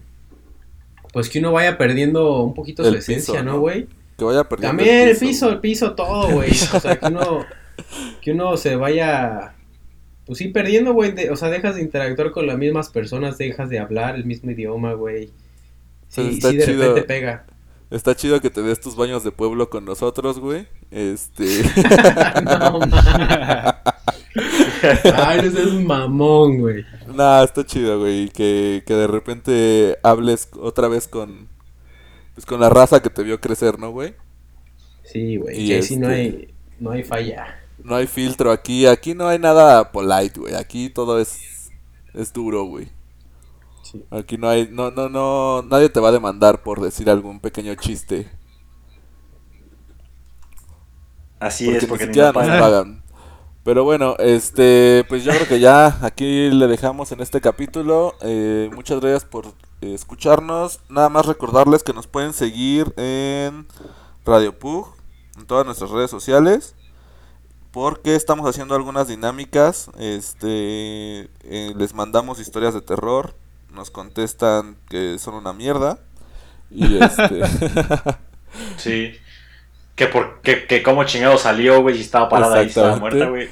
pues 1.13 1.31
que 1.31 1.39
uno 1.39 1.51
vaya 1.51 1.79
perdiendo 1.79 2.43
un 2.43 2.53
poquito 2.53 2.83
su 2.83 2.91
El 2.91 2.97
esencia, 2.97 3.33
piso, 3.33 3.43
¿no, 3.43 3.53
¿no? 3.53 3.61
güey? 3.61 3.87
Que 4.19 4.25
vaya 4.25 4.45
perdiendo. 4.45 4.77
También 4.77 5.09
el 5.09 5.17
piso, 5.17 5.49
el 5.49 5.61
piso, 5.61 5.95
todo, 5.95 6.31
güey. 6.31 6.51
O 6.51 6.81
sea, 6.81 6.97
que 6.97 7.07
uno, 7.07 7.47
que 8.21 8.33
uno 8.33 8.57
se 8.57 8.77
vaya, 8.77 9.55
pues 10.25 10.39
sí, 10.39 10.49
perdiendo, 10.49 10.93
güey. 10.93 11.15
O 11.29 11.37
sea, 11.37 11.49
dejas 11.51 11.77
de 11.77 11.83
interactuar 11.83 12.31
con 12.33 12.47
las 12.47 12.59
mismas 12.59 12.91
personas, 12.91 13.39
dejas 13.39 13.69
de 13.69 13.79
hablar 13.79 14.17
el 14.17 14.25
mismo 14.25 14.51
idioma, 14.51 14.95
güey. 14.95 15.31
Sí, 16.09 16.23
está 16.35 16.51
sí, 16.51 16.57
de 16.57 16.65
chido. 16.65 16.83
repente 16.89 17.03
pega. 17.03 17.47
Está 17.89 18.17
chido 18.17 18.41
que 18.41 18.51
te 18.51 18.63
des 18.63 18.81
tus 18.81 18.97
baños 18.97 19.23
de 19.23 19.31
pueblo 19.31 19.71
con 19.71 19.85
nosotros, 19.85 20.41
güey. 20.41 20.67
Este. 20.91 21.45
no. 22.45 22.81
Ay, 25.15 25.41
no 25.43 25.51
seas 25.51 25.67
un 25.69 25.87
mamón, 25.87 26.59
güey. 26.59 26.85
Nah, 27.15 27.43
está 27.45 27.65
chido, 27.65 28.01
güey. 28.01 28.29
Que, 28.29 28.83
que 28.87 28.95
de 28.95 29.07
repente 29.07 29.99
hables 30.03 30.49
otra 30.59 30.89
vez 30.89 31.09
con. 31.09 31.49
Pues 32.35 32.45
con 32.45 32.61
la 32.61 32.69
raza 32.69 33.01
que 33.01 33.09
te 33.11 33.23
vio 33.23 33.41
crecer, 33.41 33.79
¿no, 33.79 33.91
güey? 33.91 34.15
Sí, 35.05 35.37
güey. 35.37 35.65
Y 35.65 35.69
Que 35.69 35.83
sí 35.83 35.97
no 35.97 36.11
este- 36.11 36.21
hay, 36.21 36.55
no 36.81 36.91
hay 36.91 37.03
falla. 37.05 37.61
No 37.87 37.95
hay 37.95 38.09
filtro 38.09 38.51
aquí. 38.51 38.85
Aquí 38.85 39.15
no 39.15 39.29
hay 39.29 39.39
nada 39.39 39.93
polite, 39.93 40.41
güey. 40.41 40.55
Aquí 40.57 40.91
todo 40.91 41.21
es. 41.21 41.71
Es 42.15 42.33
duro, 42.33 42.65
güey. 42.65 42.91
Sí. 43.83 44.05
Aquí 44.11 44.37
no 44.37 44.49
hay. 44.49 44.69
No, 44.73 44.91
no, 44.91 45.09
no. 45.09 45.63
Nadie 45.63 45.89
te 45.89 46.01
va 46.01 46.09
a 46.09 46.13
demandar 46.13 46.65
por 46.65 46.81
decir 46.81 47.09
algún 47.09 47.39
pequeño 47.39 47.73
chiste. 47.77 48.29
Así 51.39 51.67
porque 51.67 51.79
es, 51.79 51.87
porque 51.87 52.05
ni 52.07 52.09
siquiera 52.09 52.33
nos 52.33 52.35
pagan. 52.35 52.61
pagan. 52.61 53.03
Pero 53.63 53.85
bueno, 53.85 54.17
este, 54.19 55.05
pues 55.09 55.23
yo 55.23 55.33
creo 55.33 55.47
que 55.47 55.61
ya 55.61 55.99
aquí 56.03 56.51
le 56.51 56.67
dejamos 56.67 57.13
en 57.13 57.21
este 57.21 57.41
capítulo. 57.41 58.15
Eh, 58.23 58.69
muchas 58.75 59.01
gracias 59.01 59.25
por 59.25 59.47
escucharnos. 59.81 60.81
Nada 60.89 61.09
más 61.09 61.27
recordarles 61.27 61.85
que 61.85 61.93
nos 61.93 62.09
pueden 62.09 62.33
seguir 62.33 62.93
en 62.97 63.69
Radio 64.25 64.59
Pug, 64.59 64.89
en 65.39 65.47
todas 65.47 65.65
nuestras 65.67 65.91
redes 65.91 66.11
sociales. 66.11 66.75
Porque 67.77 68.17
estamos 68.17 68.49
haciendo 68.49 68.75
algunas 68.75 69.07
dinámicas. 69.07 69.91
Este, 69.99 71.29
eh, 71.45 71.75
les 71.77 71.93
mandamos 71.93 72.41
historias 72.41 72.73
de 72.73 72.81
terror. 72.81 73.35
Nos 73.71 73.91
contestan 73.91 74.79
que 74.89 75.19
son 75.19 75.35
una 75.35 75.53
mierda. 75.53 75.99
Y 76.71 76.97
este. 76.97 77.43
Sí. 78.79 79.13
Que, 79.95 80.07
por, 80.07 80.41
que, 80.41 80.67
que 80.67 80.83
cómo 80.83 81.05
chingado 81.05 81.37
salió, 81.37 81.83
güey, 81.83 81.99
y 81.99 82.01
estaba 82.01 82.31
parada 82.31 82.61
ahí, 82.61 82.69
estaba 82.69 82.97
muerta, 82.97 83.27
güey. 83.27 83.51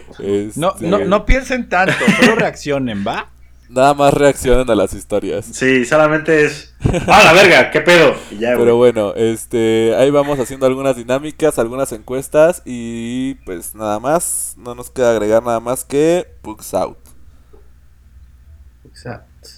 No, 0.57 0.71
este, 0.71 0.87
no, 0.87 1.01
no 1.01 1.27
piensen 1.27 1.69
tanto, 1.69 1.93
solo 2.19 2.37
reaccionen, 2.37 3.05
¿va? 3.07 3.29
Nada 3.69 3.95
más 3.95 4.15
reaccionen 4.15 4.69
a 4.71 4.75
las 4.75 4.93
historias. 4.93 5.47
Sí, 5.47 5.85
solamente 5.85 6.45
es. 6.45 6.75
¡Ah, 7.09 7.23
la 7.25 7.33
verga! 7.33 7.71
¿Qué 7.71 7.81
pedo? 7.81 8.15
Y 8.31 8.39
ya, 8.39 8.55
Pero 8.57 8.77
bueno, 8.77 9.15
este, 9.15 9.95
ahí 9.97 10.11
vamos 10.11 10.39
haciendo 10.39 10.67
algunas 10.67 10.97
dinámicas, 10.97 11.59
algunas 11.59 11.93
encuestas 11.93 12.63
y 12.65 13.35
pues 13.47 13.75
nada 13.75 13.99
más, 13.99 14.55
no 14.59 14.75
nos 14.75 14.91
queda 14.91 15.11
agregar 15.13 15.43
nada 15.43 15.61
más 15.61 15.85
que 15.85 16.27
Pugs 16.43 16.75
Out. 16.75 16.99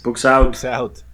Books 0.05 0.25
out. 0.25 0.45
Books 0.45 0.65
out. 0.65 1.06